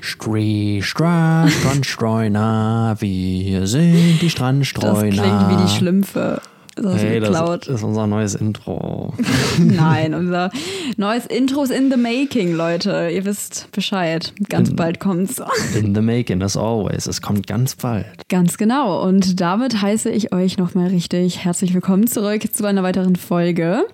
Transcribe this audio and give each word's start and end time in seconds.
Stree, 0.00 0.80
Stra, 0.82 1.48
Strandstreuner, 1.48 2.96
wir 2.98 3.66
sind 3.66 4.18
die 4.20 4.30
Strandstreuner. 4.30 5.10
Das 5.10 5.24
klingt 5.24 5.50
wie 5.50 5.62
die 5.62 5.68
Schlümpfe. 5.68 6.40
Das 6.82 6.94
ist 6.94 7.02
Hey, 7.02 7.20
das 7.20 7.66
ist 7.66 7.82
unser 7.82 8.06
neues 8.06 8.34
Intro. 8.34 9.12
Nein, 9.58 10.14
unser 10.18 10.50
neues 10.96 11.26
Intro 11.26 11.64
ist 11.64 11.70
in 11.70 11.90
the 11.90 11.96
making, 11.96 12.54
Leute. 12.54 13.10
Ihr 13.12 13.24
wisst 13.24 13.68
Bescheid. 13.72 14.32
Ganz 14.48 14.74
bald 14.74 15.00
kommt's. 15.00 15.42
In 15.76 15.94
the 15.94 16.00
making, 16.00 16.40
as 16.42 16.56
always. 16.56 17.06
Es 17.06 17.20
kommt 17.20 17.46
ganz 17.48 17.74
bald. 17.74 18.06
Ganz 18.28 18.58
genau. 18.58 19.02
Und 19.02 19.40
damit 19.40 19.82
heiße 19.82 20.10
ich 20.10 20.32
euch 20.32 20.56
nochmal 20.58 20.88
richtig 20.88 21.44
herzlich 21.44 21.74
willkommen 21.74 22.06
zurück 22.06 22.54
zu 22.54 22.64
einer 22.64 22.84
weiteren 22.84 23.16
Folge. 23.16 23.84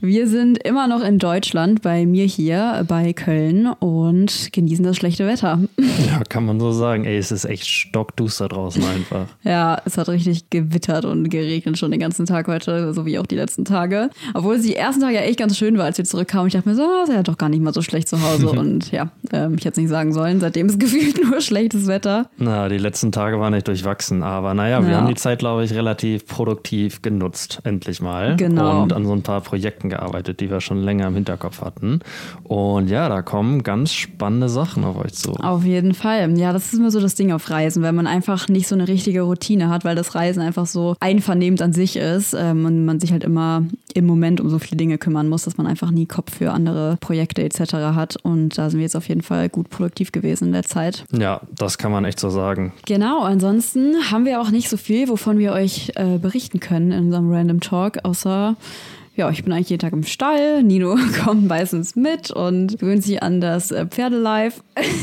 Wir 0.00 0.26
sind 0.26 0.62
immer 0.64 0.86
noch 0.88 1.02
in 1.02 1.18
Deutschland, 1.18 1.82
bei 1.82 2.06
mir 2.06 2.24
hier, 2.24 2.84
bei 2.88 3.12
Köln 3.12 3.66
und 3.66 4.50
genießen 4.52 4.84
das 4.84 4.96
schlechte 4.96 5.26
Wetter. 5.26 5.60
Ja, 6.10 6.22
kann 6.28 6.46
man 6.46 6.58
so 6.58 6.72
sagen. 6.72 7.04
Ey, 7.04 7.18
es 7.18 7.30
ist 7.30 7.44
echt 7.44 7.66
stockduster 7.66 8.48
draußen 8.48 8.82
einfach. 8.82 9.26
Ja, 9.44 9.80
es 9.84 9.96
hat 9.98 10.08
richtig 10.08 10.48
gewittert 10.50 11.04
und 11.04 11.28
geregnet 11.28 11.78
schon 11.78 11.90
den 11.90 12.00
ganzen 12.00 12.26
Tag 12.26 12.29
heute, 12.30 12.92
so 12.94 13.04
wie 13.06 13.18
auch 13.18 13.26
die 13.26 13.34
letzten 13.36 13.64
Tage. 13.64 14.10
Obwohl 14.34 14.56
es 14.56 14.62
die 14.62 14.76
ersten 14.76 15.02
Tage 15.02 15.14
ja 15.16 15.20
echt 15.22 15.38
ganz 15.38 15.56
schön 15.56 15.76
war, 15.78 15.84
als 15.86 15.98
wir 15.98 16.04
zurückkamen. 16.04 16.46
Ich 16.46 16.52
dachte 16.54 16.68
mir 16.68 16.74
so, 16.74 16.82
ah, 16.82 17.02
ist 17.04 17.12
ja 17.12 17.22
doch 17.22 17.36
gar 17.38 17.48
nicht 17.48 17.62
mal 17.62 17.72
so 17.74 17.82
schlecht 17.82 18.08
zu 18.08 18.20
Hause. 18.22 18.50
und 18.58 18.90
ja, 18.92 19.10
ähm, 19.32 19.54
ich 19.58 19.64
hätte 19.64 19.72
es 19.72 19.76
nicht 19.78 19.88
sagen 19.88 20.12
sollen. 20.12 20.40
Seitdem 20.40 20.66
ist 20.68 20.78
gefühlt 20.80 21.22
nur 21.24 21.40
schlechtes 21.40 21.86
Wetter. 21.86 22.30
Na, 22.38 22.68
die 22.68 22.78
letzten 22.78 23.12
Tage 23.12 23.38
waren 23.40 23.52
nicht 23.52 23.68
durchwachsen, 23.68 24.22
aber 24.22 24.54
naja, 24.54 24.82
wir 24.84 24.90
Ja. 24.92 24.96
haben 24.98 25.08
die 25.08 25.14
Zeit, 25.14 25.38
glaube 25.40 25.64
ich, 25.64 25.72
relativ 25.74 26.26
produktiv 26.26 27.02
genutzt, 27.02 27.60
endlich 27.64 28.00
mal. 28.00 28.36
Genau. 28.36 28.82
Und 28.82 28.92
an 28.92 29.04
so 29.04 29.12
ein 29.12 29.22
paar 29.22 29.40
Projekten 29.40 29.88
gearbeitet, 29.88 30.40
die 30.40 30.50
wir 30.50 30.60
schon 30.60 30.82
länger 30.82 31.06
im 31.08 31.14
Hinterkopf 31.14 31.60
hatten. 31.62 32.00
Und 32.44 32.88
ja, 32.88 33.08
da 33.08 33.22
kommen 33.22 33.62
ganz 33.62 33.92
spannende 33.92 34.48
Sachen 34.48 34.84
auf 34.84 34.96
euch 34.96 35.12
zu. 35.14 35.32
Auf 35.32 35.64
jeden 35.64 35.94
Fall. 35.94 36.36
Ja, 36.38 36.52
das 36.52 36.66
ist 36.72 36.74
immer 36.78 36.90
so 36.90 37.00
das 37.00 37.14
Ding 37.14 37.32
auf 37.32 37.50
Reisen, 37.50 37.82
wenn 37.82 37.94
man 37.94 38.06
einfach 38.06 38.48
nicht 38.48 38.68
so 38.68 38.74
eine 38.74 38.88
richtige 38.88 39.22
Routine 39.22 39.68
hat, 39.68 39.84
weil 39.84 39.96
das 39.96 40.14
Reisen 40.14 40.40
einfach 40.42 40.66
so 40.66 40.94
einvernehmend 41.00 41.62
an 41.62 41.72
sich 41.72 41.96
ist 41.96 42.19
ähm, 42.34 42.64
und 42.64 42.84
man 42.84 43.00
sich 43.00 43.12
halt 43.12 43.24
immer 43.24 43.64
im 43.94 44.06
Moment 44.06 44.40
um 44.40 44.48
so 44.48 44.58
viele 44.58 44.76
Dinge 44.76 44.98
kümmern 44.98 45.28
muss, 45.28 45.44
dass 45.44 45.56
man 45.56 45.66
einfach 45.66 45.90
nie 45.90 46.06
Kopf 46.06 46.36
für 46.36 46.52
andere 46.52 46.96
Projekte 47.00 47.42
etc. 47.42 47.74
hat. 47.94 48.16
Und 48.22 48.56
da 48.56 48.70
sind 48.70 48.78
wir 48.78 48.84
jetzt 48.84 48.96
auf 48.96 49.08
jeden 49.08 49.22
Fall 49.22 49.48
gut 49.48 49.70
produktiv 49.70 50.12
gewesen 50.12 50.48
in 50.48 50.52
der 50.52 50.64
Zeit. 50.64 51.04
Ja, 51.12 51.40
das 51.56 51.78
kann 51.78 51.92
man 51.92 52.04
echt 52.04 52.20
so 52.20 52.30
sagen. 52.30 52.72
Genau, 52.86 53.22
ansonsten 53.22 54.10
haben 54.10 54.24
wir 54.24 54.40
auch 54.40 54.50
nicht 54.50 54.68
so 54.68 54.76
viel, 54.76 55.08
wovon 55.08 55.38
wir 55.38 55.52
euch 55.52 55.92
äh, 55.96 56.18
berichten 56.18 56.60
können 56.60 56.92
in 56.92 57.06
unserem 57.06 57.32
Random 57.32 57.60
Talk, 57.60 58.04
außer 58.04 58.56
ja, 59.20 59.28
ich 59.28 59.44
bin 59.44 59.52
eigentlich 59.52 59.68
jeden 59.68 59.82
Tag 59.82 59.92
im 59.92 60.02
Stall. 60.04 60.62
Nino 60.62 60.96
kommt 61.24 61.46
meistens 61.46 61.94
mit 61.94 62.30
und 62.30 62.78
gewöhnt 62.78 63.02
sich 63.04 63.22
an 63.22 63.42
das 63.42 63.70
äh, 63.70 63.84
Pferdelife. 63.84 64.62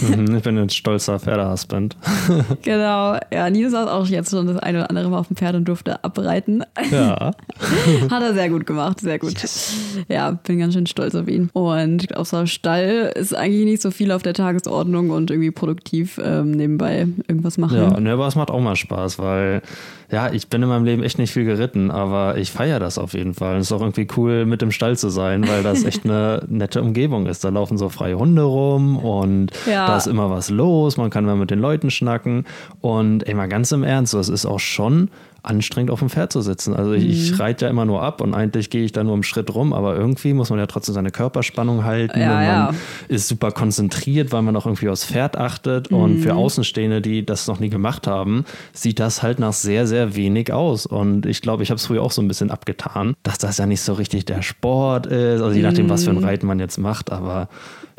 Mhm, 0.09 0.35
ich 0.37 0.43
bin 0.43 0.57
ein 0.57 0.71
stolzer 0.71 1.19
Pferdehusband. 1.19 1.95
genau. 2.63 3.17
Ja, 3.31 3.47
Nino 3.51 3.69
saß 3.69 3.87
auch 3.87 4.07
jetzt 4.07 4.31
schon 4.31 4.47
das 4.47 4.57
eine 4.57 4.79
oder 4.79 4.89
andere 4.89 5.09
Mal 5.09 5.19
auf 5.19 5.27
dem 5.27 5.37
Pferd 5.37 5.53
und 5.53 5.65
durfte 5.65 6.03
abreiten. 6.03 6.63
Ja. 6.89 7.31
Hat 8.09 8.23
er 8.23 8.33
sehr 8.33 8.49
gut 8.49 8.65
gemacht, 8.65 9.01
sehr 9.01 9.19
gut. 9.19 9.35
Ja, 10.09 10.31
bin 10.31 10.57
ganz 10.57 10.73
schön 10.73 10.87
stolz 10.87 11.13
auf 11.13 11.27
ihn. 11.27 11.51
Und 11.53 12.17
außer 12.17 12.47
Stall 12.47 13.13
ist 13.13 13.35
eigentlich 13.35 13.65
nicht 13.65 13.83
so 13.83 13.91
viel 13.91 14.11
auf 14.11 14.23
der 14.23 14.33
Tagesordnung 14.33 15.11
und 15.11 15.29
irgendwie 15.29 15.51
produktiv 15.51 16.19
ähm, 16.23 16.49
nebenbei 16.51 17.07
irgendwas 17.27 17.59
machen. 17.59 17.77
Ja, 17.77 17.99
ne, 17.99 18.13
aber 18.13 18.25
es 18.25 18.35
macht 18.35 18.49
auch 18.49 18.61
mal 18.61 18.75
Spaß, 18.75 19.19
weil 19.19 19.61
ja, 20.09 20.31
ich 20.31 20.47
bin 20.47 20.63
in 20.63 20.69
meinem 20.69 20.85
Leben 20.85 21.03
echt 21.03 21.17
nicht 21.19 21.31
viel 21.33 21.43
geritten, 21.43 21.91
aber 21.91 22.37
ich 22.37 22.51
feiere 22.51 22.79
das 22.79 22.97
auf 22.97 23.13
jeden 23.13 23.33
Fall. 23.33 23.57
Es 23.57 23.67
ist 23.67 23.71
auch 23.73 23.81
irgendwie 23.81 24.07
cool, 24.15 24.45
mit 24.45 24.61
im 24.61 24.71
Stall 24.71 24.95
zu 24.97 25.09
sein, 25.09 25.45
weil 25.47 25.63
das 25.63 25.83
echt 25.83 26.05
eine 26.05 26.43
nette 26.47 26.81
Umgebung 26.81 27.25
ist. 27.25 27.43
Da 27.43 27.49
laufen 27.49 27.77
so 27.77 27.89
freie 27.89 28.17
Hunde 28.17 28.43
rum 28.43 28.97
und 28.97 29.51
Ja. 29.65 29.85
da 29.87 29.97
ist 29.97 30.07
immer 30.07 30.29
was 30.29 30.49
los, 30.49 30.95
man 30.95 31.09
kann 31.09 31.25
mal 31.25 31.35
mit 31.35 31.51
den 31.51 31.59
Leuten 31.59 31.91
schnacken. 31.91 32.45
Und 32.79 33.27
ey, 33.27 33.33
mal 33.33 33.49
ganz 33.49 33.71
im 33.73 33.83
Ernst, 33.83 34.11
so, 34.11 34.19
es 34.19 34.29
ist 34.29 34.45
auch 34.45 34.59
schon 34.59 35.09
anstrengend 35.43 35.91
auf 35.91 35.99
dem 35.99 36.09
Pferd 36.09 36.31
zu 36.33 36.41
sitzen. 36.41 36.73
Also 36.75 36.93
ich, 36.93 37.03
Mhm. 37.03 37.09
ich 37.11 37.39
reite 37.39 37.65
ja 37.65 37.71
immer 37.71 37.85
nur 37.85 38.01
ab 38.03 38.21
und 38.21 38.33
eigentlich 38.33 38.69
gehe 38.69 38.83
ich 38.83 38.91
da 38.91 39.03
nur 39.03 39.13
im 39.15 39.23
Schritt 39.23 39.53
rum, 39.53 39.73
aber 39.73 39.95
irgendwie 39.95 40.33
muss 40.33 40.49
man 40.49 40.59
ja 40.59 40.67
trotzdem 40.67 40.93
seine 40.95 41.11
Körperspannung 41.11 41.83
halten 41.83 42.19
Ja, 42.19 42.27
und 42.31 42.35
man 42.35 42.45
ja. 42.45 42.73
ist 43.07 43.27
super 43.27 43.51
konzentriert, 43.51 44.31
weil 44.31 44.41
man 44.41 44.55
auch 44.55 44.65
irgendwie 44.65 44.89
aufs 44.89 45.05
Pferd 45.05 45.37
achtet. 45.37 45.89
Und 45.91 46.15
Mhm. 46.15 46.19
für 46.19 46.35
Außenstehende, 46.35 47.01
die 47.01 47.25
das 47.25 47.47
noch 47.47 47.59
nie 47.59 47.69
gemacht 47.69 48.07
haben, 48.07 48.45
sieht 48.73 48.99
das 48.99 49.23
halt 49.23 49.39
nach 49.39 49.53
sehr, 49.53 49.87
sehr 49.87 50.15
wenig 50.15 50.51
aus. 50.51 50.85
Und 50.85 51.25
ich 51.25 51.41
glaube, 51.41 51.63
ich 51.63 51.69
habe 51.69 51.77
es 51.77 51.85
früher 51.85 52.01
auch 52.01 52.11
so 52.11 52.21
ein 52.21 52.27
bisschen 52.27 52.51
abgetan, 52.51 53.15
dass 53.23 53.37
das 53.37 53.57
ja 53.57 53.65
nicht 53.65 53.81
so 53.81 53.93
richtig 53.93 54.25
der 54.25 54.41
Sport 54.41 55.05
ist. 55.07 55.41
Also 55.41 55.51
je 55.55 55.61
nachdem, 55.61 55.89
was 55.89 56.03
für 56.03 56.09
ein 56.11 56.17
Reiten 56.17 56.47
man 56.47 56.59
jetzt 56.59 56.77
macht, 56.77 57.11
aber 57.11 57.47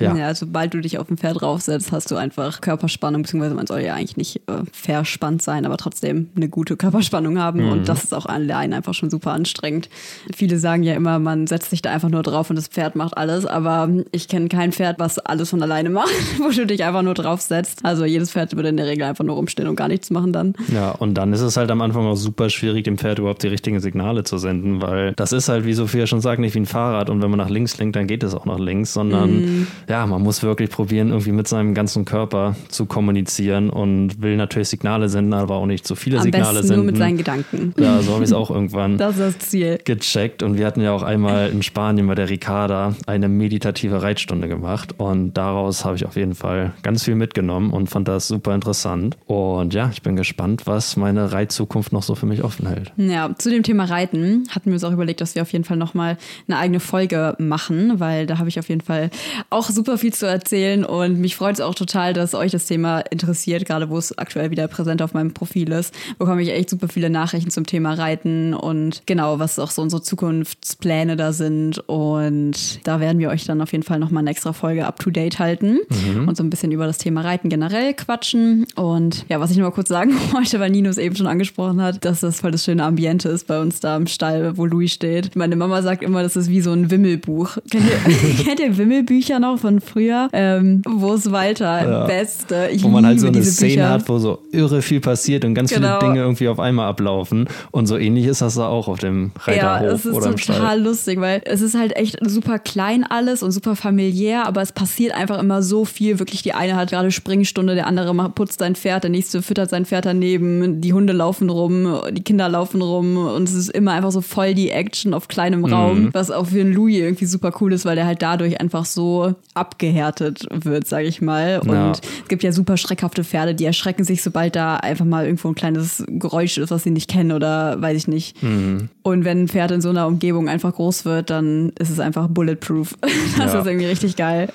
ja. 0.01 0.15
Ja, 0.15 0.33
sobald 0.33 0.75
du 0.75 0.81
dich 0.81 0.97
auf 0.99 1.09
dem 1.09 1.19
Pferd 1.19 1.41
draufsetzt, 1.41 1.91
hast 1.91 2.09
du 2.13 2.17
einfach 2.17 2.61
Körperspannung, 2.61 3.23
beziehungsweise 3.23 3.57
man 3.57 3.67
soll 3.67 3.81
ja 3.81 3.95
eigentlich 3.95 4.17
nicht 4.17 4.37
äh, 4.49 4.63
verspannt 4.73 5.43
sein, 5.43 5.67
aber 5.67 5.77
trotzdem 5.77 6.29
eine 6.37 6.49
gute 6.49 6.77
Körperspannung 6.77 7.28
haben. 7.37 7.65
Mhm. 7.65 7.73
Und 7.73 7.89
das 7.89 8.05
ist 8.05 8.15
auch 8.15 8.27
allein 8.27 8.73
einfach 8.73 8.95
schon 8.95 9.11
super 9.11 9.33
anstrengend. 9.33 9.89
Viele 10.33 10.59
sagen 10.59 10.85
ja 10.85 10.95
immer, 10.95 11.19
man 11.19 11.49
setzt 11.49 11.71
sich 11.71 11.83
da 11.83 11.91
einfach 11.91 12.09
nur 12.09 12.23
drauf 12.23 12.49
und 12.49 12.57
das 12.57 12.69
Pferd 12.69 12.95
macht 12.95 13.19
alles, 13.19 13.45
aber 13.45 13.89
ich 14.13 14.29
kenne 14.29 14.49
kein 14.49 14.71
Pferd, 14.71 15.01
was 15.01 15.19
alles 15.19 15.51
von 15.51 15.61
alleine 15.63 15.91
macht, 15.91 16.13
wo 16.39 16.51
du 16.51 16.65
dich 16.65 16.85
einfach 16.85 17.03
nur 17.03 17.15
draufsetzt. 17.15 17.81
Also 17.83 18.05
jedes 18.05 18.31
Pferd 18.31 18.55
würde 18.55 18.69
in 18.69 18.77
der 18.77 18.87
Regel 18.87 19.05
einfach 19.05 19.25
nur 19.25 19.35
rumstehen 19.35 19.69
und 19.69 19.75
gar 19.75 19.89
nichts 19.89 20.11
machen 20.11 20.33
dann. 20.33 20.55
Ja, 20.73 20.93
und 20.93 21.15
dann 21.15 21.33
ist 21.33 21.41
es 21.41 21.57
halt 21.57 21.71
am 21.73 21.83
Anfang 21.83 22.07
auch 22.07 22.15
super 22.15 22.49
schwierig, 22.51 22.85
dem 22.85 22.99
Pferd 22.99 23.19
überhaupt 23.19 23.43
die 23.43 23.49
richtigen 23.49 23.81
Signale 23.81 24.23
zu 24.23 24.39
senden, 24.39 24.81
weil 24.81 25.13
das 25.17 25.33
ist 25.33 25.49
halt, 25.49 25.65
wie 25.67 25.75
Sophia 25.75 26.07
schon 26.07 26.21
sagt, 26.21 26.41
nicht 26.41 26.55
wie 26.55 26.61
ein 26.61 26.67
Fahrrad 26.67 27.11
und 27.11 27.21
wenn 27.21 27.31
man 27.31 27.39
nach 27.39 27.51
links 27.51 27.77
lenkt, 27.79 27.97
dann 27.97 28.07
geht 28.07 28.23
es 28.23 28.35
auch 28.35 28.45
nach 28.45 28.59
links, 28.59 28.93
sondern 28.93 29.67
ja, 29.89 30.07
man 30.07 30.23
muss 30.23 30.43
wirklich 30.43 30.71
probieren, 30.71 31.09
irgendwie 31.09 31.33
mit 31.33 31.49
seinem 31.49 31.75
ganzen 31.75 32.05
Körper 32.05 32.55
zu 32.69 32.87
kommunizieren 32.87 33.71
und 33.71 34.23
will 34.23 34.37
natürlich 34.37 34.69
Signale 34.69 35.09
senden, 35.09 35.35
aber 35.35 35.57
auch 35.57 35.67
nicht 35.67 35.87
zu 35.87 35.95
viele 35.95 36.19
Am 36.19 36.23
Signale 36.23 36.63
senden. 36.63 36.77
nur 36.77 36.85
mit 36.85 36.97
seinen 36.97 37.17
Gedanken. 37.19 37.75
Ja, 37.79 38.01
so 38.01 38.13
habe 38.15 38.25
ich 38.25 38.31
es 38.31 38.35
auch 38.35 38.51
irgendwann 38.51 38.97
Das 38.99 39.19
ist 39.19 39.41
das 39.41 39.51
Ziel. 39.51 39.79
gecheckt. 39.85 40.43
Und 40.43 40.57
wir 40.59 40.67
hatten 40.67 40.81
ja 40.81 40.93
auch 40.93 41.03
einmal 41.03 41.51
in 41.51 41.63
Spanien 41.63 42.07
bei 42.07 42.15
der 42.15 42.29
Ricarda 42.31 42.95
eine 43.07 43.29
meditative 43.29 44.03
Reitstunde 44.03 44.49
gemacht. 44.49 44.95
Und 44.99 45.35
daraus 45.35 45.85
habe 45.85 45.97
ich 45.97 46.07
auf 46.07 46.17
jeden 46.17 46.35
Fall 46.35 46.73
ganz 46.83 47.05
viel 47.05 47.15
mitgenommen 47.15 47.73
und 47.73 47.89
fand 47.89 48.09
das 48.09 48.29
super 48.29 48.55
interessant. 48.55 49.17
Und 49.27 49.75
ja, 49.75 49.91
ich 49.93 50.03
bin 50.03 50.17
gespannt, 50.17 50.67
was 50.67 50.97
meine 50.97 51.33
Reitzukunft 51.33 51.93
noch 51.93 52.03
so 52.03 52.15
für 52.15 52.27
mich 52.27 52.43
offen 52.45 52.67
hält. 52.67 52.93
Ja, 52.97 53.35
zu 53.37 53.51
dem 53.51 53.63
Thema 53.63 53.85
Reiten 53.85 54.45
hatten 54.51 54.67
wir 54.67 54.75
uns 54.75 54.85
auch 54.85 54.93
überlegt, 54.93 55.21
dass 55.21 55.35
wir 55.35 55.43
auf 55.43 55.53
jeden 55.53 55.65
Fall 55.65 55.77
nochmal 55.77 56.17
eine 56.47 56.59
eigene 56.59 56.81
Folge 56.81 57.35
machen, 57.39 58.01
weil 58.01 58.27
da 58.27 58.39
habe 58.39 58.49
ich 58.49 58.59
auf 58.59 58.69
jeden 58.69 58.81
Fall 58.81 59.11
auch 59.51 59.69
super 59.71 59.99
viel 59.99 60.13
zu 60.13 60.27
erzählen 60.27 60.85
und 60.85 61.19
mich 61.19 61.37
freut 61.37 61.55
es 61.55 61.61
auch 61.61 61.75
total, 61.75 62.13
dass 62.13 62.35
euch 62.35 62.53
das 62.53 62.67
Thema 62.67 63.01
interessiert, 63.01 63.65
gerade 63.67 63.89
wo 63.91 63.99
es 63.99 64.17
aktuell 64.17 64.51
wieder 64.51 64.69
präsent 64.69 65.03
auf 65.03 65.15
meinem 65.15 65.35
Profil 65.35 65.73
ist, 65.73 65.95
bekomme 66.19 66.43
ich 66.43 66.51
echt 66.51 66.71
super 66.71 66.89
viele 66.89 67.08
Nachrichten 67.11 67.51
zum 67.51 67.67
Thema 67.67 67.95
Reiten 67.95 68.55
und 68.55 69.03
genau, 69.07 69.39
was 69.39 69.59
auch 69.59 69.71
so 69.71 69.83
unsere 69.83 70.03
Zukunftspläne 70.03 71.17
da 71.17 71.33
sind 71.33 71.79
und 71.89 72.81
da 72.87 73.01
werden 73.01 73.19
wir 73.19 73.29
euch 73.31 73.45
dann 73.45 73.61
auf 73.61 73.73
jeden 73.73 73.85
Fall 73.85 73.99
nochmal 73.99 74.23
eine 74.23 74.31
extra 74.31 74.53
Folge 74.53 74.87
up 74.87 74.99
to 75.01 75.11
date 75.11 75.39
halten 75.39 75.79
und 76.27 76.37
so 76.37 76.43
ein 76.43 76.51
bisschen 76.51 76.73
über 76.73 76.87
das 76.87 76.99
Thema 76.99 77.23
Reiten 77.23 77.49
generell 77.49 77.95
quatschen 77.95 78.67
und 78.77 79.25
ja, 79.29 79.41
was 79.41 79.51
ich 79.51 79.57
nur 79.57 79.69
mal 79.69 79.75
kurz 79.75 79.89
sagen 79.89 80.13
wollte, 80.33 80.61
weil 80.61 80.71
Nino 80.71 80.89
es 80.91 80.99
eben 80.99 81.17
schon 81.17 81.27
angesprochen 81.27 81.81
hat, 81.83 82.05
dass 82.05 82.21
das 82.21 82.41
voll 82.41 82.51
das 82.51 82.65
schöne 82.65 82.85
Ambiente 82.85 83.29
ist 83.29 83.47
bei 83.47 83.61
uns 83.61 83.81
da 83.81 83.97
im 83.97 84.07
Stall, 84.07 84.57
wo 84.57 84.67
Louis 84.67 84.93
steht. 84.93 85.35
Meine 85.37 85.57
Mama 85.57 85.83
sagt 85.83 86.03
immer, 86.03 86.23
das 86.23 86.37
ist 86.37 86.49
wie 86.49 86.61
so 86.61 86.73
ein 86.73 86.91
Wimmelbuch. 86.91 87.59
Kennt 87.71 87.85
ihr, 87.85 88.45
kennt 88.45 88.61
ihr 88.61 88.77
Wimmelbücher 88.77 89.39
noch 89.39 89.59
von 89.59 89.81
früher? 89.81 90.29
Ähm, 90.33 90.83
wo 90.87 91.15
ist 91.15 91.31
Walter? 91.31 91.89
Ja. 91.89 92.07
Beste. 92.07 92.69
Ich 92.73 92.83
wo 92.83 92.89
man 92.89 93.05
halt 93.07 93.21
so 93.21 93.27
eine 93.29 93.43
Szene 93.43 93.73
Bücher. 93.75 93.91
hat, 93.91 94.09
wo 94.09 94.19
so 94.19 94.39
irre 94.53 94.83
viel 94.83 95.01
passiert 95.01 95.45
und 95.45 95.55
ganz 95.55 95.71
Genau. 95.73 95.99
viele 95.99 96.11
Dinge 96.13 96.23
irgendwie 96.23 96.49
auf 96.49 96.59
einmal 96.61 96.89
ablaufen. 96.99 97.49
Und 97.71 97.87
so 97.87 97.97
ähnlich 97.97 98.27
ist 98.27 98.43
das 98.43 98.55
da 98.57 98.67
auch 98.67 98.89
auf 98.89 98.99
dem 98.99 99.31
Ja, 99.47 99.77
Reiterhof 99.77 100.05
es 100.05 100.07
ist 100.07 100.41
Stall. 100.43 100.57
total 100.57 100.81
lustig, 100.83 101.21
weil 101.21 101.41
es 101.45 101.61
ist 101.61 101.77
halt 101.77 101.97
echt 101.97 102.19
super 102.23 102.59
klein 102.59 103.05
alles 103.05 103.43
und 103.43 103.53
super 103.53 103.77
familiär, 103.77 104.47
aber 104.47 104.63
es 104.63 104.73
passiert 104.73 105.15
einfach 105.15 105.39
immer 105.39 105.63
so 105.63 105.85
viel. 105.85 106.19
Wirklich, 106.19 106.43
die 106.43 106.53
eine 106.55 106.77
hat 106.77 106.91
gerade 106.91 107.11
Springstunde, 107.11 107.75
der 107.75 107.87
andere 107.87 108.09
putzt 108.31 108.59
sein 108.59 108.75
Pferd, 108.75 109.05
der 109.05 109.11
nächste 109.11 109.43
füttert 109.43 109.71
sein 109.71 109.87
Pferd 109.87 110.07
daneben, 110.07 110.81
die 110.81 110.93
Hunde 110.93 111.13
laufen 111.13 111.51
rum, 111.51 112.01
die 112.11 112.23
Kinder 112.23 112.49
laufen 112.49 112.83
rum 112.83 113.17
und 113.17 113.49
es 113.49 113.55
ist 113.55 113.71
immer 113.71 113.93
einfach 113.93 114.11
so 114.13 114.21
voll 114.21 114.55
die 114.55 114.71
Action 114.71 115.15
auf 115.15 115.29
kleinem 115.29 115.61
Mhm. 115.61 115.73
Raum, 115.73 116.11
was 116.13 116.31
auch 116.31 116.47
für 116.47 116.61
einen 116.61 116.73
Louis 116.73 116.97
irgendwie 116.97 117.27
super 117.27 117.53
cool 117.61 117.73
ist, 117.73 117.85
weil 117.85 117.97
der 117.97 118.07
halt 118.07 118.23
dadurch 118.23 118.61
einfach 118.61 118.85
so 118.85 119.35
abgehärtet 119.55 120.47
wird, 120.51 120.87
sag 120.87 121.05
ich 121.05 121.21
mal. 121.21 121.61
Und 121.61 121.69
Ja. 121.73 121.93
es 121.93 122.01
gibt 122.29 122.43
ja 122.43 122.53
super 122.53 122.77
schreckhafte 122.77 123.25
Pferde, 123.25 123.55
die 123.55 123.65
erschrecken 123.65 124.05
sich, 124.05 124.23
sobald 124.23 124.57
da 124.57 124.77
einfach 124.77 125.05
mal 125.05 125.25
irgendwo 125.25 125.49
ein 125.49 125.55
kleines 125.55 126.05
Geräusch 126.09 126.59
ist, 126.59 126.71
was 126.71 126.83
sie 126.89 126.95
nicht 126.95 127.09
kennen 127.11 127.33
oder 127.33 127.81
weiß 127.81 127.97
ich 127.97 128.09
nicht. 128.09 128.37
Und 128.43 129.25
wenn 129.25 129.43
ein 129.45 129.49
Pferd 129.49 129.71
in 129.71 129.81
so 129.81 129.91
einer 129.91 130.07
Umgebung 130.07 130.49
einfach 130.49 130.75
groß 130.75 131.05
wird, 131.05 131.31
dann 131.31 131.71
ist 131.79 131.91
es 131.91 132.01
einfach 132.01 132.29
bulletproof. 132.29 132.95
Das 133.39 133.53
Ja. 133.53 133.61
ist 133.61 133.67
irgendwie 133.67 133.87
richtig 133.87 134.17
geil. 134.17 134.49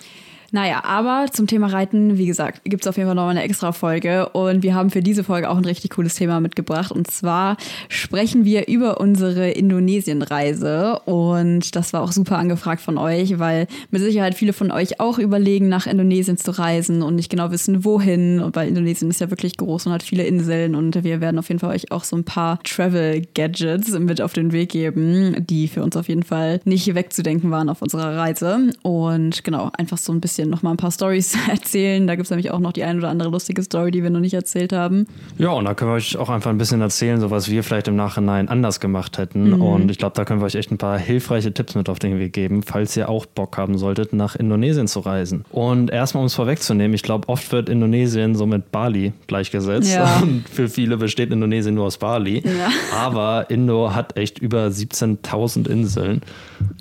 Naja, 0.53 0.83
aber 0.83 1.25
zum 1.31 1.47
Thema 1.47 1.65
Reiten, 1.65 2.19
wie 2.19 2.27
gesagt, 2.27 2.63
gibt 2.63 2.83
es 2.83 2.87
auf 2.87 2.95
jeden 2.97 3.07
Fall 3.09 3.15
noch 3.15 3.23
mal 3.23 3.31
eine 3.31 3.41
extra 3.41 3.71
Folge. 3.71 4.29
Und 4.29 4.61
wir 4.61 4.75
haben 4.75 4.91
für 4.91 5.01
diese 5.01 5.23
Folge 5.23 5.49
auch 5.49 5.57
ein 5.57 5.65
richtig 5.65 5.89
cooles 5.89 6.13
Thema 6.13 6.39
mitgebracht. 6.41 6.91
Und 6.91 7.09
zwar 7.09 7.57
sprechen 7.89 8.45
wir 8.45 8.67
über 8.67 9.01
unsere 9.01 9.49
Indonesien-Reise. 9.49 10.99
Und 11.05 11.75
das 11.75 11.91
war 11.91 12.03
auch 12.03 12.11
super 12.11 12.37
angefragt 12.37 12.81
von 12.81 12.99
euch, 12.99 13.39
weil 13.39 13.65
mit 13.89 14.03
Sicherheit 14.03 14.35
viele 14.35 14.53
von 14.53 14.71
euch 14.71 14.99
auch 14.99 15.17
überlegen, 15.17 15.69
nach 15.69 15.87
Indonesien 15.87 16.37
zu 16.37 16.51
reisen 16.51 17.01
und 17.01 17.15
nicht 17.15 17.31
genau 17.31 17.49
wissen, 17.49 17.83
wohin. 17.83 18.39
Und 18.39 18.55
weil 18.55 18.67
Indonesien 18.67 19.09
ist 19.09 19.21
ja 19.21 19.31
wirklich 19.31 19.57
groß 19.57 19.87
und 19.87 19.91
hat 19.91 20.03
viele 20.03 20.23
Inseln. 20.23 20.75
Und 20.75 21.03
wir 21.03 21.19
werden 21.19 21.39
auf 21.39 21.47
jeden 21.47 21.61
Fall 21.61 21.73
euch 21.73 21.91
auch 21.91 22.03
so 22.03 22.15
ein 22.15 22.25
paar 22.25 22.61
Travel-Gadgets 22.61 23.97
mit 23.97 24.21
auf 24.21 24.33
den 24.33 24.51
Weg 24.51 24.69
geben, 24.69 25.35
die 25.49 25.67
für 25.67 25.81
uns 25.81 25.97
auf 25.97 26.09
jeden 26.09 26.21
Fall 26.21 26.61
nicht 26.63 26.93
wegzudenken 26.93 27.49
waren 27.49 27.69
auf 27.69 27.81
unserer 27.81 28.15
Reise. 28.15 28.69
Und 28.83 29.43
genau, 29.43 29.71
einfach 29.79 29.97
so 29.97 30.13
ein 30.13 30.21
bisschen 30.21 30.42
noch 30.49 30.63
mal 30.63 30.71
ein 30.71 30.77
paar 30.77 30.91
Stories 30.91 31.35
erzählen. 31.49 32.07
Da 32.07 32.15
gibt 32.15 32.25
es 32.25 32.29
nämlich 32.29 32.51
auch 32.51 32.59
noch 32.59 32.73
die 32.73 32.83
ein 32.83 32.97
oder 32.97 33.09
andere 33.09 33.29
lustige 33.29 33.63
Story, 33.63 33.91
die 33.91 34.03
wir 34.03 34.09
noch 34.09 34.19
nicht 34.19 34.33
erzählt 34.33 34.73
haben. 34.73 35.07
Ja, 35.37 35.49
und 35.49 35.65
da 35.65 35.73
können 35.73 35.91
wir 35.91 35.95
euch 35.95 36.17
auch 36.17 36.29
einfach 36.29 36.49
ein 36.49 36.57
bisschen 36.57 36.81
erzählen, 36.81 37.19
so 37.19 37.31
was 37.31 37.49
wir 37.49 37.63
vielleicht 37.63 37.87
im 37.87 37.95
Nachhinein 37.95 38.49
anders 38.49 38.79
gemacht 38.79 39.17
hätten. 39.17 39.51
Mhm. 39.51 39.61
Und 39.61 39.91
ich 39.91 39.97
glaube, 39.97 40.15
da 40.15 40.25
können 40.25 40.41
wir 40.41 40.45
euch 40.45 40.55
echt 40.55 40.71
ein 40.71 40.77
paar 40.77 40.97
hilfreiche 40.97 41.53
Tipps 41.53 41.75
mit 41.75 41.89
auf 41.89 41.99
den 41.99 42.19
Weg 42.19 42.33
geben, 42.33 42.63
falls 42.63 42.95
ihr 42.97 43.09
auch 43.09 43.25
Bock 43.25 43.57
haben 43.57 43.77
solltet, 43.77 44.13
nach 44.13 44.35
Indonesien 44.35 44.87
zu 44.87 44.99
reisen. 44.99 45.45
Und 45.51 45.91
erstmal, 45.91 46.21
um 46.21 46.27
es 46.27 46.33
vorwegzunehmen, 46.33 46.93
ich 46.93 47.03
glaube, 47.03 47.29
oft 47.29 47.51
wird 47.51 47.69
Indonesien 47.69 48.35
so 48.35 48.45
mit 48.45 48.71
Bali 48.71 49.13
gleichgesetzt. 49.27 49.93
Ja. 49.93 50.19
Und 50.21 50.47
für 50.49 50.69
viele 50.69 50.97
besteht 50.97 51.31
Indonesien 51.31 51.75
nur 51.75 51.85
aus 51.85 51.97
Bali. 51.97 52.43
Ja. 52.45 52.69
Aber 52.97 53.49
Indo 53.49 53.93
hat 53.93 54.17
echt 54.17 54.39
über 54.39 54.67
17.000 54.67 55.67
Inseln. 55.69 56.21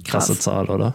Krasse 0.05 0.33
Krass. 0.33 0.41
Zahl, 0.41 0.67
oder? 0.67 0.95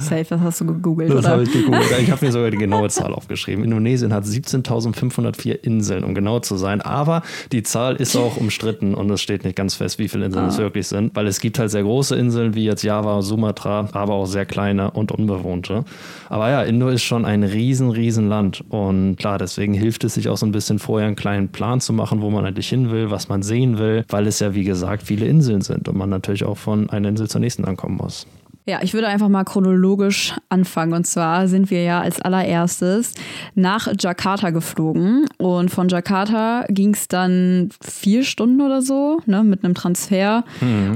Safe, 0.00 0.24
das 0.28 0.40
hast 0.40 0.60
du 0.60 0.66
gegoogelt, 0.66 1.10
Das 1.12 1.26
habe 1.26 1.42
ich 1.42 1.52
gegoogelt. 1.52 1.84
Ich 2.00 2.10
habe 2.10 2.24
mir 2.24 2.32
sogar 2.32 2.50
die 2.50 2.56
genaue 2.58 2.88
Zahl 2.88 3.12
aufgeschrieben. 3.12 3.64
Indonesien 3.64 4.12
hat 4.12 4.24
17.504 4.24 5.52
Inseln, 5.62 6.04
um 6.04 6.14
genau 6.14 6.40
zu 6.40 6.56
sein. 6.56 6.80
Aber 6.80 7.22
die 7.52 7.62
Zahl 7.62 7.96
ist 7.96 8.16
auch 8.16 8.36
umstritten 8.36 8.94
und 8.94 9.10
es 9.10 9.20
steht 9.20 9.44
nicht 9.44 9.56
ganz 9.56 9.74
fest, 9.74 9.98
wie 9.98 10.08
viele 10.08 10.26
Inseln 10.26 10.44
Ah. 10.46 10.48
es 10.48 10.58
wirklich 10.58 10.86
sind. 10.86 11.14
Weil 11.16 11.26
es 11.26 11.40
gibt 11.40 11.58
halt 11.58 11.70
sehr 11.70 11.82
große 11.82 12.16
Inseln 12.16 12.54
wie 12.54 12.64
jetzt 12.64 12.82
Java, 12.82 13.22
Sumatra, 13.22 13.88
aber 13.92 14.14
auch 14.14 14.26
sehr 14.26 14.46
kleine 14.46 14.90
und 14.92 15.12
unbewohnte. 15.12 15.84
Aber 16.28 16.50
ja, 16.50 16.62
Indo 16.62 16.88
ist 16.88 17.02
schon 17.02 17.24
ein 17.24 17.42
riesen, 17.42 17.90
riesen 17.90 18.28
Land. 18.28 18.64
Und 18.68 19.16
klar, 19.16 19.38
deswegen 19.38 19.74
hilft 19.74 20.04
es 20.04 20.14
sich 20.14 20.28
auch 20.28 20.36
so 20.36 20.46
ein 20.46 20.52
bisschen 20.52 20.78
vorher 20.78 21.06
einen 21.06 21.16
kleinen 21.16 21.48
Plan 21.48 21.80
zu 21.80 21.92
machen, 21.92 22.20
wo 22.22 22.30
man 22.30 22.44
eigentlich 22.44 22.68
hin 22.68 22.90
will, 22.90 23.10
was 23.10 23.28
man 23.28 23.42
sehen 23.42 23.78
will, 23.78 24.04
weil 24.08 24.26
es 24.26 24.38
ja, 24.40 24.54
wie 24.54 24.64
gesagt, 24.64 25.02
viele 25.02 25.26
Inseln 25.26 25.60
sind 25.62 25.88
und 25.88 25.96
man 25.96 26.08
natürlich 26.10 26.44
auch 26.44 26.56
von 26.58 26.90
einer 26.90 27.08
Insel 27.08 27.28
zur 27.28 27.40
nächsten 27.40 27.64
ankommen 27.64 27.96
muss. 27.96 28.26
Ja, 28.68 28.80
ich 28.82 28.92
würde 28.92 29.08
einfach 29.08 29.30
mal 29.30 29.44
chronologisch 29.44 30.34
anfangen. 30.50 30.92
Und 30.92 31.06
zwar 31.06 31.48
sind 31.48 31.70
wir 31.70 31.82
ja 31.82 32.02
als 32.02 32.20
allererstes 32.20 33.14
nach 33.54 33.88
Jakarta 33.98 34.50
geflogen. 34.50 35.24
Und 35.38 35.70
von 35.70 35.88
Jakarta 35.88 36.66
ging 36.68 36.92
es 36.92 37.08
dann 37.08 37.70
vier 37.80 38.24
Stunden 38.24 38.60
oder 38.60 38.82
so, 38.82 39.20
ne, 39.24 39.42
mit 39.42 39.64
einem 39.64 39.72
Transfer, 39.72 40.44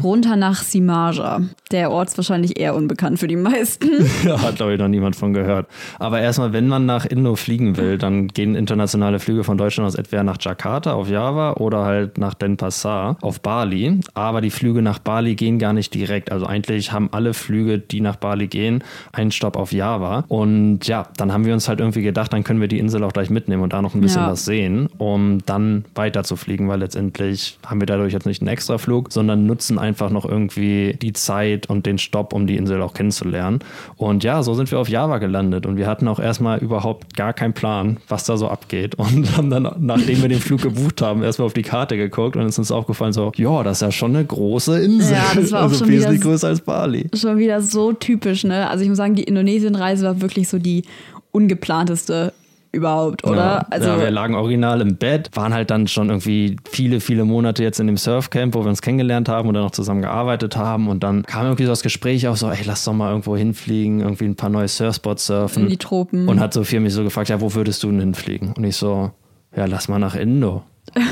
runter 0.02 0.36
nach 0.36 0.62
Simaja. 0.62 1.40
Der 1.70 1.90
Ort 1.90 2.08
ist 2.08 2.18
wahrscheinlich 2.18 2.60
eher 2.60 2.74
unbekannt 2.74 3.18
für 3.18 3.26
die 3.26 3.36
meisten. 3.36 3.88
Ja, 4.22 4.40
hat 4.40 4.56
glaube 4.56 4.74
ich 4.74 4.78
noch 4.78 4.88
niemand 4.88 5.16
von 5.16 5.32
gehört. 5.32 5.66
Aber 5.98 6.20
erstmal, 6.20 6.52
wenn 6.52 6.68
man 6.68 6.84
nach 6.84 7.06
Indo 7.06 7.34
fliegen 7.34 7.76
will, 7.78 7.96
dann 7.96 8.28
gehen 8.28 8.54
internationale 8.54 9.18
Flüge 9.18 9.42
von 9.42 9.56
Deutschland 9.56 9.86
aus 9.86 9.94
entweder 9.94 10.22
nach 10.22 10.36
Jakarta 10.38 10.92
auf 10.92 11.08
Java 11.08 11.54
oder 11.54 11.84
halt 11.84 12.18
nach 12.18 12.34
Denpasar 12.34 13.16
auf 13.22 13.40
Bali. 13.40 14.00
Aber 14.14 14.40
die 14.42 14.50
Flüge 14.50 14.82
nach 14.82 14.98
Bali 14.98 15.34
gehen 15.34 15.58
gar 15.58 15.72
nicht 15.72 15.94
direkt. 15.94 16.30
Also 16.30 16.46
eigentlich 16.46 16.92
haben 16.92 17.08
alle 17.12 17.32
Flüge, 17.34 17.61
die 17.78 18.00
nach 18.00 18.16
Bali 18.16 18.46
gehen, 18.48 18.82
einen 19.12 19.30
Stopp 19.32 19.56
auf 19.56 19.72
Java. 19.72 20.24
Und 20.28 20.86
ja, 20.86 21.06
dann 21.16 21.32
haben 21.32 21.44
wir 21.44 21.54
uns 21.54 21.68
halt 21.68 21.80
irgendwie 21.80 22.02
gedacht, 22.02 22.32
dann 22.32 22.44
können 22.44 22.60
wir 22.60 22.68
die 22.68 22.78
Insel 22.78 23.02
auch 23.04 23.12
gleich 23.12 23.30
mitnehmen 23.30 23.62
und 23.62 23.72
da 23.72 23.82
noch 23.82 23.94
ein 23.94 24.00
bisschen 24.00 24.22
Ja. 24.22 24.30
was 24.30 24.44
sehen, 24.44 24.88
um 24.98 25.38
dann 25.46 25.84
weiter 25.94 26.24
zu 26.24 26.36
fliegen, 26.36 26.68
weil 26.68 26.80
letztendlich 26.80 27.58
haben 27.66 27.80
wir 27.80 27.86
dadurch 27.86 28.12
jetzt 28.12 28.26
nicht 28.26 28.40
einen 28.42 28.48
Extraflug, 28.48 29.12
sondern 29.12 29.46
nutzen 29.46 29.78
einfach 29.78 30.10
noch 30.10 30.24
irgendwie 30.24 30.96
die 31.00 31.12
Zeit 31.12 31.68
und 31.68 31.86
den 31.86 31.98
Stopp, 31.98 32.32
um 32.32 32.46
die 32.46 32.56
Insel 32.56 32.80
auch 32.82 32.94
kennenzulernen. 32.94 33.60
Und 33.96 34.24
ja, 34.24 34.42
so 34.42 34.54
sind 34.54 34.70
wir 34.70 34.78
auf 34.78 34.88
Java 34.88 35.18
gelandet 35.18 35.66
und 35.66 35.76
wir 35.76 35.86
hatten 35.86 36.08
auch 36.08 36.18
erstmal 36.18 36.58
überhaupt 36.58 37.16
gar 37.16 37.32
keinen 37.32 37.52
Plan, 37.54 37.98
was 38.08 38.24
da 38.24 38.36
so 38.36 38.48
abgeht 38.48 38.94
und 38.96 39.36
haben 39.36 39.50
dann, 39.50 39.68
nachdem 39.78 40.22
wir 40.22 40.28
den 40.28 40.40
Flug 40.40 40.62
gebucht 40.62 41.02
haben, 41.02 41.22
erstmal 41.22 41.46
auf 41.46 41.52
die 41.54 41.62
Karte 41.62 41.96
geguckt 41.96 42.36
und 42.36 42.42
es 42.42 42.52
ist 42.54 42.58
uns 42.58 42.72
aufgefallen 42.72 43.12
so, 43.12 43.32
ja, 43.36 43.62
das 43.62 43.78
ist 43.78 43.82
ja 43.82 43.90
schon 43.92 44.14
eine 44.16 44.24
große 44.24 44.80
Insel. 44.82 45.12
Ja, 45.16 45.24
das 45.34 45.52
war 45.52 45.60
auch 45.60 45.64
also 45.64 45.78
schon 45.78 45.88
wesentlich 45.88 46.20
wieder- 46.20 46.30
größer 46.30 46.48
als 46.48 46.60
Bali. 46.60 47.08
Schon 47.14 47.38
wieder 47.38 47.51
so 47.60 47.92
typisch, 47.92 48.44
ne? 48.44 48.70
Also 48.70 48.82
ich 48.82 48.88
muss 48.88 48.98
sagen, 48.98 49.14
die 49.14 49.24
Indonesien-Reise 49.24 50.06
war 50.06 50.20
wirklich 50.20 50.48
so 50.48 50.58
die 50.58 50.84
ungeplanteste 51.32 52.32
überhaupt, 52.72 53.24
oder? 53.24 53.36
Ja, 53.36 53.66
also 53.70 53.88
ja, 53.88 54.00
wir 54.00 54.10
lagen 54.10 54.34
original 54.34 54.80
im 54.80 54.96
Bett, 54.96 55.28
waren 55.34 55.52
halt 55.52 55.70
dann 55.70 55.86
schon 55.88 56.08
irgendwie 56.08 56.56
viele, 56.70 57.00
viele 57.00 57.24
Monate 57.24 57.62
jetzt 57.62 57.78
in 57.78 57.86
dem 57.86 57.98
Surfcamp, 57.98 58.54
wo 58.54 58.64
wir 58.64 58.70
uns 58.70 58.80
kennengelernt 58.80 59.28
haben 59.28 59.48
und 59.48 59.54
dann 59.54 59.64
noch 59.64 59.72
zusammen 59.72 60.00
gearbeitet 60.00 60.56
haben. 60.56 60.88
Und 60.88 61.02
dann 61.02 61.22
kam 61.24 61.44
irgendwie 61.44 61.64
so 61.64 61.70
das 61.70 61.82
Gespräch 61.82 62.26
auch 62.28 62.36
so, 62.36 62.48
ey, 62.48 62.62
lass 62.64 62.84
doch 62.84 62.94
mal 62.94 63.10
irgendwo 63.10 63.36
hinfliegen, 63.36 64.00
irgendwie 64.00 64.24
ein 64.24 64.36
paar 64.36 64.48
neue 64.48 64.68
Surfspots 64.68 65.26
surfen. 65.26 65.64
In 65.64 65.68
die 65.68 65.76
Tropen. 65.76 66.28
Und 66.28 66.40
hat 66.40 66.54
Sophia 66.54 66.80
mich 66.80 66.94
so 66.94 67.04
gefragt, 67.04 67.28
ja, 67.28 67.40
wo 67.40 67.54
würdest 67.54 67.82
du 67.82 67.90
denn 67.90 68.00
hinfliegen? 68.00 68.54
Und 68.54 68.64
ich 68.64 68.76
so, 68.76 69.10
ja, 69.54 69.66
lass 69.66 69.88
mal 69.88 69.98
nach 69.98 70.14
Indo. 70.14 70.62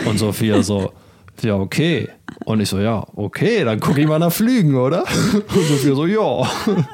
Und 0.07 0.19
Sophia 0.19 0.63
so, 0.63 0.93
ja, 1.43 1.57
okay. 1.57 2.09
Und 2.47 2.61
ich 2.61 2.69
so, 2.69 2.79
ja, 2.79 3.05
okay, 3.17 3.65
dann 3.65 3.81
gucke 3.81 4.01
ich 4.01 4.07
mal 4.09 4.19
nach 4.19 4.33
Flügen, 4.33 4.75
oder? 4.77 5.05
Und 5.35 5.67
Sophia 5.69 5.95
so, 5.95 6.07
ja. 6.07 6.49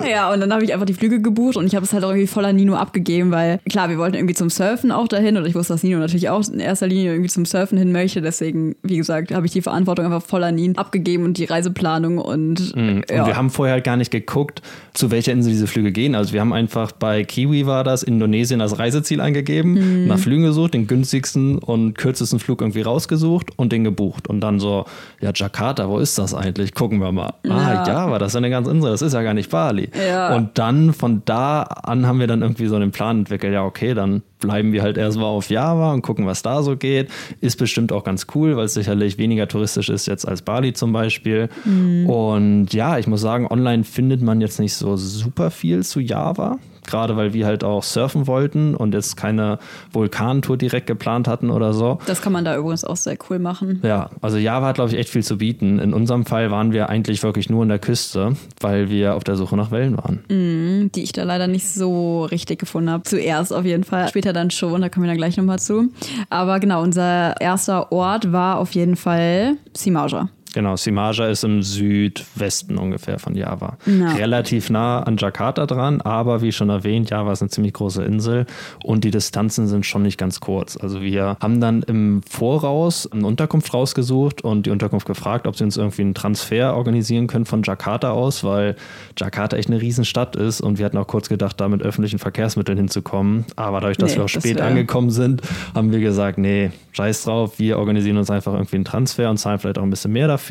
Ja, 0.09 0.33
und 0.33 0.41
dann 0.41 0.53
habe 0.53 0.65
ich 0.65 0.73
einfach 0.73 0.87
die 0.87 0.95
Flüge 0.95 1.21
gebucht 1.21 1.57
und 1.57 1.67
ich 1.67 1.75
habe 1.75 1.85
es 1.85 1.93
halt 1.93 2.05
auch 2.05 2.09
irgendwie 2.11 2.27
voller 2.27 2.53
Nino 2.53 2.75
abgegeben, 2.75 3.31
weil 3.31 3.61
klar, 3.69 3.89
wir 3.89 3.99
wollten 3.99 4.17
irgendwie 4.17 4.35
zum 4.35 4.51
Surfen 4.51 4.91
auch 4.91 5.09
dahin 5.09 5.37
und 5.37 5.47
ich 5.47 5.55
wusste, 5.55 5.73
dass 5.75 5.83
Nino 5.83 5.99
natürlich 5.99 6.29
auch 6.29 6.47
in 6.49 6.59
erster 6.61 6.87
Linie 6.87 7.13
irgendwie 7.13 7.31
zum 7.31 7.45
Surfen 7.45 7.79
hin 7.79 7.93
möchte. 7.93 8.21
Deswegen, 8.23 8.75
wie 8.83 8.97
gesagt, 8.97 9.33
habe 9.33 9.47
ich 9.47 9.53
die 9.53 9.63
Verantwortung 9.63 10.05
einfach 10.07 10.23
voller 10.23 10.51
Nino 10.53 10.75
abgegeben 10.81 11.25
und 11.25 11.39
die 11.39 11.45
Reiseplanung 11.45 12.19
und, 12.19 12.75
Mhm. 12.77 13.03
ja. 13.09 13.21
Und 13.23 13.27
wir 13.29 13.37
haben 13.37 13.51
vorher 13.51 13.75
halt 13.75 13.85
gar 13.85 13.97
nicht 13.97 14.11
geguckt, 14.11 14.63
zu 14.95 15.11
welcher 15.11 15.33
Insel 15.33 15.53
diese 15.53 15.67
Flüge 15.67 15.93
gehen. 15.93 16.15
Also 16.15 16.33
wir 16.33 16.41
haben 16.41 16.53
einfach 16.53 16.93
bei 16.93 17.23
Kiwi 17.25 17.67
war 17.67 17.85
das, 17.85 18.03
Indonesien 18.03 18.61
als 18.61 18.79
Reiseziel 18.79 19.21
eingegeben, 19.21 20.07
nach 20.07 20.19
Flügen 20.19 20.43
gesucht, 20.45 20.75
den 20.75 20.87
günstigsten 20.87 21.59
und 21.59 21.95
kürzesten 21.97 22.39
Flug 22.41 22.61
irgendwie 22.61 22.83
rausgesucht 22.83 23.51
und 23.57 23.73
den 23.73 23.85
gebucht. 23.85 24.29
Und 24.29 24.41
dann 24.41 24.59
so, 24.61 24.85
ja, 25.21 25.33
Jakarta, 25.39 25.89
wo 25.89 25.99
ist 25.99 26.19
das 26.19 26.35
eigentlich? 26.35 26.75
Gucken 26.75 27.01
wir 27.01 27.13
mal. 27.13 27.35
Ah, 27.49 27.85
Java, 27.87 28.19
das 28.19 28.33
ist 28.33 28.37
eine 28.37 28.51
ganze 28.51 28.71
Insel, 28.71 28.91
das 28.91 29.03
ist 29.03 29.13
ja 29.13 29.23
gar 29.23 29.35
nicht 29.35 29.51
Bali. 29.51 29.91
Ja. 30.09 30.35
Und 30.35 30.59
dann 30.59 30.93
von 30.93 31.23
da 31.25 31.63
an 31.63 32.07
haben 32.07 32.19
wir 32.19 32.27
dann 32.27 32.43
irgendwie 32.43 32.67
so 32.67 32.77
einen 32.77 32.91
Plan 32.91 33.19
entwickelt, 33.21 33.53
ja, 33.53 33.65
okay, 33.65 33.95
dann 33.95 34.23
bleiben 34.41 34.73
wir 34.73 34.83
halt 34.83 34.99
erstmal 34.99 35.27
auf 35.27 35.49
Java 35.49 35.93
und 35.93 36.03
gucken, 36.03 36.27
was 36.27 36.43
da 36.43 36.63
so 36.63 36.77
geht. 36.77 37.11
Ist 37.41 37.59
bestimmt 37.59 37.93
auch 37.93 38.05
ganz 38.05 38.27
cool, 38.35 38.57
weil 38.57 38.67
es 38.67 38.75
sicherlich 38.75 39.19
weniger 39.19 39.49
touristisch 39.49 39.89
ist 39.89 40.07
jetzt 40.07 40.27
als 40.27 40.43
Bali 40.43 40.73
zum 40.73 40.93
Beispiel. 40.93 41.49
Und 42.07 42.73
ja, 42.73 42.99
ich 42.99 43.07
muss 43.07 43.21
sagen, 43.21 43.47
online 43.47 43.85
findet 43.85 44.23
man 44.23 44.41
jetzt 44.41 44.61
nicht 44.61 44.75
so 44.75 44.97
super 44.97 45.51
viel 45.51 45.83
zu 45.85 46.01
Java. 46.01 46.59
Gerade 46.87 47.17
weil 47.17 47.33
wir 47.33 47.47
halt 47.47 47.65
auch 47.65 47.83
surfen 47.83 48.27
wollten 48.27 48.75
und 48.75 48.95
jetzt 48.95 49.17
keine 49.17 49.59
Vulkantour 49.93 50.57
direkt 50.57 50.87
geplant 50.87 51.29
hatten 51.29 51.51
oder 51.51 51.73
so. 51.73 51.99
das 52.07 52.23
kann 52.23 52.33
man 52.33 52.45
da 52.45 52.57
übrigens 52.57 52.85
auch 52.85 52.97
sehr 52.97 53.17
cool 53.29 53.39
machen. 53.39 53.81
Ja, 53.83 54.11
also 54.21 54.37
Java 54.39 54.67
hat, 54.67 54.77
glaube 54.77 54.91
ich, 54.91 54.99
echt 54.99 55.09
viel 55.11 55.23
zu 55.25 55.39
bieten. 55.39 55.79
In 55.79 55.93
unserem 55.93 56.27
Fall 56.27 56.51
waren 56.51 56.73
wir 56.73 56.89
eigentlich 56.89 57.23
wirklich 57.23 57.51
nur 57.51 57.63
in 57.63 57.69
der 57.69 57.79
Küste, 57.79 58.37
weil 58.61 58.91
wir 58.91 59.15
auf 59.15 59.25
der 59.25 59.37
Suche 59.37 59.57
nach 59.57 59.71
Wellen 59.71 59.97
waren. 59.97 60.91
die 60.95 61.03
ich 61.03 61.13
da 61.13 61.25
leider 61.25 61.47
nicht 61.47 61.69
so 61.69 62.25
richtig 62.25 62.59
gefunden 62.59 62.91
habe. 62.91 63.03
Zuerst 63.05 63.53
auf 63.53 63.65
jeden 63.65 63.85
Fall, 63.85 64.09
später 64.09 64.33
dann 64.33 64.51
schon, 64.51 64.81
da 64.81 64.89
kommen 64.89 65.05
wir 65.05 65.09
dann 65.09 65.17
gleich 65.19 65.37
nochmal 65.37 65.59
zu. 65.59 65.89
Aber 66.31 66.61
genau, 66.61 66.83
unser 66.83 67.41
erster 67.41 67.93
Ort 67.93 68.33
war 68.33 68.59
auf 68.59 68.73
jeden 68.73 68.97
Fall 68.97 69.57
Simaja. 69.75 70.29
Genau, 70.57 70.75
Simaja 70.75 71.27
ist 71.29 71.45
im 71.45 71.63
Südwesten 71.63 72.79
ungefähr 72.79 73.19
von 73.19 73.35
Java. 73.35 73.77
Ja. 73.85 74.13
Relativ 74.15 74.71
nah 74.71 75.03
an 75.03 75.19
Jakarta 75.19 75.67
dran, 75.67 76.01
aber 76.01 76.41
wie 76.41 76.51
schon 76.51 76.71
erwähnt, 76.71 77.11
Java 77.11 77.31
ist 77.33 77.43
eine 77.43 77.51
ziemlich 77.51 77.75
große 77.75 78.03
Insel 78.03 78.47
und 78.83 79.05
die 79.05 79.11
Distanzen 79.11 79.67
sind 79.67 79.85
schon 79.85 80.03
nicht 80.03 80.17
ganz 80.17 80.41
kurz. 80.41 80.79
Also 80.79 81.03
wir 81.03 81.37
haben 81.43 81.61
dann 81.61 81.83
im 81.83 82.23
Voraus 82.23 83.07
eine 83.13 83.27
Unterkunft 83.27 83.75
rausgesucht 83.75 84.43
und 84.45 84.65
die 84.65 84.71
Unterkunft 84.71 85.07
gefragt, 85.07 85.47
ob 85.47 85.57
sie 85.57 85.65
uns 85.65 85.77
irgendwie 85.77 86.01
einen 86.01 86.15
Transfer 86.15 86.75
organisieren 86.75 87.27
können 87.27 87.45
von 87.45 87.63
Jakarta 87.63 88.13
aus, 88.13 88.43
weil 88.43 88.77
Jakarta 89.19 89.59
echt 89.59 89.69
eine 89.69 89.83
Riesenstadt 89.83 90.37
ist 90.37 90.63
und 90.63 90.79
wir 90.79 90.87
hatten 90.87 90.97
auch 90.97 91.07
kurz 91.07 91.29
gedacht, 91.29 91.61
da 91.61 91.69
mit 91.69 91.83
öffentlichen 91.83 92.19
Verkehrsmitteln 92.19 92.79
hinzukommen. 92.79 93.45
Aber 93.57 93.81
dadurch, 93.81 93.99
dass 93.99 94.13
Nee, 94.13 94.17
wir 94.21 94.25
auch 94.25 94.29
spät 94.29 94.57
wär- 94.57 94.65
angekommen 94.67 95.11
sind, 95.11 95.43
haben 95.75 95.93
wir 95.93 96.01
gesagt, 96.01 96.39
nee, 96.39 96.71
scheiß 96.93 97.25
drauf, 97.25 97.59
wir 97.59 97.79
organisieren 97.79 98.17
uns 98.17 98.31
einfach 98.31 98.55
irgendwie 98.55 98.77
einen 98.77 98.87
Transfer 98.87 99.29
und 99.29 99.37
zahlen 99.37 99.59
vielleicht 99.59 99.77
auch 99.79 99.83
ein 99.83 99.91
bisschen 99.91 100.13
mehr 100.13 100.29
dafür. 100.29 100.46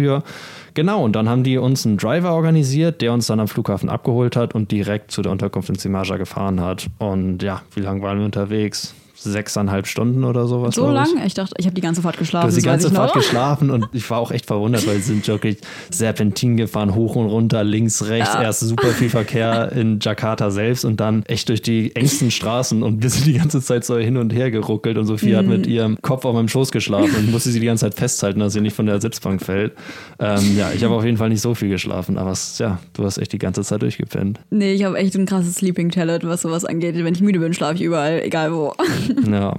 Genau, 0.73 1.03
und 1.03 1.15
dann 1.15 1.29
haben 1.29 1.43
die 1.43 1.57
uns 1.57 1.85
einen 1.85 1.97
Driver 1.97 2.33
organisiert, 2.33 3.01
der 3.01 3.13
uns 3.13 3.27
dann 3.27 3.39
am 3.39 3.47
Flughafen 3.47 3.89
abgeholt 3.89 4.35
hat 4.35 4.55
und 4.55 4.71
direkt 4.71 5.11
zu 5.11 5.21
der 5.21 5.31
Unterkunft 5.31 5.69
in 5.69 5.75
Simaja 5.75 6.17
gefahren 6.17 6.59
hat. 6.59 6.87
Und 6.97 7.41
ja, 7.41 7.61
wie 7.73 7.79
lange 7.79 8.01
waren 8.01 8.19
wir 8.19 8.25
unterwegs? 8.25 8.93
Sechseinhalb 9.25 9.87
Stunden 9.87 10.23
oder 10.23 10.47
sowas. 10.47 10.75
So 10.75 10.83
glaub 10.87 11.05
ich. 11.07 11.13
lang? 11.15 11.25
Ich 11.25 11.33
dachte, 11.33 11.53
ich 11.57 11.65
habe 11.65 11.75
die 11.75 11.81
ganze 11.81 12.01
Fahrt 12.01 12.17
geschlafen. 12.17 12.47
Du 12.47 12.55
hast 12.55 12.61
die 12.61 12.65
ganze. 12.65 12.89
Fahrt 12.91 13.13
geschlafen 13.13 13.69
und 13.71 13.87
ich 13.93 14.09
war 14.09 14.19
auch 14.19 14.31
echt 14.31 14.45
verwundert, 14.45 14.87
weil 14.87 14.95
sie 14.97 15.13
sind 15.13 15.27
wirklich 15.27 15.57
Serpentin 15.91 16.57
gefahren, 16.57 16.95
hoch 16.95 17.15
und 17.15 17.27
runter, 17.27 17.63
links, 17.63 18.05
rechts. 18.07 18.35
Erst 18.35 18.61
super 18.61 18.87
viel 18.89 19.09
Verkehr 19.09 19.71
in 19.71 19.99
Jakarta 20.01 20.51
selbst 20.51 20.85
und 20.85 20.99
dann 20.99 21.23
echt 21.25 21.49
durch 21.49 21.61
die 21.61 21.95
engsten 21.95 22.31
Straßen 22.31 22.83
und 22.83 23.01
wir 23.03 23.09
sind 23.09 23.25
die 23.25 23.33
ganze 23.33 23.61
Zeit 23.61 23.85
so 23.85 23.97
hin 23.97 24.17
und 24.17 24.33
her 24.33 24.51
geruckelt 24.51 24.97
und 24.97 25.05
Sophie 25.05 25.35
hat 25.35 25.45
Mhm. 25.45 25.51
mit 25.51 25.67
ihrem 25.67 25.97
Kopf 26.01 26.25
auf 26.25 26.33
meinem 26.33 26.47
Schoß 26.47 26.71
geschlafen 26.71 27.13
und 27.17 27.31
musste 27.31 27.49
sie 27.49 27.59
die 27.59 27.65
ganze 27.65 27.85
Zeit 27.85 27.95
festhalten, 27.95 28.39
dass 28.39 28.53
sie 28.53 28.61
nicht 28.61 28.75
von 28.75 28.85
der 28.85 29.01
Sitzbank 29.01 29.41
fällt. 29.41 29.73
Ähm, 30.19 30.57
ja, 30.57 30.71
ich 30.73 30.83
habe 30.83 30.93
auf 30.95 31.03
jeden 31.05 31.17
Fall 31.17 31.29
nicht 31.29 31.41
so 31.41 31.53
viel 31.55 31.69
geschlafen, 31.69 32.17
aber 32.17 32.31
es, 32.31 32.57
ja, 32.59 32.79
du 32.93 33.03
hast 33.03 33.17
echt 33.17 33.33
die 33.33 33.37
ganze 33.37 33.63
Zeit 33.63 33.81
durchgepennt. 33.81 34.39
Nee, 34.49 34.73
ich 34.73 34.83
habe 34.83 34.97
echt 34.97 35.15
ein 35.15 35.25
krasses 35.25 35.55
Sleeping 35.55 35.89
Talent, 35.91 36.23
was 36.23 36.41
sowas 36.41 36.65
angeht. 36.65 36.95
Wenn 36.95 37.13
ich 37.13 37.21
müde 37.21 37.39
bin, 37.39 37.53
schlafe 37.53 37.75
ich 37.75 37.81
überall, 37.81 38.21
egal 38.23 38.53
wo. 38.53 38.73
Ja. 39.31 39.53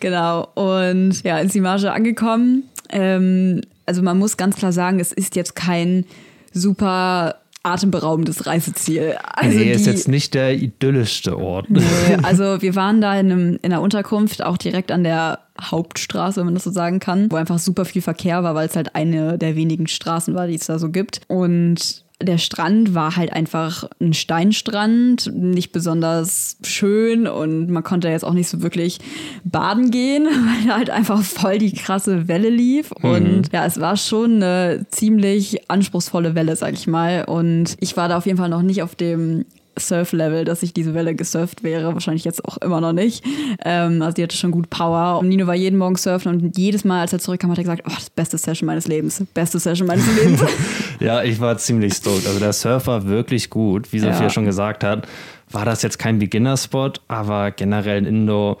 genau. 0.00 0.48
Und 0.54 1.22
ja, 1.24 1.38
in 1.38 1.48
Simaja 1.48 1.92
angekommen. 1.92 2.64
Ähm, 2.90 3.60
also 3.86 4.02
man 4.02 4.18
muss 4.18 4.36
ganz 4.36 4.56
klar 4.56 4.72
sagen, 4.72 5.00
es 5.00 5.12
ist 5.12 5.36
jetzt 5.36 5.54
kein 5.56 6.04
super 6.52 7.36
atemberaubendes 7.62 8.46
Reiseziel. 8.46 9.16
Also 9.24 9.58
nee, 9.58 9.72
ist 9.72 9.86
die- 9.86 9.90
jetzt 9.90 10.06
nicht 10.08 10.34
der 10.34 10.54
idyllischste 10.54 11.36
Ort. 11.36 11.68
Nee, 11.68 11.82
also 12.22 12.62
wir 12.62 12.76
waren 12.76 13.00
da 13.00 13.18
in, 13.18 13.32
einem, 13.32 13.58
in 13.62 13.72
einer 13.72 13.82
Unterkunft, 13.82 14.42
auch 14.44 14.56
direkt 14.56 14.92
an 14.92 15.02
der 15.02 15.40
Hauptstraße, 15.60 16.38
wenn 16.38 16.44
man 16.46 16.54
das 16.54 16.62
so 16.64 16.70
sagen 16.70 17.00
kann, 17.00 17.30
wo 17.30 17.36
einfach 17.36 17.58
super 17.58 17.84
viel 17.84 18.02
Verkehr 18.02 18.44
war, 18.44 18.54
weil 18.54 18.68
es 18.68 18.76
halt 18.76 18.94
eine 18.94 19.36
der 19.36 19.56
wenigen 19.56 19.88
Straßen 19.88 20.34
war, 20.34 20.46
die 20.46 20.54
es 20.54 20.66
da 20.66 20.78
so 20.78 20.90
gibt. 20.90 21.22
Und 21.26 22.04
der 22.22 22.38
Strand 22.38 22.94
war 22.94 23.16
halt 23.16 23.32
einfach 23.32 23.84
ein 24.00 24.14
Steinstrand, 24.14 25.30
nicht 25.34 25.72
besonders 25.72 26.56
schön 26.62 27.26
und 27.26 27.68
man 27.68 27.82
konnte 27.82 28.08
jetzt 28.08 28.24
auch 28.24 28.32
nicht 28.32 28.48
so 28.48 28.62
wirklich 28.62 28.98
baden 29.44 29.90
gehen, 29.90 30.24
weil 30.26 30.66
da 30.66 30.76
halt 30.76 30.90
einfach 30.90 31.22
voll 31.22 31.58
die 31.58 31.72
krasse 31.72 32.26
Welle 32.26 32.48
lief. 32.48 32.92
Und 32.92 33.52
ja, 33.52 33.66
es 33.66 33.80
war 33.80 33.96
schon 33.96 34.42
eine 34.42 34.86
ziemlich 34.90 35.70
anspruchsvolle 35.70 36.34
Welle, 36.34 36.56
sag 36.56 36.72
ich 36.72 36.86
mal. 36.86 37.24
Und 37.24 37.76
ich 37.80 37.96
war 37.98 38.08
da 38.08 38.16
auf 38.16 38.26
jeden 38.26 38.38
Fall 38.38 38.48
noch 38.48 38.62
nicht 38.62 38.82
auf 38.82 38.94
dem 38.94 39.44
Surf-Level, 39.78 40.44
dass 40.44 40.62
ich 40.62 40.72
diese 40.72 40.94
Welle 40.94 41.14
gesurft 41.14 41.62
wäre. 41.62 41.92
Wahrscheinlich 41.94 42.24
jetzt 42.24 42.44
auch 42.44 42.56
immer 42.58 42.80
noch 42.80 42.92
nicht. 42.92 43.24
Ähm, 43.64 44.02
also 44.02 44.14
die 44.14 44.22
hatte 44.22 44.36
schon 44.36 44.50
gut 44.50 44.70
Power. 44.70 45.18
Und 45.18 45.28
Nino 45.28 45.46
war 45.46 45.54
jeden 45.54 45.78
Morgen 45.78 45.96
surfen 45.96 46.32
und 46.32 46.56
jedes 46.58 46.84
Mal, 46.84 47.00
als 47.02 47.12
er 47.12 47.18
zurückkam, 47.18 47.50
hat 47.50 47.58
er 47.58 47.64
gesagt, 47.64 47.82
oh, 47.86 47.92
das 47.94 48.10
beste 48.10 48.38
Session 48.38 48.66
meines 48.66 48.86
Lebens. 48.86 49.22
Beste 49.34 49.58
Session 49.58 49.86
meines 49.86 50.06
Lebens. 50.16 50.40
Ja, 51.00 51.22
ich 51.22 51.40
war 51.40 51.58
ziemlich 51.58 51.92
stoked. 51.92 52.26
Also 52.26 52.38
der 52.40 52.54
Surf 52.54 52.86
war 52.86 53.06
wirklich 53.06 53.50
gut. 53.50 53.92
Wie 53.92 53.98
Sophia 53.98 54.22
Ja. 54.22 54.30
schon 54.30 54.46
gesagt 54.46 54.82
hat, 54.82 55.06
war 55.50 55.64
das 55.66 55.82
jetzt 55.82 55.98
kein 55.98 56.18
Beginner-Spot, 56.18 56.92
aber 57.08 57.50
generell 57.50 57.98
in 57.98 58.06
Indo 58.06 58.56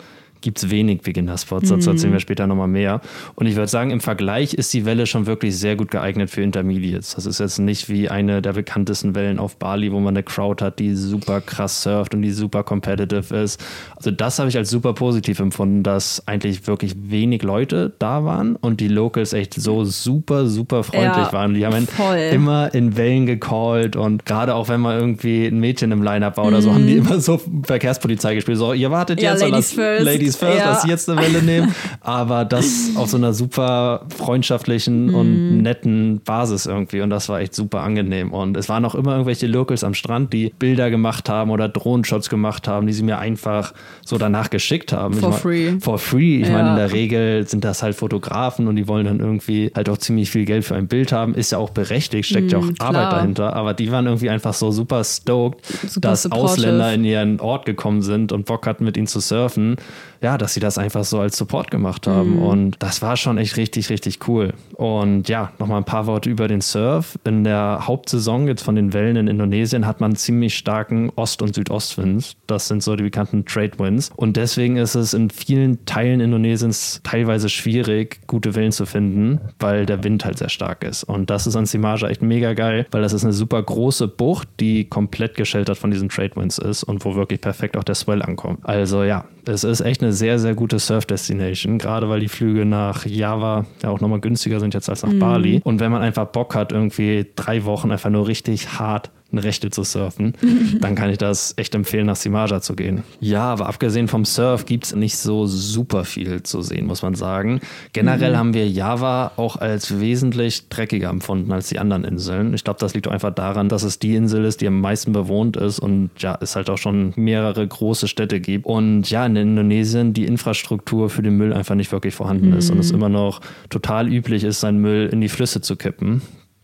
gibt 0.46 0.58
es 0.62 0.70
wenig 0.70 1.02
Beginner-Spots. 1.02 1.70
Dazu 1.70 1.90
erzählen 1.90 2.12
wir 2.12 2.20
später 2.20 2.46
nochmal 2.46 2.68
mehr. 2.68 3.00
Und 3.34 3.48
ich 3.48 3.56
würde 3.56 3.66
sagen, 3.66 3.90
im 3.90 4.00
Vergleich 4.00 4.54
ist 4.54 4.72
die 4.74 4.84
Welle 4.84 5.06
schon 5.06 5.26
wirklich 5.26 5.58
sehr 5.58 5.74
gut 5.74 5.90
geeignet 5.90 6.30
für 6.30 6.40
Intermediates. 6.40 7.16
Das 7.16 7.26
ist 7.26 7.40
jetzt 7.40 7.58
nicht 7.58 7.88
wie 7.88 8.08
eine 8.08 8.40
der 8.42 8.52
bekanntesten 8.52 9.16
Wellen 9.16 9.40
auf 9.40 9.56
Bali, 9.56 9.90
wo 9.90 9.98
man 9.98 10.14
eine 10.14 10.22
Crowd 10.22 10.64
hat, 10.64 10.78
die 10.78 10.94
super 10.94 11.40
krass 11.40 11.82
surft 11.82 12.14
und 12.14 12.22
die 12.22 12.30
super 12.30 12.62
competitive 12.62 13.34
ist. 13.34 13.60
Also 13.96 14.12
das 14.12 14.38
habe 14.38 14.48
ich 14.48 14.56
als 14.56 14.70
super 14.70 14.92
positiv 14.92 15.40
empfunden, 15.40 15.82
dass 15.82 16.22
eigentlich 16.28 16.68
wirklich 16.68 16.94
wenig 16.96 17.42
Leute 17.42 17.92
da 17.98 18.24
waren 18.24 18.54
und 18.54 18.78
die 18.78 18.86
Locals 18.86 19.32
echt 19.32 19.54
so 19.54 19.84
super, 19.84 20.46
super 20.46 20.84
freundlich 20.84 21.26
Ja, 21.26 21.32
waren. 21.32 21.54
Die 21.54 21.66
haben 21.66 21.88
immer 22.32 22.72
in 22.72 22.96
Wellen 22.96 23.26
gecallt 23.26 23.96
und 23.96 24.24
gerade 24.24 24.54
auch 24.54 24.68
wenn 24.68 24.80
mal 24.80 24.96
irgendwie 24.96 25.46
ein 25.46 25.58
Mädchen 25.58 25.90
im 25.90 26.04
Line-Up 26.04 26.36
war 26.36 26.44
oder 26.44 26.62
so, 26.62 26.72
haben 26.72 26.86
die 26.86 26.98
immer 26.98 27.18
so 27.18 27.40
Verkehrspolizei 27.64 28.36
gespielt. 28.36 28.58
So, 28.58 28.72
ihr 28.72 28.92
wartet 28.92 29.18
Mhm. 29.18 29.24
Ja, 29.24 29.32
jetzt, 29.32 29.42
Ladies 29.42 29.72
first. 29.72 30.04
Ladies 30.04 30.35
first, 30.36 30.58
Ja. 30.58 30.66
lass 30.70 30.82
sie 30.82 30.88
jetzt 30.88 31.08
eine 31.08 31.20
Welle 31.20 31.42
nehmen. 31.42 31.74
Aber 32.00 32.44
das 32.44 32.90
auf 32.96 33.10
so 33.10 33.16
einer 33.16 33.32
super 33.32 34.02
freundschaftlichen 34.16 35.06
Mhm. 35.06 35.14
und 35.14 35.62
netten 35.62 36.20
Basis 36.24 36.66
irgendwie. 36.66 37.00
Und 37.00 37.10
das 37.10 37.28
war 37.28 37.40
echt 37.40 37.54
super 37.54 37.80
angenehm. 37.80 38.32
Und 38.32 38.56
es 38.56 38.68
waren 38.68 38.84
auch 38.84 38.94
immer 38.94 39.12
irgendwelche 39.12 39.46
Locals 39.46 39.82
am 39.84 39.94
Strand, 39.94 40.32
die 40.32 40.52
Bilder 40.58 40.90
gemacht 40.90 41.28
haben 41.28 41.50
oder 41.50 41.68
Drohnenshots 41.68 42.28
gemacht 42.28 42.68
haben, 42.68 42.86
die 42.86 42.92
sie 42.92 43.02
mir 43.02 43.18
einfach 43.18 43.72
so 44.04 44.18
danach 44.18 44.50
geschickt 44.50 44.92
haben. 44.92 45.14
For 45.14 45.28
ich 45.28 45.32
mein, 45.34 45.40
free. 45.40 45.80
For 45.80 45.98
free. 45.98 46.40
Ich 46.42 46.48
Ja. 46.48 46.54
meine, 46.54 46.70
in 46.70 46.76
der 46.76 46.92
Regel 46.92 47.46
sind 47.46 47.64
das 47.64 47.82
halt 47.82 47.94
Fotografen 47.96 48.68
und 48.68 48.76
die 48.76 48.86
wollen 48.88 49.06
dann 49.06 49.20
irgendwie 49.20 49.70
halt 49.74 49.88
auch 49.88 49.98
ziemlich 49.98 50.30
viel 50.30 50.44
Geld 50.44 50.64
für 50.64 50.74
ein 50.74 50.86
Bild 50.88 51.12
haben. 51.12 51.34
Ist 51.34 51.52
ja 51.52 51.58
auch 51.58 51.70
berechtigt, 51.70 52.28
steckt 52.28 52.52
ja 52.52 52.58
auch 52.58 52.62
Mm, 52.64 52.74
klar. 52.74 52.88
Arbeit 52.94 53.12
dahinter. 53.12 53.56
Aber 53.56 53.74
die 53.74 53.90
waren 53.90 54.06
irgendwie 54.06 54.30
einfach 54.30 54.54
so 54.54 54.70
super 54.70 55.02
stoked, 55.04 55.64
Super 55.86 56.08
dass 56.08 56.22
supportive. 56.24 56.50
Ausländer 56.52 56.92
in 56.92 57.04
ihren 57.04 57.40
Ort 57.40 57.66
gekommen 57.66 58.02
sind 58.02 58.32
und 58.32 58.46
Bock 58.46 58.66
hatten, 58.66 58.84
mit 58.84 58.96
ihnen 58.96 59.06
zu 59.06 59.20
surfen. 59.20 59.76
Ja, 60.20 60.38
dass 60.38 60.54
sie 60.54 60.60
das 60.60 60.78
einfach 60.78 61.04
so 61.04 61.20
als 61.20 61.36
Support 61.36 61.70
gemacht 61.70 62.06
haben. 62.06 62.36
Mhm. 62.36 62.42
Und 62.42 62.76
das 62.78 63.02
war 63.02 63.16
schon 63.16 63.38
echt 63.38 63.56
richtig, 63.56 63.90
richtig 63.90 64.26
cool. 64.28 64.52
Und 64.74 65.28
ja, 65.28 65.52
nochmal 65.58 65.78
ein 65.78 65.84
paar 65.84 66.06
Worte 66.06 66.30
über 66.30 66.48
den 66.48 66.60
Surf. 66.60 67.18
In 67.24 67.44
der 67.44 67.80
Hauptsaison 67.82 68.46
jetzt 68.46 68.62
von 68.62 68.74
den 68.74 68.92
Wellen 68.92 69.16
in 69.16 69.28
Indonesien 69.28 69.86
hat 69.86 70.00
man 70.00 70.16
ziemlich 70.16 70.56
starken 70.56 71.10
Ost- 71.16 71.42
und 71.42 71.54
Südostwind. 71.54 72.36
Das 72.46 72.68
sind 72.68 72.82
so 72.82 72.96
die 72.96 73.04
bekannten 73.04 73.44
Trade 73.44 73.78
Winds. 73.78 74.10
Und 74.16 74.36
deswegen 74.36 74.76
ist 74.76 74.94
es 74.94 75.14
in 75.14 75.30
vielen 75.30 75.84
Teilen 75.84 76.20
Indonesiens 76.20 77.00
teilweise 77.02 77.48
schwierig, 77.48 78.20
gute 78.26 78.54
Wellen 78.54 78.72
zu 78.72 78.86
finden, 78.86 79.40
weil 79.58 79.86
der 79.86 80.04
Wind 80.04 80.24
halt 80.24 80.38
sehr 80.38 80.48
stark 80.48 80.84
ist. 80.84 81.04
Und 81.04 81.30
das 81.30 81.46
ist 81.46 81.56
an 81.56 81.66
Simaja 81.66 82.08
echt 82.08 82.22
mega 82.22 82.54
geil, 82.54 82.86
weil 82.90 83.02
das 83.02 83.12
ist 83.12 83.24
eine 83.24 83.32
super 83.32 83.62
große 83.62 84.08
Bucht, 84.08 84.48
die 84.60 84.84
komplett 84.84 85.36
gesheltert 85.36 85.78
von 85.78 85.90
diesen 85.90 86.08
Trade 86.08 86.36
Winds 86.36 86.58
ist 86.58 86.82
und 86.82 87.04
wo 87.04 87.14
wirklich 87.14 87.40
perfekt 87.40 87.76
auch 87.76 87.84
der 87.84 87.94
Swell 87.94 88.22
ankommt. 88.22 88.60
Also 88.62 89.04
ja, 89.04 89.24
es 89.48 89.64
ist 89.64 89.80
echt 89.80 90.02
eine 90.02 90.12
sehr, 90.12 90.38
sehr 90.38 90.54
gute 90.54 90.78
Surf-Destination, 90.78 91.78
gerade 91.78 92.08
weil 92.08 92.20
die 92.20 92.28
Flüge 92.28 92.64
nach 92.64 93.06
Java 93.06 93.64
ja 93.82 93.90
auch 93.90 94.00
nochmal 94.00 94.20
günstiger 94.20 94.60
sind 94.60 94.74
jetzt 94.74 94.88
als 94.88 95.02
nach 95.02 95.12
Bali. 95.14 95.60
Und 95.64 95.80
wenn 95.80 95.92
man 95.92 96.02
einfach 96.02 96.26
Bock 96.26 96.54
hat, 96.54 96.72
irgendwie 96.72 97.26
drei 97.36 97.64
Wochen 97.64 97.90
einfach 97.90 98.10
nur 98.10 98.26
richtig 98.26 98.78
hart 98.78 99.10
eine 99.32 99.42
Rechte 99.42 99.70
zu 99.70 99.82
surfen, 99.82 100.34
dann 100.80 100.94
kann 100.94 101.10
ich 101.10 101.18
das 101.18 101.54
echt 101.56 101.74
empfehlen, 101.74 102.06
nach 102.06 102.16
Simaja 102.16 102.60
zu 102.60 102.76
gehen. 102.76 103.02
Ja, 103.20 103.42
aber 103.44 103.66
abgesehen 103.66 104.08
vom 104.08 104.24
Surf 104.24 104.66
gibt 104.66 104.84
es 104.86 104.94
nicht 104.94 105.16
so 105.16 105.46
super 105.46 106.04
viel 106.04 106.42
zu 106.42 106.62
sehen, 106.62 106.86
muss 106.86 107.02
man 107.02 107.14
sagen. 107.14 107.60
Generell 107.92 108.32
Mhm. 108.32 108.36
haben 108.36 108.54
wir 108.54 108.68
Java 108.68 109.32
auch 109.36 109.56
als 109.56 110.00
wesentlich 110.00 110.68
dreckiger 110.68 111.10
empfunden 111.10 111.52
als 111.52 111.68
die 111.68 111.78
anderen 111.78 112.04
Inseln. 112.04 112.54
Ich 112.54 112.64
glaube, 112.64 112.78
das 112.80 112.94
liegt 112.94 113.08
auch 113.08 113.12
einfach 113.12 113.34
daran, 113.34 113.68
dass 113.68 113.82
es 113.82 113.98
die 113.98 114.14
Insel 114.14 114.44
ist, 114.44 114.60
die 114.60 114.68
am 114.68 114.80
meisten 114.80 115.12
bewohnt 115.12 115.56
ist 115.56 115.78
und 115.78 116.10
ja, 116.18 116.38
es 116.40 116.56
halt 116.56 116.70
auch 116.70 116.78
schon 116.78 117.12
mehrere 117.16 117.66
große 117.66 118.08
Städte 118.08 118.40
gibt. 118.40 118.64
Und 118.66 119.10
ja, 119.10 119.26
in 119.26 119.36
Indonesien 119.36 120.12
die 120.12 120.24
Infrastruktur 120.26 121.10
für 121.10 121.22
den 121.22 121.36
Müll 121.36 121.52
einfach 121.52 121.74
nicht 121.74 121.92
wirklich 121.92 122.14
vorhanden 122.14 122.52
ist 122.52 122.70
und 122.70 122.78
es 122.78 122.90
immer 122.90 123.08
noch 123.08 123.40
total 123.70 124.12
üblich 124.12 124.44
ist, 124.44 124.60
seinen 124.60 124.78
Müll 124.80 125.08
in 125.12 125.20
die 125.20 125.28
Flüsse 125.28 125.60
zu 125.60 125.76
kippen. 125.76 126.22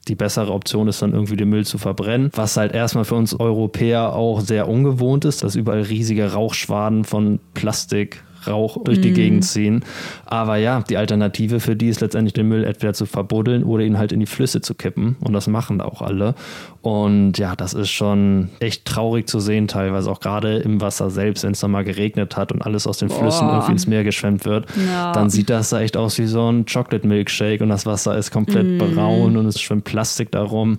Die 0.08 0.14
bessere 0.14 0.52
Option 0.52 0.88
ist 0.88 1.00
dann 1.00 1.12
irgendwie 1.12 1.36
den 1.36 1.48
Müll 1.48 1.64
zu 1.64 1.78
verbrennen, 1.78 2.30
was 2.34 2.56
halt 2.56 2.72
erstmal 2.72 3.04
für 3.04 3.14
uns 3.14 3.38
Europäer 3.38 4.14
auch 4.14 4.40
sehr 4.40 4.68
ungewohnt 4.68 5.24
ist, 5.24 5.44
dass 5.44 5.54
überall 5.54 5.82
riesige 5.82 6.32
Rauchschwaden 6.32 7.04
von 7.04 7.38
Plastik 7.54 8.24
Rauch 8.46 8.78
durch 8.84 9.00
die 9.00 9.12
Gegend 9.12 9.44
ziehen. 9.44 9.84
Aber 10.26 10.56
ja, 10.56 10.80
die 10.80 10.96
Alternative 10.96 11.60
für 11.60 11.76
die 11.76 11.88
ist 11.88 12.00
letztendlich 12.00 12.32
den 12.32 12.48
Müll 12.48 12.64
entweder 12.64 12.94
zu 12.94 13.06
verbuddeln 13.06 13.64
oder 13.64 13.84
ihn 13.84 13.98
halt 13.98 14.12
in 14.12 14.20
die 14.20 14.26
Flüsse 14.26 14.60
zu 14.60 14.74
kippen. 14.74 15.16
Und 15.20 15.32
das 15.32 15.46
machen 15.46 15.80
auch 15.80 16.02
alle. 16.02 16.34
Und 16.82 17.38
ja, 17.38 17.54
das 17.54 17.74
ist 17.74 17.90
schon 17.90 18.50
echt 18.58 18.84
traurig 18.84 19.28
zu 19.28 19.38
sehen, 19.38 19.68
teilweise 19.68 20.10
auch 20.10 20.20
gerade 20.20 20.58
im 20.58 20.80
Wasser 20.80 21.10
selbst, 21.10 21.44
wenn 21.44 21.52
es 21.52 21.60
dann 21.60 21.70
mal 21.70 21.84
geregnet 21.84 22.36
hat 22.36 22.50
und 22.50 22.62
alles 22.62 22.86
aus 22.86 22.98
den 22.98 23.08
Flüssen 23.08 23.46
Boah. 23.46 23.54
irgendwie 23.54 23.72
ins 23.72 23.86
Meer 23.86 24.04
geschwemmt 24.04 24.44
wird. 24.44 24.66
Ja. 24.86 25.12
Dann 25.12 25.30
sieht 25.30 25.48
das 25.48 25.70
da 25.70 25.80
echt 25.80 25.96
aus 25.96 26.18
wie 26.18 26.26
so 26.26 26.50
ein 26.50 26.66
Chocolate 26.66 27.06
Milkshake 27.06 27.62
und 27.62 27.68
das 27.68 27.86
Wasser 27.86 28.16
ist 28.16 28.30
komplett 28.30 28.78
braun 28.78 29.36
und 29.36 29.46
es 29.46 29.60
schwimmt 29.60 29.84
Plastik 29.84 30.32
darum. 30.32 30.78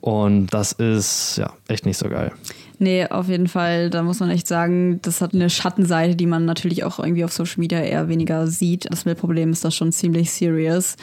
Und 0.00 0.48
das 0.48 0.72
ist 0.72 1.36
ja 1.36 1.52
echt 1.68 1.86
nicht 1.86 1.98
so 1.98 2.08
geil. 2.08 2.32
Nee, 2.78 3.06
auf 3.06 3.28
jeden 3.28 3.48
Fall. 3.48 3.90
Da 3.90 4.02
muss 4.02 4.20
man 4.20 4.30
echt 4.30 4.46
sagen, 4.46 5.00
das 5.02 5.20
hat 5.20 5.34
eine 5.34 5.50
Schattenseite, 5.50 6.16
die 6.16 6.26
man 6.26 6.46
natürlich 6.46 6.82
auch 6.84 6.98
irgendwie 6.98 7.24
auf 7.24 7.32
Social 7.32 7.58
Media 7.60 7.80
eher 7.80 8.08
weniger 8.08 8.46
sieht. 8.46 8.86
Das 8.90 9.04
Müllproblem 9.04 9.52
ist 9.52 9.64
da 9.64 9.70
schon 9.70 9.92
ziemlich 9.92 10.30
serious. 10.30 10.96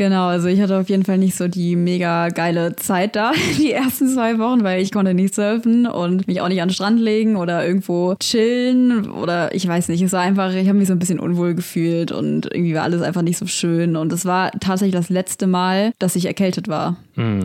Genau, 0.00 0.28
also 0.28 0.48
ich 0.48 0.62
hatte 0.62 0.78
auf 0.78 0.88
jeden 0.88 1.04
Fall 1.04 1.18
nicht 1.18 1.36
so 1.36 1.46
die 1.46 1.76
mega 1.76 2.30
geile 2.30 2.74
Zeit 2.74 3.16
da, 3.16 3.32
die 3.58 3.70
ersten 3.70 4.08
zwei 4.08 4.38
Wochen, 4.38 4.64
weil 4.64 4.80
ich 4.80 4.92
konnte 4.92 5.12
nicht 5.12 5.34
surfen 5.34 5.86
und 5.86 6.26
mich 6.26 6.40
auch 6.40 6.48
nicht 6.48 6.62
an 6.62 6.68
den 6.68 6.74
Strand 6.74 6.98
legen 6.98 7.36
oder 7.36 7.66
irgendwo 7.66 8.14
chillen 8.18 9.10
oder 9.10 9.54
ich 9.54 9.68
weiß 9.68 9.88
nicht, 9.88 10.00
es 10.00 10.12
war 10.12 10.22
einfach, 10.22 10.54
ich 10.54 10.68
habe 10.68 10.78
mich 10.78 10.88
so 10.88 10.94
ein 10.94 10.98
bisschen 10.98 11.20
unwohl 11.20 11.54
gefühlt 11.54 12.12
und 12.12 12.46
irgendwie 12.46 12.74
war 12.74 12.84
alles 12.84 13.02
einfach 13.02 13.20
nicht 13.20 13.36
so 13.36 13.44
schön 13.46 13.94
und 13.94 14.10
es 14.14 14.24
war 14.24 14.52
tatsächlich 14.52 14.94
das 14.94 15.10
letzte 15.10 15.46
Mal, 15.46 15.92
dass 15.98 16.16
ich 16.16 16.24
erkältet 16.24 16.66
war 16.68 16.96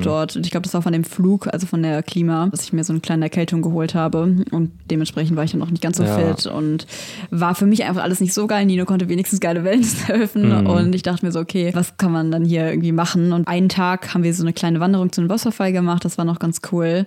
dort 0.03 0.38
und 0.38 0.45
ich 0.45 0.51
glaube, 0.51 0.63
das 0.63 0.74
war 0.74 0.81
von 0.81 0.93
dem 0.93 1.03
Flug, 1.03 1.50
also 1.51 1.67
von 1.67 1.83
der 1.83 2.01
Klima, 2.01 2.47
dass 2.50 2.63
ich 2.63 2.71
mir 2.71 2.85
so 2.85 2.93
eine 2.93 3.01
kleine 3.01 3.25
Erkältung 3.25 3.62
geholt 3.62 3.93
habe 3.93 4.33
und 4.51 4.71
dementsprechend 4.89 5.35
war 5.35 5.43
ich 5.43 5.51
dann 5.51 5.62
auch 5.62 5.69
nicht 5.69 5.81
ganz 5.83 5.97
so 5.97 6.03
Ja. 6.03 6.15
fit 6.33 6.45
und 6.47 6.88
war 7.29 7.55
für 7.55 7.65
mich 7.65 7.83
einfach 7.83 8.03
alles 8.03 8.21
nicht 8.21 8.33
so 8.33 8.47
geil. 8.47 8.65
Nino 8.65 8.85
konnte 8.85 9.09
wenigstens 9.09 9.41
geile 9.41 9.65
Wellen 9.65 9.83
surfen 10.07 10.65
und 10.65 10.95
ich 10.95 11.01
dachte 11.03 11.25
mir 11.25 11.33
so, 11.33 11.41
okay, 11.41 11.71
was 11.74 11.97
kann 11.97 12.13
man 12.13 12.31
dann 12.31 12.45
hier 12.46 12.70
irgendwie 12.70 12.92
machen? 12.92 13.34
Und 13.34 13.48
einen 13.48 13.70
Tag 13.70 14.14
haben 14.14 14.24
wir 14.24 14.34
so 14.34 14.44
eine 14.44 14.54
kleine 14.54 14.80
Wanderung 14.80 15.12
zu 15.12 15.22
einem 15.22 15.30
Wasserfall 15.30 15.72
gemacht, 15.72 16.06
das 16.06 16.18
war 16.18 16.25
noch 16.25 16.40
ganz 16.40 16.62
cool. 16.72 17.06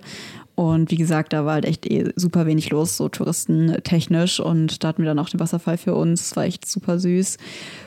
Und 0.55 0.91
wie 0.91 0.97
gesagt, 0.97 1.31
da 1.31 1.45
war 1.45 1.53
halt 1.53 1.63
echt 1.63 1.89
eh 1.89 2.11
super 2.17 2.45
wenig 2.45 2.69
los, 2.69 2.97
so 2.97 3.07
touristentechnisch. 3.07 4.41
Und 4.41 4.83
da 4.83 4.89
hatten 4.89 5.03
wir 5.03 5.07
dann 5.07 5.19
auch 5.19 5.29
den 5.29 5.39
Wasserfall 5.39 5.77
für 5.77 5.95
uns. 5.95 6.27
Das 6.29 6.35
war 6.35 6.43
echt 6.43 6.69
super 6.69 6.99
süß. 6.99 7.37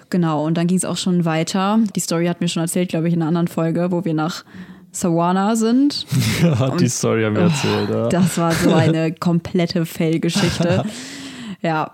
Genau, 0.08 0.46
und 0.46 0.56
dann 0.56 0.68
ging 0.68 0.78
es 0.78 0.86
auch 0.86 0.96
schon 0.96 1.26
weiter. 1.26 1.80
Die 1.94 2.00
Story 2.00 2.28
hat 2.28 2.40
mir 2.40 2.48
schon 2.48 2.62
erzählt, 2.62 2.88
glaube 2.88 3.08
ich, 3.08 3.14
in 3.14 3.20
einer 3.20 3.28
anderen 3.28 3.48
Folge, 3.48 3.90
wo 3.90 4.06
wir 4.06 4.14
nach 4.14 4.44
Sawana 4.90 5.54
sind. 5.54 6.06
Hat 6.42 6.80
die 6.80 6.88
Story 6.88 7.24
haben 7.24 7.36
wir 7.36 7.42
erzählt, 7.42 7.90
ja. 7.90 8.08
Das 8.08 8.38
war 8.38 8.52
so 8.52 8.72
eine 8.72 9.12
komplette 9.20 9.84
Fail-Geschichte. 9.84 10.84
ja. 11.62 11.92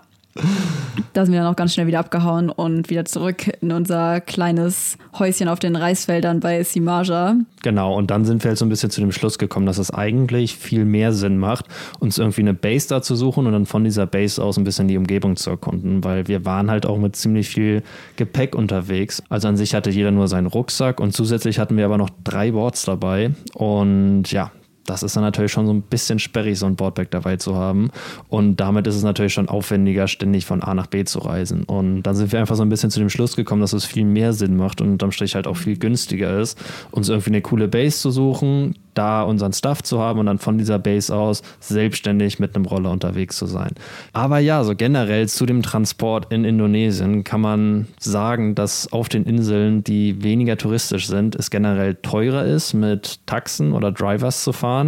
Da 1.13 1.25
sind 1.25 1.33
wir 1.33 1.41
dann 1.41 1.51
auch 1.51 1.55
ganz 1.55 1.73
schnell 1.73 1.87
wieder 1.87 1.99
abgehauen 1.99 2.49
und 2.49 2.89
wieder 2.89 3.05
zurück 3.05 3.49
in 3.61 3.71
unser 3.71 4.21
kleines 4.21 4.97
Häuschen 5.17 5.47
auf 5.47 5.59
den 5.59 5.75
Reisfeldern 5.75 6.39
bei 6.39 6.63
Simaja. 6.63 7.35
Genau, 7.63 7.95
und 7.95 8.11
dann 8.11 8.25
sind 8.25 8.43
wir 8.43 8.49
halt 8.49 8.57
so 8.57 8.65
ein 8.65 8.69
bisschen 8.69 8.89
zu 8.89 9.01
dem 9.01 9.11
Schluss 9.11 9.37
gekommen, 9.37 9.65
dass 9.65 9.77
es 9.77 9.91
eigentlich 9.91 10.55
viel 10.55 10.85
mehr 10.85 11.11
Sinn 11.13 11.37
macht, 11.37 11.65
uns 11.99 12.17
irgendwie 12.17 12.41
eine 12.41 12.53
Base 12.53 12.87
da 12.87 13.01
zu 13.01 13.15
suchen 13.15 13.47
und 13.47 13.53
dann 13.53 13.65
von 13.65 13.83
dieser 13.83 14.05
Base 14.05 14.41
aus 14.43 14.57
ein 14.57 14.63
bisschen 14.63 14.87
die 14.87 14.97
Umgebung 14.97 15.35
zu 15.35 15.49
erkunden, 15.49 16.03
weil 16.03 16.27
wir 16.27 16.45
waren 16.45 16.69
halt 16.69 16.85
auch 16.85 16.97
mit 16.97 17.15
ziemlich 17.15 17.49
viel 17.49 17.83
Gepäck 18.15 18.55
unterwegs. 18.55 19.23
Also 19.29 19.47
an 19.47 19.57
sich 19.57 19.73
hatte 19.73 19.89
jeder 19.89 20.11
nur 20.11 20.27
seinen 20.27 20.47
Rucksack 20.47 20.99
und 20.99 21.13
zusätzlich 21.13 21.59
hatten 21.59 21.77
wir 21.77 21.85
aber 21.85 21.97
noch 21.97 22.09
drei 22.23 22.51
Boards 22.51 22.85
dabei 22.85 23.31
und 23.53 24.31
ja, 24.31 24.51
das 24.89 25.03
ist 25.03 25.15
dann 25.15 25.23
natürlich 25.23 25.51
schon 25.51 25.67
so 25.67 25.73
ein 25.73 25.83
bisschen 25.83 26.17
sperrig, 26.19 26.57
so 26.57 26.65
ein 26.65 26.75
Boardback 26.75 27.11
dabei 27.11 27.37
zu 27.37 27.55
haben. 27.55 27.91
Und 28.27 28.57
damit 28.57 28.87
ist 28.87 28.95
es 28.95 29.03
natürlich 29.03 29.33
schon 29.33 29.47
aufwendiger, 29.47 30.07
ständig 30.07 30.45
von 30.45 30.63
A 30.63 30.73
nach 30.73 30.87
B 30.87 31.03
zu 31.03 31.19
reisen. 31.19 31.63
Und 31.63 32.03
dann 32.03 32.15
sind 32.15 32.31
wir 32.31 32.39
einfach 32.39 32.55
so 32.55 32.63
ein 32.63 32.69
bisschen 32.69 32.89
zu 32.89 32.99
dem 32.99 33.09
Schluss 33.09 33.35
gekommen, 33.35 33.61
dass 33.61 33.73
es 33.73 33.85
viel 33.85 34.05
mehr 34.05 34.33
Sinn 34.33 34.57
macht 34.57 34.81
und 34.81 34.89
unterm 34.89 35.11
Strich 35.11 35.35
halt 35.35 35.45
auch 35.45 35.57
viel 35.57 35.77
günstiger 35.77 36.39
ist, 36.39 36.57
uns 36.91 37.09
irgendwie 37.09 37.29
eine 37.29 37.41
coole 37.41 37.67
Base 37.67 37.99
zu 37.99 38.09
suchen, 38.09 38.75
da 38.99 39.21
unseren 39.21 39.53
Stuff 39.53 39.83
zu 39.83 39.99
haben 39.99 40.19
und 40.19 40.25
dann 40.25 40.39
von 40.39 40.57
dieser 40.57 40.79
Base 40.79 41.15
aus 41.15 41.41
selbstständig 41.59 42.39
mit 42.39 42.55
einem 42.55 42.65
Roller 42.65 42.91
unterwegs 42.91 43.37
zu 43.37 43.45
sein. 43.45 43.71
Aber 44.11 44.39
ja, 44.39 44.63
so 44.63 44.75
generell 44.75 45.29
zu 45.29 45.45
dem 45.45 45.61
Transport 45.61 46.33
in 46.33 46.43
Indonesien 46.43 47.23
kann 47.23 47.41
man 47.41 47.87
sagen, 47.99 48.55
dass 48.55 48.91
auf 48.91 49.07
den 49.07 49.23
Inseln, 49.23 49.83
die 49.83 50.21
weniger 50.23 50.57
touristisch 50.57 51.07
sind, 51.07 51.35
es 51.35 51.49
generell 51.49 51.95
teurer 51.95 52.43
ist, 52.43 52.73
mit 52.73 53.25
Taxen 53.25 53.73
oder 53.73 53.91
Drivers 53.91 54.43
zu 54.43 54.51
fahren. 54.51 54.78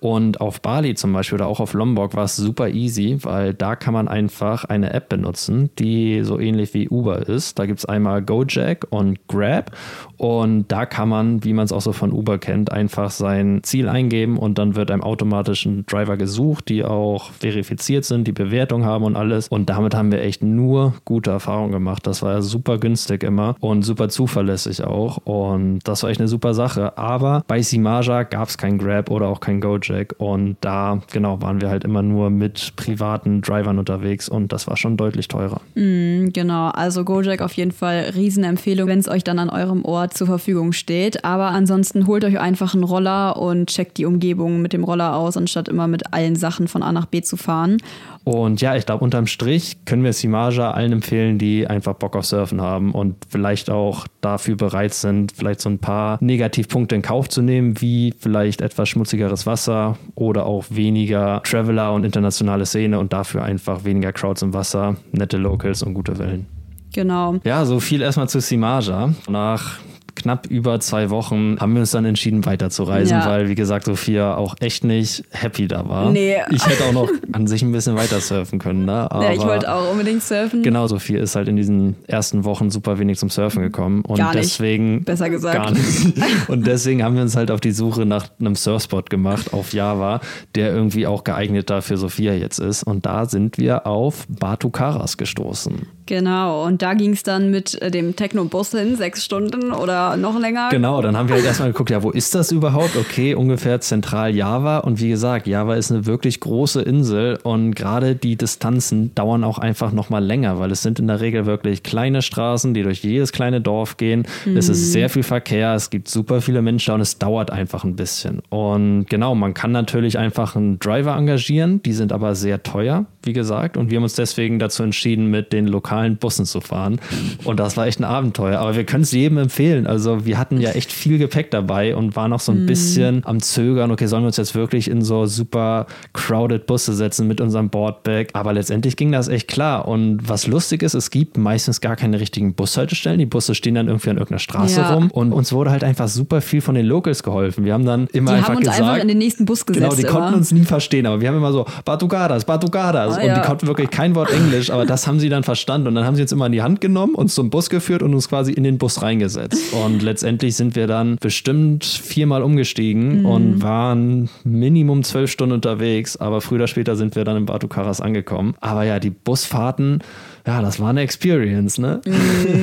Und 0.00 0.40
auf 0.40 0.60
Bali 0.60 0.94
zum 0.94 1.12
Beispiel 1.12 1.36
oder 1.36 1.46
auch 1.46 1.60
auf 1.60 1.74
Lombok 1.74 2.14
war 2.14 2.24
es 2.24 2.36
super 2.36 2.68
easy, 2.68 3.18
weil 3.22 3.54
da 3.54 3.76
kann 3.76 3.94
man 3.94 4.08
einfach 4.08 4.64
eine 4.64 4.92
App 4.92 5.08
benutzen, 5.08 5.70
die 5.78 6.22
so 6.22 6.38
ähnlich 6.38 6.74
wie 6.74 6.88
Uber 6.88 7.28
ist. 7.28 7.58
Da 7.58 7.66
gibt 7.66 7.80
es 7.80 7.84
einmal 7.84 8.22
Gojek 8.22 8.86
und 8.90 9.26
Grab. 9.28 9.72
Und 10.16 10.68
da 10.68 10.86
kann 10.86 11.08
man, 11.08 11.44
wie 11.44 11.52
man 11.52 11.64
es 11.64 11.72
auch 11.72 11.80
so 11.80 11.92
von 11.92 12.12
Uber 12.12 12.38
kennt, 12.38 12.72
einfach 12.72 13.10
sein 13.10 13.60
Ziel 13.62 13.88
eingeben 13.88 14.38
und 14.38 14.58
dann 14.58 14.76
wird 14.76 14.90
einem 14.90 15.02
automatisch 15.02 15.66
ein 15.66 15.84
Driver 15.86 16.16
gesucht, 16.16 16.68
die 16.68 16.84
auch 16.84 17.30
verifiziert 17.32 18.04
sind, 18.04 18.26
die 18.26 18.32
Bewertung 18.32 18.84
haben 18.84 19.04
und 19.04 19.16
alles. 19.16 19.48
Und 19.48 19.68
damit 19.68 19.94
haben 19.94 20.12
wir 20.12 20.22
echt 20.22 20.42
nur 20.42 20.94
gute 21.04 21.30
Erfahrungen 21.30 21.72
gemacht. 21.72 22.06
Das 22.06 22.22
war 22.22 22.32
ja 22.32 22.42
super 22.42 22.78
günstig 22.78 23.22
immer 23.22 23.56
und 23.60 23.82
super 23.82 24.08
zuverlässig 24.08 24.84
auch. 24.84 25.18
Und 25.24 25.80
das 25.84 26.02
war 26.02 26.10
echt 26.10 26.20
eine 26.20 26.28
super 26.28 26.54
Sache. 26.54 26.96
Aber 26.96 27.44
bei 27.46 27.60
Simaja 27.62 28.22
gab 28.22 28.48
es 28.48 28.58
kein 28.58 28.78
Grab 28.78 29.10
oder 29.10 29.28
auch 29.34 29.40
kein 29.40 29.60
Gojek. 29.60 30.14
Und 30.18 30.56
da, 30.60 31.00
genau, 31.12 31.42
waren 31.42 31.60
wir 31.60 31.68
halt 31.68 31.84
immer 31.84 32.02
nur 32.02 32.30
mit 32.30 32.74
privaten 32.76 33.40
Drivern 33.40 33.78
unterwegs 33.78 34.28
und 34.28 34.52
das 34.52 34.66
war 34.66 34.76
schon 34.76 34.96
deutlich 34.96 35.28
teurer. 35.28 35.60
Genau, 35.74 36.68
also 36.68 37.04
Gojek 37.04 37.42
auf 37.42 37.52
jeden 37.54 37.72
Fall 37.72 38.12
Riesenempfehlung, 38.14 38.88
wenn 38.88 39.00
es 39.00 39.08
euch 39.08 39.24
dann 39.24 39.38
an 39.38 39.50
eurem 39.50 39.84
Ort 39.84 40.14
zur 40.14 40.28
Verfügung 40.28 40.72
steht. 40.72 41.24
Aber 41.24 41.48
ansonsten 41.48 42.06
holt 42.06 42.24
euch 42.24 42.38
einfach 42.38 42.74
einen 42.74 42.84
Roller 42.84 43.36
und 43.36 43.68
checkt 43.68 43.98
die 43.98 44.06
Umgebung 44.06 44.62
mit 44.62 44.72
dem 44.72 44.84
Roller 44.84 45.16
aus, 45.16 45.36
anstatt 45.36 45.68
immer 45.68 45.88
mit 45.88 46.14
allen 46.14 46.36
Sachen 46.36 46.68
von 46.68 46.82
A 46.82 46.92
nach 46.92 47.06
B 47.06 47.22
zu 47.22 47.36
fahren. 47.36 47.78
Und 48.24 48.62
ja, 48.62 48.74
ich 48.74 48.86
glaube, 48.86 49.04
unterm 49.04 49.26
Strich 49.26 49.84
können 49.84 50.02
wir 50.02 50.14
Simaja 50.14 50.70
allen 50.70 50.92
empfehlen, 50.92 51.38
die 51.38 51.66
einfach 51.66 51.94
Bock 51.94 52.16
auf 52.16 52.24
Surfen 52.24 52.60
haben 52.62 52.92
und 52.92 53.16
vielleicht 53.28 53.68
auch 53.68 54.06
dafür 54.22 54.56
bereit 54.56 54.94
sind, 54.94 55.32
vielleicht 55.32 55.60
so 55.60 55.68
ein 55.68 55.78
paar 55.78 56.16
Negativpunkte 56.22 56.94
in 56.94 57.02
Kauf 57.02 57.28
zu 57.28 57.42
nehmen, 57.42 57.80
wie 57.82 58.14
vielleicht 58.18 58.62
etwas 58.62 58.88
schmutzigeres 58.88 59.46
Wasser 59.46 59.98
oder 60.14 60.46
auch 60.46 60.64
weniger 60.70 61.42
Traveler 61.44 61.92
und 61.92 62.04
internationale 62.04 62.64
Szene 62.64 62.98
und 62.98 63.12
dafür 63.12 63.42
einfach 63.42 63.84
weniger 63.84 64.12
Crowds 64.12 64.40
im 64.40 64.54
Wasser, 64.54 64.96
nette 65.12 65.36
Locals 65.36 65.82
und 65.82 65.92
gute 65.92 66.18
Wellen. 66.18 66.46
Genau. 66.94 67.36
Ja, 67.44 67.66
so 67.66 67.80
viel 67.80 68.00
erstmal 68.00 68.28
zu 68.28 68.40
Simaja. 68.40 69.12
Nach 69.28 69.78
knapp 70.14 70.46
über 70.46 70.80
zwei 70.80 71.10
Wochen 71.10 71.56
haben 71.60 71.74
wir 71.74 71.80
uns 71.80 71.90
dann 71.90 72.04
entschieden, 72.04 72.44
weiterzureisen, 72.46 73.18
Ja. 73.18 73.26
weil, 73.26 73.48
wie 73.48 73.54
gesagt, 73.54 73.84
Sophia 73.86 74.36
auch 74.36 74.54
echt 74.60 74.84
nicht 74.84 75.24
happy 75.30 75.68
da 75.68 75.88
war. 75.88 76.10
Nee. 76.10 76.36
Ich 76.50 76.66
hätte 76.66 76.84
auch 76.84 76.92
noch 76.92 77.08
an 77.32 77.46
sich 77.46 77.62
ein 77.62 77.72
bisschen 77.72 77.96
weiter 77.96 78.20
surfen 78.20 78.58
können, 78.58 78.84
ne? 78.84 79.10
Aber 79.10 79.24
ja, 79.24 79.32
ich 79.32 79.40
wollte 79.40 79.72
auch 79.72 79.90
unbedingt 79.90 80.22
surfen. 80.22 80.62
Genau, 80.62 80.86
Sophie 80.86 81.16
ist 81.16 81.34
halt 81.36 81.48
in 81.48 81.56
diesen 81.56 81.96
ersten 82.06 82.44
Wochen 82.44 82.70
super 82.70 82.98
wenig 82.98 83.18
zum 83.18 83.30
Surfen 83.30 83.62
gekommen. 83.62 84.02
Und 84.02 84.18
Gar 84.18 84.34
nicht. 84.34 84.44
deswegen. 84.44 85.04
Besser 85.04 85.30
gesagt. 85.30 85.54
Gar 85.56 85.70
nicht. 85.72 86.14
Und 86.48 86.66
deswegen 86.66 87.02
haben 87.02 87.14
wir 87.16 87.22
uns 87.22 87.36
halt 87.36 87.50
auf 87.50 87.60
die 87.60 87.72
Suche 87.72 88.06
nach 88.06 88.28
einem 88.40 88.54
Surfspot 88.56 89.10
gemacht 89.10 89.52
auf 89.52 89.72
Java, 89.72 90.20
der 90.54 90.72
irgendwie 90.72 91.06
auch 91.06 91.24
geeigneter 91.24 91.82
für 91.82 91.96
Sophia 91.96 92.34
jetzt 92.34 92.58
ist. 92.58 92.82
Und 92.84 93.06
da 93.06 93.26
sind 93.26 93.58
wir 93.58 93.86
auf 93.86 94.26
Batu 94.28 94.70
Karas 94.70 95.16
gestoßen. 95.16 95.86
Genau, 96.06 96.66
und 96.66 96.82
da 96.82 96.92
ging 96.92 97.12
es 97.12 97.22
dann 97.22 97.50
mit 97.50 97.80
äh, 97.80 97.90
dem 97.90 98.14
Techno-Bus 98.14 98.72
hin, 98.72 98.96
sechs 98.96 99.24
Stunden 99.24 99.72
oder 99.72 100.16
noch 100.18 100.38
länger. 100.38 100.68
Genau, 100.70 101.00
dann 101.00 101.16
haben 101.16 101.28
wir 101.28 101.36
halt 101.36 101.46
erstmal 101.46 101.72
geguckt, 101.72 101.88
ja, 101.90 102.02
wo 102.02 102.10
ist 102.10 102.34
das 102.34 102.52
überhaupt? 102.52 102.96
Okay, 102.96 103.34
ungefähr 103.34 103.80
zentral 103.80 104.34
Java. 104.34 104.78
Und 104.78 105.00
wie 105.00 105.08
gesagt, 105.08 105.46
Java 105.46 105.76
ist 105.76 105.90
eine 105.90 106.04
wirklich 106.04 106.40
große 106.40 106.82
Insel 106.82 107.38
und 107.42 107.74
gerade 107.74 108.16
die 108.16 108.36
Distanzen 108.36 109.14
dauern 109.14 109.44
auch 109.44 109.58
einfach 109.58 109.92
nochmal 109.92 110.22
länger, 110.22 110.58
weil 110.58 110.70
es 110.72 110.82
sind 110.82 110.98
in 110.98 111.06
der 111.06 111.20
Regel 111.20 111.46
wirklich 111.46 111.82
kleine 111.82 112.20
Straßen, 112.20 112.74
die 112.74 112.82
durch 112.82 113.02
jedes 113.02 113.32
kleine 113.32 113.62
Dorf 113.62 113.96
gehen. 113.96 114.26
Mhm. 114.44 114.58
Es 114.58 114.68
ist 114.68 114.92
sehr 114.92 115.08
viel 115.08 115.22
Verkehr, 115.22 115.74
es 115.74 115.88
gibt 115.88 116.08
super 116.08 116.42
viele 116.42 116.60
Menschen 116.60 116.92
und 116.94 117.00
es 117.00 117.18
dauert 117.18 117.50
einfach 117.50 117.82
ein 117.82 117.96
bisschen. 117.96 118.42
Und 118.50 119.06
genau, 119.08 119.34
man 119.34 119.54
kann 119.54 119.72
natürlich 119.72 120.18
einfach 120.18 120.54
einen 120.54 120.78
Driver 120.78 121.16
engagieren, 121.16 121.82
die 121.82 121.94
sind 121.94 122.12
aber 122.12 122.34
sehr 122.34 122.62
teuer, 122.62 123.06
wie 123.22 123.32
gesagt. 123.32 123.78
Und 123.78 123.90
wir 123.90 123.96
haben 123.96 124.02
uns 124.02 124.14
deswegen 124.14 124.58
dazu 124.58 124.82
entschieden, 124.82 125.30
mit 125.30 125.52
den 125.54 125.66
lokalen 125.66 125.93
Bussen 126.16 126.44
zu 126.44 126.60
fahren. 126.60 127.00
Und 127.44 127.60
das 127.60 127.76
war 127.76 127.86
echt 127.86 128.00
ein 128.00 128.04
Abenteuer. 128.04 128.58
Aber 128.58 128.76
wir 128.76 128.84
können 128.84 129.02
es 129.02 129.12
jedem 129.12 129.38
empfehlen. 129.38 129.86
Also 129.86 130.24
wir 130.24 130.38
hatten 130.38 130.60
ja 130.60 130.70
echt 130.70 130.92
viel 130.92 131.18
Gepäck 131.18 131.50
dabei 131.50 131.96
und 131.96 132.16
waren 132.16 132.30
noch 132.30 132.40
so 132.40 132.52
ein 132.52 132.64
mm. 132.64 132.66
bisschen 132.66 133.22
am 133.24 133.40
Zögern. 133.40 133.90
Okay, 133.90 134.06
sollen 134.06 134.22
wir 134.22 134.28
uns 134.28 134.36
jetzt 134.36 134.54
wirklich 134.54 134.90
in 134.90 135.02
so 135.02 135.26
super 135.26 135.86
crowded 136.12 136.66
Busse 136.66 136.94
setzen 136.94 137.26
mit 137.26 137.40
unserem 137.40 137.70
Boardbag? 137.70 138.28
Aber 138.32 138.52
letztendlich 138.52 138.96
ging 138.96 139.12
das 139.12 139.28
echt 139.28 139.48
klar. 139.48 139.86
Und 139.88 140.28
was 140.28 140.46
lustig 140.46 140.82
ist, 140.82 140.94
es 140.94 141.10
gibt 141.10 141.36
meistens 141.36 141.80
gar 141.80 141.96
keine 141.96 142.20
richtigen 142.20 142.54
Bushaltestellen. 142.54 143.18
Die 143.18 143.26
Busse 143.26 143.54
stehen 143.54 143.74
dann 143.74 143.88
irgendwie 143.88 144.10
an 144.10 144.16
irgendeiner 144.16 144.38
Straße 144.38 144.80
ja. 144.80 144.94
rum. 144.94 145.10
Und 145.10 145.32
uns 145.32 145.52
wurde 145.52 145.70
halt 145.70 145.84
einfach 145.84 146.08
super 146.08 146.40
viel 146.40 146.60
von 146.60 146.74
den 146.74 146.86
Locals 146.86 147.22
geholfen. 147.22 147.64
Wir 147.64 147.72
haben 147.72 147.84
dann 147.84 148.06
immer 148.12 148.32
die 148.32 148.36
einfach 148.38 148.48
haben 148.50 148.56
uns 148.56 148.66
gesagt, 148.66 148.82
einfach 148.82 149.02
in 149.02 149.08
den 149.08 149.18
nächsten 149.18 149.44
Bus 149.44 149.66
gesetzt. 149.66 149.82
Genau, 149.82 149.94
die 149.94 150.02
immer. 150.02 150.10
konnten 150.10 150.34
uns 150.34 150.52
nie 150.52 150.64
verstehen. 150.64 151.06
Aber 151.06 151.20
wir 151.20 151.28
haben 151.28 151.36
immer 151.36 151.52
so 151.52 151.66
Batugadas, 151.84 152.44
Batugadas. 152.44 153.16
Ah, 153.16 153.20
und 153.20 153.26
ja. 153.26 153.40
die 153.40 153.46
konnten 153.46 153.66
wirklich 153.66 153.90
kein 153.90 154.14
Wort 154.14 154.32
Englisch. 154.32 154.70
Aber 154.70 154.86
das 154.86 155.06
haben 155.06 155.20
sie 155.20 155.28
dann 155.28 155.42
verstanden. 155.42 155.83
Und 155.86 155.94
dann 155.94 156.04
haben 156.04 156.16
sie 156.16 156.22
uns 156.22 156.32
immer 156.32 156.46
in 156.46 156.52
die 156.52 156.62
Hand 156.62 156.80
genommen, 156.80 157.14
uns 157.14 157.34
zum 157.34 157.50
Bus 157.50 157.70
geführt 157.70 158.02
und 158.02 158.14
uns 158.14 158.28
quasi 158.28 158.52
in 158.52 158.64
den 158.64 158.78
Bus 158.78 159.02
reingesetzt. 159.02 159.72
Und 159.72 160.02
letztendlich 160.02 160.56
sind 160.56 160.76
wir 160.76 160.86
dann 160.86 161.16
bestimmt 161.20 161.84
viermal 161.84 162.42
umgestiegen 162.42 163.20
mhm. 163.20 163.26
und 163.26 163.62
waren 163.62 164.28
Minimum 164.44 165.04
zwölf 165.04 165.30
Stunden 165.30 165.54
unterwegs. 165.54 166.16
Aber 166.16 166.40
früher 166.40 166.56
oder 166.56 166.66
später 166.66 166.96
sind 166.96 167.16
wir 167.16 167.24
dann 167.24 167.36
in 167.36 167.46
Batu 167.46 167.68
Karas 167.68 168.00
angekommen. 168.00 168.54
Aber 168.60 168.84
ja, 168.84 169.00
die 169.00 169.10
Busfahrten 169.10 170.02
ja, 170.46 170.60
das 170.60 170.78
war 170.78 170.90
eine 170.90 171.00
Experience, 171.00 171.78
ne? 171.78 172.02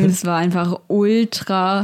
Es 0.06 0.24
war 0.24 0.38
einfach 0.38 0.80
ultra 0.88 1.82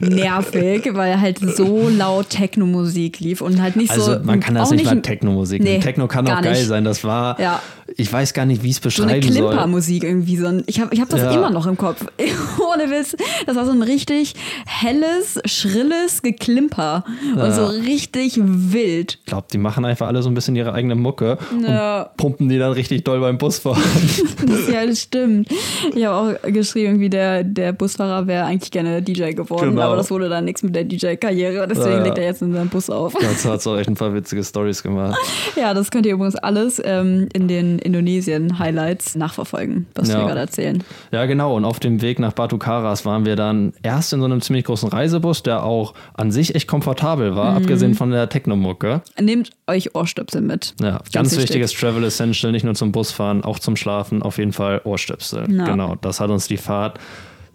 nervig, 0.00 0.88
weil 0.94 1.20
halt 1.20 1.38
so 1.38 1.90
laut 1.90 2.30
Techno-Musik 2.30 3.20
lief 3.20 3.42
und 3.42 3.60
halt 3.60 3.76
nicht 3.76 3.90
also, 3.90 4.04
so. 4.04 4.12
Also 4.12 4.24
man 4.24 4.40
kann 4.40 4.54
das 4.54 4.70
nicht, 4.70 4.84
nicht 4.84 4.94
mal 4.94 5.02
Techno-Musik 5.02 5.62
nee, 5.62 5.78
Techno 5.78 6.08
kann 6.08 6.26
auch 6.26 6.40
geil 6.40 6.52
nicht. 6.52 6.66
sein. 6.66 6.84
Das 6.84 7.04
war, 7.04 7.38
ja. 7.38 7.60
Ich 7.96 8.12
weiß 8.12 8.32
gar 8.32 8.46
nicht, 8.46 8.62
wie 8.62 8.70
es 8.70 8.80
beschreiben 8.80 9.22
so 9.22 9.28
eine 9.28 9.38
soll. 9.38 9.48
Klimpermusik 9.48 10.04
irgendwie. 10.04 10.36
So 10.36 10.46
ein, 10.46 10.64
ich 10.66 10.80
habe 10.80 10.94
ich 10.94 11.00
hab 11.00 11.08
das 11.08 11.20
ja. 11.20 11.32
immer 11.32 11.50
noch 11.50 11.66
im 11.66 11.76
Kopf. 11.76 12.04
Ohne 12.72 12.90
Witz. 12.90 13.16
Das 13.46 13.56
war 13.56 13.66
so 13.66 13.72
ein 13.72 13.82
richtig 13.82 14.34
helles, 14.66 15.40
schrilles 15.44 16.22
Geklimper. 16.22 17.04
Ja. 17.36 17.44
Und 17.44 17.52
so 17.52 17.66
richtig 17.66 18.38
wild. 18.42 19.18
Ich 19.20 19.26
glaube, 19.26 19.48
die 19.52 19.58
machen 19.58 19.84
einfach 19.84 20.06
alle 20.06 20.22
so 20.22 20.30
ein 20.30 20.34
bisschen 20.34 20.56
ihre 20.56 20.72
eigene 20.72 20.94
Mucke 20.94 21.38
und 21.50 22.16
pumpen 22.16 22.48
die 22.48 22.58
dann 22.58 22.72
richtig 22.72 23.04
doll 23.04 23.20
beim 23.20 23.38
Busfahren. 23.38 23.82
ja, 24.72 24.86
das 24.86 25.02
stimmt 25.02 25.16
stimmt. 25.16 25.48
Ich 25.94 26.04
habe 26.04 26.38
auch 26.38 26.52
geschrieben, 26.52 27.00
wie 27.00 27.10
der, 27.10 27.44
der 27.44 27.72
Busfahrer 27.72 28.26
wäre 28.26 28.44
eigentlich 28.44 28.70
gerne 28.70 29.02
DJ 29.02 29.32
geworden, 29.32 29.70
genau. 29.70 29.82
aber 29.82 29.96
das 29.96 30.10
wurde 30.10 30.28
dann 30.28 30.44
nichts 30.44 30.62
mit 30.62 30.74
der 30.74 30.84
DJ-Karriere. 30.84 31.66
Deswegen 31.66 31.90
ja, 31.90 31.98
ja. 31.98 32.04
legt 32.04 32.18
er 32.18 32.24
jetzt 32.24 32.42
in 32.42 32.52
seinem 32.52 32.68
Bus 32.68 32.90
auf. 32.90 33.14
Dazu 33.14 33.50
hat 33.50 33.60
es 33.60 33.66
auch 33.66 33.76
echt 33.76 33.88
ein 33.88 33.94
paar 33.94 34.14
witzige 34.14 34.44
Stories 34.44 34.82
gemacht. 34.82 35.18
Ja, 35.56 35.74
das 35.74 35.90
könnt 35.90 36.06
ihr 36.06 36.12
übrigens 36.12 36.36
alles 36.36 36.80
ähm, 36.84 37.28
in 37.32 37.48
den 37.48 37.75
Indonesien-Highlights 37.78 39.16
nachverfolgen, 39.16 39.86
was 39.94 40.08
ja. 40.08 40.18
wir 40.18 40.26
gerade 40.26 40.40
erzählen. 40.40 40.84
Ja, 41.10 41.26
genau. 41.26 41.56
Und 41.56 41.64
auf 41.64 41.80
dem 41.80 42.02
Weg 42.02 42.18
nach 42.18 42.32
Batu 42.32 42.58
Karas 42.58 43.04
waren 43.04 43.24
wir 43.24 43.36
dann 43.36 43.72
erst 43.82 44.12
in 44.12 44.20
so 44.20 44.26
einem 44.26 44.40
ziemlich 44.40 44.64
großen 44.64 44.88
Reisebus, 44.88 45.42
der 45.42 45.64
auch 45.64 45.94
an 46.14 46.30
sich 46.30 46.54
echt 46.54 46.68
komfortabel 46.68 47.36
war, 47.36 47.52
mhm. 47.52 47.56
abgesehen 47.58 47.94
von 47.94 48.10
der 48.10 48.28
Technomucke. 48.28 49.02
Nehmt 49.20 49.50
euch 49.66 49.94
Ohrstöpsel 49.94 50.40
mit. 50.40 50.74
Ja, 50.80 50.98
ganz, 50.98 51.12
ganz 51.12 51.36
wichtiges 51.36 51.72
Travel 51.72 52.04
Essential, 52.04 52.52
nicht 52.52 52.64
nur 52.64 52.74
zum 52.74 52.92
Busfahren, 52.92 53.44
auch 53.44 53.58
zum 53.58 53.76
Schlafen, 53.76 54.22
auf 54.22 54.38
jeden 54.38 54.52
Fall 54.52 54.80
Ohrstöpsel. 54.84 55.16
Stöpsel. 55.16 55.48
No. 55.48 55.64
Genau, 55.64 55.94
das 56.00 56.20
hat 56.20 56.30
uns 56.30 56.48
die 56.48 56.56
Fahrt 56.56 56.98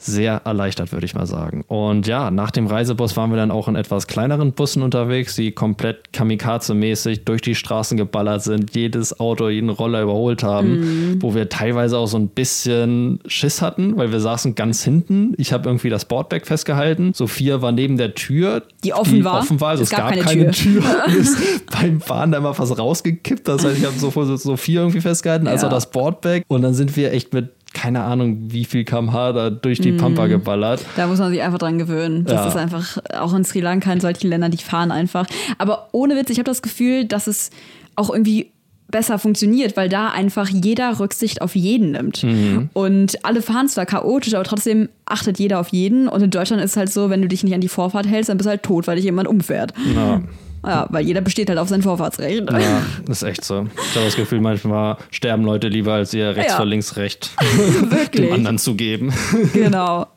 sehr 0.05 0.41
erleichtert, 0.45 0.91
würde 0.91 1.05
ich 1.05 1.15
mal 1.15 1.25
sagen. 1.25 1.63
Und 1.67 2.07
ja, 2.07 2.31
nach 2.31 2.51
dem 2.51 2.67
Reisebus 2.67 3.15
waren 3.17 3.29
wir 3.29 3.37
dann 3.37 3.51
auch 3.51 3.67
in 3.67 3.75
etwas 3.75 4.07
kleineren 4.07 4.53
Bussen 4.53 4.81
unterwegs, 4.83 5.35
die 5.35 5.51
komplett 5.51 6.09
kamikaze-mäßig 6.13 7.23
durch 7.25 7.41
die 7.41 7.55
Straßen 7.55 7.97
geballert 7.97 8.43
sind, 8.43 8.75
jedes 8.75 9.19
Auto, 9.19 9.49
jeden 9.49 9.69
Roller 9.69 10.01
überholt 10.01 10.43
haben, 10.43 11.17
mm. 11.17 11.21
wo 11.21 11.35
wir 11.35 11.49
teilweise 11.49 11.97
auch 11.97 12.07
so 12.07 12.17
ein 12.17 12.29
bisschen 12.29 13.19
Schiss 13.27 13.61
hatten, 13.61 13.97
weil 13.97 14.11
wir 14.11 14.19
saßen 14.19 14.55
ganz 14.55 14.83
hinten. 14.83 15.33
Ich 15.37 15.53
habe 15.53 15.69
irgendwie 15.69 15.89
das 15.89 16.05
Boardback 16.05 16.47
festgehalten. 16.47 17.13
Sophia 17.13 17.61
war 17.61 17.71
neben 17.71 17.97
der 17.97 18.15
Tür, 18.15 18.63
die 18.83 18.93
offen 18.93 19.15
die 19.15 19.25
war. 19.25 19.39
Offen 19.39 19.61
war. 19.61 19.69
Also 19.69 19.83
es, 19.83 19.91
es, 19.91 19.97
gab, 19.97 20.13
gab 20.13 20.23
keine, 20.23 20.45
keine, 20.45 20.51
Tür. 20.51 20.81
Tür. 20.81 21.15
ist 21.19 21.37
beim 21.71 22.01
Fahren 22.01 22.31
da 22.31 22.39
immer 22.39 22.53
fast 22.53 22.77
rausgekippt. 22.77 23.47
Das 23.47 23.63
heißt, 23.63 23.77
ich 23.77 23.85
habe 23.85 23.97
so 23.97 24.11
Sophia 24.35 24.81
irgendwie 24.81 25.01
festgehalten, 25.01 25.47
also 25.47 25.67
ja. 25.67 25.71
das 25.71 25.91
Boardback. 25.91 26.43
Und 26.47 26.61
dann 26.61 26.73
sind 26.73 26.95
wir 26.95 27.13
echt 27.13 27.33
mit 27.33 27.49
keine 27.73 28.03
Ahnung, 28.03 28.51
wie 28.51 28.65
viel 28.65 28.84
kmh 28.84 29.31
da 29.31 29.49
durch 29.49 29.79
die 29.79 29.93
Pampa 29.93 30.25
mm. 30.25 30.29
geballert. 30.29 30.86
Da 30.97 31.07
muss 31.07 31.19
man 31.19 31.31
sich 31.31 31.41
einfach 31.41 31.57
dran 31.57 31.77
gewöhnen. 31.77 32.25
Das 32.25 32.34
ja. 32.34 32.47
ist 32.47 32.57
einfach, 32.57 32.97
auch 33.17 33.34
in 33.34 33.45
Sri 33.45 33.62
Lanka, 33.62 33.91
in 33.93 34.01
solchen 34.01 34.27
Ländern, 34.27 34.51
die 34.51 34.57
fahren 34.57 34.91
einfach. 34.91 35.25
Aber 35.57 35.88
ohne 35.91 36.15
Witz, 36.15 36.29
ich 36.29 36.38
habe 36.38 36.49
das 36.49 36.62
Gefühl, 36.62 37.05
dass 37.05 37.27
es 37.27 37.49
auch 37.95 38.10
irgendwie 38.10 38.51
besser 38.91 39.17
funktioniert, 39.17 39.77
weil 39.77 39.89
da 39.89 40.10
einfach 40.10 40.49
jeder 40.49 40.99
Rücksicht 40.99 41.41
auf 41.41 41.55
jeden 41.55 41.91
nimmt. 41.91 42.23
Mhm. 42.23 42.69
Und 42.73 43.23
alle 43.25 43.41
fahren 43.41 43.69
zwar 43.69 43.86
chaotisch, 43.86 44.36
aber 44.36 44.43
trotzdem 44.43 44.89
achtet 45.05 45.39
jeder 45.39 45.60
auf 45.60 45.69
jeden. 45.69 46.07
Und 46.07 46.21
in 46.21 46.29
Deutschland 46.29 46.62
ist 46.62 46.71
es 46.71 46.77
halt 46.77 46.91
so, 46.91 47.10
wenn 47.10 47.21
du 47.21 47.27
dich 47.27 47.43
nicht 47.43 47.53
an 47.53 47.62
die 47.62 47.69
Vorfahrt 47.69 48.05
hältst, 48.05 48.29
dann 48.29 48.38
bist 48.38 48.45
du 48.45 48.49
halt 48.49 48.63
tot, 48.63 48.88
weil 48.88 48.97
dich 48.97 49.05
jemand 49.05 49.27
umfährt. 49.27 49.73
Ja. 49.95 50.21
Ja, 50.65 50.88
weil 50.89 51.06
jeder 51.06 51.21
besteht 51.21 51.50
halt 51.50 51.58
auf 51.58 51.69
sein 51.69 51.82
Vorfahrtsrecht. 51.82 52.52
Ja, 52.52 52.84
das 53.06 53.21
ist 53.21 53.28
echt 53.28 53.43
so. 53.43 53.67
Ich 53.89 53.95
habe 53.95 54.06
das 54.06 54.15
Gefühl, 54.15 54.41
manchmal 54.41 54.97
sterben 55.10 55.43
Leute 55.43 55.67
lieber, 55.69 55.93
als 55.93 56.13
ihr 56.13 56.36
rechts 56.36 56.52
ja. 56.52 56.58
vor 56.58 56.65
links 56.65 56.97
Recht 56.97 57.32
dem 58.13 58.34
anderen 58.34 58.58
zu 58.60 58.76
geben. 58.76 59.12
Genau. 59.54 60.08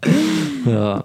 ja. 0.66 1.04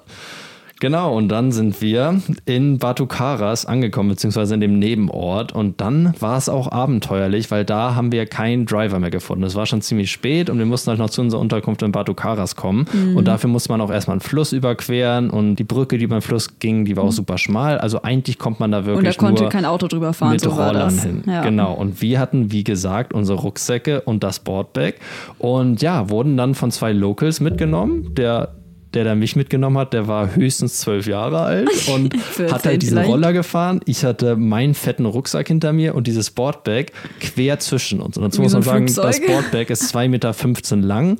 Genau, 0.79 1.15
und 1.15 1.27
dann 1.27 1.51
sind 1.51 1.81
wir 1.81 2.21
in 2.45 2.77
Batu 2.77 3.05
Karas 3.05 3.65
angekommen, 3.65 4.09
beziehungsweise 4.09 4.53
in 4.53 4.61
dem 4.61 4.79
Nebenort. 4.79 5.51
Und 5.51 5.81
dann 5.81 6.13
war 6.19 6.37
es 6.37 6.47
auch 6.47 6.71
abenteuerlich, 6.71 7.51
weil 7.51 7.65
da 7.65 7.95
haben 7.95 8.11
wir 8.11 8.25
keinen 8.25 8.65
Driver 8.65 8.99
mehr 8.99 9.09
gefunden. 9.09 9.43
Es 9.43 9.55
war 9.55 9.65
schon 9.65 9.81
ziemlich 9.81 10.09
spät 10.09 10.49
und 10.49 10.57
wir 10.57 10.65
mussten 10.65 10.89
halt 10.89 10.99
noch 10.99 11.09
zu 11.09 11.21
unserer 11.21 11.41
Unterkunft 11.41 11.81
in 11.81 11.91
Batu 11.91 12.13
Karas 12.13 12.55
kommen. 12.55 12.85
Mhm. 12.93 13.17
Und 13.17 13.27
dafür 13.27 13.49
musste 13.49 13.71
man 13.71 13.81
auch 13.81 13.91
erstmal 13.91 14.15
einen 14.15 14.21
Fluss 14.21 14.53
überqueren. 14.53 15.29
Und 15.29 15.57
die 15.57 15.65
Brücke, 15.65 15.97
die 15.97 16.07
beim 16.07 16.21
Fluss 16.21 16.59
ging, 16.59 16.85
die 16.85 16.95
war 16.95 17.03
auch 17.03 17.07
mhm. 17.07 17.13
super 17.13 17.37
schmal. 17.37 17.77
Also 17.77 18.01
eigentlich 18.01 18.37
kommt 18.37 18.61
man 18.61 18.71
da 18.71 18.85
wirklich. 18.85 19.19
Und 19.19 19.21
da 19.21 19.27
konnte 19.27 19.49
kein 19.49 19.65
Auto 19.65 19.87
drüber 19.87 20.13
fahren. 20.13 20.31
Mit 20.31 20.41
so 20.41 20.51
Rollern 20.51 20.97
hin. 20.97 21.23
Ja. 21.25 21.41
Genau. 21.41 21.73
Und 21.73 22.01
wir 22.01 22.19
hatten, 22.19 22.51
wie 22.53 22.63
gesagt, 22.63 23.13
unsere 23.13 23.39
Rucksäcke 23.39 24.01
und 24.01 24.23
das 24.23 24.39
Boardbag. 24.39 24.93
Und 25.39 25.81
ja, 25.81 26.09
wurden 26.09 26.37
dann 26.37 26.55
von 26.55 26.71
zwei 26.71 26.93
Locals 26.93 27.41
mitgenommen. 27.41 28.13
Der 28.15 28.53
der 28.93 29.03
da 29.03 29.15
mich 29.15 29.35
mitgenommen 29.35 29.77
hat, 29.77 29.93
der 29.93 30.07
war 30.07 30.35
höchstens 30.35 30.79
zwölf 30.79 31.07
Jahre 31.07 31.41
alt 31.41 31.69
und 31.93 32.13
hat 32.51 32.65
halt 32.65 32.81
diesen 32.81 32.97
vielleicht. 32.97 33.09
Roller 33.09 33.33
gefahren. 33.33 33.81
Ich 33.85 34.03
hatte 34.03 34.35
meinen 34.35 34.73
fetten 34.73 35.05
Rucksack 35.05 35.47
hinter 35.47 35.73
mir 35.73 35.95
und 35.95 36.07
dieses 36.07 36.31
Boardbag 36.31 36.87
quer 37.19 37.59
zwischen 37.59 38.01
uns. 38.01 38.17
Und 38.17 38.23
dazu 38.23 38.39
Wie 38.39 38.43
muss 38.43 38.53
man 38.53 38.63
sagen, 38.63 38.87
Flugzeug. 38.87 39.05
das 39.05 39.27
Boardbag 39.27 39.69
ist 39.69 39.95
2,15 39.95 40.07
Meter 40.07 40.75
lang. 40.77 41.17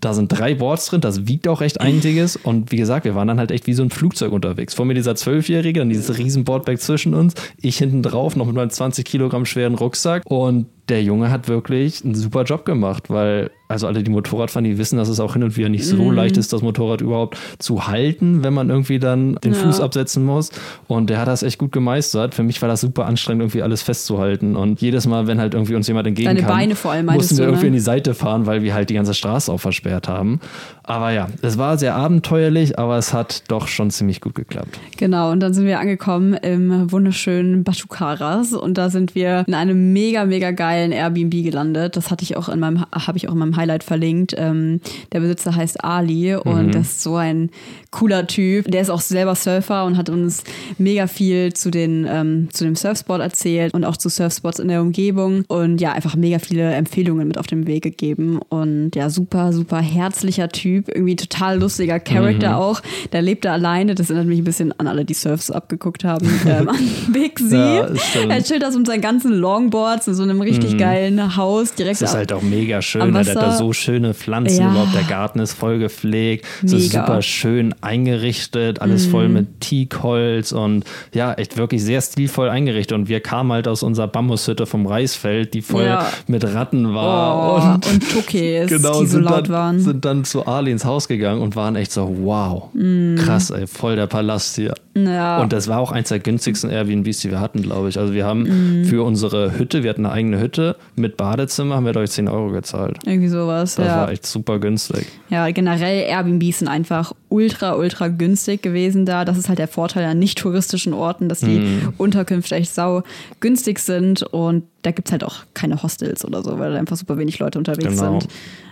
Da 0.00 0.14
sind 0.14 0.28
drei 0.28 0.54
Boards 0.54 0.86
drin, 0.86 1.00
das 1.00 1.26
wiegt 1.26 1.48
auch 1.48 1.60
recht 1.60 1.80
einiges. 1.80 2.36
Und 2.36 2.70
wie 2.70 2.76
gesagt, 2.76 3.04
wir 3.04 3.16
waren 3.16 3.26
dann 3.26 3.40
halt 3.40 3.50
echt 3.50 3.66
wie 3.66 3.72
so 3.72 3.82
ein 3.82 3.90
Flugzeug 3.90 4.30
unterwegs. 4.30 4.74
Vor 4.74 4.84
mir 4.84 4.94
dieser 4.94 5.16
Zwölfjährige, 5.16 5.80
dann 5.80 5.88
dieses 5.88 6.18
riesen 6.18 6.44
Boardbag 6.44 6.78
zwischen 6.78 7.14
uns. 7.14 7.34
Ich 7.56 7.78
hinten 7.78 8.04
drauf, 8.04 8.36
noch 8.36 8.46
mit 8.46 8.54
meinem 8.54 8.70
20 8.70 9.04
Kilogramm 9.04 9.44
schweren 9.44 9.74
Rucksack. 9.74 10.22
Und 10.26 10.66
der 10.88 11.02
Junge 11.02 11.30
hat 11.30 11.48
wirklich 11.48 12.04
einen 12.04 12.14
super 12.14 12.44
Job 12.44 12.64
gemacht, 12.64 13.10
weil 13.10 13.50
also 13.68 13.86
alle, 13.86 14.02
die 14.02 14.10
Motorrad 14.10 14.50
fahren, 14.50 14.64
die 14.64 14.78
wissen, 14.78 14.96
dass 14.96 15.08
es 15.08 15.20
auch 15.20 15.34
hin 15.34 15.42
und 15.42 15.56
wieder 15.56 15.68
nicht 15.68 15.86
so 15.86 15.96
mm. 15.96 16.12
leicht 16.12 16.38
ist, 16.38 16.54
das 16.54 16.62
Motorrad 16.62 17.02
überhaupt 17.02 17.36
zu 17.58 17.86
halten, 17.86 18.42
wenn 18.42 18.54
man 18.54 18.70
irgendwie 18.70 18.98
dann 18.98 19.34
den 19.44 19.52
ja. 19.52 19.58
Fuß 19.58 19.80
absetzen 19.80 20.24
muss. 20.24 20.50
Und 20.86 21.10
der 21.10 21.20
hat 21.20 21.28
das 21.28 21.42
echt 21.42 21.58
gut 21.58 21.70
gemeistert. 21.70 22.34
Für 22.34 22.42
mich 22.42 22.62
war 22.62 22.68
das 22.68 22.80
super 22.80 23.04
anstrengend, 23.04 23.42
irgendwie 23.42 23.62
alles 23.62 23.82
festzuhalten. 23.82 24.56
Und 24.56 24.80
jedes 24.80 25.06
Mal, 25.06 25.26
wenn 25.26 25.38
halt 25.38 25.52
irgendwie 25.52 25.74
uns 25.74 25.86
jemand 25.86 26.06
entgegenkam, 26.06 26.46
Deine 26.46 26.48
Beine 26.48 26.76
vor 26.76 26.92
allem, 26.92 27.06
mussten 27.06 27.36
wir 27.36 27.44
du, 27.44 27.50
irgendwie 27.50 27.64
ne? 27.64 27.68
in 27.68 27.72
die 27.74 27.80
Seite 27.80 28.14
fahren, 28.14 28.46
weil 28.46 28.62
wir 28.62 28.72
halt 28.72 28.88
die 28.88 28.94
ganze 28.94 29.12
Straße 29.12 29.52
auch 29.52 29.60
versperrt 29.60 30.08
haben. 30.08 30.40
Aber 30.82 31.10
ja, 31.10 31.28
es 31.42 31.58
war 31.58 31.76
sehr 31.76 31.94
abenteuerlich, 31.94 32.78
aber 32.78 32.96
es 32.96 33.12
hat 33.12 33.42
doch 33.48 33.68
schon 33.68 33.90
ziemlich 33.90 34.22
gut 34.22 34.34
geklappt. 34.34 34.80
Genau, 34.96 35.30
und 35.30 35.40
dann 35.40 35.52
sind 35.52 35.66
wir 35.66 35.78
angekommen 35.78 36.32
im 36.32 36.90
wunderschönen 36.90 37.64
Batukaras 37.64 38.54
und 38.54 38.78
da 38.78 38.88
sind 38.88 39.14
wir 39.14 39.44
in 39.46 39.52
einem 39.52 39.92
mega, 39.92 40.24
mega 40.24 40.52
geilen 40.52 40.77
geilen 40.78 40.92
Airbnb 40.92 41.42
gelandet. 41.42 41.96
Das 41.96 42.10
hatte 42.10 42.22
ich 42.22 42.36
auch 42.36 42.48
in 42.48 42.60
meinem, 42.60 42.84
habe 42.92 43.18
ich 43.18 43.28
auch 43.28 43.32
in 43.32 43.38
meinem 43.38 43.56
Highlight 43.56 43.82
verlinkt. 43.84 44.34
Ähm, 44.36 44.80
der 45.12 45.20
Besitzer 45.20 45.54
heißt 45.54 45.82
Ali 45.84 46.34
und 46.36 46.66
Mhm. 46.66 46.72
das 46.72 46.88
ist 46.88 47.02
so 47.02 47.16
ein 47.16 47.50
cooler 47.90 48.26
Typ. 48.26 48.70
Der 48.70 48.82
ist 48.82 48.90
auch 48.90 49.00
selber 49.00 49.34
Surfer 49.34 49.84
und 49.84 49.96
hat 49.96 50.10
uns 50.10 50.44
mega 50.78 51.06
viel 51.06 51.52
zu 51.54 51.70
den 51.70 52.06
ähm, 52.08 52.48
zu 52.52 52.64
dem 52.64 52.76
Surfspot 52.76 53.20
erzählt 53.20 53.72
und 53.74 53.84
auch 53.84 53.96
zu 53.96 54.08
Surfspots 54.08 54.58
in 54.58 54.68
der 54.68 54.80
Umgebung 54.82 55.44
und 55.48 55.80
ja 55.80 55.92
einfach 55.92 56.14
mega 56.16 56.38
viele 56.38 56.72
Empfehlungen 56.74 57.26
mit 57.26 57.38
auf 57.38 57.46
den 57.46 57.66
Weg 57.66 57.82
gegeben 57.82 58.40
und 58.50 58.94
ja 58.94 59.08
super 59.10 59.52
super 59.52 59.80
herzlicher 59.80 60.48
Typ, 60.50 60.88
irgendwie 60.88 61.16
total 61.16 61.58
lustiger 61.58 61.98
Charakter 62.00 62.48
Mhm. 62.50 62.54
auch. 62.54 62.80
Der 63.12 63.22
lebt 63.22 63.44
da 63.44 63.52
alleine. 63.54 63.94
Das 63.94 64.10
erinnert 64.10 64.28
mich 64.28 64.38
ein 64.38 64.44
bisschen 64.44 64.72
an 64.78 64.86
alle, 64.86 65.04
die 65.04 65.14
Surfs 65.14 65.50
abgeguckt 65.50 66.04
haben. 66.04 66.26
ähm, 66.46 66.68
an 66.68 66.76
Big 67.12 67.38
Z. 67.38 67.52
Ja, 67.52 67.88
er 68.28 68.42
chillt 68.42 68.62
das 68.62 68.76
mit 68.76 68.86
seinen 68.86 69.00
ganzen 69.00 69.32
Longboards 69.32 70.08
in 70.08 70.14
so 70.14 70.22
einem 70.22 70.40
richtig 70.40 70.76
geilen 70.78 71.36
Haus 71.36 71.74
direkt 71.74 71.96
Es 71.96 72.02
ist 72.10 72.14
halt 72.14 72.32
auch 72.32 72.42
mega 72.42 72.82
schön, 72.82 73.14
weil 73.14 73.26
hat 73.26 73.36
da 73.36 73.52
so 73.56 73.72
schöne 73.72 74.14
Pflanzen 74.14 74.60
Ja. 74.60 74.70
überhaupt. 74.70 74.94
Der 74.94 75.04
Garten 75.04 75.40
ist 75.40 75.54
voll 75.54 75.78
gepflegt. 75.78 76.44
Es 76.62 76.72
ist. 76.72 76.92
Mhm. 76.94 76.98
super 76.98 77.22
schön 77.22 77.74
eingerichtet, 77.82 78.80
alles 78.80 79.06
voll 79.06 79.28
mit 79.28 79.60
Teakholz 79.60 80.52
und 80.52 80.84
ja, 81.14 81.32
echt 81.34 81.56
wirklich 81.56 81.82
sehr 81.82 82.00
stilvoll 82.00 82.48
eingerichtet. 82.48 82.96
Und 82.96 83.08
wir 83.08 83.20
kamen 83.20 83.52
halt 83.52 83.68
aus 83.68 83.82
unserer 83.82 84.08
Bambushütte 84.08 84.66
vom 84.66 84.86
Reisfeld, 84.86 85.54
die 85.54 85.62
voll 85.62 85.84
Ja. 85.84 86.06
mit 86.26 86.44
Ratten 86.44 86.94
war. 86.94 87.54
Oh, 87.56 87.74
und 87.74 87.86
und, 87.86 88.10
Tukis, 88.10 88.68
genau, 88.68 89.00
die 89.00 89.06
so 89.06 89.18
laut 89.18 89.46
dann, 89.46 89.48
waren. 89.48 89.80
sind 89.80 90.04
dann 90.04 90.24
zu 90.24 90.46
Ali 90.46 90.70
ins 90.70 90.84
Haus 90.84 91.08
gegangen 91.08 91.40
und 91.40 91.56
waren 91.56 91.76
echt 91.76 91.92
so, 91.92 92.14
wow, 92.22 92.68
krass, 93.16 93.50
ey, 93.50 93.66
voll 93.66 93.96
der 93.96 94.06
Palast 94.06 94.56
hier. 94.56 94.74
Mhm. 94.94 95.06
Ja. 95.06 95.40
Und 95.40 95.52
das 95.52 95.68
war 95.68 95.78
auch 95.78 95.92
eins 95.92 96.08
der 96.08 96.18
günstigsten 96.18 96.70
Airbnbs, 96.70 97.20
die 97.20 97.30
wir 97.30 97.40
hatten, 97.40 97.62
glaube 97.62 97.88
ich. 97.88 97.98
Also 97.98 98.14
wir 98.14 98.24
haben 98.26 98.80
Mhm. 98.80 98.84
für 98.86 99.04
unsere 99.04 99.58
Hütte, 99.58 99.82
wir 99.82 99.90
hatten 99.90 100.06
eine 100.06 100.14
eigene 100.14 100.40
Hütte 100.40 100.76
mit 100.96 101.16
Badezimmer, 101.16 101.76
haben 101.76 101.86
wir 101.86 101.92
durch 101.92 102.10
10 102.10 102.28
Euro 102.28 102.50
gezahlt. 102.50 102.98
Irgendwie 103.06 103.28
sowas. 103.28 103.76
Das 103.76 103.86
ja. 103.86 103.96
war 103.98 104.10
echt 104.10 104.26
super 104.26 104.58
günstig. 104.58 105.06
ja, 105.30 105.48
generell 105.50 106.02
Airbnbs 106.08 106.58
sind 106.60 106.68
einfach 106.68 107.12
ultra, 107.28 107.67
ultra 107.76 108.08
günstig 108.08 108.62
gewesen 108.62 109.04
da. 109.06 109.24
Das 109.24 109.36
ist 109.36 109.48
halt 109.48 109.58
der 109.58 109.68
Vorteil 109.68 110.04
an 110.04 110.18
nicht 110.18 110.38
touristischen 110.38 110.92
Orten, 110.92 111.28
dass 111.28 111.40
die 111.40 111.58
Mhm. 111.58 111.92
Unterkünfte 111.98 112.54
echt 112.54 112.74
sau 112.74 113.02
günstig 113.40 113.78
sind 113.80 114.22
und 114.22 114.64
da 114.82 114.90
gibt 114.92 115.08
es 115.08 115.12
halt 115.12 115.24
auch 115.24 115.38
keine 115.54 115.82
Hostels 115.82 116.24
oder 116.24 116.42
so, 116.42 116.58
weil 116.58 116.72
da 116.72 116.78
einfach 116.78 116.96
super 116.96 117.18
wenig 117.18 117.38
Leute 117.38 117.58
unterwegs 117.58 117.96
Genau. 117.98 118.20
sind. 118.20 118.28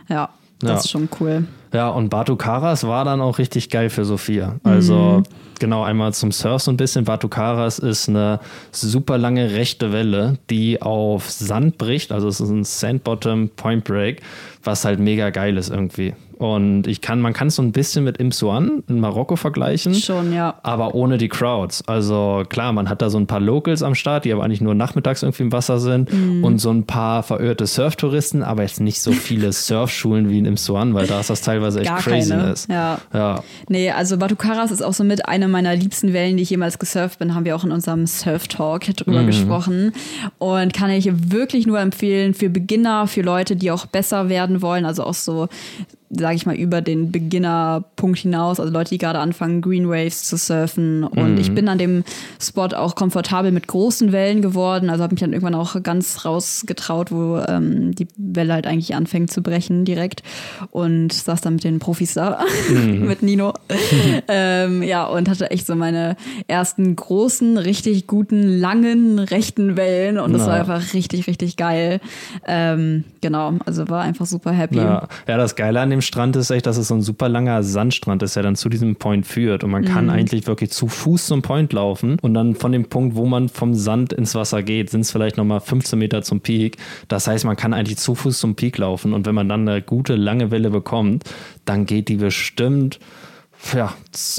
Ja, 0.09 0.29
das 0.61 0.71
Ja. 0.71 0.77
ist 0.79 0.91
schon 0.91 1.09
cool. 1.21 1.45
Ja, 1.77 1.91
und 1.91 2.09
Batu 2.09 2.37
Karas 2.37 2.87
war 2.87 3.05
dann 3.05 3.21
auch 3.21 3.37
richtig 3.37 3.69
geil 3.69 3.91
für 3.91 4.07
Sophia. 4.07 4.55
Also 4.65 5.23
genau 5.61 5.83
einmal 5.83 6.15
zum 6.15 6.33
Surf 6.33 6.63
so 6.63 6.71
ein 6.71 6.79
bisschen. 6.79 7.05
Batu 7.05 7.29
Karas 7.29 7.79
ist 7.79 8.09
eine 8.09 8.41
super 8.73 9.19
lange 9.19 9.53
rechte 9.53 9.93
Welle, 9.93 10.39
die 10.49 10.81
auf 10.81 11.29
Sand 11.31 11.77
bricht. 11.77 12.13
Also 12.13 12.29
es 12.29 12.41
ist 12.41 12.49
ein 12.49 12.65
Sandbottom 12.65 13.51
Point 13.51 13.85
Break, 13.85 14.23
was 14.65 14.87
halt 14.87 15.01
mega 15.01 15.29
geil 15.29 15.59
ist 15.59 15.69
irgendwie. 15.69 16.15
Und 16.39 16.87
ich 16.87 17.01
kann, 17.01 17.23
man 17.23 17.33
kann 17.33 17.49
es 17.49 17.55
so 17.55 17.63
ein 17.63 17.73
bisschen 17.73 18.05
mit 18.05 18.19
Imsuan 18.19 18.83
in 18.91 19.01
Marokko 19.01 19.37
vergleichen. 19.37 19.95
Schon, 19.95 20.35
ja. 20.35 20.57
aber 20.63 20.95
ohne 20.95 21.17
die 21.17 21.29
Crowds. 21.31 21.83
Also 21.89 22.43
klar, 22.51 22.75
man 22.75 22.91
hat 22.91 23.01
da 23.01 23.09
so 23.09 23.17
ein 23.17 23.27
paar 23.27 23.41
Locals 23.41 23.83
am 23.83 23.95
Start, 23.95 24.27
die 24.27 24.35
aber 24.35 24.45
eigentlich 24.45 24.61
nur 24.61 24.75
nachmittags 24.75 25.23
irgendwie 25.23 25.45
im 25.45 25.53
Wasser 25.53 25.79
sind 25.81 26.13
Mhm. 26.13 26.45
und 26.45 26.59
so 26.59 26.71
ein 26.71 26.85
paar 26.85 27.23
verirrte 27.23 27.67
Surftouristen, 27.67 28.43
aber 28.43 28.61
jetzt 28.65 28.81
nicht 28.83 29.01
so 29.01 29.13
viele 29.13 29.51
Surfschulen 29.53 30.29
wie 30.29 30.39
in 30.39 30.45
Imsuan, 30.45 30.93
weil 30.93 31.07
da 31.07 31.21
ist 31.21 31.31
das 31.31 31.41
teilweise 31.41 31.66
echt 31.75 31.87
Gar 31.89 31.99
Craziness. 32.01 32.69
keine. 32.69 32.79
Ja. 32.79 32.99
ja. 33.13 33.43
Nee, 33.69 33.91
also 33.91 34.17
Batu 34.19 34.37
Karas 34.37 34.71
ist 34.71 34.83
auch 34.83 34.95
so 34.95 35.03
mit 35.03 35.27
einer 35.29 35.49
meiner 35.49 35.75
liebsten 35.75 36.13
Wellen, 36.13 36.37
die 36.37 36.45
ich 36.45 36.51
jemals 36.51 36.79
gesurft 36.79 37.19
bin. 37.19 37.35
Haben 37.35 37.45
wir 37.45 37.57
auch 37.57 37.65
in 37.65 37.73
unserem 37.73 38.07
Surf-Talk 38.07 38.83
drüber 38.97 39.23
Mhm. 39.23 39.27
gesprochen. 39.27 39.93
Und 40.39 40.73
kann 40.73 40.91
ich 40.91 41.11
wirklich 41.33 41.67
nur 41.67 41.81
empfehlen 41.81 42.35
für 42.35 42.49
Beginner, 42.51 43.07
für 43.09 43.23
Leute, 43.23 43.57
die 43.57 43.71
auch 43.71 43.87
besser 43.87 44.29
werden 44.29 44.63
wollen. 44.63 44.85
Also 44.85 45.03
auch 45.03 45.15
so, 45.15 45.49
sage 46.11 46.37
ich 46.37 46.47
mal, 46.47 46.55
über 46.55 46.81
den 46.83 47.11
Beginner-Punkt 47.11 48.19
hinaus. 48.21 48.61
Also 48.61 48.73
Leute, 48.73 48.91
die 48.91 48.99
gerade 48.99 49.19
anfangen, 49.19 49.61
Green 49.61 49.89
Waves 49.89 50.25
zu 50.25 50.37
surfen. 50.37 51.03
Und 51.05 51.33
Mhm. 51.33 51.39
ich 51.39 51.53
bin 51.55 51.69
an 51.69 51.79
dem 51.79 52.05
Spot 52.41 52.69
auch 52.77 52.95
komfortabel 52.95 53.51
mit 53.51 53.67
großen 53.67 54.13
Wellen 54.13 54.41
geworden. 54.43 54.89
Also 54.89 55.03
habe 55.03 55.15
mich 55.15 55.21
dann 55.21 55.33
irgendwann 55.33 55.55
auch 55.57 55.83
ganz 55.83 56.25
rausgetraut, 56.25 57.11
wo 57.11 57.39
ähm, 57.49 57.95
die 57.95 58.07
Welle 58.17 58.53
halt 58.55 58.67
eigentlich 58.67 58.95
anfängt 58.95 59.33
zu 59.33 59.43
brechen 59.43 59.85
direkt. 59.85 60.23
Und 60.71 61.13
saß 61.13 61.41
dann 61.41 61.55
mit 61.55 61.65
den 61.65 61.79
Profis 61.81 62.15
da, 62.15 62.39
mit 62.71 63.23
Nino. 63.23 63.53
ähm, 64.29 64.83
ja, 64.83 65.07
und 65.07 65.29
hatte 65.29 65.51
echt 65.51 65.67
so 65.67 65.75
meine 65.75 66.17
ersten 66.47 66.95
großen, 66.95 67.59
richtig 67.59 68.07
guten, 68.07 68.43
langen, 68.59 69.19
rechten 69.19 69.77
Wellen. 69.77 70.19
Und 70.19 70.33
das 70.33 70.43
Na. 70.43 70.49
war 70.49 70.61
einfach 70.61 70.95
richtig, 70.95 71.27
richtig 71.27 71.57
geil. 71.57 72.01
Ähm, 72.47 73.05
genau, 73.21 73.55
also 73.67 73.89
war 73.89 74.03
einfach 74.03 74.27
super 74.27 74.53
happy. 74.53 74.77
Ja. 74.77 75.09
ja, 75.27 75.37
das 75.37 75.57
Geile 75.57 75.81
an 75.81 75.91
dem 75.91 75.96
Strand 76.01 76.37
ist 76.37 76.51
echt, 76.51 76.67
dass 76.67 76.77
es 76.77 76.89
so 76.89 76.95
ein 76.95 77.03
super 77.03 77.29
langer 77.29 77.63
Sandstrand 77.63 78.23
ist, 78.23 78.37
der 78.37 78.43
dann 78.43 78.57
zu 78.57 78.69
diesem 78.69 78.97
Point 78.97 79.27
führt. 79.27 79.65
Und 79.65 79.71
man 79.71 79.83
Mhm. 79.83 79.87
kann 79.89 80.11
eigentlich 80.11 80.47
wirklich 80.47 80.71
zu 80.71 80.89
Fuß 80.89 81.27
zum 81.27 81.43
Point 81.43 81.73
laufen 81.73 82.19
und 82.23 82.35
dann 82.35 82.55
von 82.55 82.73
dem 82.73 82.85
Punkt, 82.87 83.17
wo 83.17 83.27
man 83.27 83.49
vom 83.49 83.75
Sand 83.75 84.13
ins 84.13 84.35
Wasser 84.35 84.63
geht, 84.63 84.91
sind 84.91 85.03
es 85.03 85.11
vielleicht 85.11 85.37
nochmal 85.37 85.61
15 85.61 85.99
Meter 85.99 86.23
zum 86.23 86.41
Peak. 86.41 86.77
Das 87.09 87.27
heißt, 87.27 87.45
man 87.45 87.57
kann 87.57 87.73
eigentlich 87.75 87.99
zu 87.99 88.15
Fuß 88.15 88.39
zum 88.39 88.55
Peak 88.55 88.79
laufen 88.79 89.13
und 89.13 89.27
wenn 89.27 89.35
man 89.35 89.49
dann 89.49 89.69
eine 89.69 89.83
gute 89.83 90.17
lange 90.17 90.51
Welle 90.51 90.71
bekommt, 90.71 91.25
dann 91.65 91.87
geht 91.87 92.09
die 92.09 92.17
bestimmt 92.17 92.99
ja, 93.75 93.93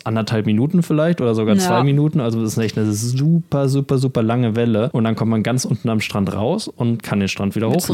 anderthalb 0.04 0.46
Minuten 0.46 0.84
vielleicht 0.84 1.22
oder 1.22 1.36
sogar 1.36 1.56
Ja. 1.56 1.62
zwei 1.62 1.84
Minuten. 1.84 2.20
Also 2.20 2.42
das 2.42 2.54
ist 2.54 2.58
echt 2.58 2.78
eine 2.78 2.92
super, 2.92 3.70
super, 3.70 3.98
super 3.98 4.24
lange 4.24 4.56
Welle. 4.56 4.90
Und 4.94 5.04
dann 5.04 5.16
kommt 5.16 5.32
man 5.32 5.44
ganz 5.44 5.66
unten 5.66 5.90
am 5.90 6.00
Strand 6.00 6.34
raus 6.34 6.68
und 6.68 7.04
kann 7.04 7.20
den 7.20 7.28
Strand 7.30 7.56
wieder 7.56 7.68
hochlaufen. 7.68 7.86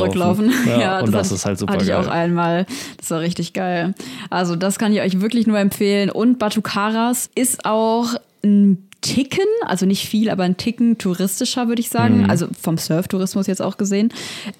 zurücklaufen. 0.51 0.51
Ja, 0.79 0.99
und 0.99 1.13
das, 1.13 1.27
hatte- 1.27 1.35
ist 1.35 1.45
halt 1.45 1.59
super 1.59 1.73
Hatte 1.73 1.83
ich 1.85 1.89
geil. 1.91 2.03
auch 2.05 2.07
einmal. 2.09 2.65
Das 2.97 3.11
war 3.11 3.19
richtig 3.19 3.53
geil. 3.53 3.93
Also 4.29 4.55
das 4.55 4.77
kann 4.79 4.93
ich 4.93 5.01
euch 5.01 5.21
wirklich 5.21 5.47
nur 5.47 5.59
empfehlen. 5.59 6.09
Und 6.09 6.39
Batu 6.39 6.61
Karas 6.61 7.29
ist 7.35 7.65
auch 7.65 8.07
ein 8.43 8.87
Ticken, 9.03 9.45
also 9.65 9.85
nicht 9.85 10.07
viel, 10.07 10.29
aber 10.29 10.43
ein 10.43 10.55
Ticken 10.57 10.97
touristischer, 10.97 11.67
würde 11.67 11.81
ich 11.81 11.89
sagen. 11.89 12.21
Mhm. 12.23 12.29
Also 12.29 12.47
vom 12.59 12.77
Surftourismus 12.77 13.47
jetzt 13.47 13.61
auch 13.61 13.75
gesehen. 13.77 14.09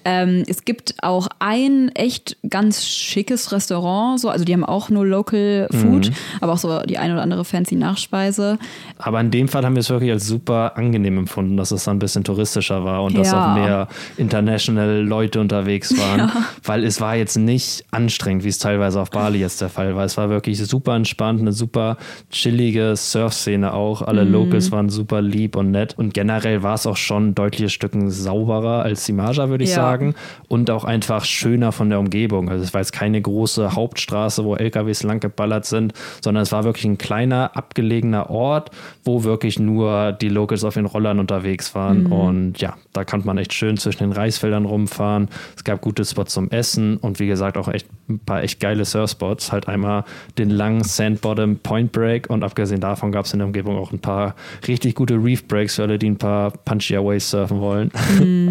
Ähm, 0.04 0.44
es 0.46 0.64
gibt 0.66 0.94
auch 1.02 1.28
ein 1.38 1.88
echt 1.96 2.36
ganz 2.48 2.84
schickes 2.86 3.50
Restaurant, 3.52 4.20
so, 4.20 4.28
also 4.28 4.44
die 4.44 4.52
haben 4.52 4.64
auch 4.64 4.90
nur 4.90 5.06
Local 5.06 5.66
Food, 5.72 6.10
Mhm. 6.10 6.14
aber 6.42 6.52
auch 6.52 6.58
so 6.58 6.80
die 6.82 6.98
ein 6.98 7.10
oder 7.10 7.22
andere 7.22 7.44
fancy 7.44 7.74
Nachspeise. 7.74 8.58
Aber 8.98 9.18
in 9.20 9.30
dem 9.30 9.48
Fall 9.48 9.64
haben 9.64 9.74
wir 9.74 9.80
es 9.80 9.88
wirklich 9.90 10.12
als 10.12 10.26
super 10.26 10.76
angenehm 10.76 11.16
empfunden, 11.18 11.56
dass 11.56 11.70
es 11.70 11.84
dann 11.84 11.96
ein 11.96 11.98
bisschen 11.98 12.22
touristischer 12.22 12.84
war 12.84 13.02
und 13.02 13.16
dass 13.16 13.32
Ja. 13.32 13.52
auch 13.52 13.54
mehr 13.54 13.88
international 14.18 15.02
Leute 15.02 15.40
unterwegs 15.40 15.90
waren. 15.98 16.30
Weil 16.62 16.84
es 16.84 17.00
war 17.00 17.16
jetzt 17.16 17.36
nicht 17.36 17.84
anstrengend, 17.90 18.44
wie 18.44 18.48
es 18.48 18.58
teilweise 18.58 19.00
auf 19.00 19.10
Bali 19.10 19.38
jetzt 19.38 19.60
der 19.62 19.70
Fall 19.70 19.96
war. 19.96 20.04
Es 20.04 20.16
war 20.18 20.28
wirklich 20.28 20.58
super 20.64 20.94
entspannt, 20.94 21.40
eine 21.40 21.52
super 21.52 21.96
chillige 22.30 22.94
Surfszene 22.96 23.72
auch. 23.72 24.02
Alle 24.02 24.24
Mhm. 24.24 24.32
Locals 24.34 24.70
waren 24.72 24.88
super 24.88 25.22
lieb 25.22 25.56
und 25.56 25.70
nett. 25.70 25.94
Und 25.96 26.12
generell 26.14 26.62
war 26.62 26.74
es 26.74 26.86
auch 26.86 26.96
schon 26.96 27.34
deutliche 27.34 27.68
Stücken 27.68 28.10
sauberer 28.10 28.82
als 28.82 29.04
die 29.06 29.12
Maja, 29.12 29.48
würde 29.48 29.64
ich 29.64 29.70
Ja. 29.70 29.76
sagen. 29.76 30.14
Und 30.48 30.70
auch 30.70 30.84
einfach 30.84 31.24
schöner 31.24 31.72
von 31.72 31.88
der 31.90 31.98
Umgebung. 32.00 32.48
Also 32.48 32.64
es 32.64 32.74
war 32.74 32.80
jetzt 32.80 32.92
keine 32.92 33.20
große 33.20 33.74
Hauptstraße, 33.74 34.44
wo 34.44 34.56
LKWs 34.56 35.02
lang 35.02 35.20
geballert 35.20 35.64
sind, 35.66 35.92
sondern 36.20 36.42
es 36.42 36.52
war 36.52 36.64
wirklich 36.64 36.84
ein 36.84 36.98
kleiner, 36.98 37.56
abgelegener 37.56 38.30
Ort, 38.30 38.70
wo 39.04 39.24
wirklich 39.24 39.58
nur 39.58 40.12
die 40.12 40.28
Locals 40.28 40.64
auf 40.64 40.74
den 40.74 40.86
Rollern 40.86 41.18
unterwegs 41.18 41.74
waren. 41.74 42.06
Und 42.06 42.60
ja, 42.60 42.76
da 42.92 43.04
konnte 43.04 43.26
man 43.26 43.38
echt 43.38 43.52
schön 43.52 43.76
zwischen 43.76 43.98
den 44.04 44.12
Reisfeldern 44.12 44.64
rumfahren. 44.64 45.28
Es 45.56 45.64
gab 45.64 45.80
gute 45.80 46.04
Spots 46.04 46.32
zum 46.34 46.50
Essen 46.50 46.96
und 46.96 47.20
wie 47.20 47.26
gesagt 47.26 47.56
auch 47.56 47.68
echt 47.68 47.86
ein 48.08 48.18
paar 48.18 48.42
echt 48.42 48.60
geile 48.60 48.84
Surfspots. 48.84 49.52
Halt 49.52 49.68
einmal 49.68 50.04
den 50.38 50.50
langen 50.50 50.82
Sandbottom 50.82 51.56
Point 51.58 51.92
Break 51.92 52.30
und 52.30 52.42
abgesehen 52.42 52.80
davon 52.80 53.12
gab 53.12 53.26
es 53.26 53.32
in 53.32 53.38
der 53.38 53.46
Umgebung 53.46 53.76
auch 53.76 53.92
ein 53.92 53.98
paar 53.98 54.23
richtig 54.66 54.94
gute 54.94 55.14
Reef 55.14 55.46
Breaks 55.46 55.74
für 55.76 55.82
alle, 55.82 55.98
die 55.98 56.10
ein 56.10 56.16
paar 56.16 56.50
punchier 56.50 57.04
Waves 57.04 57.30
surfen 57.30 57.60
wollen. 57.60 57.90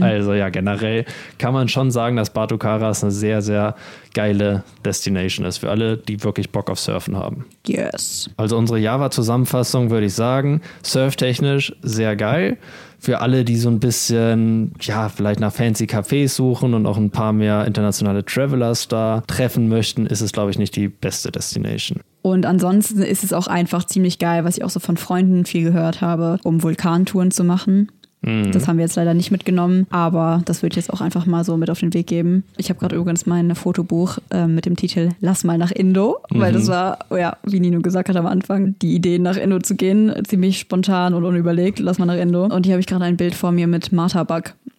Also 0.02 0.34
ja, 0.34 0.50
generell 0.50 1.06
kann 1.38 1.54
man 1.54 1.70
schon 1.70 1.90
sagen, 1.90 2.18
dass 2.18 2.30
Batu 2.30 2.58
Karas 2.58 3.04
eine 3.04 3.12
sehr, 3.12 3.42
sehr 3.42 3.76
geile 4.14 4.64
Destination 4.86 5.46
ist 5.46 5.60
für 5.60 5.70
alle, 5.70 5.98
die 5.98 6.24
wirklich 6.24 6.50
Bock 6.50 6.70
auf 6.70 6.80
Surfen 6.80 7.16
haben. 7.16 7.46
Yes. 7.66 8.30
Also 8.38 8.58
unsere 8.58 8.80
Java-Zusammenfassung 8.80 9.90
würde 9.90 10.08
ich 10.08 10.14
sagen, 10.14 10.62
surftechnisch 10.84 11.74
sehr 11.82 12.16
geil. 12.16 12.58
Für 13.04 13.20
alle, 13.20 13.44
die 13.44 13.58
so 13.58 13.68
ein 13.68 13.82
bisschen, 13.82 14.72
ja, 14.80 15.10
vielleicht 15.10 15.42
nach 15.42 15.52
fancy 15.52 15.88
Cafés 15.88 16.30
suchen 16.30 16.74
und 16.74 16.86
auch 16.86 16.96
ein 16.96 17.10
paar 17.10 17.34
mehr 17.34 17.66
internationale 17.68 18.24
Travelers 18.24 18.88
da 18.88 19.22
treffen 19.28 19.68
möchten, 19.68 20.06
ist 20.06 20.22
es, 20.22 20.32
glaube 20.32 20.52
ich, 20.52 20.58
nicht 20.58 20.74
die 20.78 20.88
beste 20.88 21.30
Destination. 21.30 22.00
Und 22.22 22.46
ansonsten 22.46 23.02
ist 23.02 23.26
es 23.26 23.34
auch 23.34 23.48
einfach 23.48 23.84
ziemlich 23.84 24.20
geil, 24.20 24.46
was 24.46 24.56
ich 24.56 24.64
auch 24.64 24.70
so 24.70 24.80
von 24.80 24.96
Freunden 24.96 25.44
viel 25.44 25.64
gehört 25.64 26.00
habe, 26.00 26.40
um 26.44 26.64
Vulkantouren 26.64 27.32
zu 27.32 27.44
machen. 27.44 27.92
Das 28.24 28.68
haben 28.68 28.78
wir 28.78 28.86
jetzt 28.86 28.96
leider 28.96 29.14
nicht 29.14 29.32
mitgenommen, 29.32 29.86
aber 29.90 30.42
das 30.46 30.62
würde 30.62 30.74
ich 30.74 30.78
jetzt 30.78 30.94
auch 30.94 31.02
einfach 31.02 31.26
mal 31.26 31.44
so 31.44 31.58
mit 31.58 31.70
auf 31.70 31.80
den 31.80 31.94
Weg 31.94 32.08
geben. 32.08 32.44
Ich 32.58 32.70
habe 32.70 32.80
gerade 32.80 32.96
übrigens 32.96 33.26
mein 33.26 33.54
Fotobuch 33.56 34.18
äh, 34.32 34.48
mit 34.48 34.66
dem 34.66 34.76
Titel 34.76 35.10
Lass 35.20 35.44
mal 35.44 35.58
nach 35.58 35.72
Indo, 35.72 36.20
weil 36.30 36.54
das 36.54 36.68
war, 36.68 37.00
oh 37.10 37.18
ja, 37.18 37.38
wie 37.44 37.60
Nino 37.60 37.82
gesagt 37.82 38.10
hat 38.10 38.16
am 38.16 38.26
Anfang, 38.26 38.76
die 38.82 38.96
Idee 38.96 39.20
nach 39.20 39.38
Indo 39.38 39.60
zu 39.60 39.76
gehen, 39.76 40.14
ziemlich 40.26 40.60
spontan 40.60 41.14
und 41.14 41.24
unüberlegt. 41.26 41.80
Lass 41.80 42.00
mal 42.00 42.06
nach 42.06 42.18
Indo. 42.18 42.46
Und 42.46 42.66
hier 42.66 42.74
habe 42.74 42.82
ich 42.82 42.88
gerade 42.88 43.06
ein 43.06 43.18
Bild 43.18 43.36
vor 43.36 43.52
mir 43.52 43.68
mit 43.68 43.92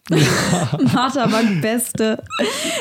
Martha 0.09 0.77
Bug. 0.77 0.93
Marterbank 0.93 1.61
beste. 1.61 2.21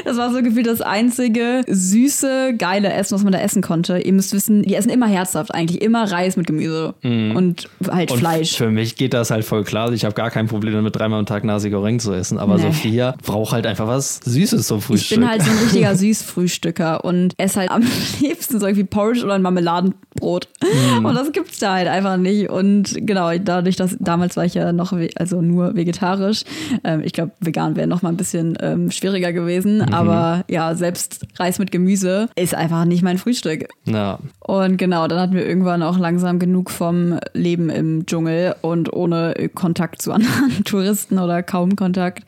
Das 0.04 0.16
war 0.16 0.32
so 0.32 0.42
gefühlt 0.42 0.66
das 0.66 0.80
einzige 0.80 1.62
süße, 1.66 2.54
geile 2.58 2.92
Essen, 2.92 3.14
was 3.14 3.22
man 3.22 3.32
da 3.32 3.38
essen 3.38 3.62
konnte. 3.62 3.98
Ihr 3.98 4.12
müsst 4.12 4.34
wissen, 4.34 4.62
die 4.62 4.74
essen 4.74 4.90
immer 4.90 5.06
herzhaft 5.06 5.54
eigentlich, 5.54 5.80
immer 5.80 6.10
Reis 6.10 6.36
mit 6.36 6.46
Gemüse 6.46 6.94
und 7.02 7.68
halt 7.90 8.10
Und 8.10 8.18
Fleisch. 8.18 8.56
Für 8.56 8.70
mich 8.70 8.96
geht 8.96 9.14
das 9.14 9.30
halt 9.30 9.44
voll 9.44 9.64
klar. 9.64 9.92
Ich 9.92 10.04
habe 10.04 10.14
gar 10.14 10.30
kein 10.30 10.46
Problem 10.46 10.74
damit, 10.74 10.96
dreimal 10.96 11.18
am 11.20 11.26
Tag 11.26 11.44
Nasi 11.44 11.70
Goreng 11.70 11.98
zu 11.98 12.12
essen. 12.12 12.38
Aber 12.38 12.56
Nee. 12.56 12.62
Sophia 12.62 13.14
braucht 13.24 13.52
halt 13.52 13.66
einfach 13.66 13.86
was 13.86 14.20
Süßes 14.24 14.66
zum 14.66 14.80
Frühstück. 14.80 15.12
Ich 15.12 15.20
bin 15.20 15.28
halt 15.28 15.42
so 15.42 15.50
ein 15.50 15.58
richtiger 15.58 15.94
Süßfrühstücker 15.96 17.04
und 17.04 17.34
esse 17.38 17.60
halt 17.60 17.70
am 17.70 17.82
liebsten 18.20 18.60
so 18.60 18.66
irgendwie 18.66 18.84
Porridge 18.84 19.24
oder 19.24 19.34
ein 19.34 19.42
Marmeladenbrot. 19.42 20.48
Mhm. 20.62 21.04
Und 21.06 21.14
das 21.14 21.32
gibt's 21.32 21.58
da 21.58 21.72
halt 21.74 21.88
einfach 21.88 22.16
nicht. 22.18 22.50
Und 22.50 22.94
genau, 23.06 23.30
dadurch, 23.38 23.76
dass 23.76 23.96
damals 23.98 24.36
war 24.36 24.44
ich 24.44 24.54
ja 24.54 24.72
noch, 24.72 24.92
also 25.16 25.40
nur 25.40 25.74
vegetarisch. 25.74 26.44
Ähm, 26.84 27.02
ich 27.04 27.13
glaube, 27.14 27.32
vegan 27.40 27.76
wäre 27.76 27.86
noch 27.86 28.02
mal 28.02 28.10
ein 28.10 28.16
bisschen 28.16 28.58
ähm, 28.60 28.90
schwieriger 28.90 29.32
gewesen. 29.32 29.78
Mhm. 29.78 29.94
Aber 29.94 30.44
ja, 30.48 30.74
selbst 30.74 31.26
Reis 31.36 31.58
mit 31.58 31.70
Gemüse 31.70 32.28
ist 32.36 32.54
einfach 32.54 32.84
nicht 32.84 33.02
mein 33.02 33.18
Frühstück. 33.18 33.68
ja. 33.86 34.18
Und 34.40 34.76
genau, 34.76 35.08
dann 35.08 35.18
hatten 35.18 35.34
wir 35.34 35.46
irgendwann 35.46 35.82
auch 35.82 35.98
langsam 35.98 36.38
genug 36.38 36.70
vom 36.70 37.18
Leben 37.32 37.70
im 37.70 38.04
Dschungel 38.04 38.54
und 38.60 38.92
ohne 38.92 39.34
Kontakt 39.54 40.02
zu 40.02 40.12
anderen 40.12 40.64
Touristen 40.64 41.18
oder 41.18 41.42
kaum 41.42 41.76
Kontakt 41.76 42.24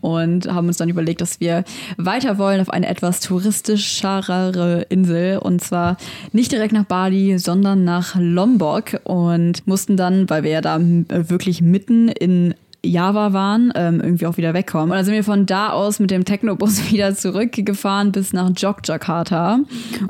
und 0.00 0.52
haben 0.52 0.66
uns 0.66 0.78
dann 0.78 0.88
überlegt, 0.88 1.20
dass 1.20 1.38
wir 1.38 1.62
weiter 1.96 2.38
wollen 2.38 2.60
auf 2.60 2.70
eine 2.70 2.88
etwas 2.88 3.20
touristischere 3.20 4.86
Insel 4.88 5.38
und 5.38 5.62
zwar 5.62 5.96
nicht 6.32 6.50
direkt 6.50 6.72
nach 6.72 6.84
Bali, 6.84 7.38
sondern 7.38 7.84
nach 7.84 8.16
Lombok 8.18 9.00
und 9.04 9.64
mussten 9.66 9.96
dann, 9.96 10.28
weil 10.28 10.42
wir 10.42 10.50
ja 10.50 10.60
da 10.60 10.76
äh, 10.76 11.28
wirklich 11.30 11.62
mitten 11.62 12.08
in 12.08 12.54
Java 12.84 13.32
waren, 13.32 13.72
ähm, 13.74 14.00
irgendwie 14.00 14.26
auch 14.26 14.36
wieder 14.36 14.54
wegkommen. 14.54 14.90
Und 14.90 14.96
dann 14.96 15.04
sind 15.04 15.14
wir 15.14 15.24
von 15.24 15.46
da 15.46 15.70
aus 15.70 15.98
mit 15.98 16.10
dem 16.10 16.24
Technobus 16.24 16.90
wieder 16.90 17.14
zurückgefahren 17.14 18.12
bis 18.12 18.32
nach 18.32 18.50
Jogjakarta. 18.56 19.60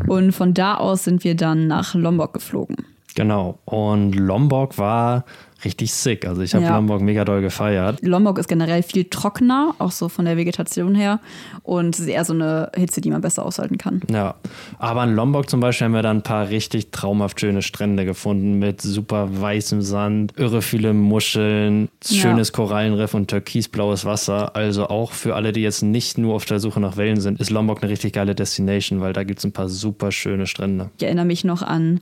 Und 0.07 0.33
von 0.33 0.55
da 0.55 0.75
aus 0.75 1.05
sind 1.05 1.25
wir 1.25 1.35
dann 1.35 1.67
nach 1.67 1.95
Lombok 1.95 2.35
geflogen. 2.35 2.77
Genau. 3.15 3.59
Und 3.65 4.13
Lombok 4.15 4.79
war 4.79 5.25
richtig 5.63 5.93
sick. 5.93 6.27
Also 6.27 6.41
ich 6.41 6.55
habe 6.55 6.65
Ja. 6.65 6.75
Lombok 6.77 7.03
mega 7.03 7.23
doll 7.27 7.43
gefeiert. 7.43 7.99
Lombok 8.01 8.39
ist 8.39 8.49
generell 8.49 8.83
viel 8.83 9.05
trockener, 9.05 9.75
auch 9.79 9.91
so 9.91 10.09
von 10.09 10.25
der 10.25 10.39
Vegetation 10.39 10.95
her. 10.95 11.21
Und 11.63 11.95
es 11.97 12.01
ist 12.01 12.07
eher 12.07 12.25
so 12.25 12.33
eine 12.33 12.73
Hitze, 12.75 13.03
die 13.03 13.11
man 13.11 13.21
besser 13.21 13.45
aushalten 13.45 13.77
kann. 13.77 14.01
Ja, 14.11 14.37
aber 14.79 15.05
in 15.05 15.15
Lombok 15.15 15.51
zum 15.51 15.61
Beispiel 15.61 15.85
haben 15.85 15.93
wir 15.93 16.01
dann 16.01 16.19
ein 16.19 16.23
paar 16.23 16.49
richtig 16.49 16.93
traumhaft 16.93 17.41
schöne 17.41 17.61
Strände 17.61 18.07
gefunden 18.07 18.59
mit 18.59 18.81
super 18.81 19.29
weißem 19.39 19.83
Sand, 19.83 20.33
irre 20.39 20.63
viele 20.63 20.95
Muscheln, 20.95 21.91
Ja. 22.09 22.23
schönes 22.23 22.53
Korallenriff 22.55 23.13
und 23.13 23.29
türkisblaues 23.29 24.07
Wasser. 24.07 24.57
Also 24.57 24.87
auch 24.89 25.13
für 25.13 25.35
alle, 25.35 25.53
die 25.53 25.61
jetzt 25.61 25.83
nicht 25.83 26.17
nur 26.17 26.37
auf 26.37 26.47
der 26.47 26.59
Suche 26.59 26.81
nach 26.81 26.97
Wellen 26.97 27.21
sind, 27.21 27.39
ist 27.39 27.51
Lombok 27.51 27.83
eine 27.83 27.91
richtig 27.93 28.15
geile 28.15 28.35
Destination, 28.35 29.03
weil 29.03 29.13
da 29.13 29.25
gibt 29.25 29.41
es 29.41 29.45
ein 29.45 29.53
paar 29.53 29.69
super 29.69 30.11
schöne 30.11 30.47
Strände. 30.47 30.89
Ich 30.97 31.05
erinnere 31.05 31.27
mich 31.27 31.45
noch 31.45 31.61
an, 31.61 32.01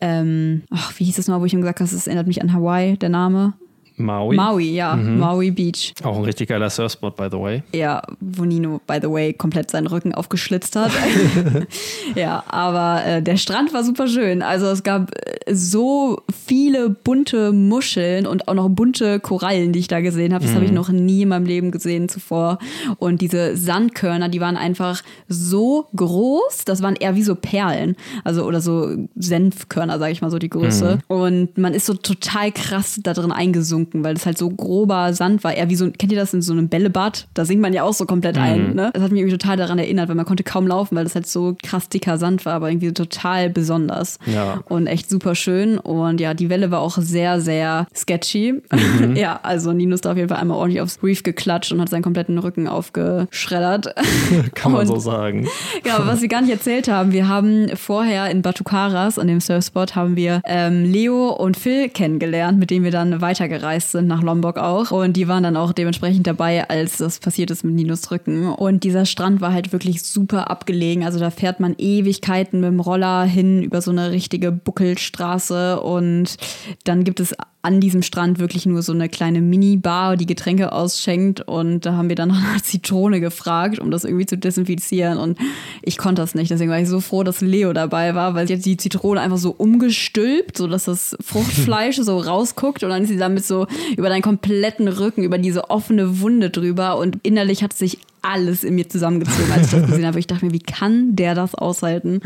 ähm, 0.00 0.62
ach, 0.70 0.92
wie 0.98 1.04
hieß 1.04 1.18
es 1.18 1.28
mal, 1.28 1.40
wo 1.40 1.44
ich 1.44 1.54
ihm 1.54 1.60
gesagt 1.60 1.80
habe, 1.80 1.90
es 1.90 2.06
erinnert 2.06 2.26
mich 2.26 2.40
an 2.40 2.52
Hawaii, 2.52 2.96
der 2.96 3.08
Name. 3.08 3.54
Maui, 3.98 4.36
Maui, 4.36 4.70
ja, 4.70 4.96
Maui 4.96 5.50
Beach. 5.50 5.94
auch 6.02 6.16
ein 6.16 6.24
richtig 6.24 6.48
geiler 6.48 6.70
Surfspot, 6.70 7.16
by 7.16 7.28
the 7.30 7.38
way. 7.38 7.62
Ja, 7.74 8.02
wo 8.20 8.44
Nino, 8.44 8.80
by 8.86 8.98
the 9.02 9.10
way, 9.10 9.32
komplett 9.32 9.70
seinen 9.70 9.86
Rücken 9.86 10.14
aufgeschlitzt 10.14 10.76
hat. 10.76 10.92
ja, 12.14 12.44
aber 12.48 13.04
äh, 13.04 13.22
der 13.22 13.36
Strand 13.36 13.72
war 13.72 13.84
super 13.84 14.08
schön. 14.08 14.42
Also 14.42 14.66
es 14.66 14.82
gab 14.82 15.10
äh, 15.14 15.54
so 15.54 16.22
viele 16.46 16.90
bunte 16.90 17.52
Muscheln 17.52 18.26
und 18.26 18.48
auch 18.48 18.54
noch 18.54 18.68
bunte 18.68 19.20
Korallen, 19.20 19.72
die 19.72 19.80
ich 19.80 19.88
da 19.88 20.00
gesehen 20.00 20.34
habe. 20.34 20.44
Das 20.44 20.54
habe 20.54 20.64
ich 20.64 20.72
noch 20.72 20.90
nie 20.90 21.22
in 21.22 21.28
meinem 21.28 21.46
Leben 21.46 21.70
gesehen 21.70 22.08
zuvor. 22.08 22.58
Und 22.98 23.20
diese 23.20 23.56
Sandkörner, 23.56 24.28
die 24.28 24.40
waren 24.40 24.56
einfach 24.56 25.02
so 25.28 25.86
groß, 25.96 26.64
das 26.64 26.82
waren 26.82 26.96
eher 26.96 27.14
wie 27.14 27.22
so 27.22 27.34
Perlen. 27.34 27.96
Also 28.24 28.44
oder 28.44 28.60
so 28.60 28.94
Senfkörner, 29.16 29.98
sage 29.98 30.12
ich 30.12 30.22
mal 30.22 30.30
so 30.30 30.38
die 30.38 30.48
Größe. 30.48 30.98
Und 31.08 31.58
man 31.58 31.74
ist 31.74 31.86
so 31.86 31.94
total 31.94 32.52
krass 32.52 33.00
da 33.02 33.12
drin 33.14 33.32
eingesunken, 33.32 33.87
weil 33.92 34.14
das 34.14 34.26
halt 34.26 34.38
so 34.38 34.48
grober 34.50 35.12
Sand 35.12 35.44
war. 35.44 35.54
Eher 35.54 35.68
wie 35.70 35.74
so, 35.76 35.90
kennt 35.90 36.12
ihr 36.12 36.18
das 36.18 36.34
in 36.34 36.42
so 36.42 36.52
einem 36.52 36.68
Bällebad? 36.68 37.26
Da 37.34 37.44
sinkt 37.44 37.62
man 37.62 37.72
ja 37.72 37.82
auch 37.82 37.92
so 37.92 38.04
komplett 38.06 38.38
ein. 38.38 38.74
Ne? 38.74 38.90
Das 38.92 39.02
hat 39.02 39.12
mich 39.12 39.20
irgendwie 39.20 39.36
total 39.36 39.56
daran 39.56 39.78
erinnert, 39.78 40.08
weil 40.08 40.16
man 40.16 40.24
konnte 40.26 40.42
kaum 40.44 40.66
laufen, 40.66 40.96
weil 40.96 41.04
das 41.04 41.14
halt 41.14 41.26
so 41.26 41.56
krass 41.62 41.88
dicker 41.88 42.18
Sand 42.18 42.44
war, 42.44 42.54
aber 42.54 42.70
irgendwie 42.70 42.92
total 42.92 43.50
besonders. 43.50 44.18
Ja. 44.26 44.60
Und 44.68 44.86
echt 44.86 45.08
super 45.08 45.34
schön. 45.34 45.78
Und 45.78 46.20
ja, 46.20 46.34
die 46.34 46.48
Welle 46.50 46.70
war 46.70 46.80
auch 46.80 46.98
sehr, 46.98 47.40
sehr 47.40 47.86
sketchy. 47.94 48.62
ja, 49.14 49.40
also 49.42 49.72
Nino 49.72 49.94
ist 49.94 50.04
da 50.04 50.12
auf 50.12 50.16
jeden 50.16 50.28
Fall 50.28 50.38
einmal 50.38 50.56
ordentlich 50.58 50.80
aufs 50.80 51.02
Reef 51.02 51.22
geklatscht 51.22 51.72
und 51.72 51.80
hat 51.80 51.88
seinen 51.88 52.02
kompletten 52.02 52.38
Rücken 52.38 52.68
aufgeschreddert. 52.68 53.94
Kann 54.54 54.72
man 54.72 54.82
Und- 54.82 54.86
so 54.88 54.98
sagen. 54.98 55.48
Genau, 55.82 55.96
aber 55.96 56.06
was 56.08 56.22
wir 56.22 56.28
gar 56.28 56.40
nicht 56.40 56.50
erzählt 56.50 56.88
haben, 56.88 57.12
wir 57.12 57.28
haben 57.28 57.68
vorher 57.76 58.30
in 58.30 58.42
Batucaras, 58.42 59.18
an 59.18 59.26
dem 59.28 59.40
Surfspot, 59.40 59.94
haben 59.94 60.16
wir 60.16 60.40
ähm, 60.44 60.84
Leo 60.84 61.28
und 61.30 61.56
Phil 61.56 61.88
kennengelernt, 61.88 62.58
mit 62.58 62.70
denen 62.70 62.84
wir 62.84 62.90
dann 62.90 63.20
weitergereist 63.20 63.77
sind 63.86 64.06
nach 64.06 64.22
Lombok 64.22 64.58
auch. 64.58 64.90
Und 64.90 65.16
die 65.16 65.28
waren 65.28 65.42
dann 65.42 65.56
auch 65.56 65.72
dementsprechend 65.72 66.26
dabei, 66.26 66.68
als 66.68 66.98
das 66.98 67.18
passiert 67.18 67.50
ist 67.50 67.64
mit 67.64 67.74
Ninos 67.74 68.10
Rücken. 68.10 68.48
Und 68.48 68.84
dieser 68.84 69.06
Strand 69.06 69.40
war 69.40 69.52
halt 69.52 69.72
wirklich 69.72 70.02
super 70.02 70.50
abgelegen. 70.50 71.04
Also 71.04 71.18
da 71.18 71.30
fährt 71.30 71.60
man 71.60 71.74
Ewigkeiten 71.78 72.60
mit 72.60 72.70
dem 72.70 72.80
Roller 72.80 73.24
hin 73.24 73.62
über 73.62 73.80
so 73.80 73.90
eine 73.90 74.10
richtige 74.10 74.52
Buckelstraße 74.52 75.80
und 75.80 76.36
dann 76.84 77.04
gibt 77.04 77.20
es 77.20 77.34
an 77.68 77.80
diesem 77.80 78.02
Strand 78.02 78.38
wirklich 78.38 78.64
nur 78.64 78.80
so 78.80 78.92
eine 78.92 79.10
kleine 79.10 79.42
Mini-Bar, 79.42 80.16
die 80.16 80.24
Getränke 80.24 80.72
ausschenkt. 80.72 81.42
Und 81.42 81.84
da 81.84 81.92
haben 81.92 82.08
wir 82.08 82.16
dann 82.16 82.28
nach 82.30 82.50
einer 82.50 82.62
Zitrone 82.62 83.20
gefragt, 83.20 83.78
um 83.78 83.90
das 83.90 84.04
irgendwie 84.04 84.24
zu 84.24 84.38
desinfizieren. 84.38 85.18
Und 85.18 85.38
ich 85.82 85.98
konnte 85.98 86.22
das 86.22 86.34
nicht. 86.34 86.50
Deswegen 86.50 86.70
war 86.70 86.80
ich 86.80 86.88
so 86.88 87.00
froh, 87.00 87.22
dass 87.24 87.42
Leo 87.42 87.74
dabei 87.74 88.14
war, 88.14 88.34
weil 88.34 88.48
sie 88.48 88.54
hat 88.54 88.64
die 88.64 88.78
Zitrone 88.78 89.20
einfach 89.20 89.36
so 89.36 89.50
umgestülpt, 89.50 90.56
sodass 90.56 90.84
das 90.84 91.16
Fruchtfleisch 91.20 91.96
so 92.00 92.18
rausguckt. 92.18 92.82
Und 92.82 92.88
dann 92.90 93.02
ist 93.02 93.10
sie 93.10 93.18
damit 93.18 93.44
so 93.44 93.66
über 93.96 94.08
deinen 94.08 94.22
kompletten 94.22 94.88
Rücken, 94.88 95.22
über 95.22 95.36
diese 95.36 95.68
offene 95.68 96.20
Wunde 96.20 96.48
drüber. 96.48 96.96
Und 96.98 97.18
innerlich 97.22 97.62
hat 97.62 97.74
sich 97.74 97.98
alles 98.22 98.64
in 98.64 98.74
mir 98.74 98.88
zusammengezogen, 98.88 99.50
als 99.52 99.66
ich 99.72 99.78
das 99.80 99.86
gesehen 99.90 100.06
habe. 100.06 100.18
Ich 100.18 100.26
dachte 100.26 100.44
mir, 100.46 100.52
wie 100.52 100.58
kann 100.58 101.16
der 101.16 101.34
das 101.34 101.54
aushalten? 101.54 102.20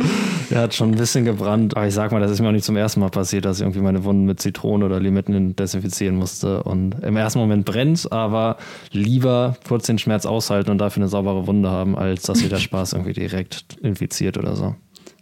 Der 0.50 0.60
hat 0.60 0.74
schon 0.74 0.90
ein 0.92 0.96
bisschen 0.96 1.24
gebrannt, 1.24 1.76
aber 1.76 1.86
ich 1.86 1.94
sag 1.94 2.12
mal, 2.12 2.20
das 2.20 2.30
ist 2.30 2.40
mir 2.40 2.48
auch 2.48 2.52
nicht 2.52 2.64
zum 2.64 2.76
ersten 2.76 3.00
Mal 3.00 3.10
passiert, 3.10 3.44
dass 3.44 3.58
ich 3.58 3.62
irgendwie 3.62 3.80
meine 3.80 4.04
Wunden 4.04 4.24
mit 4.24 4.40
Zitrone 4.40 4.84
oder 4.86 5.00
Limetten 5.00 5.54
desinfizieren 5.56 6.16
musste. 6.16 6.62
Und 6.62 6.96
im 7.02 7.16
ersten 7.16 7.38
Moment 7.38 7.64
brennt 7.64 8.10
aber 8.12 8.56
lieber 8.90 9.56
kurz 9.66 9.86
den 9.86 9.98
Schmerz 9.98 10.26
aushalten 10.26 10.70
und 10.70 10.78
dafür 10.78 11.02
eine 11.02 11.08
saubere 11.08 11.46
Wunde 11.46 11.70
haben, 11.70 11.96
als 11.96 12.22
dass 12.22 12.38
sich 12.38 12.48
der 12.48 12.58
Spaß 12.58 12.92
irgendwie 12.94 13.12
direkt 13.12 13.76
infiziert 13.82 14.38
oder 14.38 14.56
so. 14.56 14.74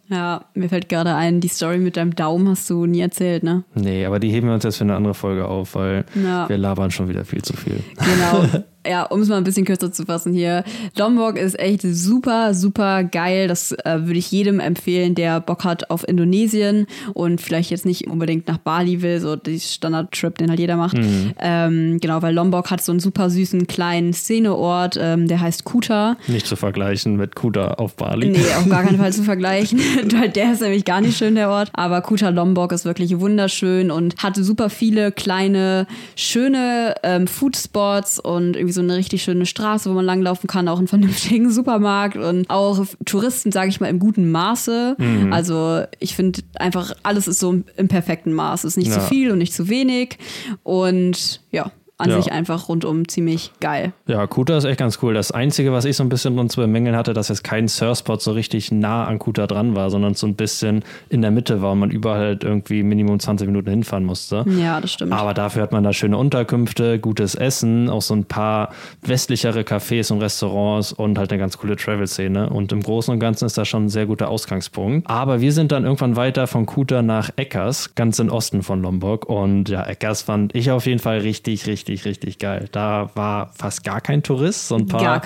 Ja, 0.09 0.47
mir 0.55 0.69
fällt 0.69 0.89
gerade 0.89 1.15
ein, 1.15 1.41
die 1.41 1.47
Story 1.47 1.79
mit 1.79 1.97
deinem 1.97 2.17
Daumen 2.17 2.49
hast 2.49 2.69
du 2.69 2.85
nie 2.85 2.99
erzählt, 3.01 3.45
ne? 3.45 3.63
Nee, 3.77 4.05
aber 4.07 4.19
die 4.19 4.29
heben 4.29 4.49
wir 4.49 4.55
uns 4.55 4.65
jetzt 4.65 4.79
für 4.79 4.83
eine 4.85 4.97
andere 4.97 5.15
Folge 5.15 5.47
auf, 5.47 5.77
weil 5.77 6.05
Ja. 6.21 6.49
wir 6.49 6.59
labern 6.59 6.91
schon 6.91 7.09
wieder 7.09 7.25
viel 7.25 7.43
zu 7.43 7.53
viel. 7.57 7.79
Genau. 7.97 8.45
Ja, 8.87 9.03
um 9.05 9.21
es 9.21 9.29
mal 9.29 9.37
ein 9.37 9.45
bisschen 9.45 9.67
kürzer 9.67 9.93
zu 9.93 10.07
fassen 10.07 10.33
hier. 10.33 10.65
Lombok 10.97 11.37
ist 11.37 11.59
echt 11.59 11.83
super, 11.83 12.55
super 12.55 13.05
geil. 13.05 13.47
Das 13.47 13.73
äh, 13.73 14.07
würde 14.07 14.19
ich 14.19 14.31
jedem 14.31 14.59
empfehlen, 14.59 15.15
der 15.15 15.41
Bock 15.41 15.65
hat 15.65 15.91
auf 15.91 16.09
Indonesien 16.09 16.87
und 17.13 17.43
vielleicht 17.43 17.71
jetzt 17.71 17.85
nicht 17.85 18.07
unbedingt 18.07 18.49
nach 18.49 18.57
Bali 18.57 19.03
will, 19.03 19.21
so 19.21 19.37
die 19.37 19.61
Standard-Trip, 19.61 20.39
den 20.39 20.49
halt 20.49 20.61
jeder 20.61 20.77
macht. 20.77 20.97
Ähm, 21.39 21.99
genau, 22.01 22.23
weil 22.23 22.35
Lombok 22.35 22.71
hat 22.71 22.83
so 22.83 22.93
einen 22.93 23.01
super 23.01 23.29
süßen 23.29 23.67
kleinen 23.67 24.15
Szeneort, 24.15 24.99
ähm, 24.99 25.29
der 25.29 25.41
heißt 25.41 25.65
Kuta. 25.65 26.17
Nicht 26.27 26.47
zu 26.47 26.57
vergleichen 26.57 27.17
mit 27.17 27.37
Kuda 27.37 27.75
auf 27.75 27.97
Bali. 27.97 28.31
Nee, 28.31 28.45
auf 28.59 28.69
gar 28.69 28.83
keinen 28.83 28.99
Fall 28.99 29.13
zu 29.13 29.23
vergleichen. 29.25 29.79
Weil 30.13 30.31
der 30.31 30.53
ist 30.53 30.63
nämlich 30.63 30.85
gar 30.85 31.01
nicht 31.03 31.19
schön, 31.19 31.35
der 31.35 31.51
Ort. 31.51 31.71
Aber 31.75 32.01
Kuta 32.01 32.31
Lombok 32.31 32.73
ist 32.73 32.85
wirklich 32.87 33.21
wunderschön 33.21 33.91
und 33.91 34.23
hat 34.23 34.37
super 34.37 34.71
viele 34.71 35.13
kleine, 35.13 35.87
schöne 36.17 36.95
ähm, 37.03 37.27
Foodspots 37.27 38.19
und 38.19 38.57
irgendwie 38.57 38.70
so 38.73 38.81
eine 38.81 38.97
richtig 38.97 39.23
schöne 39.23 39.47
Straße, 39.47 39.89
wo 39.91 39.95
man 39.95 40.05
langlaufen 40.05 40.47
kann, 40.47 40.69
auch 40.69 40.79
einen 40.79 40.89
vernünftigen 40.89 41.51
Supermarkt 41.53 42.17
und 42.17 42.49
auch 42.51 42.85
Touristen, 43.05 43.53
sage 43.53 43.69
ich 43.69 43.81
mal, 43.81 43.89
im 43.89 43.99
guten 43.99 44.31
Maße. 44.31 44.97
Also 45.31 45.83
ich 45.99 46.15
finde 46.15 46.41
einfach, 46.57 46.93
alles 47.03 47.29
ist 47.29 47.39
so 47.41 47.63
im 47.77 47.89
perfekten 47.89 48.33
Maß. 48.33 48.65
Es 48.65 48.73
ist 48.73 48.77
nicht 48.77 48.89
Ja. 48.91 49.01
zu 49.01 49.01
viel 49.07 49.31
und 49.31 49.39
nicht 49.39 49.55
zu 49.55 49.69
wenig. 49.69 50.19
Und 50.63 51.41
ja, 51.51 51.71
an 52.01 52.11
Ja. 52.11 52.17
sich 52.21 52.33
einfach 52.33 52.69
rundum 52.69 53.07
ziemlich 53.09 53.53
geil. 53.61 53.93
Ja, 54.07 54.27
Kuta 54.27 54.57
ist 54.57 54.65
echt 54.65 54.79
ganz 54.79 54.99
cool. 55.03 55.15
Das 55.15 55.31
Einzige, 55.33 55.73
was 55.73 55.85
ich 55.85 55.97
so 55.97 56.03
ein 56.03 56.09
bisschen 56.09 56.37
dran 56.37 56.49
zu 56.49 56.61
bemängeln 56.61 56.97
hatte, 56.97 57.13
dass 57.13 57.29
jetzt 57.29 57.45
kein 57.45 57.69
Surfspot 57.69 58.21
so 58.23 58.33
richtig 58.33 58.73
nah 58.73 59.05
an 59.05 59.19
Kuta 59.19 59.47
dran 59.47 59.75
war, 59.77 59.91
sondern 59.91 60.15
so 60.15 60.27
ein 60.27 60.35
bisschen 60.35 60.85
in 61.09 61.23
der 61.23 61.31
Mitte 61.31 61.63
war 61.63 61.73
und 61.73 61.79
man 61.81 61.91
überall 61.91 62.21
halt 62.21 62.45
irgendwie 62.45 62.83
Minimum 62.83 63.21
20 63.21 63.47
Minuten 63.47 63.71
hinfahren 63.71 64.05
musste. 64.05 64.45
Ja, 64.59 64.81
das 64.81 64.93
stimmt. 64.93 65.13
Aber 65.13 65.35
dafür 65.35 65.63
hat 65.63 65.73
man 65.73 65.85
da 65.85 65.93
schöne 65.93 66.17
Unterkünfte, 66.17 66.99
gutes 66.99 67.35
Essen, 67.35 67.89
auch 67.91 68.03
so 68.03 68.15
ein 68.15 68.25
paar 68.25 68.71
westlichere 69.03 69.61
Cafés 69.63 70.13
und 70.13 70.21
Restaurants 70.23 70.93
und 70.93 71.19
halt 71.19 71.31
eine 71.33 71.39
ganz 71.39 71.59
coole 71.59 71.77
Travel-Szene. 71.77 72.51
Und 72.51 72.73
im 72.73 72.81
Großen 72.83 73.13
und 73.13 73.21
Ganzen 73.21 73.47
ist 73.47 73.59
das 73.59 73.69
schon 73.69 73.85
ein 73.87 73.89
sehr 73.89 74.07
guter 74.07 74.29
Ausgangspunkt. 74.29 75.09
Aber 75.11 75.41
wir 75.41 75.53
sind 75.53 75.73
dann 75.73 75.85
irgendwann 75.85 76.17
weiter 76.17 76.47
von 76.47 76.67
Kuta 76.67 77.03
nach 77.03 77.31
Eckers, 77.37 77.95
ganz 77.95 78.19
im 78.19 78.31
Osten 78.31 78.63
von 78.63 78.83
Lombok. 78.83 79.27
Und 79.29 79.69
ja, 79.69 79.83
Eckers 79.85 80.23
fand 80.23 80.55
ich 80.55 80.71
auf 80.71 80.87
jeden 80.87 80.99
Fall 81.01 81.19
richtig, 81.19 81.67
richtig 81.67 81.90
richtig, 81.91 82.05
richtig 82.07 82.39
geil. 82.39 82.69
Da 82.73 83.11
war 83.15 83.51
fast 83.55 83.85
gar 83.85 84.01
kein 84.01 84.23
Tourist, 84.23 84.69
so 84.69 84.77
ein 84.77 84.87
paar. 84.87 85.23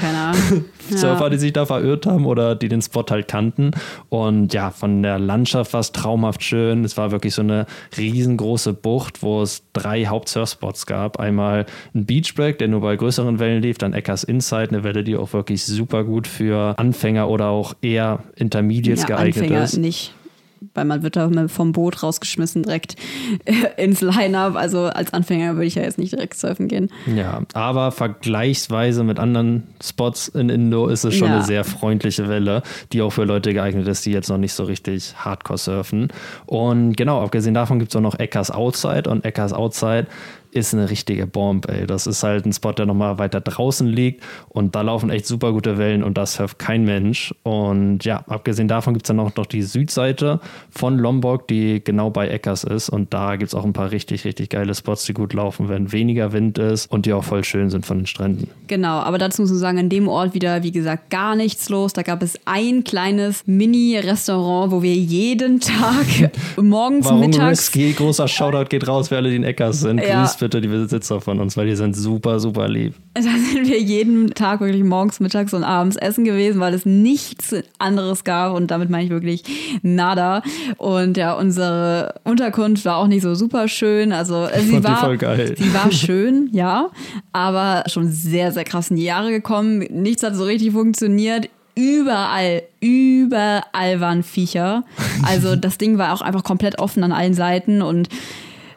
Surfer, 0.91 1.31
die 1.31 1.39
sich 1.39 1.53
da 1.53 1.67
verirrt 1.67 2.07
haben 2.07 2.27
oder 2.27 2.55
die 2.55 2.69
den 2.69 2.83
Spot 2.83 3.05
halt 3.09 3.29
kannten. 3.29 3.73
Und 4.09 4.53
ja, 4.53 4.71
von 4.71 5.03
der 5.03 5.19
Landschaft 5.19 5.73
war 5.73 5.81
es 5.81 5.93
traumhaft 5.93 6.43
schön. 6.43 6.85
Es 6.85 6.97
war 6.97 7.11
wirklich 7.11 7.35
so 7.35 7.43
eine 7.43 7.67
riesengroße 7.97 8.73
Bucht, 8.73 9.23
wo 9.23 9.43
es 9.43 9.63
drei 9.73 10.07
Haupt-Surfspots 10.07 10.87
gab. 10.87 11.21
Einmal 11.21 11.67
ein 11.95 12.07
Beachbreak, 12.07 12.59
der 12.59 12.69
nur 12.69 12.81
bei 12.81 12.97
größeren 12.97 13.39
Wellen 13.39 13.63
lief, 13.63 13.79
dann 13.79 13.93
Eckers 13.93 14.25
Inside, 14.25 14.69
eine 14.71 14.85
Welle, 14.85 15.05
die 15.05 15.17
auch 15.17 15.33
wirklich 15.33 15.65
super 15.65 16.05
gut 16.05 16.27
für 16.27 16.79
Anfänger 16.79 17.29
oder 17.29 17.49
auch 17.49 17.75
eher 17.83 18.21
Intermediates 18.37 19.03
ja, 19.03 19.09
geeignet 19.09 19.45
Anfänger 19.45 19.65
ist. 19.65 19.77
nicht. 19.77 20.15
Weil 20.73 20.85
man 20.85 21.03
wird 21.03 21.17
da 21.17 21.31
vom 21.49 21.73
Boot 21.73 22.03
rausgeschmissen 22.03 22.63
direkt 22.63 22.97
ins 23.77 24.01
Line-Up. 24.01 24.57
Also 24.57 24.85
als 24.85 25.13
Anfänger 25.13 25.55
würde 25.55 25.67
ich 25.67 25.75
ja 25.75 25.83
jetzt 25.83 25.99
nicht 25.99 26.13
direkt 26.13 26.35
surfen 26.35 26.69
gehen. 26.69 26.91
Ja, 27.15 27.43
aber 27.53 27.93
vergleichsweise 27.93 29.05
mit 29.05 29.19
anderen 29.19 29.65
Spots 29.83 30.29
in 30.29 30.49
Indo 30.49 30.87
ist 30.89 31.05
es 31.05 31.15
schon 31.15 31.29
Ja. 31.29 31.37
eine 31.37 31.45
sehr 31.45 31.65
freundliche 31.65 32.29
Welle, 32.29 32.63
die 32.93 33.03
auch 33.03 33.11
für 33.11 33.25
Leute 33.25 33.53
geeignet 33.53 33.87
ist, 33.89 34.07
die 34.07 34.13
jetzt 34.13 34.29
noch 34.29 34.39
nicht 34.39 34.53
so 34.55 34.65
richtig 34.65 35.15
Hardcore 35.17 35.59
surfen. 35.59 36.09
Und 36.47 36.97
genau, 36.97 37.23
abgesehen 37.23 37.55
davon 37.55 37.79
gibt 37.79 37.93
es 37.93 37.97
auch 37.97 38.01
noch 38.01 38.19
Eckers 38.19 38.51
Outside 38.51 39.09
und 39.11 39.25
Eckers 39.25 39.53
Outside 39.53 40.07
ist 40.55 40.73
eine 40.73 40.89
richtige 40.89 41.27
Bombe, 41.27 41.69
ey. 41.69 41.87
Das 41.87 42.07
ist 42.07 42.23
halt 42.23 42.47
ein 42.47 42.53
Spot, 42.53 42.73
der 42.73 42.87
nochmal 42.87 43.19
weiter 43.19 43.41
draußen 43.41 43.87
liegt 43.87 44.23
und 44.49 44.75
da 44.75 44.83
laufen 44.83 45.11
echt 45.11 45.27
super 45.27 45.53
gute 45.53 45.79
Wellen 45.79 46.05
und 46.05 46.17
das 46.17 46.35
surft 46.35 46.59
kein 46.59 46.85
Mensch. 46.85 47.35
Und 47.43 48.05
ja, 48.05 48.25
abgesehen 48.29 48.69
davon 48.69 48.95
gibt 48.95 49.07
es 49.07 49.09
dann 49.09 49.19
auch 49.19 49.35
noch 49.35 49.47
die 49.47 49.63
Südseite 49.63 50.41
von 50.71 50.97
Lombok, 50.97 51.49
die 51.49 51.83
genau 51.83 52.11
bei 52.11 52.29
Eckers 52.29 52.63
ist 52.63 52.89
und 52.89 53.13
da 53.13 53.35
gibt 53.37 53.49
es 53.49 53.55
auch 53.55 53.65
ein 53.65 53.73
paar 53.73 53.91
richtig, 53.91 54.25
richtig 54.25 54.51
geile 54.51 54.75
Spots, 54.75 55.05
die 55.05 55.13
gut 55.13 55.33
laufen, 55.33 55.69
wenn 55.69 55.91
weniger 55.91 56.33
Wind 56.33 56.59
ist 56.59 56.87
und 56.87 57.07
die 57.07 57.13
auch 57.13 57.25
voll 57.25 57.43
schön 57.43 57.71
sind 57.71 57.85
von 57.85 57.99
den 57.99 58.07
Stränden. 58.07 58.49
Genau, 58.69 59.01
aber 59.01 59.19
dazu 59.19 59.43
muss 59.43 59.51
man 59.51 59.59
sagen, 59.59 59.79
an 59.79 59.89
dem 59.89 60.07
Ort 60.07 60.35
wieder, 60.35 60.63
wie 60.63 60.73
gesagt, 60.73 61.11
gar 61.11 61.35
nichts 61.35 61.69
los. 61.69 61.93
Da 61.93 62.03
gab 62.03 62.23
es 62.23 62.39
ein 62.45 62.85
kleines 62.85 63.43
Mini-Restaurant, 63.47 64.71
wo 64.71 64.83
wir 64.83 64.95
jeden 64.95 65.59
Tag 65.59 66.31
morgens, 66.57 67.07
Warum 67.07 67.21
mittags 67.21 67.51
risky? 67.51 67.93
Großer 67.93 68.29
Shoutout 68.29 68.69
geht 68.69 68.87
raus 68.87 69.09
für 69.09 69.17
alle, 69.17 69.31
die 69.31 69.37
in 69.37 69.45
Eckers 69.45 69.81
sind. 69.81 70.01
Ja. 70.01 70.23
Grüßt 70.23 70.44
bitte 70.45 70.61
die 70.61 70.69
Besitzer 70.69 71.23
von 71.23 71.41
uns, 71.41 71.57
weil 71.57 71.67
die 71.67 71.75
sind 71.75 71.97
super, 71.97 72.39
super 72.39 72.69
lieb. 72.69 72.93
Da 73.15 73.23
sind 73.23 73.67
wir 73.67 73.81
jeden 73.81 74.35
Tag 74.35 74.61
wirklich 74.61 74.85
morgens, 74.85 75.19
mittags 75.19 75.55
und 75.55 75.65
abends 75.65 75.97
essen 75.97 76.27
gewesen, 76.27 76.61
weil 76.61 76.75
es 76.75 76.85
nichts 76.85 77.55
anderes 77.79 78.25
gab 78.25 78.55
und 78.55 78.71
damit 78.71 78.91
meine 78.91 79.05
ich 79.05 79.11
wirklich 79.11 79.43
nada. 79.81 80.43
Und 80.77 81.17
ja, 81.17 81.33
unsere 81.33 82.17
Unterkunft 82.25 82.85
war 82.85 82.99
auch 82.99 83.07
nicht 83.07 83.23
so 83.23 83.35
super 83.35 83.69
schön. 83.69 84.13
Also 84.13 84.45
äh, 84.45 84.61
sie 84.61 84.85
war 84.85 84.99
voll 84.99 85.17
geil. 85.17 85.55
Sie 85.57 85.73
war 85.73 85.91
schön, 85.93 86.51
ja, 86.53 86.91
aber 87.33 87.85
schon 87.87 88.11
sehr, 88.11 88.53
sehr 88.53 88.65
krass 88.65 88.91
in 88.91 88.97
die 88.97 89.05
Jahre 89.05 89.31
gekommen. 89.31 89.79
Nichts 89.79 90.23
hat 90.23 90.37
so 90.37 90.45
richtig 90.45 90.73
funktioniert. 90.73 91.49
Überall, 91.75 92.65
überall 92.81 93.99
waren 94.01 94.23
Viecher. 94.23 94.85
Also 95.23 95.57
das 95.57 95.79
Ding 95.79 95.97
war 95.97 96.13
auch 96.13 96.21
einfach 96.21 96.45
komplett 96.45 96.79
offen 96.79 97.03
an 97.03 97.13
allen 97.13 97.33
Seiten 97.33 97.81
und 97.81 98.11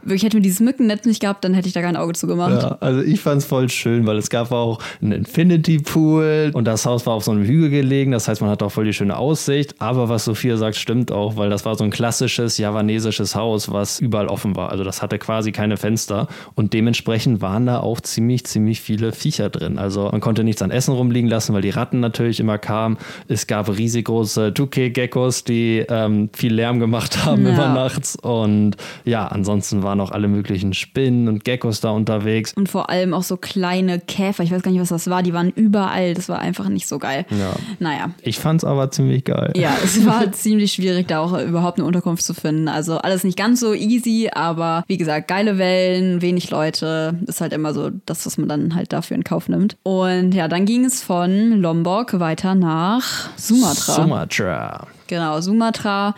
wirklich 0.08 0.24
hätten 0.24 0.36
wir 0.36 0.41
dieses 0.41 0.60
Mückennetz 0.60 1.05
nicht 1.05 1.22
gehabt, 1.22 1.43
dann 1.43 1.53
hätte 1.53 1.68
ich 1.68 1.74
da 1.74 1.82
kein 1.82 1.95
Auge 1.95 2.14
zugemacht. 2.14 2.62
Ja, 2.64 2.78
also 2.80 3.01
ich 3.01 3.20
fand 3.20 3.41
es 3.41 3.45
voll 3.45 3.70
schön, 3.70 4.05
weil 4.08 4.18
es 4.18 4.30
gab 4.30 4.51
auch 4.51 4.80
einen 5.01 5.12
Infinity 5.12 5.80
Pool 5.80 6.51
und 6.53 6.66
das 6.66 6.86
Haus 6.86 7.05
war 7.05 7.14
auf 7.14 7.24
so 7.24 7.32
einem 7.32 7.43
Hügel 7.43 7.70
gelegen. 7.70 8.12
Das 8.12 8.28
heißt, 8.28 8.41
man 8.41 8.49
hat 8.49 8.64
auch 8.64 8.72
voll 8.72 8.86
die 8.86 8.93
schöne 8.93 9.18
Aussicht. 9.18 9.76
Aber 9.80 10.10
was 10.10 10.26
Sophia 10.26 10.58
sagt, 10.58 10.76
stimmt 10.76 11.12
auch, 11.12 11.36
weil 11.38 11.49
das 11.49 11.66
war 11.66 11.76
so 11.76 11.84
ein 11.84 11.89
klassisches 11.91 12.58
javanesisches 12.58 13.36
Haus, 13.36 13.72
was 13.72 13.99
überall 13.99 14.28
offen 14.28 14.55
war. 14.55 14.72
Also 14.72 14.84
das 14.84 15.01
hatte 15.01 15.18
quasi 15.20 15.51
keine 15.51 15.78
Fenster 15.78 16.28
und 16.55 16.74
dementsprechend 16.74 17.41
waren 17.41 17.66
da 17.66 17.80
auch 17.80 18.01
ziemlich, 18.01 18.45
ziemlich 18.45 18.82
viele 18.82 19.12
Viecher 19.12 19.49
drin. 19.49 19.78
Also 19.78 20.10
man 20.12 20.22
konnte 20.22 20.43
nichts 20.43 20.62
an 20.62 20.72
Essen 20.72 20.93
rumliegen 20.93 21.30
lassen, 21.30 21.53
weil 21.53 21.62
die 21.62 21.70
Ratten 21.70 21.99
natürlich 21.99 22.39
immer 22.39 22.58
kamen. 22.58 22.97
Es 23.28 23.47
gab 23.47 23.70
riesig 23.78 24.05
große 24.05 24.53
Tuke-Geckos, 24.53 25.43
die 25.43 25.86
ähm, 25.89 26.30
viel 26.34 26.53
Lärm 26.53 26.80
gemacht 26.80 27.26
haben 27.26 27.43
Ja. 27.45 27.49
immer 27.53 27.74
nachts. 27.74 28.16
Und 28.16 28.76
ja, 29.05 29.28
ansonsten 29.28 29.84
waren 29.84 29.96
auch 29.99 30.11
alle 30.11 30.27
möglichen 30.27 30.73
Spinnen 30.73 31.27
und 31.27 31.43
Geckos 31.43 31.81
da 31.81 31.89
unterwegs. 31.91 32.53
Und 32.53 32.69
vor 32.69 32.89
allem 32.89 33.13
auch 33.13 33.23
so 33.23 33.37
kleine 33.37 33.99
Käfer. 33.99 34.43
Ich 34.43 34.51
weiß 34.51 34.61
gar 34.61 34.71
nicht, 34.71 34.81
was 34.81 34.89
das 34.89 35.09
war. 35.09 35.23
Die 35.23 35.33
waren 35.33 35.49
überall. 35.51 36.13
Das 36.13 36.29
war 36.29 36.39
einfach 36.39 36.69
nicht 36.69 36.87
so 36.87 36.99
geil. 36.99 37.25
Ja. 37.29 37.53
Naja. 37.79 38.11
Ich 38.21 38.39
fand's 38.39 38.63
aber 38.63 38.91
ziemlich 38.91 39.23
geil. 39.23 39.53
Ja, 39.55 39.75
es 39.83 40.05
war 40.05 40.31
ziemlich 40.31 40.73
schwierig, 40.73 41.07
da 41.07 41.19
auch 41.19 41.39
überhaupt 41.39 41.79
eine 41.79 41.87
Unterkunft 41.87 42.23
zu 42.23 42.33
finden. 42.33 42.67
Also 42.67 42.97
alles 42.97 43.23
nicht 43.23 43.37
ganz 43.37 43.59
so 43.59 43.73
easy, 43.73 44.29
aber 44.33 44.83
wie 44.87 44.97
gesagt, 44.97 45.27
geile 45.27 45.57
Wellen, 45.57 46.21
wenig 46.21 46.49
Leute. 46.49 47.19
Ist 47.27 47.41
halt 47.41 47.53
immer 47.53 47.73
so 47.73 47.89
das, 48.05 48.25
was 48.25 48.37
man 48.37 48.49
dann 48.49 48.75
halt 48.75 48.93
dafür 48.93 49.15
in 49.15 49.23
Kauf 49.23 49.49
nimmt. 49.49 49.77
Und 49.83 50.33
ja, 50.33 50.47
dann 50.47 50.65
ging 50.65 50.85
es 50.85 51.03
von 51.03 51.61
Lombok 51.61 52.19
weiter 52.19 52.55
nach 52.55 53.29
Sumatra. 53.37 53.93
Sumatra. 53.93 54.87
Genau, 55.07 55.39
Sumatra 55.39 56.15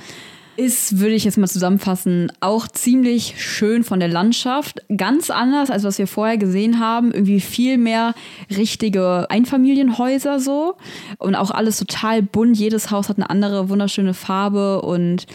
ist, 0.59 0.99
würde 0.99 1.15
ich 1.15 1.23
jetzt 1.23 1.37
mal 1.37 1.47
zusammenfassen, 1.47 2.31
auch 2.41 2.67
ziemlich 2.67 3.35
schön 3.37 3.83
von 3.83 3.99
der 3.99 4.09
Landschaft. 4.09 4.83
Ganz 4.95 5.29
anders, 5.29 5.71
als 5.71 5.83
was 5.83 5.97
wir 5.97 6.07
vorher 6.07 6.37
gesehen 6.37 6.79
haben. 6.79 7.11
Irgendwie 7.11 7.39
viel 7.39 7.77
mehr 7.77 8.13
richtige 8.55 9.27
Einfamilienhäuser 9.29 10.39
so. 10.39 10.75
Und 11.17 11.35
auch 11.35 11.51
alles 11.51 11.79
total 11.79 12.21
bunt. 12.21 12.57
Jedes 12.57 12.91
Haus 12.91 13.07
hat 13.07 13.17
eine 13.17 13.29
andere 13.29 13.69
wunderschöne 13.69 14.13
Farbe 14.13 14.81
und 14.81 15.25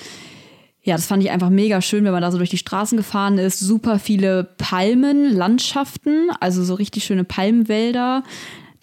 ja, 0.83 0.97
das 0.97 1.07
fand 1.07 1.23
ich 1.23 1.31
einfach 1.31 1.49
mega 1.49 1.81
schön, 1.81 2.05
wenn 2.05 2.13
man 2.13 2.21
da 2.21 2.31
so 2.31 2.37
durch 2.37 2.51
die 2.51 2.59
Straßen 2.59 2.99
gefahren 2.99 3.39
ist. 3.39 3.59
Super 3.59 3.99
viele 3.99 4.45
Palmen, 4.59 5.35
Landschaften, 5.35 6.29
also 6.41 6.63
so 6.63 6.75
richtig 6.75 7.05
schöne 7.05 7.25
Palmenwälder. 7.25 8.23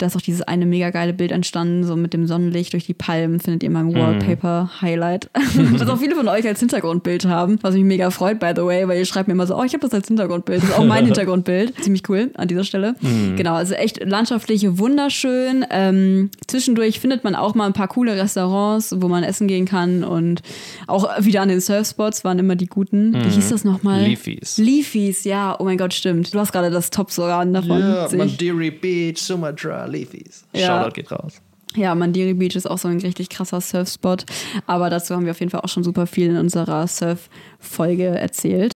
Da 0.02 0.06
ist 0.08 0.16
auch 0.16 0.20
dieses 0.20 0.42
eine 0.42 0.66
mega 0.66 0.90
geile 0.90 1.12
Bild 1.12 1.30
entstanden, 1.30 1.84
so 1.84 1.94
mit 1.94 2.12
dem 2.12 2.26
Sonnenlicht 2.26 2.72
durch 2.72 2.86
die 2.86 2.92
Palmen, 2.92 3.38
findet 3.38 3.62
ihr 3.62 3.68
in 3.68 3.72
meinem 3.72 3.94
Wallpaper-Highlight. 3.94 5.30
das 5.78 5.88
auch 5.88 5.98
viele 5.98 6.16
von 6.16 6.26
euch 6.26 6.44
als 6.44 6.58
Hintergrundbild 6.58 7.26
haben, 7.26 7.60
was 7.62 7.76
mich 7.76 7.84
mega 7.84 8.10
freut, 8.10 8.40
by 8.40 8.50
the 8.56 8.62
way, 8.62 8.88
weil 8.88 8.98
ihr 8.98 9.04
schreibt 9.04 9.28
mir 9.28 9.34
immer 9.34 9.46
so, 9.46 9.56
oh, 9.56 9.62
ich 9.62 9.74
habe 9.74 9.82
das 9.82 9.94
als 9.94 10.08
Hintergrundbild. 10.08 10.60
Das 10.60 10.70
ist 10.70 10.76
auch 10.76 10.84
mein 10.84 11.04
Hintergrundbild. 11.06 11.80
Ziemlich 11.84 12.08
cool 12.08 12.32
an 12.34 12.48
dieser 12.48 12.64
Stelle. 12.64 12.96
Genau, 13.36 13.54
also 13.54 13.74
echt 13.74 14.04
landschaftlich 14.04 14.76
wunderschön. 14.76 15.64
Ähm, 15.70 16.30
zwischendurch 16.48 16.98
findet 16.98 17.22
man 17.22 17.36
auch 17.36 17.54
mal 17.54 17.66
ein 17.66 17.72
paar 17.72 17.86
coole 17.86 18.16
Restaurants, 18.16 18.96
wo 18.98 19.06
man 19.06 19.22
essen 19.22 19.46
gehen 19.46 19.66
kann 19.66 20.02
und 20.02 20.42
auch 20.88 21.08
wieder 21.20 21.42
an 21.42 21.48
den 21.48 21.60
Surfspots 21.60 22.24
waren 22.24 22.40
immer 22.40 22.56
die 22.56 22.66
guten. 22.66 23.14
Wie 23.14 23.28
hieß 23.28 23.50
das 23.50 23.62
nochmal? 23.64 24.02
Leafies. 24.02 24.58
Leafies, 24.58 25.22
ja. 25.22 25.54
Oh 25.60 25.64
mein 25.64 25.78
Gott, 25.78 25.94
stimmt. 25.94 26.34
Du 26.34 26.40
hast 26.40 26.50
gerade 26.50 26.70
das 26.70 26.90
Top 26.90 27.12
sogar 27.12 27.40
an 27.40 27.52
davon. 27.54 27.80
sehe 27.80 28.06
ich. 28.06 28.12
Mandiri 28.18 28.72
Beach, 28.72 29.18
Sumatra, 29.18 29.86
Leafies. 29.92 30.44
Ja. 30.52 30.66
Shoutout 30.66 30.94
geht 30.94 31.12
raus. 31.12 31.40
Ja, 31.74 31.94
Mandiri 31.94 32.34
Beach 32.34 32.56
ist 32.56 32.68
auch 32.68 32.78
so 32.78 32.88
ein 32.88 33.00
richtig 33.00 33.30
krasser 33.30 33.60
Surfspot. 33.60 34.26
Aber 34.66 34.90
dazu 34.90 35.14
haben 35.14 35.24
wir 35.24 35.30
auf 35.30 35.40
jeden 35.40 35.50
Fall 35.50 35.60
auch 35.60 35.68
schon 35.68 35.84
super 35.84 36.06
viel 36.06 36.28
in 36.28 36.36
unserer 36.36 36.86
Surf-Folge 36.86 38.06
erzählt. 38.06 38.72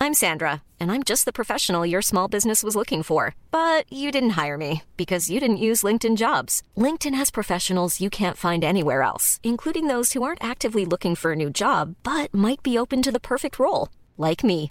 I'm 0.00 0.14
Sandra, 0.14 0.62
and 0.78 0.92
I'm 0.92 1.02
just 1.02 1.24
the 1.24 1.32
professional 1.32 1.84
your 1.84 2.02
small 2.02 2.28
business 2.28 2.62
was 2.62 2.76
looking 2.76 3.02
for. 3.02 3.34
But 3.50 3.84
you 3.92 4.12
didn't 4.12 4.38
hire 4.40 4.56
me 4.56 4.82
because 4.96 5.28
you 5.28 5.40
didn't 5.40 5.56
use 5.58 5.82
LinkedIn 5.82 6.16
jobs. 6.16 6.62
LinkedIn 6.76 7.14
has 7.14 7.30
professionals 7.30 8.00
you 8.00 8.08
can't 8.08 8.36
find 8.36 8.64
anywhere 8.64 9.02
else, 9.02 9.40
including 9.42 9.88
those 9.88 10.12
who 10.12 10.22
aren't 10.22 10.42
actively 10.42 10.84
looking 10.84 11.16
for 11.16 11.32
a 11.32 11.36
new 11.36 11.50
job 11.50 11.96
but 12.04 12.32
might 12.32 12.62
be 12.62 12.78
open 12.78 13.02
to 13.02 13.12
the 13.12 13.20
perfect 13.20 13.58
role, 13.58 13.88
like 14.16 14.44
me. 14.44 14.70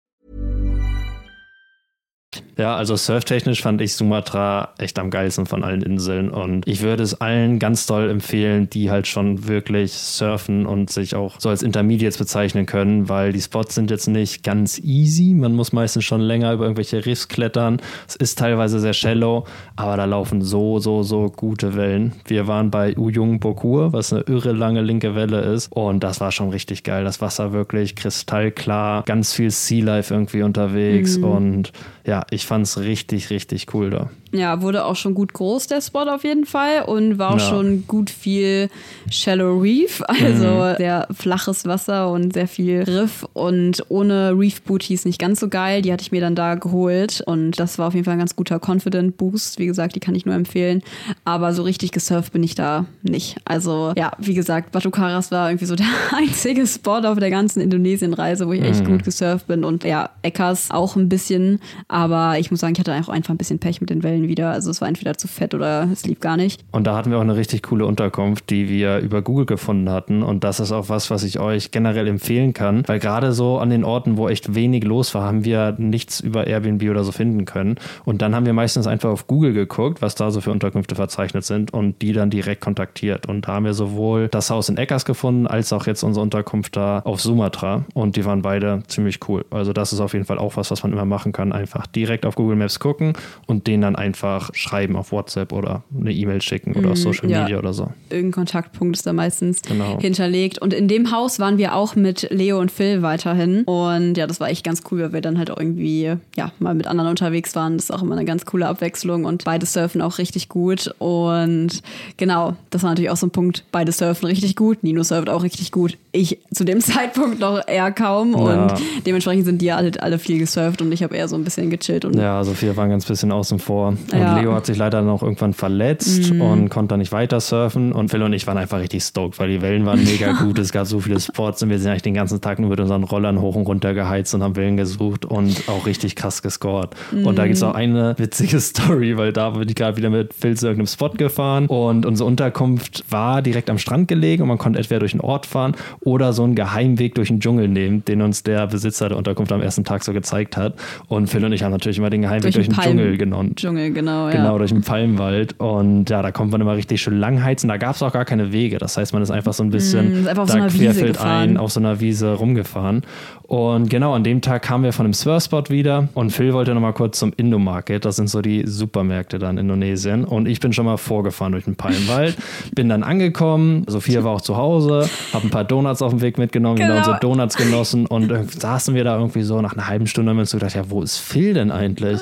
Ja, 2.57 2.75
also 2.75 2.95
surftechnisch 2.95 3.61
fand 3.61 3.81
ich 3.81 3.95
Sumatra 3.95 4.69
echt 4.77 4.99
am 4.99 5.09
geilsten 5.09 5.45
von 5.45 5.63
allen 5.63 5.81
Inseln 5.81 6.29
und 6.29 6.67
ich 6.67 6.81
würde 6.81 7.03
es 7.03 7.19
allen 7.19 7.59
ganz 7.59 7.87
doll 7.87 8.09
empfehlen, 8.09 8.69
die 8.69 8.89
halt 8.89 9.07
schon 9.07 9.47
wirklich 9.47 9.93
surfen 9.93 10.65
und 10.65 10.89
sich 10.89 11.15
auch 11.15 11.39
so 11.39 11.49
als 11.49 11.63
Intermediates 11.63 12.17
bezeichnen 12.17 12.65
können, 12.65 13.09
weil 13.09 13.33
die 13.33 13.41
Spots 13.41 13.75
sind 13.75 13.89
jetzt 13.89 14.07
nicht 14.07 14.43
ganz 14.43 14.79
easy. 14.79 15.33
Man 15.33 15.55
muss 15.55 15.73
meistens 15.73 16.05
schon 16.05 16.21
länger 16.21 16.53
über 16.53 16.65
irgendwelche 16.65 17.05
Riffs 17.05 17.27
klettern. 17.27 17.81
Es 18.07 18.15
ist 18.15 18.39
teilweise 18.39 18.79
sehr 18.79 18.93
shallow, 18.93 19.45
aber 19.75 19.97
da 19.97 20.05
laufen 20.05 20.41
so, 20.41 20.79
so, 20.79 21.03
so 21.03 21.29
gute 21.35 21.75
Wellen. 21.75 22.13
Wir 22.27 22.47
waren 22.47 22.71
bei 22.71 22.95
Uyung 22.95 23.39
Bokur, 23.39 23.91
was 23.91 24.13
eine 24.13 24.21
irre 24.21 24.53
lange 24.53 24.81
linke 24.81 25.15
Welle 25.15 25.41
ist 25.41 25.71
und 25.71 26.01
das 26.03 26.21
war 26.21 26.31
schon 26.31 26.49
richtig 26.49 26.83
geil. 26.83 27.03
Das 27.03 27.21
Wasser 27.21 27.51
wirklich 27.51 27.95
kristallklar, 27.95 29.03
ganz 29.03 29.33
viel 29.33 29.51
Sea 29.51 29.83
Life 29.83 30.13
irgendwie 30.13 30.43
unterwegs 30.43 31.17
mhm. 31.17 31.23
und 31.23 31.71
ja, 32.05 32.25
ich 32.29 32.45
fand 32.45 32.65
es 32.65 32.79
richtig, 32.79 33.29
richtig 33.29 33.73
cool 33.73 33.89
da. 33.89 34.09
Ja, 34.33 34.61
wurde 34.61 34.85
auch 34.85 34.95
schon 34.95 35.13
gut 35.13 35.33
groß, 35.33 35.67
der 35.67 35.81
Spot 35.81 36.03
auf 36.03 36.23
jeden 36.23 36.45
Fall. 36.45 36.83
Und 36.83 37.17
war 37.17 37.31
auch 37.31 37.39
ja. 37.39 37.49
schon 37.49 37.85
gut 37.87 38.09
viel 38.09 38.69
Shallow 39.09 39.59
Reef, 39.59 40.01
also 40.07 40.47
mhm. 40.47 40.75
sehr 40.77 41.07
flaches 41.11 41.65
Wasser 41.65 42.09
und 42.09 42.33
sehr 42.33 42.47
viel 42.47 42.83
Riff. 42.83 43.25
Und 43.33 43.83
ohne 43.89 44.31
Reef 44.37 44.61
Booties 44.61 45.05
nicht 45.05 45.19
ganz 45.19 45.39
so 45.39 45.49
geil. 45.49 45.81
Die 45.81 45.91
hatte 45.91 46.03
ich 46.03 46.11
mir 46.11 46.21
dann 46.21 46.35
da 46.35 46.55
geholt. 46.55 47.21
Und 47.25 47.59
das 47.59 47.77
war 47.77 47.87
auf 47.87 47.93
jeden 47.93 48.05
Fall 48.05 48.13
ein 48.13 48.19
ganz 48.19 48.35
guter 48.35 48.59
Confident 48.65 49.17
Boost. 49.17 49.59
Wie 49.59 49.65
gesagt, 49.65 49.95
die 49.95 49.99
kann 49.99 50.15
ich 50.15 50.25
nur 50.25 50.35
empfehlen. 50.35 50.81
Aber 51.25 51.53
so 51.53 51.63
richtig 51.63 51.91
gesurft 51.91 52.31
bin 52.31 52.43
ich 52.43 52.55
da 52.55 52.85
nicht. 53.03 53.37
Also, 53.43 53.93
ja, 53.97 54.11
wie 54.17 54.33
gesagt, 54.33 54.71
Batu 54.71 54.91
Karas 54.91 55.31
war 55.31 55.49
irgendwie 55.49 55.65
so 55.65 55.75
der 55.81 55.87
einzige 56.15 56.65
Spot 56.65 56.99
auf 56.99 57.19
der 57.19 57.31
ganzen 57.31 57.59
Indonesien-Reise, 57.59 58.47
wo 58.47 58.53
ich 58.53 58.61
echt 58.61 58.83
mhm. 58.83 58.91
gut 58.91 59.03
gesurft 59.03 59.47
bin. 59.47 59.65
Und 59.65 59.83
ja, 59.83 60.09
Eckers 60.21 60.71
auch 60.71 60.95
ein 60.95 61.09
bisschen. 61.09 61.59
Aber 61.89 62.39
ich 62.39 62.49
muss 62.49 62.61
sagen, 62.61 62.73
ich 62.73 62.79
hatte 62.79 62.93
auch 62.93 63.09
einfach 63.09 63.33
ein 63.33 63.37
bisschen 63.37 63.59
Pech 63.59 63.81
mit 63.81 63.89
den 63.89 64.03
Wellen 64.03 64.20
wieder. 64.27 64.51
Also 64.51 64.71
es 64.71 64.81
war 64.81 64.87
entweder 64.87 65.17
zu 65.17 65.27
fett 65.27 65.53
oder 65.53 65.87
es 65.91 66.05
lief 66.05 66.19
gar 66.19 66.37
nicht. 66.37 66.63
Und 66.71 66.87
da 66.87 66.95
hatten 66.95 67.11
wir 67.11 67.17
auch 67.17 67.21
eine 67.21 67.35
richtig 67.35 67.63
coole 67.63 67.85
Unterkunft, 67.85 68.49
die 68.49 68.69
wir 68.69 68.99
über 68.99 69.21
Google 69.21 69.45
gefunden 69.45 69.89
hatten. 69.89 70.23
Und 70.23 70.43
das 70.43 70.59
ist 70.59 70.71
auch 70.71 70.89
was, 70.89 71.09
was 71.09 71.23
ich 71.23 71.39
euch 71.39 71.71
generell 71.71 72.07
empfehlen 72.07 72.53
kann, 72.53 72.83
weil 72.87 72.99
gerade 72.99 73.31
so 73.33 73.59
an 73.59 73.69
den 73.69 73.83
Orten, 73.83 74.17
wo 74.17 74.29
echt 74.29 74.55
wenig 74.55 74.83
los 74.83 75.13
war, 75.15 75.23
haben 75.23 75.45
wir 75.45 75.75
nichts 75.77 76.19
über 76.19 76.47
Airbnb 76.47 76.83
oder 76.89 77.03
so 77.03 77.11
finden 77.11 77.45
können. 77.45 77.75
Und 78.05 78.21
dann 78.21 78.35
haben 78.35 78.45
wir 78.45 78.53
meistens 78.53 78.87
einfach 78.87 79.09
auf 79.09 79.27
Google 79.27 79.53
geguckt, 79.53 80.01
was 80.01 80.15
da 80.15 80.31
so 80.31 80.41
für 80.41 80.51
Unterkünfte 80.51 80.95
verzeichnet 80.95 81.45
sind 81.45 81.73
und 81.73 82.01
die 82.01 82.13
dann 82.13 82.29
direkt 82.29 82.61
kontaktiert. 82.61 83.27
Und 83.27 83.47
da 83.47 83.53
haben 83.53 83.65
wir 83.65 83.73
sowohl 83.73 84.27
das 84.27 84.49
Haus 84.49 84.69
in 84.69 84.77
Eckers 84.77 85.05
gefunden, 85.05 85.47
als 85.47 85.73
auch 85.73 85.87
jetzt 85.87 86.03
unsere 86.03 86.23
Unterkunft 86.23 86.75
da 86.75 86.99
auf 86.99 87.21
Sumatra. 87.21 87.85
Und 87.93 88.15
die 88.15 88.25
waren 88.25 88.41
beide 88.41 88.83
ziemlich 88.87 89.19
cool. 89.27 89.45
Also 89.49 89.73
das 89.73 89.93
ist 89.93 89.99
auf 89.99 90.13
jeden 90.13 90.25
Fall 90.25 90.37
auch 90.37 90.57
was, 90.57 90.71
was 90.71 90.83
man 90.83 90.91
immer 90.91 91.05
machen 91.05 91.31
kann. 91.31 91.51
Einfach 91.51 91.87
direkt 91.87 92.25
auf 92.25 92.35
Google 92.35 92.55
Maps 92.55 92.79
gucken 92.79 93.13
und 93.47 93.67
den 93.67 93.81
dann 93.81 93.95
einfach 93.95 94.10
schreiben 94.15 94.95
auf 94.95 95.11
WhatsApp 95.11 95.51
oder 95.53 95.83
eine 95.97 96.11
E-Mail 96.11 96.41
schicken 96.41 96.73
oder 96.73 96.91
auf 96.91 96.97
mhm, 96.97 97.01
Social 97.01 97.29
ja. 97.29 97.41
Media 97.41 97.57
oder 97.57 97.73
so. 97.73 97.91
Irgendein 98.09 98.31
Kontaktpunkt 98.31 98.97
ist 98.97 99.05
da 99.05 99.13
meistens 99.13 99.61
genau. 99.61 99.99
hinterlegt. 99.99 100.59
Und 100.59 100.73
in 100.73 100.87
dem 100.87 101.11
Haus 101.11 101.39
waren 101.39 101.57
wir 101.57 101.75
auch 101.75 101.95
mit 101.95 102.27
Leo 102.31 102.59
und 102.59 102.71
Phil 102.71 103.01
weiterhin. 103.01 103.63
Und 103.63 104.15
ja, 104.15 104.27
das 104.27 104.39
war 104.39 104.49
echt 104.49 104.63
ganz 104.63 104.83
cool, 104.91 105.01
weil 105.01 105.13
wir 105.13 105.21
dann 105.21 105.37
halt 105.37 105.49
irgendwie 105.49 106.15
ja 106.35 106.51
mal 106.59 106.73
mit 106.73 106.87
anderen 106.87 107.09
unterwegs 107.09 107.55
waren. 107.55 107.77
Das 107.77 107.85
ist 107.85 107.91
auch 107.91 108.01
immer 108.01 108.15
eine 108.15 108.25
ganz 108.25 108.45
coole 108.45 108.67
Abwechslung 108.67 109.25
und 109.25 109.43
beide 109.43 109.65
surfen 109.65 110.01
auch 110.01 110.17
richtig 110.17 110.49
gut. 110.49 110.93
Und 110.99 111.81
genau, 112.17 112.55
das 112.69 112.83
war 112.83 112.91
natürlich 112.91 113.09
auch 113.09 113.17
so 113.17 113.27
ein 113.27 113.31
Punkt. 113.31 113.65
Beide 113.71 113.91
surfen 113.91 114.27
richtig 114.27 114.55
gut. 114.55 114.83
Nino 114.83 115.03
surft 115.03 115.29
auch 115.29 115.43
richtig 115.43 115.71
gut. 115.71 115.97
Ich 116.11 116.39
zu 116.53 116.63
dem 116.63 116.79
Zeitpunkt 116.81 117.39
noch 117.39 117.61
eher 117.67 117.91
kaum. 117.91 118.33
Ja. 118.33 118.37
Und 118.37 118.73
dementsprechend 119.05 119.45
sind 119.45 119.61
die 119.61 119.71
halt 119.73 120.01
alle 120.01 120.19
viel 120.19 120.39
gesurft 120.39 120.81
und 120.81 120.91
ich 120.91 121.03
habe 121.03 121.15
eher 121.15 121.27
so 121.27 121.35
ein 121.35 121.43
bisschen 121.43 121.69
gechillt. 121.69 122.05
Und 122.05 122.17
ja, 122.17 122.43
Sophia 122.43 122.75
war 122.75 122.87
ganz 122.87 123.05
bisschen 123.05 123.31
außen 123.31 123.59
vor. 123.59 123.89
Und 123.89 124.13
ja. 124.13 124.39
Leo 124.39 124.53
hat 124.53 124.65
sich 124.65 124.77
leider 124.77 125.01
noch 125.01 125.23
irgendwann 125.23 125.53
verletzt 125.53 126.33
mhm. 126.33 126.41
und 126.41 126.69
konnte 126.69 126.97
nicht 126.97 127.11
weiter 127.11 127.39
surfen. 127.39 127.93
Und 127.93 128.09
Phil 128.09 128.21
und 128.23 128.33
ich 128.33 128.47
waren 128.47 128.57
einfach 128.57 128.79
richtig 128.79 129.03
stoked, 129.03 129.39
weil 129.39 129.49
die 129.49 129.61
Wellen 129.61 129.85
waren 129.85 130.03
mega 130.03 130.33
gut. 130.39 130.59
es 130.59 130.71
gab 130.71 130.87
so 130.87 130.99
viele 130.99 131.19
Spots 131.19 131.63
und 131.63 131.69
wir 131.69 131.79
sind 131.79 131.89
eigentlich 131.89 132.01
den 132.01 132.13
ganzen 132.13 132.41
Tag 132.41 132.59
nur 132.59 132.69
mit 132.69 132.79
unseren 132.79 133.03
Rollern 133.03 133.39
hoch 133.39 133.55
und 133.55 133.67
runter 133.67 133.93
geheizt 133.93 134.33
und 134.33 134.43
haben 134.43 134.55
Wellen 134.55 134.77
gesucht 134.77 135.25
und 135.25 135.67
auch 135.67 135.85
richtig 135.85 136.15
krass 136.15 136.41
gescored. 136.41 136.95
Mhm. 137.11 137.25
Und 137.25 137.37
da 137.37 137.43
gibt 137.45 137.55
es 137.55 137.63
auch 137.63 137.75
eine 137.75 138.15
witzige 138.17 138.59
Story, 138.61 139.17
weil 139.17 139.33
da 139.33 139.51
bin 139.51 139.67
ich 139.67 139.75
gerade 139.75 139.97
wieder 139.97 140.09
mit 140.09 140.33
Phil 140.33 140.57
zu 140.57 140.67
irgendeinem 140.67 140.87
Spot 140.87 141.09
gefahren 141.09 141.67
und 141.67 142.05
unsere 142.05 142.27
Unterkunft 142.27 143.05
war 143.09 143.41
direkt 143.41 143.69
am 143.69 143.77
Strand 143.77 144.07
gelegen 144.07 144.43
und 144.43 144.49
man 144.49 144.57
konnte 144.57 144.79
entweder 144.79 144.99
durch 144.99 145.11
den 145.11 145.21
Ort 145.21 145.45
fahren 145.45 145.75
oder 146.03 146.33
so 146.33 146.43
einen 146.43 146.55
Geheimweg 146.55 147.15
durch 147.15 147.27
den 147.27 147.39
Dschungel 147.39 147.67
nehmen, 147.67 148.03
den 148.05 148.21
uns 148.21 148.43
der 148.43 148.67
Besitzer 148.67 149.09
der 149.09 149.17
Unterkunft 149.17 149.51
am 149.51 149.61
ersten 149.61 149.83
Tag 149.83 150.03
so 150.03 150.13
gezeigt 150.13 150.57
hat. 150.57 150.73
Und 151.07 151.27
Phil 151.27 151.45
und 151.45 151.53
ich 151.53 151.63
haben 151.63 151.71
natürlich 151.71 151.99
immer 151.99 152.09
den 152.09 152.23
Geheimweg 152.23 152.53
durch, 152.53 152.67
durch 152.67 152.69
den 152.69 152.83
Dschungel 152.83 153.17
genommen. 153.17 153.55
Dschungel, 153.55 153.91
genau. 153.91 154.27
Ja. 154.27 154.35
Genau, 154.35 154.57
durch 154.57 154.71
den 154.71 154.81
Palmwald. 154.81 155.59
Und 155.59 156.09
ja, 156.09 156.21
da 156.21 156.31
kommt 156.31 156.51
man 156.51 156.59
immer 156.59 156.75
richtig 156.75 157.01
schön 157.01 157.19
langheizen. 157.19 157.67
Da 157.69 157.77
gab 157.77 157.95
es 157.95 158.01
auch 158.01 158.13
gar 158.13 158.25
keine 158.25 158.51
Wege. 158.51 158.79
Das 158.79 158.97
heißt, 158.97 159.13
man 159.13 159.21
ist 159.21 159.31
einfach 159.31 159.53
so 159.53 159.63
ein 159.63 159.69
bisschen 159.69 160.23
mm, 160.23 160.25
da 160.25 160.47
so 160.47 160.57
querfeldein 160.57 161.57
auf 161.57 161.71
so 161.71 161.79
einer 161.79 161.99
Wiese 161.99 162.33
rumgefahren. 162.33 163.03
Und 163.51 163.89
genau, 163.89 164.13
an 164.13 164.23
dem 164.23 164.39
Tag 164.39 164.61
kamen 164.61 164.85
wir 164.85 164.93
von 164.93 165.05
dem 165.05 165.11
Surfspot 165.11 165.69
wieder 165.69 166.07
und 166.13 166.29
Phil 166.29 166.53
wollte 166.53 166.73
nochmal 166.73 166.93
kurz 166.93 167.19
zum 167.19 167.33
Indo-Market. 167.35 168.05
Das 168.05 168.15
sind 168.15 168.29
so 168.29 168.41
die 168.41 168.63
Supermärkte 168.65 169.39
da 169.39 169.49
in 169.49 169.57
Indonesien. 169.57 170.23
Und 170.23 170.47
ich 170.47 170.61
bin 170.61 170.71
schon 170.71 170.85
mal 170.85 170.95
vorgefahren 170.95 171.51
durch 171.51 171.65
den 171.65 171.75
Palmwald, 171.75 172.37
bin 172.75 172.87
dann 172.87 173.03
angekommen. 173.03 173.83
Sophia 173.87 174.23
war 174.23 174.31
auch 174.31 174.39
zu 174.39 174.55
Hause, 174.55 175.09
habe 175.33 175.47
ein 175.47 175.49
paar 175.49 175.65
Donuts 175.65 176.01
auf 176.01 176.11
dem 176.11 176.21
Weg 176.21 176.37
mitgenommen, 176.37 176.77
genau. 176.77 176.95
unsere 176.95 177.19
Donuts 177.19 177.57
genossen 177.57 178.05
und 178.05 178.31
saßen 178.57 178.95
wir 178.95 179.03
da 179.03 179.17
irgendwie 179.17 179.41
so 179.41 179.61
nach 179.61 179.73
einer 179.73 179.85
halben 179.85 180.07
Stunde 180.07 180.29
haben 180.29 180.37
wir 180.37 180.43
uns 180.43 180.53
gedacht, 180.53 180.73
ja, 180.73 180.89
wo 180.89 181.01
ist 181.01 181.17
Phil 181.17 181.53
denn 181.53 181.71
eigentlich? 181.71 182.21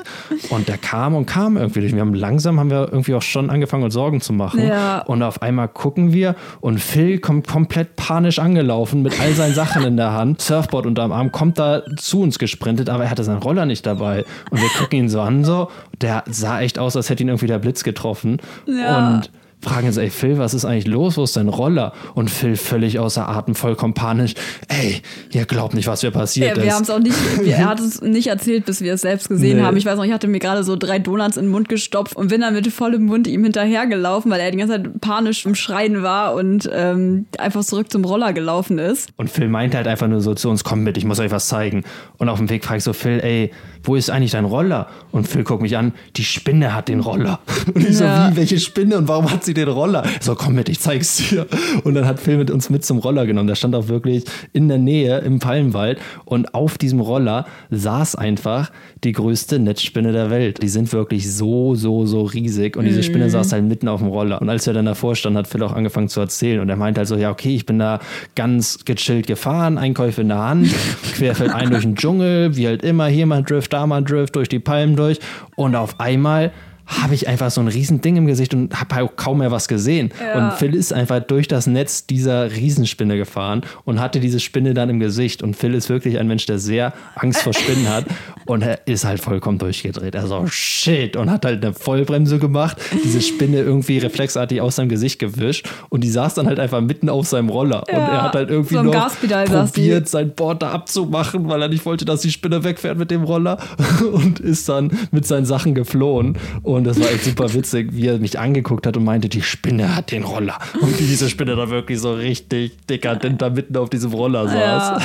Und 0.49 0.67
der 0.67 0.79
kam 0.79 1.13
und 1.13 1.27
kam 1.27 1.57
irgendwie 1.57 1.81
durch. 1.81 1.93
Wir 1.93 2.01
haben 2.01 2.15
langsam 2.15 2.59
haben 2.59 2.71
wir 2.71 2.89
irgendwie 2.91 3.13
auch 3.13 3.21
schon 3.21 3.51
angefangen, 3.51 3.83
uns 3.83 3.93
Sorgen 3.93 4.19
zu 4.19 4.33
machen. 4.33 4.65
Ja. 4.65 5.01
Und 5.01 5.21
auf 5.21 5.43
einmal 5.43 5.67
gucken 5.67 6.11
wir 6.11 6.35
und 6.59 6.79
Phil 6.79 7.19
kommt 7.19 7.47
komplett 7.47 7.97
panisch 7.97 8.39
angelaufen 8.39 9.03
mit 9.03 9.21
all 9.21 9.33
seinen 9.33 9.53
Sachen 9.53 9.83
in 9.83 9.95
der 9.95 10.13
Hand, 10.13 10.41
Surfboard 10.41 10.87
unterm 10.87 11.11
Arm, 11.11 11.18
kommt 11.31 11.59
da 11.59 11.83
zu 11.97 12.21
uns 12.21 12.39
gesprintet, 12.39 12.89
aber 12.89 13.03
er 13.03 13.09
hatte 13.09 13.23
seinen 13.23 13.41
Roller 13.41 13.65
nicht 13.65 13.85
dabei. 13.85 14.25
Und 14.49 14.61
wir 14.61 14.69
gucken 14.77 14.99
ihn 14.99 15.09
so 15.09 15.21
an, 15.21 15.43
so, 15.43 15.69
der 16.01 16.23
sah 16.27 16.61
echt 16.61 16.79
aus, 16.79 16.95
als 16.95 17.09
hätte 17.09 17.23
ihn 17.23 17.29
irgendwie 17.29 17.47
der 17.47 17.59
Blitz 17.59 17.83
getroffen. 17.83 18.37
Ja. 18.65 19.15
Und 19.15 19.31
fragen 19.61 19.87
jetzt, 19.87 19.97
ey 19.97 20.09
Phil, 20.09 20.37
was 20.37 20.53
ist 20.53 20.65
eigentlich 20.65 20.87
los? 20.87 21.17
Wo 21.17 21.23
ist 21.23 21.35
dein 21.35 21.49
Roller? 21.49 21.93
Und 22.15 22.29
Phil 22.29 22.55
völlig 22.55 22.99
außer 22.99 23.27
Atem, 23.27 23.55
vollkommen 23.55 23.93
panisch. 23.93 24.33
Ey, 24.67 25.01
ihr 25.31 25.45
glaubt 25.45 25.73
nicht, 25.73 25.87
was 25.87 26.01
hier 26.01 26.11
passiert 26.11 26.57
ja, 26.57 26.63
wir 26.63 26.73
haben 26.73 26.83
es 26.83 26.89
auch 26.89 26.99
nicht, 26.99 27.15
er 27.45 27.65
hat 27.65 27.79
es 27.79 28.01
nicht 28.01 28.27
erzählt, 28.27 28.65
bis 28.65 28.81
wir 28.81 28.93
es 28.93 29.01
selbst 29.01 29.27
gesehen 29.27 29.57
nee. 29.57 29.63
haben. 29.63 29.75
Ich 29.75 29.85
weiß 29.85 29.97
noch, 29.97 30.05
ich 30.05 30.13
hatte 30.13 30.27
mir 30.27 30.39
gerade 30.39 30.63
so 30.63 30.75
drei 30.75 30.99
Donuts 30.99 31.37
in 31.37 31.45
den 31.45 31.51
Mund 31.51 31.67
gestopft 31.67 32.15
und 32.15 32.29
bin 32.29 32.41
dann 32.41 32.53
mit 32.53 32.67
vollem 32.67 33.05
Mund 33.05 33.27
ihm 33.27 33.43
hinterhergelaufen, 33.43 34.31
weil 34.31 34.39
er 34.39 34.51
die 34.51 34.57
ganze 34.57 34.81
Zeit 34.81 35.01
panisch 35.01 35.45
im 35.45 35.55
Schreien 35.55 36.03
war 36.03 36.35
und 36.35 36.69
ähm, 36.71 37.25
einfach 37.37 37.63
zurück 37.63 37.91
zum 37.91 38.05
Roller 38.05 38.31
gelaufen 38.31 38.79
ist. 38.79 39.09
Und 39.17 39.29
Phil 39.29 39.49
meinte 39.49 39.77
halt 39.77 39.87
einfach 39.87 40.07
nur 40.07 40.21
so 40.21 40.33
zu 40.35 40.49
uns, 40.49 40.63
komm 40.63 40.83
mit, 40.83 40.97
ich 40.97 41.05
muss 41.05 41.19
euch 41.19 41.31
was 41.31 41.47
zeigen. 41.47 41.83
Und 42.17 42.29
auf 42.29 42.37
dem 42.37 42.49
Weg 42.49 42.63
frage 42.63 42.77
ich 42.77 42.83
so, 42.83 42.93
Phil, 42.93 43.19
ey, 43.19 43.51
wo 43.83 43.95
ist 43.95 44.09
eigentlich 44.09 44.31
dein 44.31 44.45
Roller? 44.45 44.87
Und 45.11 45.27
Phil 45.27 45.43
guckt 45.43 45.61
mich 45.61 45.77
an, 45.77 45.93
die 46.15 46.23
Spinne 46.23 46.75
hat 46.75 46.89
den 46.89 46.99
Roller. 46.99 47.39
Und 47.73 47.87
ich 47.87 47.99
ja. 47.99 48.25
so, 48.25 48.31
wie, 48.31 48.37
welche 48.37 48.59
Spinne 48.59 48.97
und 48.97 49.07
warum 49.07 49.31
hat 49.31 49.43
sie 49.43 49.53
den 49.53 49.67
Roller? 49.67 50.03
So, 50.21 50.35
komm 50.35 50.55
mit, 50.55 50.69
ich 50.69 50.79
zeig's 50.79 51.17
dir. 51.17 51.45
Und 51.83 51.93
dann 51.93 52.05
hat 52.05 52.19
Phil 52.19 52.37
mit 52.37 52.51
uns 52.51 52.69
mit 52.69 52.83
zum 52.83 52.99
Roller 52.99 53.25
genommen. 53.25 53.47
Der 53.47 53.55
stand 53.55 53.75
auch 53.75 53.87
wirklich 53.87 54.23
in 54.53 54.67
der 54.67 54.77
Nähe 54.77 55.19
im 55.19 55.39
Palmwald 55.39 55.99
und 56.25 56.53
auf 56.53 56.77
diesem 56.77 56.99
Roller 56.99 57.45
saß 57.69 58.15
einfach 58.15 58.71
die 59.03 59.11
größte 59.11 59.59
Netzspinne 59.59 60.11
der 60.11 60.29
Welt. 60.29 60.61
Die 60.61 60.67
sind 60.67 60.91
wirklich 60.93 61.31
so, 61.31 61.75
so, 61.75 62.05
so 62.05 62.23
riesig 62.23 62.75
und 62.75 62.85
diese 62.85 63.03
Spinne 63.03 63.25
mhm. 63.25 63.29
saß 63.29 63.51
halt 63.53 63.65
mitten 63.65 63.87
auf 63.87 64.01
dem 64.01 64.09
Roller. 64.09 64.41
Und 64.41 64.49
als 64.49 64.67
er 64.67 64.73
dann 64.73 64.85
davor 64.85 65.15
stand, 65.15 65.37
hat 65.37 65.47
Phil 65.47 65.63
auch 65.63 65.73
angefangen 65.73 66.09
zu 66.09 66.19
erzählen 66.19 66.59
und 66.59 66.69
er 66.69 66.75
meinte 66.75 66.99
halt 66.99 67.07
so, 67.07 67.15
ja, 67.15 67.31
okay, 67.31 67.55
ich 67.55 67.65
bin 67.65 67.79
da 67.79 67.99
ganz 68.35 68.85
gechillt 68.85 69.27
gefahren, 69.27 69.77
Einkäufe 69.77 70.21
in 70.21 70.29
der 70.29 70.39
Hand, 70.39 70.69
querfeld 71.15 71.51
ein 71.51 71.69
durch 71.69 71.83
den 71.83 71.95
Dschungel, 71.95 72.55
wie 72.55 72.67
halt 72.67 72.83
immer, 72.83 73.07
hier 73.07 73.25
mal 73.25 73.43
Drift, 73.43 73.68
mal 73.87 74.03
Drift, 74.03 74.35
durch 74.35 74.49
die 74.49 74.59
Palmen 74.59 74.95
durch 74.95 75.19
und 75.55 75.75
auf 75.75 75.99
einmal 75.99 76.51
habe 76.89 77.13
ich 77.13 77.27
einfach 77.27 77.51
so 77.51 77.61
ein 77.61 77.67
Riesending 77.67 78.17
im 78.17 78.25
Gesicht 78.25 78.53
und 78.53 78.79
habe 78.79 79.03
auch 79.03 79.15
kaum 79.15 79.39
mehr 79.39 79.51
was 79.51 79.67
gesehen. 79.67 80.11
Ja. 80.19 80.37
Und 80.49 80.53
Phil 80.53 80.73
ist 80.73 80.91
einfach 80.91 81.19
durch 81.19 81.47
das 81.47 81.67
Netz 81.67 82.07
dieser 82.07 82.51
Riesenspinne 82.51 83.15
gefahren 83.15 83.61
und 83.85 83.99
hatte 83.99 84.19
diese 84.19 84.39
Spinne 84.39 84.73
dann 84.73 84.89
im 84.89 84.99
Gesicht. 84.99 85.43
Und 85.43 85.55
Phil 85.55 85.75
ist 85.75 85.89
wirklich 85.89 86.17
ein 86.17 86.27
Mensch, 86.27 86.47
der 86.47 86.57
sehr 86.57 86.93
Angst 87.15 87.43
vor 87.43 87.53
Spinnen 87.53 87.87
hat. 87.87 88.05
Und 88.45 88.63
er 88.63 88.87
ist 88.87 89.05
halt 89.05 89.21
vollkommen 89.21 89.59
durchgedreht. 89.59 90.15
Er 90.15 90.25
so, 90.25 90.47
shit. 90.47 91.15
Und 91.15 91.29
hat 91.29 91.45
halt 91.45 91.63
eine 91.63 91.71
Vollbremse 91.71 92.39
gemacht, 92.39 92.77
diese 93.03 93.21
Spinne 93.21 93.57
irgendwie 93.57 93.99
reflexartig 93.99 94.59
aus 94.59 94.77
seinem 94.77 94.89
Gesicht 94.89 95.19
gewischt. 95.19 95.69
Und 95.89 96.03
die 96.03 96.09
saß 96.09 96.33
dann 96.33 96.47
halt 96.47 96.59
einfach 96.59 96.81
mitten 96.81 97.09
auf 97.09 97.27
seinem 97.27 97.49
Roller. 97.49 97.83
Ja. 97.87 97.97
Und 97.97 98.01
er 98.01 98.21
hat 98.23 98.33
halt 98.33 98.49
irgendwie 98.49 98.73
so 98.73 98.81
noch 98.81 99.11
probiert, 99.19 100.09
sein 100.09 100.33
Board 100.33 100.63
da 100.63 100.71
abzumachen, 100.71 101.47
weil 101.47 101.61
er 101.61 101.67
nicht 101.67 101.85
wollte, 101.85 102.05
dass 102.05 102.21
die 102.21 102.31
Spinne 102.31 102.63
wegfährt 102.63 102.97
mit 102.97 103.11
dem 103.11 103.23
Roller. 103.23 103.59
Und 104.11 104.39
ist 104.39 104.67
dann 104.67 104.91
mit 105.11 105.27
seinen 105.27 105.45
Sachen 105.45 105.75
geflohen. 105.75 106.35
Und 106.63 106.78
und 106.79 106.85
das 106.85 106.99
war 106.99 107.11
echt 107.11 107.25
super 107.25 107.53
witzig, 107.53 107.89
wie 107.91 108.07
er 108.07 108.17
mich 108.17 108.39
angeguckt 108.39 108.87
hat 108.87 108.97
und 108.97 109.03
meinte, 109.03 109.29
die 109.29 109.41
Spinne 109.41 109.95
hat 109.95 110.11
den 110.11 110.23
Roller. 110.23 110.57
Und 110.81 110.99
diese 110.99 111.29
Spinne 111.29 111.55
da 111.55 111.69
wirklich 111.69 111.99
so 111.99 112.13
richtig 112.13 112.71
dekadent 112.87 113.41
da 113.41 113.49
mitten 113.49 113.77
auf 113.77 113.89
diesem 113.89 114.11
Roller 114.11 114.47
saß. 114.47 114.55
Ja. 114.55 114.99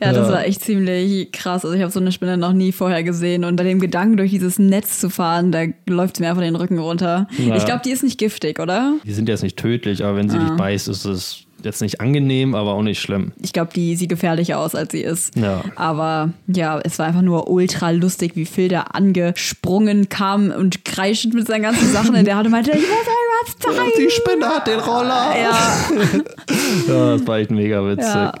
Ja, 0.00 0.12
das 0.12 0.28
war 0.30 0.44
echt 0.44 0.64
ziemlich 0.64 1.30
krass. 1.30 1.64
Also 1.64 1.76
ich 1.76 1.82
habe 1.82 1.92
so 1.92 2.00
eine 2.00 2.10
Spinne 2.10 2.36
noch 2.36 2.52
nie 2.52 2.72
vorher 2.72 3.04
gesehen. 3.04 3.44
Und 3.44 3.54
bei 3.54 3.62
dem 3.62 3.78
Gedanken, 3.78 4.16
durch 4.16 4.32
dieses 4.32 4.58
Netz 4.58 4.98
zu 4.98 5.10
fahren, 5.10 5.52
da 5.52 5.64
läuft 5.88 6.16
es 6.16 6.20
mir 6.20 6.28
einfach 6.28 6.42
den 6.42 6.56
Rücken 6.56 6.78
runter. 6.78 7.28
Ja. 7.38 7.56
Ich 7.56 7.64
glaube, 7.64 7.82
die 7.84 7.90
ist 7.90 8.02
nicht 8.02 8.18
giftig, 8.18 8.58
oder? 8.58 8.94
Die 9.04 9.12
sind 9.12 9.28
jetzt 9.28 9.42
nicht 9.42 9.56
tödlich, 9.56 10.04
aber 10.04 10.16
wenn 10.16 10.28
sie 10.28 10.38
dich 10.38 10.50
beißt, 10.50 10.88
ist 10.88 11.04
es 11.04 11.44
jetzt 11.64 11.80
nicht 11.80 12.00
angenehm, 12.00 12.54
aber 12.54 12.74
auch 12.74 12.82
nicht 12.82 13.00
schlimm. 13.00 13.32
Ich 13.42 13.52
glaube, 13.52 13.70
die 13.74 13.96
sieht 13.96 14.08
gefährlicher 14.08 14.58
aus, 14.58 14.74
als 14.74 14.92
sie 14.92 15.00
ist. 15.00 15.36
Ja. 15.36 15.62
Aber 15.76 16.30
ja, 16.46 16.80
es 16.80 16.98
war 16.98 17.06
einfach 17.06 17.22
nur 17.22 17.50
ultra 17.50 17.90
lustig, 17.90 18.32
wie 18.34 18.44
Phil 18.44 18.68
da 18.68 18.82
angesprungen 18.82 20.08
kam 20.08 20.50
und 20.50 20.84
kreischend 20.84 21.34
mit 21.34 21.46
seinen 21.46 21.62
ganzen 21.62 21.90
Sachen 21.92 22.14
in 22.14 22.24
der 22.24 22.36
Hand 22.36 22.46
und 22.46 22.52
meinte, 22.52 22.70
ich 22.72 22.76
muss 22.76 22.86
was 23.44 23.58
zeigen. 23.58 23.90
Die 23.98 24.10
Spinne 24.10 24.46
hat 24.46 24.66
den 24.66 24.80
Roller. 24.80 25.34
Ja, 25.40 26.22
Ja, 26.88 27.16
das 27.16 27.26
war 27.26 27.38
echt 27.38 27.50
mega 27.50 27.84
witzig. 27.86 28.04
Ja. 28.06 28.32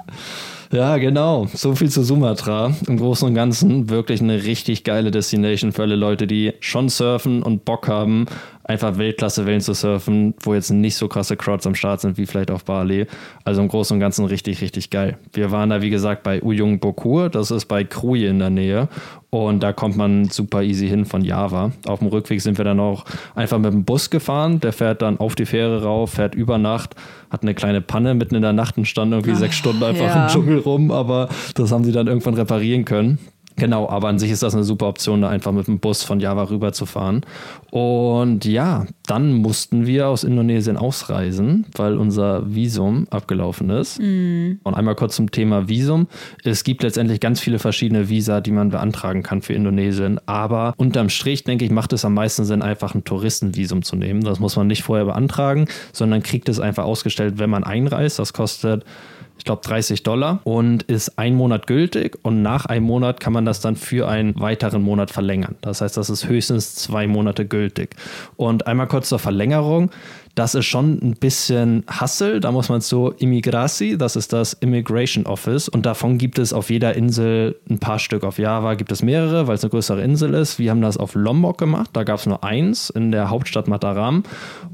Ja. 0.72 0.96
genau. 0.96 1.46
So 1.52 1.74
viel 1.74 1.90
zu 1.90 2.02
Sumatra. 2.02 2.74
Im 2.86 2.96
Großen 2.98 3.28
und 3.28 3.34
Ganzen 3.34 3.90
wirklich 3.90 4.20
eine 4.20 4.42
richtig 4.44 4.84
geile 4.84 5.10
Destination 5.10 5.72
für 5.72 5.82
alle 5.82 5.96
Leute, 5.96 6.26
die 6.26 6.54
schon 6.60 6.88
surfen 6.88 7.42
und 7.42 7.64
Bock 7.64 7.88
haben, 7.88 8.26
einfach 8.64 8.98
Weltklasse-Wellen 8.98 9.60
zu 9.60 9.74
surfen, 9.74 10.34
wo 10.42 10.54
jetzt 10.54 10.70
nicht 10.70 10.96
so 10.96 11.08
krasse 11.08 11.36
Crowds 11.36 11.66
am 11.66 11.74
Start 11.74 12.00
sind 12.00 12.16
wie 12.18 12.26
vielleicht 12.26 12.50
auf 12.50 12.64
Bali. 12.64 13.06
Also 13.44 13.60
im 13.62 13.68
Großen 13.68 13.94
und 13.94 14.00
Ganzen 14.00 14.24
richtig, 14.24 14.60
richtig 14.60 14.90
geil. 14.90 15.18
Wir 15.32 15.50
waren 15.50 15.70
da, 15.70 15.82
wie 15.82 15.90
gesagt, 15.90 16.22
bei 16.22 16.42
Uyung 16.42 16.78
Bokur. 16.78 17.28
Das 17.28 17.50
ist 17.50 17.66
bei 17.66 17.84
Kruj 17.84 18.26
in 18.26 18.38
der 18.38 18.50
Nähe. 18.50 18.88
Und 19.30 19.62
da 19.62 19.72
kommt 19.72 19.96
man 19.96 20.26
super 20.26 20.62
easy 20.62 20.88
hin 20.88 21.06
von 21.06 21.24
Java. 21.24 21.72
Auf 21.86 22.00
dem 22.00 22.08
Rückweg 22.08 22.40
sind 22.42 22.58
wir 22.58 22.64
dann 22.64 22.78
auch 22.78 23.04
einfach 23.34 23.58
mit 23.58 23.72
dem 23.72 23.84
Bus 23.84 24.10
gefahren. 24.10 24.60
Der 24.60 24.72
fährt 24.72 25.00
dann 25.00 25.18
auf 25.18 25.34
die 25.34 25.46
Fähre 25.46 25.82
rauf, 25.82 26.12
fährt 26.12 26.34
über 26.34 26.58
Nacht, 26.58 26.94
hat 27.30 27.42
eine 27.42 27.54
kleine 27.54 27.80
Panne 27.80 28.14
mitten 28.14 28.34
in 28.34 28.42
der 28.42 28.52
Nacht 28.52 28.76
und 28.76 28.86
stand 28.86 29.12
irgendwie 29.12 29.34
sechs 29.34 29.56
Stunden 29.56 29.82
einfach 29.82 30.04
ja. 30.04 30.26
im 30.26 30.28
Dschungel 30.30 30.58
rum. 30.58 30.90
Aber 30.90 31.30
das 31.54 31.72
haben 31.72 31.82
sie 31.82 31.92
dann 31.92 32.08
irgendwann 32.08 32.34
reparieren 32.34 32.84
können. 32.84 33.18
Genau, 33.56 33.88
aber 33.88 34.08
an 34.08 34.18
sich 34.18 34.30
ist 34.30 34.42
das 34.42 34.54
eine 34.54 34.64
super 34.64 34.88
Option, 34.88 35.22
da 35.22 35.28
einfach 35.28 35.52
mit 35.52 35.66
dem 35.66 35.78
Bus 35.78 36.02
von 36.02 36.20
Java 36.20 36.44
rüber 36.44 36.72
zu 36.72 36.86
fahren. 36.86 37.22
Und 37.70 38.44
ja, 38.44 38.86
dann 39.06 39.32
mussten 39.32 39.86
wir 39.86 40.08
aus 40.08 40.24
Indonesien 40.24 40.76
ausreisen, 40.76 41.66
weil 41.76 41.96
unser 41.96 42.54
Visum 42.54 43.06
abgelaufen 43.10 43.70
ist. 43.70 43.98
Und 43.98 44.74
einmal 44.74 44.94
kurz 44.94 45.16
zum 45.16 45.30
Thema 45.30 45.68
Visum. 45.68 46.06
Es 46.44 46.64
gibt 46.64 46.82
letztendlich 46.82 47.20
ganz 47.20 47.40
viele 47.40 47.58
verschiedene 47.58 48.08
Visa, 48.08 48.40
die 48.40 48.52
man 48.52 48.70
beantragen 48.70 49.22
kann 49.22 49.42
für 49.42 49.52
Indonesien. 49.52 50.20
Aber 50.26 50.74
unterm 50.76 51.08
Strich, 51.08 51.44
denke 51.44 51.64
ich, 51.64 51.70
macht 51.70 51.92
es 51.92 52.04
am 52.04 52.14
meisten 52.14 52.44
Sinn, 52.44 52.62
einfach 52.62 52.94
ein 52.94 53.04
Touristenvisum 53.04 53.82
zu 53.82 53.96
nehmen. 53.96 54.22
Das 54.22 54.40
muss 54.40 54.56
man 54.56 54.66
nicht 54.66 54.82
vorher 54.82 55.04
beantragen, 55.04 55.66
sondern 55.92 56.22
kriegt 56.22 56.48
es 56.48 56.60
einfach 56.60 56.84
ausgestellt, 56.84 57.34
wenn 57.38 57.50
man 57.50 57.64
einreist. 57.64 58.18
Das 58.18 58.32
kostet 58.32 58.84
ich 59.42 59.44
glaube 59.44 59.62
30 59.64 60.04
Dollar 60.04 60.38
und 60.44 60.84
ist 60.84 61.18
ein 61.18 61.34
Monat 61.34 61.66
gültig 61.66 62.16
und 62.22 62.42
nach 62.42 62.66
einem 62.66 62.86
Monat 62.86 63.18
kann 63.18 63.32
man 63.32 63.44
das 63.44 63.60
dann 63.60 63.74
für 63.74 64.06
einen 64.06 64.38
weiteren 64.38 64.82
Monat 64.82 65.10
verlängern. 65.10 65.56
Das 65.62 65.80
heißt, 65.80 65.96
das 65.96 66.10
ist 66.10 66.28
höchstens 66.28 66.76
zwei 66.76 67.08
Monate 67.08 67.44
gültig. 67.44 67.96
Und 68.36 68.68
einmal 68.68 68.86
kurz 68.86 69.08
zur 69.08 69.18
Verlängerung. 69.18 69.90
Das 70.34 70.54
ist 70.54 70.64
schon 70.64 70.98
ein 71.02 71.14
bisschen 71.20 71.84
Hassel. 71.86 72.40
Da 72.40 72.52
muss 72.52 72.70
man 72.70 72.80
zu 72.80 73.12
Immigrasi, 73.18 73.98
das 73.98 74.16
ist 74.16 74.32
das 74.32 74.54
Immigration 74.54 75.26
Office. 75.26 75.68
Und 75.68 75.84
davon 75.84 76.16
gibt 76.16 76.38
es 76.38 76.54
auf 76.54 76.70
jeder 76.70 76.96
Insel 76.96 77.56
ein 77.68 77.78
paar 77.78 77.98
Stück. 77.98 78.24
Auf 78.24 78.38
Java 78.38 78.74
gibt 78.74 78.92
es 78.92 79.02
mehrere, 79.02 79.46
weil 79.46 79.56
es 79.56 79.62
eine 79.62 79.70
größere 79.70 80.02
Insel 80.02 80.32
ist. 80.32 80.58
Wir 80.58 80.70
haben 80.70 80.80
das 80.80 80.96
auf 80.96 81.14
Lombok 81.14 81.58
gemacht. 81.58 81.90
Da 81.92 82.04
gab 82.04 82.18
es 82.18 82.26
nur 82.26 82.42
eins 82.44 82.88
in 82.88 83.10
der 83.12 83.28
Hauptstadt 83.28 83.68
Mataram. 83.68 84.22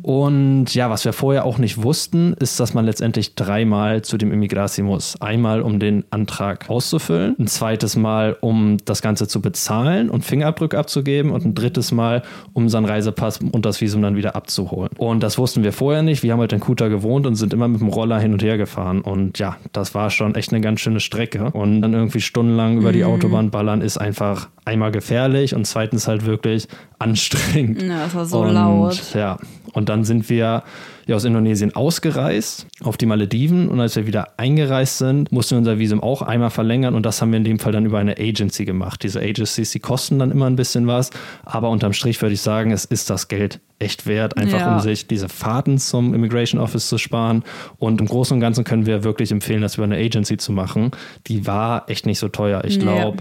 Und 0.02 0.74
ja, 0.74 0.90
was 0.90 1.04
wir 1.04 1.12
vorher 1.12 1.44
auch 1.44 1.58
nicht 1.58 1.82
wussten, 1.82 2.34
ist, 2.34 2.60
dass 2.60 2.72
man 2.72 2.84
letztendlich 2.84 3.34
dreimal 3.34 4.02
zu 4.02 4.16
dem 4.16 4.32
Immigrasi 4.32 4.82
muss. 4.82 5.20
Einmal, 5.20 5.62
um 5.62 5.80
den 5.80 6.04
Antrag 6.10 6.70
auszufüllen, 6.70 7.34
ein 7.36 7.48
zweites 7.48 7.96
Mal, 7.96 8.36
um 8.40 8.76
das 8.84 9.02
Ganze 9.02 9.26
zu 9.26 9.42
bezahlen 9.42 10.08
und 10.08 10.24
Fingerabdrücke 10.24 10.78
abzugeben 10.78 11.32
und 11.32 11.44
ein 11.44 11.54
drittes 11.54 11.90
Mal, 11.90 12.22
um 12.52 12.68
seinen 12.68 12.84
Reisepass 12.84 13.40
und 13.40 13.66
das 13.66 13.80
Visum 13.80 14.02
dann 14.02 14.14
wieder 14.14 14.36
abzuholen. 14.36 14.90
Und 14.98 15.22
das 15.22 15.36
wussten 15.48 15.64
wir 15.64 15.72
vorher 15.72 16.02
nicht. 16.02 16.22
Wir 16.22 16.32
haben 16.32 16.40
halt 16.40 16.52
in 16.52 16.60
Kuta 16.60 16.88
gewohnt 16.88 17.26
und 17.26 17.34
sind 17.34 17.54
immer 17.54 17.68
mit 17.68 17.80
dem 17.80 17.88
Roller 17.88 18.20
hin 18.20 18.34
und 18.34 18.42
her 18.42 18.58
gefahren. 18.58 19.00
Und 19.00 19.38
ja, 19.38 19.56
das 19.72 19.94
war 19.94 20.10
schon 20.10 20.34
echt 20.34 20.52
eine 20.52 20.60
ganz 20.60 20.80
schöne 20.80 21.00
Strecke. 21.00 21.50
Und 21.52 21.80
dann 21.80 21.94
irgendwie 21.94 22.20
stundenlang 22.20 22.76
über 22.76 22.92
die 22.92 23.02
Autobahn 23.06 23.50
ballern 23.50 23.80
ist 23.80 23.96
einfach 23.96 24.50
einmal 24.66 24.92
gefährlich 24.92 25.54
und 25.54 25.66
zweitens 25.66 26.06
halt 26.06 26.26
wirklich 26.26 26.68
anstrengend. 26.98 27.80
Ja, 27.80 28.04
das 28.04 28.14
war 28.14 28.26
so 28.26 28.40
und, 28.40 28.52
laut. 28.52 29.14
Ja, 29.14 29.38
und 29.72 29.88
dann 29.88 30.04
sind 30.04 30.28
wir 30.28 30.62
ja, 31.06 31.16
aus 31.16 31.24
Indonesien 31.24 31.74
ausgereist 31.74 32.66
auf 32.82 32.96
die 32.96 33.06
Malediven 33.06 33.68
und 33.68 33.80
als 33.80 33.96
wir 33.96 34.06
wieder 34.06 34.38
eingereist 34.38 34.98
sind, 34.98 35.32
mussten 35.32 35.54
wir 35.54 35.58
unser 35.58 35.78
Visum 35.78 36.02
auch 36.02 36.22
einmal 36.22 36.50
verlängern 36.50 36.94
und 36.94 37.04
das 37.06 37.20
haben 37.22 37.30
wir 37.32 37.38
in 37.38 37.44
dem 37.44 37.58
Fall 37.58 37.72
dann 37.72 37.86
über 37.86 37.98
eine 37.98 38.18
Agency 38.18 38.64
gemacht. 38.64 39.02
Diese 39.02 39.20
Agencies, 39.20 39.70
die 39.70 39.80
kosten 39.80 40.18
dann 40.18 40.30
immer 40.30 40.46
ein 40.46 40.56
bisschen 40.56 40.86
was, 40.86 41.10
aber 41.44 41.70
unterm 41.70 41.92
Strich 41.92 42.20
würde 42.20 42.34
ich 42.34 42.40
sagen, 42.42 42.70
es 42.72 42.84
ist 42.84 43.08
das 43.10 43.28
Geld 43.28 43.60
echt 43.78 44.06
wert, 44.06 44.36
einfach 44.36 44.58
Ja. 44.60 44.74
um 44.74 44.80
sich 44.80 45.06
diese 45.06 45.28
Fahrten 45.28 45.78
zum 45.78 46.12
Immigration 46.12 46.60
Office 46.60 46.88
zu 46.88 46.98
sparen 46.98 47.44
und 47.78 48.00
im 48.00 48.06
Großen 48.06 48.34
und 48.34 48.40
Ganzen 48.40 48.64
können 48.64 48.86
wir 48.86 49.04
wirklich 49.04 49.30
empfehlen, 49.30 49.62
das 49.62 49.76
über 49.76 49.84
eine 49.84 49.96
Agency 49.96 50.36
zu 50.36 50.52
machen. 50.52 50.90
Die 51.28 51.46
war 51.46 51.88
echt 51.88 52.04
nicht 52.04 52.18
so 52.18 52.28
teuer. 52.28 52.64
Ich 52.64 52.80
glaube, 52.80 53.18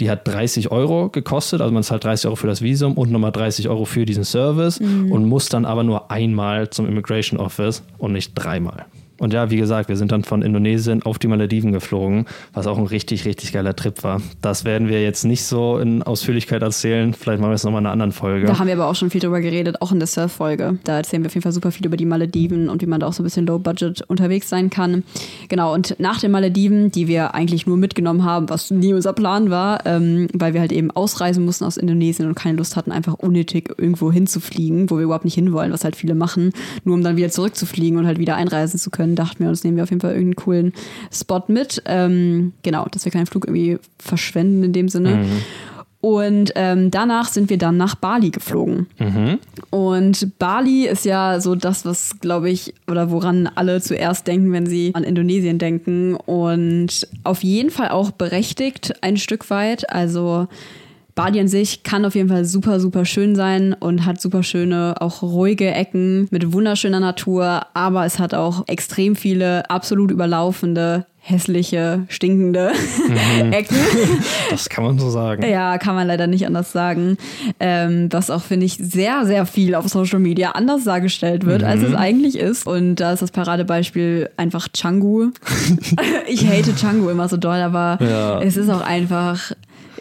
die 0.00 0.10
hat 0.10 0.26
30 0.26 0.70
Euro 0.70 1.10
gekostet, 1.10 1.60
also 1.60 1.72
man 1.72 1.82
zahlt 1.82 2.04
30 2.04 2.26
Euro 2.26 2.36
für 2.36 2.46
das 2.46 2.62
Visum 2.62 2.94
und 2.94 3.10
nochmal 3.10 3.32
30 3.32 3.68
Euro 3.68 3.84
für 3.84 4.04
diesen 4.04 4.24
Service 4.24 4.78
und 5.10 5.28
muss 5.28 5.48
dann 5.48 5.64
aber 5.64 5.84
nur 5.84 6.10
einmal 6.10 6.70
zum 6.70 6.86
Immigration 6.86 7.38
Office 7.38 7.82
und 7.98 8.12
nicht 8.12 8.32
dreimal. 8.34 8.86
Und 9.22 9.32
ja, 9.32 9.50
wie 9.50 9.56
gesagt, 9.56 9.88
wir 9.88 9.96
sind 9.96 10.10
dann 10.10 10.24
von 10.24 10.42
Indonesien 10.42 11.04
auf 11.04 11.16
die 11.16 11.28
Malediven 11.28 11.70
geflogen, 11.70 12.26
was 12.54 12.66
auch 12.66 12.76
ein 12.76 12.86
richtig, 12.86 13.24
richtig 13.24 13.52
geiler 13.52 13.76
Trip 13.76 14.02
war. 14.02 14.20
Das 14.40 14.64
werden 14.64 14.88
wir 14.88 15.00
jetzt 15.00 15.22
nicht 15.24 15.44
so 15.44 15.78
in 15.78 16.02
Ausführlichkeit 16.02 16.60
erzählen. 16.60 17.14
Vielleicht 17.14 17.40
machen 17.40 17.52
wir 17.52 17.54
es 17.54 17.62
nochmal 17.62 17.82
in 17.82 17.86
einer 17.86 17.92
anderen 17.92 18.10
Folge. 18.10 18.48
Da 18.48 18.58
haben 18.58 18.66
wir 18.66 18.74
aber 18.74 18.88
auch 18.88 18.96
schon 18.96 19.10
viel 19.10 19.20
drüber 19.20 19.40
geredet, 19.40 19.80
auch 19.80 19.92
in 19.92 20.00
der 20.00 20.08
Surf-Folge. 20.08 20.80
Da 20.82 20.96
erzählen 20.96 21.22
wir 21.22 21.28
auf 21.28 21.34
jeden 21.34 21.44
Fall 21.44 21.52
super 21.52 21.70
viel 21.70 21.86
über 21.86 21.96
die 21.96 22.04
Malediven 22.04 22.68
und 22.68 22.82
wie 22.82 22.86
man 22.86 22.98
da 22.98 23.06
auch 23.06 23.12
so 23.12 23.22
ein 23.22 23.24
bisschen 23.24 23.46
low-budget 23.46 24.02
unterwegs 24.08 24.48
sein 24.48 24.70
kann. 24.70 25.04
Genau, 25.48 25.72
und 25.72 25.94
nach 26.00 26.18
den 26.18 26.32
Malediven, 26.32 26.90
die 26.90 27.06
wir 27.06 27.32
eigentlich 27.32 27.64
nur 27.64 27.76
mitgenommen 27.76 28.24
haben, 28.24 28.48
was 28.48 28.72
nie 28.72 28.92
unser 28.92 29.12
Plan 29.12 29.50
war, 29.50 29.86
ähm, 29.86 30.26
weil 30.34 30.52
wir 30.52 30.60
halt 30.60 30.72
eben 30.72 30.90
ausreisen 30.90 31.44
mussten 31.44 31.64
aus 31.64 31.76
Indonesien 31.76 32.26
und 32.26 32.34
keine 32.34 32.58
Lust 32.58 32.74
hatten, 32.74 32.90
einfach 32.90 33.14
unnötig 33.14 33.72
irgendwo 33.78 34.10
hinzufliegen, 34.10 34.90
wo 34.90 34.96
wir 34.96 35.04
überhaupt 35.04 35.24
nicht 35.24 35.36
hinwollen, 35.36 35.72
was 35.72 35.84
halt 35.84 35.94
viele 35.94 36.16
machen, 36.16 36.50
nur 36.82 36.96
um 36.96 37.04
dann 37.04 37.16
wieder 37.16 37.30
zurückzufliegen 37.30 38.00
und 38.00 38.06
halt 38.06 38.18
wieder 38.18 38.34
einreisen 38.34 38.80
zu 38.80 38.90
können, 38.90 39.11
dachten 39.16 39.42
wir 39.42 39.48
uns, 39.48 39.64
nehmen 39.64 39.76
wir 39.76 39.84
auf 39.84 39.90
jeden 39.90 40.00
Fall 40.00 40.12
irgendeinen 40.12 40.36
coolen 40.36 40.72
Spot 41.12 41.42
mit. 41.48 41.82
Ähm, 41.86 42.52
genau, 42.62 42.86
dass 42.90 43.04
wir 43.04 43.12
keinen 43.12 43.26
Flug 43.26 43.46
irgendwie 43.46 43.78
verschwenden 43.98 44.64
in 44.64 44.72
dem 44.72 44.88
Sinne. 44.88 45.24
Und 46.02 46.50
ähm, 46.56 46.90
danach 46.90 47.28
sind 47.28 47.48
wir 47.48 47.58
dann 47.58 47.76
nach 47.76 47.94
Bali 47.94 48.30
geflogen. 48.30 48.88
Und 49.70 50.36
Bali 50.40 50.88
ist 50.88 51.04
ja 51.04 51.40
so 51.40 51.54
das, 51.54 51.84
was, 51.84 52.18
glaube 52.18 52.50
ich, 52.50 52.74
oder 52.90 53.12
woran 53.12 53.48
alle 53.54 53.80
zuerst 53.80 54.26
denken, 54.26 54.50
wenn 54.50 54.66
sie 54.66 54.90
an 54.94 55.04
Indonesien 55.04 55.58
denken. 55.58 56.16
Und 56.16 57.06
auf 57.22 57.44
jeden 57.44 57.70
Fall 57.70 57.90
auch 57.90 58.10
berechtigt 58.10 58.94
ein 59.00 59.16
Stück 59.16 59.48
weit. 59.48 59.90
Also 59.90 60.48
Bali 61.14 61.38
an 61.40 61.48
sich 61.48 61.82
kann 61.82 62.04
auf 62.04 62.14
jeden 62.14 62.28
Fall 62.28 62.44
super, 62.44 62.80
super 62.80 63.04
schön 63.04 63.34
sein 63.36 63.74
und 63.78 64.06
hat 64.06 64.20
super 64.20 64.42
schöne, 64.42 64.94
auch 65.00 65.22
ruhige 65.22 65.70
Ecken 65.70 66.26
mit 66.30 66.52
wunderschöner 66.52 67.00
Natur. 67.00 67.62
Aber 67.74 68.06
es 68.06 68.18
hat 68.18 68.32
auch 68.34 68.64
extrem 68.66 69.14
viele 69.14 69.68
absolut 69.70 70.10
überlaufende, 70.10 71.04
hässliche, 71.24 72.02
stinkende 72.08 72.72
Ecken. 73.52 73.76
Das 74.50 74.68
kann 74.68 74.82
man 74.84 74.98
so 74.98 75.08
sagen. 75.10 75.44
Ja, 75.48 75.78
kann 75.78 75.94
man 75.94 76.08
leider 76.08 76.26
nicht 76.26 76.46
anders 76.46 76.72
sagen. 76.72 77.16
Ähm, 77.60 78.08
was 78.10 78.28
auch, 78.28 78.42
finde 78.42 78.66
ich, 78.66 78.74
sehr, 78.74 79.24
sehr 79.24 79.46
viel 79.46 79.76
auf 79.76 79.86
Social 79.88 80.18
Media 80.18 80.50
anders 80.52 80.82
dargestellt 80.82 81.46
wird, 81.46 81.62
als 81.62 81.80
Mhm. 81.82 81.86
es 81.88 81.94
eigentlich 81.94 82.36
ist. 82.38 82.66
Und 82.66 82.96
da 82.96 83.12
ist 83.12 83.22
das 83.22 83.30
Paradebeispiel 83.30 84.30
einfach 84.36 84.66
Changu. 84.72 85.30
ich 86.26 86.44
hate 86.48 86.74
Changu 86.74 87.08
immer 87.10 87.28
so 87.28 87.36
doll, 87.36 87.60
aber 87.60 87.98
Ja. 88.02 88.40
es 88.40 88.56
ist 88.56 88.68
auch 88.68 88.80
einfach 88.80 89.52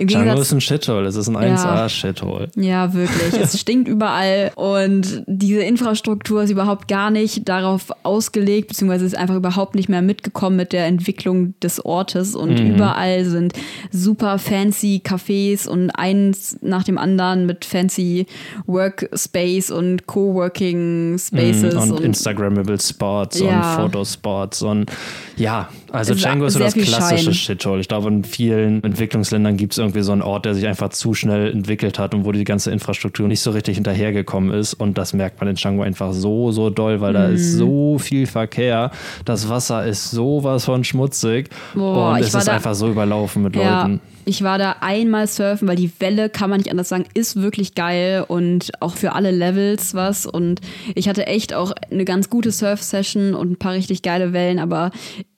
im 0.02 0.08
Django 0.08 0.26
Gegensatz 0.26 0.48
ist 0.48 0.54
ein 0.54 0.62
Shithole, 0.62 1.08
es 1.08 1.16
ist 1.16 1.28
ein 1.30 1.34
Ja. 1.36 1.86
1A-Shithole. 1.86 2.50
ja, 2.56 2.94
wirklich. 2.94 3.34
Es 3.42 3.60
stinkt 3.60 3.88
überall 3.88 4.52
und 4.56 5.24
diese 5.28 5.62
Infrastruktur 5.62 6.44
ist 6.44 6.50
überhaupt 6.50 6.88
gar 6.88 7.12
nicht 7.12 7.48
darauf 7.48 7.92
ausgelegt, 8.04 8.70
beziehungsweise 8.70 9.06
ist 9.06 9.16
einfach 9.18 9.36
überhaupt 9.36 9.76
nicht 9.76 9.90
mehr 9.90 10.02
mitgekommen 10.02 10.56
mit 10.58 10.74
der 10.74 10.88
Entwicklung 10.88 11.54
des 11.62 11.84
Ortes 11.86 12.36
und 12.36 12.60
überall 12.60 13.26
sind 13.26 13.54
super 13.92 14.40
fancy 14.40 15.02
Cafés 15.06 15.68
und 15.68 15.92
eins 15.92 16.58
nach 16.62 16.84
dem 16.84 16.98
anderen 16.98 17.46
mit 17.46 17.64
fancy 17.66 18.26
Workspace 18.66 19.72
und 19.72 20.08
Coworking 20.08 21.18
Spaces 21.20 21.76
Mhm, 21.76 21.82
und, 21.82 21.92
und, 21.92 22.04
Instagrammable 22.04 22.80
Spots 22.80 23.40
Ja. 23.40 23.76
und 23.76 23.92
Fotospots 23.92 24.62
und 24.64 24.90
ja, 25.38 25.70
also 25.92 26.14
Es 26.14 26.20
Django 26.22 26.46
ist 26.46 26.54
so 26.54 26.60
das 26.60 26.74
klassische. 26.74 27.34
Shithole. 27.34 27.82
Ich 27.82 27.88
glaube, 27.88 28.08
in 28.08 28.24
vielen 28.24 28.84
Entwicklungsländern 28.84 29.58
gibt 29.58 29.74
es 29.74 29.78
irgendwie 29.78 29.91
irgendwie 29.92 30.04
so 30.04 30.14
ein 30.14 30.22
Ort, 30.22 30.46
der 30.46 30.56
sich 30.56 30.66
einfach 30.68 30.90
zu 30.90 31.14
schnell 31.14 31.52
entwickelt 31.52 32.00
hat 32.00 32.14
und 32.14 32.26
wo 32.26 32.32
die 32.32 32.44
ganze 32.44 32.72
Infrastruktur 32.72 33.28
nicht 33.28 33.42
so 33.42 33.52
richtig 33.52 33.76
hinterhergekommen 33.76 34.52
ist. 34.54 34.74
Und 34.74 34.98
das 34.98 35.14
merkt 35.14 35.40
man 35.40 35.50
in 35.50 35.56
Canggu 35.56 35.84
einfach 35.84 36.14
so, 36.14 36.52
so 36.52 36.70
doll, 36.70 37.02
weil 37.02 37.14
da 37.14 37.28
ist 37.28 37.58
so 37.58 37.98
viel 38.00 38.26
Verkehr. 38.26 38.92
Das 39.26 39.50
Wasser 39.50 39.86
ist 39.86 40.12
sowas 40.12 40.66
von 40.66 40.84
schmutzig 40.84 41.50
Boah, 41.76 42.14
und 42.14 42.22
es 42.22 42.34
ist 42.34 42.48
einfach 42.48 42.74
so 42.74 42.90
überlaufen 42.90 43.44
mit 43.44 43.56
Ja, 43.56 43.84
Leuten. 43.84 44.02
Ich 44.26 44.44
war 44.44 44.58
da 44.58 44.78
einmal 44.82 45.28
surfen, 45.28 45.68
weil 45.68 45.76
die 45.76 45.92
Welle, 46.00 46.30
kann 46.30 46.50
man 46.50 46.60
nicht 46.60 46.70
anders 46.72 46.90
sagen, 46.90 47.06
ist 47.14 47.42
wirklich 47.42 47.76
geil 47.76 48.24
und 48.28 48.72
auch 48.80 48.96
für 48.96 49.14
alle 49.14 49.32
Levels 49.32 49.94
was. 49.94 50.26
Und 50.26 50.62
ich 50.96 51.08
hatte 51.10 51.28
echt 51.28 51.54
auch 51.54 51.72
eine 51.92 52.06
ganz 52.06 52.30
gute 52.30 52.52
Surf-Session 52.52 53.34
und 53.34 53.52
ein 53.52 53.56
paar 53.58 53.74
richtig 53.74 54.02
geile 54.02 54.34
Wellen, 54.34 54.60
aber 54.60 54.92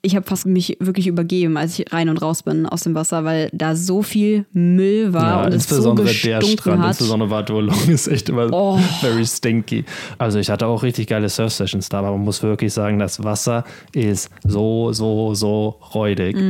ich 0.05 0.17
habe 0.17 0.25
fast 0.25 0.45
mich 0.45 0.75
wirklich 0.81 1.07
übergeben, 1.07 1.55
als 1.55 1.79
ich 1.79 1.93
rein 1.93 2.09
und 2.09 2.17
raus 2.21 2.43
bin 2.43 2.65
aus 2.65 2.81
dem 2.81 2.93
Wasser, 2.93 3.23
weil 3.23 3.49
da 3.53 3.73
so 3.73 4.03
viel 4.03 4.45
Müll 4.51 5.13
war 5.13 5.23
Ja, 5.23 5.45
und 5.45 5.53
es 5.53 5.63
so 5.69 5.75
insbesondere 5.75 6.07
der 6.07 6.41
Strand, 6.41 6.81
hat. 6.81 6.87
insbesondere 6.89 7.29
Watuolong 7.29 7.77
ist 7.87 8.07
echt 8.09 8.27
immer 8.27 8.49
Oh. 8.51 8.77
very 8.99 9.25
stinky. 9.25 9.85
Also 10.17 10.39
ich 10.39 10.49
hatte 10.49 10.67
auch 10.67 10.83
richtig 10.83 11.07
geile 11.07 11.29
Surf-Sessions 11.29 11.87
da, 11.87 11.99
aber 11.99 12.11
man 12.11 12.19
muss 12.25 12.43
wirklich 12.43 12.73
sagen, 12.73 12.99
das 12.99 13.23
Wasser 13.23 13.63
ist 13.93 14.29
so, 14.43 14.91
so, 14.91 15.33
so 15.35 15.75
räudig. 15.93 16.35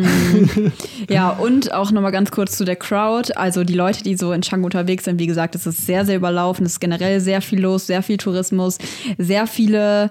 Ja, 1.10 1.30
und 1.32 1.74
auch 1.74 1.92
nochmal 1.92 2.12
ganz 2.12 2.23
kurz 2.32 2.58
zu 2.58 2.66
der 2.66 2.76
Crowd. 2.76 3.34
Also 3.36 3.64
die 3.64 3.74
Leute, 3.74 4.04
die 4.04 4.16
so 4.16 4.32
in 4.32 4.42
Canggu 4.42 4.66
unterwegs 4.66 5.06
sind, 5.06 5.20
wie 5.20 5.28
gesagt, 5.28 5.56
es 5.56 5.66
ist 5.66 5.86
sehr, 5.86 6.06
sehr 6.06 6.16
überlaufen. 6.16 6.66
Es 6.66 6.74
ist 6.74 6.80
generell 6.80 7.20
sehr 7.20 7.42
viel 7.42 7.62
los, 7.62 7.88
sehr 7.88 8.04
viel 8.04 8.18
Tourismus, 8.18 8.78
sehr 9.18 9.48
viele 9.48 10.10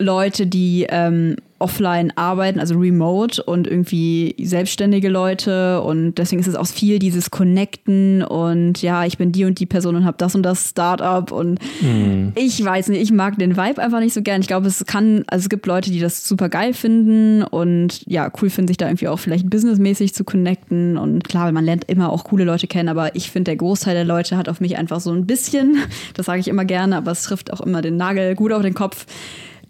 Leute, 0.00 0.46
die 0.46 0.86
ähm, 0.88 1.36
offline 1.60 2.10
arbeiten, 2.16 2.58
also 2.58 2.76
remote 2.78 3.42
und 3.42 3.66
irgendwie 3.66 4.34
selbstständige 4.42 5.10
Leute. 5.10 5.82
Und 5.82 6.14
deswegen 6.14 6.40
ist 6.40 6.48
es 6.48 6.56
auch 6.56 6.66
viel 6.66 6.98
dieses 6.98 7.30
Connecten 7.30 8.22
und 8.22 8.80
ja, 8.80 9.04
ich 9.04 9.18
bin 9.18 9.30
die 9.30 9.44
und 9.44 9.60
die 9.60 9.66
Person 9.66 9.94
und 9.94 10.04
habe 10.06 10.16
das 10.16 10.34
und 10.34 10.42
das 10.42 10.70
Startup. 10.70 11.30
Und 11.30 11.60
ich 12.34 12.64
weiß 12.64 12.88
nicht, 12.88 13.02
ich 13.02 13.12
mag 13.12 13.38
den 13.38 13.58
Vibe 13.58 13.80
einfach 13.80 14.00
nicht 14.00 14.14
so 14.14 14.22
gern. 14.22 14.40
Ich 14.40 14.48
glaube, 14.48 14.66
es 14.66 14.84
kann, 14.86 15.24
also 15.26 15.44
es 15.44 15.48
gibt 15.50 15.66
Leute, 15.66 15.90
die 15.90 16.00
das 16.00 16.26
super 16.26 16.48
geil 16.48 16.72
finden 16.72 17.42
und 17.42 18.06
ja, 18.06 18.32
cool 18.40 18.48
finden, 18.48 18.68
sich 18.68 18.78
da 18.78 18.86
irgendwie 18.86 19.08
auch 19.08 19.18
vielleicht 19.18 19.50
businessmäßig 19.50 20.14
zu 20.14 20.24
connecten. 20.24 20.96
Und 20.96 21.28
klar, 21.28 21.52
man 21.52 21.64
lernt 21.66 21.84
immer 21.90 22.10
auch 22.10 22.24
coole 22.24 22.44
Leute 22.44 22.68
kennen, 22.68 22.88
aber 22.88 23.14
ich 23.14 23.30
finde, 23.30 23.50
der 23.50 23.56
Großteil 23.56 23.94
der 23.94 24.06
Leute 24.06 24.38
hat 24.38 24.48
auf 24.48 24.60
mich 24.60 24.78
einfach 24.78 25.00
so 25.00 25.12
ein 25.12 25.26
bisschen, 25.26 25.76
das 26.14 26.24
sage 26.24 26.40
ich 26.40 26.48
immer 26.48 26.64
gerne, 26.64 26.96
aber 26.96 27.12
es 27.12 27.22
trifft 27.22 27.52
auch 27.52 27.60
immer 27.60 27.82
den 27.82 27.98
Nagel 27.98 28.34
gut 28.34 28.52
auf 28.52 28.62
den 28.62 28.74
Kopf, 28.74 29.04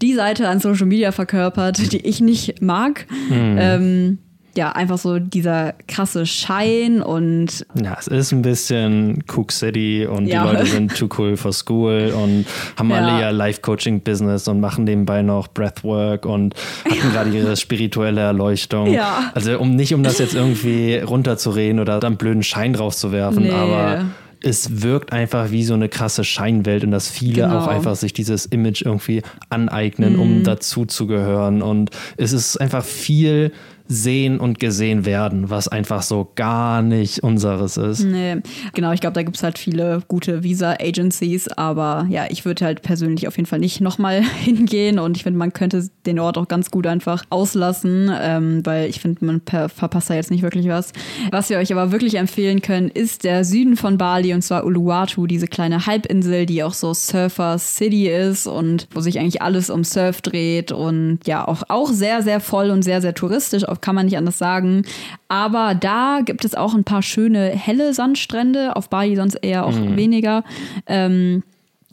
die 0.03 0.14
Seite 0.14 0.48
an 0.48 0.61
Social 0.61 0.86
Media 0.86 1.12
verkörpert, 1.12 1.92
die 1.92 2.07
ich 2.07 2.20
nicht 2.20 2.62
mag. 2.62 3.07
Ähm, 3.30 4.18
ja, 4.57 4.72
einfach 4.72 4.98
so 4.98 5.20
dieser 5.20 5.74
krasse 5.86 6.26
Schein 6.26 7.03
und 7.03 7.64
Ja, 7.80 7.96
es 8.01 8.09
ist 8.09 8.32
ein 8.32 8.42
bisschen 8.42 9.22
Cook 9.32 9.53
City 9.53 10.07
und 10.11 10.26
Ja. 10.26 10.44
die 10.44 10.53
Leute 10.57 10.66
sind 10.66 10.96
too 10.98 11.09
cool 11.18 11.36
for 11.36 11.53
school 11.53 12.12
und 12.20 12.46
haben 12.76 12.90
Ja. 12.90 12.96
alle 12.96 13.20
ihr 13.20 13.32
Life-Coaching-Business 13.32 14.48
und 14.48 14.59
machen 14.61 14.84
nebenbei 14.84 15.22
noch 15.22 15.46
Breathwork 15.48 16.26
und 16.26 16.55
hatten 16.84 17.12
gerade 17.12 17.30
ihre 17.30 17.57
spirituelle 17.57 18.22
Erleuchtung. 18.22 18.90
Ja. 18.92 19.30
Also 19.34 19.57
um 19.59 19.76
nicht 19.76 19.94
um 19.94 20.03
das 20.03 20.18
jetzt 20.18 20.34
irgendwie 20.34 20.96
runterzureden 20.96 21.78
oder 21.78 22.01
dann 22.01 22.16
blöden 22.16 22.42
Schein 22.42 22.72
drauf 22.72 22.96
zu 22.96 23.12
werfen, 23.12 23.44
Nee. 23.44 23.51
aber 23.53 24.07
es 24.43 24.82
wirkt 24.82 25.12
einfach 25.12 25.51
wie 25.51 25.64
so 25.64 25.74
eine 25.74 25.88
krasse 25.88 26.24
Scheinwelt 26.24 26.84
und 26.84 26.91
dass 26.91 27.09
viele 27.09 27.43
Genau. 27.43 27.59
auch 27.59 27.66
einfach 27.66 27.95
sich 27.97 28.12
dieses 28.12 28.47
Image 28.47 28.82
irgendwie 28.82 29.22
aneignen, 29.51 30.14
Mhm. 30.14 30.20
um 30.20 30.43
dazu 30.45 30.86
zu 30.86 31.07
gehören. 31.07 31.62
Und 31.62 31.91
es 32.16 32.32
ist 32.32 32.57
einfach 32.61 32.84
viel 32.84 33.53
sehen 33.91 34.38
und 34.38 34.61
gesehen 34.61 35.05
werden, 35.05 35.51
was 35.51 35.66
einfach 35.66 36.03
so 36.03 36.30
gar 36.36 36.80
nicht 36.80 37.24
unseres 37.24 37.76
ist. 37.76 38.05
Nee, 38.05 38.36
genau, 38.72 38.93
ich 38.93 39.01
glaube, 39.01 39.14
da 39.14 39.24
gibt 39.24 39.36
es 39.36 39.43
halt 39.43 39.59
viele 39.59 40.03
gute 40.07 40.45
Visa-Agencies, 40.45 41.49
aber 41.49 42.07
ja, 42.09 42.26
ich 42.30 42.45
würde 42.45 42.64
halt 42.64 42.82
persönlich 42.82 43.26
auf 43.26 43.36
jeden 43.36 43.49
Fall 43.49 43.59
nicht 43.59 43.80
nochmal 43.80 44.22
hingehen 44.45 45.01
und 45.01 45.16
ich 45.16 45.24
finde, 45.24 45.38
man 45.38 45.53
könnte 45.53 45.88
den 46.07 46.20
Ort 46.20 46.38
auch 46.38 46.47
ganz 46.47 46.70
gut 46.70 46.86
einfach 46.86 47.24
auslassen, 47.30 48.11
ähm, 48.20 48.64
weil 48.64 48.88
ich 48.88 49.01
finde, 49.01 49.24
man 49.24 49.43
verpasst 49.43 50.09
da 50.09 50.14
jetzt 50.14 50.30
nicht 50.30 50.43
wirklich 50.43 50.68
was. 50.68 50.93
Was 51.32 51.51
wir 51.51 51.59
euch 51.59 51.72
aber 51.72 51.91
wirklich 51.91 52.16
empfehlen 52.16 52.62
können, 52.62 52.91
ist 52.91 53.24
der 53.24 53.45
Süden 53.45 53.76
von 53.76 53.99
Bali 53.99 54.32
und 54.32 54.43
zwar 54.43 54.64
Uluwatu, 54.64 55.26
diese 55.26 55.49
kleine 55.49 55.86
Halbinsel, 55.86 56.47
die 56.47 56.62
auch 56.62 56.74
so 56.74 56.95
Surfer 56.95 57.59
City 57.59 58.09
ist 58.09 58.47
und 58.47 58.86
wo 58.93 59.01
sich 59.01 59.18
eigentlich 59.18 59.43
alles 59.43 59.68
um 59.68 59.82
Surf 59.82 60.22
dreht 60.22 60.70
und 60.70 61.18
ja, 61.26 61.47
auch, 61.49 61.64
auch 61.68 61.91
sehr, 61.91 62.22
sehr 62.22 62.38
voll 62.38 62.70
und 62.70 62.82
sehr, 62.82 63.01
sehr 63.01 63.14
touristisch, 63.14 63.64
auch 63.81 63.83
kann 63.83 63.95
man 63.95 64.07
nicht 64.07 64.16
anders 64.16 64.39
sagen. 64.39 64.85
Aber 65.28 65.74
da 65.74 66.20
gibt 66.24 66.45
es 66.45 66.55
auch 66.55 66.74
ein 66.74 66.85
paar 66.85 67.03
schöne 67.03 67.49
helle 67.49 67.95
Sandstrände, 67.95 68.76
auf 68.76 68.91
Bali 68.91 69.16
sonst 69.16 69.37
eher 69.37 69.64
auch 69.66 69.74
weniger. 69.97 70.45
Ähm, 70.87 71.43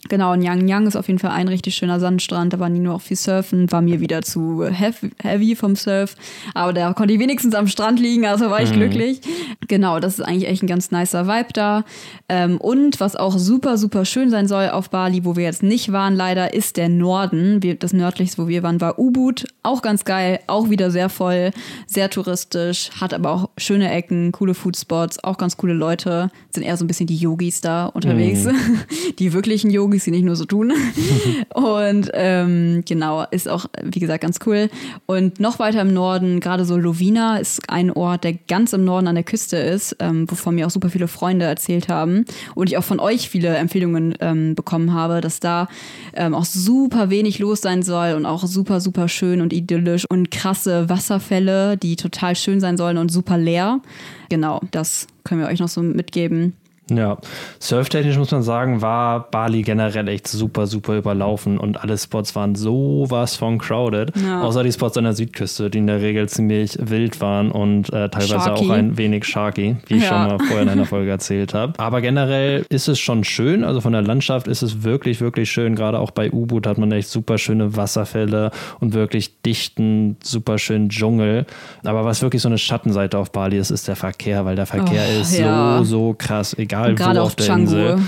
Genau, 0.08 0.32
und 0.32 0.42
Yang 0.42 0.68
Yang 0.68 0.86
ist 0.86 0.96
auf 0.96 1.08
jeden 1.08 1.18
Fall 1.18 1.32
ein 1.32 1.48
richtig 1.48 1.74
schöner 1.74 1.98
Sandstrand. 1.98 2.52
Da 2.52 2.60
war 2.60 2.68
Nino 2.68 2.94
auch 2.94 3.00
viel 3.00 3.16
surfen, 3.16 3.70
war 3.72 3.82
mir 3.82 3.98
wieder 3.98 4.22
zu 4.22 4.64
heavy, 4.64 5.56
vom 5.56 5.74
Surf. 5.74 6.14
Aber 6.54 6.72
da 6.72 6.92
konnte 6.92 7.14
ich 7.14 7.20
wenigstens 7.20 7.54
am 7.54 7.66
Strand 7.66 7.98
liegen, 7.98 8.24
also 8.24 8.48
war 8.48 8.62
ich 8.62 8.72
glücklich. 8.72 9.20
Genau, 9.66 9.98
das 9.98 10.18
ist 10.18 10.24
eigentlich 10.24 10.48
echt 10.48 10.62
ein 10.62 10.68
ganz 10.68 10.92
nicer 10.92 11.26
Vibe 11.26 11.52
da. 11.52 11.84
Ähm, 12.28 12.58
und 12.58 13.00
was 13.00 13.16
auch 13.16 13.36
super, 13.38 13.76
super 13.76 14.04
schön 14.04 14.30
sein 14.30 14.46
soll 14.46 14.68
auf 14.68 14.88
Bali, 14.88 15.24
wo 15.24 15.34
wir 15.34 15.44
jetzt 15.44 15.64
nicht 15.64 15.90
waren 15.90 16.14
leider, 16.14 16.54
ist 16.54 16.76
der 16.76 16.88
Norden. 16.88 17.62
Wir, 17.62 17.74
das 17.74 17.92
nördlichste, 17.92 18.42
wo 18.42 18.48
wir 18.48 18.62
waren, 18.62 18.80
war 18.80 19.00
Ubud. 19.00 19.46
Auch 19.64 19.82
ganz 19.82 20.04
geil, 20.04 20.38
auch 20.46 20.70
wieder 20.70 20.92
sehr 20.92 21.08
voll, 21.08 21.50
sehr 21.86 22.08
touristisch, 22.08 22.90
hat 23.00 23.12
aber 23.12 23.30
auch 23.30 23.50
schöne 23.58 23.90
Ecken, 23.90 24.30
coole 24.30 24.54
Foodspots, 24.54 25.22
auch 25.24 25.38
ganz 25.38 25.56
coole 25.56 25.74
Leute. 25.74 26.30
Sind 26.50 26.62
eher 26.62 26.76
so 26.76 26.84
ein 26.84 26.88
bisschen 26.88 27.08
die 27.08 27.16
Yogis 27.16 27.60
da 27.60 27.86
unterwegs. 27.86 28.46
Die 29.18 29.32
wirklichen 29.32 29.70
Yogis, 29.70 29.87
die 29.90 30.10
nicht 30.10 30.24
nur 30.24 30.36
so 30.36 30.44
tun. 30.44 30.72
Und 31.54 32.10
ähm, 32.14 32.82
genau, 32.86 33.24
ist 33.30 33.48
auch, 33.48 33.66
wie 33.82 34.00
gesagt, 34.00 34.22
ganz 34.22 34.38
cool. 34.46 34.70
Und 35.06 35.40
noch 35.40 35.58
weiter 35.58 35.80
im 35.80 35.92
Norden, 35.92 36.40
gerade 36.40 36.64
so 36.64 36.76
Lovina 36.76 37.38
ist 37.38 37.60
ein 37.68 37.90
Ort, 37.90 38.24
der 38.24 38.34
ganz 38.34 38.72
im 38.72 38.84
Norden 38.84 39.08
an 39.08 39.14
der 39.14 39.24
Küste 39.24 39.56
ist, 39.56 39.96
ähm, 40.00 40.30
wovon 40.30 40.54
mir 40.54 40.66
auch 40.66 40.70
super 40.70 40.90
viele 40.90 41.08
Freunde 41.08 41.46
erzählt 41.46 41.88
haben. 41.88 42.24
Und 42.54 42.68
ich 42.68 42.76
auch 42.76 42.84
von 42.84 43.00
euch 43.00 43.28
viele 43.28 43.56
Empfehlungen 43.56 44.14
ähm, 44.20 44.54
bekommen 44.54 44.92
habe, 44.92 45.20
dass 45.20 45.40
da 45.40 45.68
ähm, 46.14 46.34
auch 46.34 46.44
super 46.44 47.10
wenig 47.10 47.38
los 47.38 47.60
sein 47.60 47.82
soll 47.82 48.14
und 48.14 48.26
auch 48.26 48.46
super, 48.46 48.80
super 48.80 49.08
schön 49.08 49.40
und 49.40 49.52
idyllisch 49.52 50.04
und 50.08 50.30
krasse 50.30 50.88
Wasserfälle, 50.88 51.76
die 51.76 51.96
total 51.96 52.36
schön 52.36 52.60
sein 52.60 52.76
sollen 52.76 52.98
und 52.98 53.10
super 53.10 53.38
leer. 53.38 53.80
Genau, 54.28 54.60
das 54.70 55.06
können 55.24 55.40
wir 55.40 55.48
euch 55.48 55.60
noch 55.60 55.68
so 55.68 55.82
mitgeben. 55.82 56.54
Ja, 56.90 57.18
surftechnisch 57.58 58.16
muss 58.16 58.30
man 58.30 58.42
sagen, 58.42 58.80
war 58.82 59.30
Bali 59.30 59.62
generell 59.62 60.08
echt 60.08 60.26
super, 60.28 60.66
super 60.66 60.96
überlaufen 60.96 61.58
und 61.58 61.80
alle 61.82 61.98
Spots 61.98 62.34
waren 62.34 62.54
sowas 62.54 63.36
von 63.36 63.58
crowded. 63.58 64.12
Ja. 64.16 64.42
Außer 64.42 64.62
die 64.62 64.72
Spots 64.72 64.96
an 64.96 65.04
der 65.04 65.12
Südküste, 65.12 65.70
die 65.70 65.78
in 65.78 65.86
der 65.86 66.00
Regel 66.00 66.28
ziemlich 66.28 66.78
wild 66.80 67.20
waren 67.20 67.50
und 67.50 67.92
äh, 67.92 68.08
teilweise 68.08 68.28
Sharky. 68.40 68.64
auch 68.66 68.70
ein 68.70 68.96
wenig 68.96 69.24
sharky, 69.24 69.76
wie 69.86 69.96
ich 69.96 70.02
Ja. 70.04 70.08
schon 70.08 70.18
mal 70.28 70.38
vorher 70.38 70.62
in 70.62 70.68
einer 70.68 70.86
Folge 70.86 71.10
erzählt 71.10 71.54
habe. 71.54 71.74
Aber 71.78 72.00
generell 72.00 72.64
ist 72.70 72.88
es 72.88 72.98
schon 72.98 73.24
schön, 73.24 73.64
also 73.64 73.80
von 73.80 73.92
der 73.92 74.02
Landschaft 74.02 74.48
ist 74.48 74.62
es 74.62 74.82
wirklich, 74.82 75.20
wirklich 75.20 75.50
schön. 75.50 75.74
Gerade 75.74 75.98
auch 75.98 76.10
bei 76.10 76.30
U-Boot 76.32 76.66
hat 76.66 76.78
man 76.78 76.90
echt 76.92 77.08
super 77.08 77.36
schöne 77.38 77.76
Wasserfälle 77.76 78.50
und 78.80 78.94
wirklich 78.94 79.42
dichten, 79.42 80.16
super 80.22 80.58
schönen 80.58 80.88
Dschungel. 80.88 81.44
Aber 81.84 82.04
was 82.04 82.22
wirklich 82.22 82.40
so 82.42 82.48
eine 82.48 82.58
Schattenseite 82.58 83.18
auf 83.18 83.30
Bali 83.32 83.58
ist, 83.58 83.70
ist 83.70 83.88
der 83.88 83.96
Verkehr, 83.96 84.44
weil 84.44 84.56
der 84.56 84.66
Verkehr 84.66 85.02
Oh, 85.16 85.20
ist 85.20 85.38
ja. 85.38 85.78
so, 85.78 85.84
so 85.84 86.14
krass, 86.16 86.56
egal 86.58 86.77
Und 86.86 86.96
gerade 86.96 87.20
auf 87.20 87.28
auf 87.28 87.36
der 87.36 87.46
Canggu. 87.46 87.72
Insel. 87.72 87.98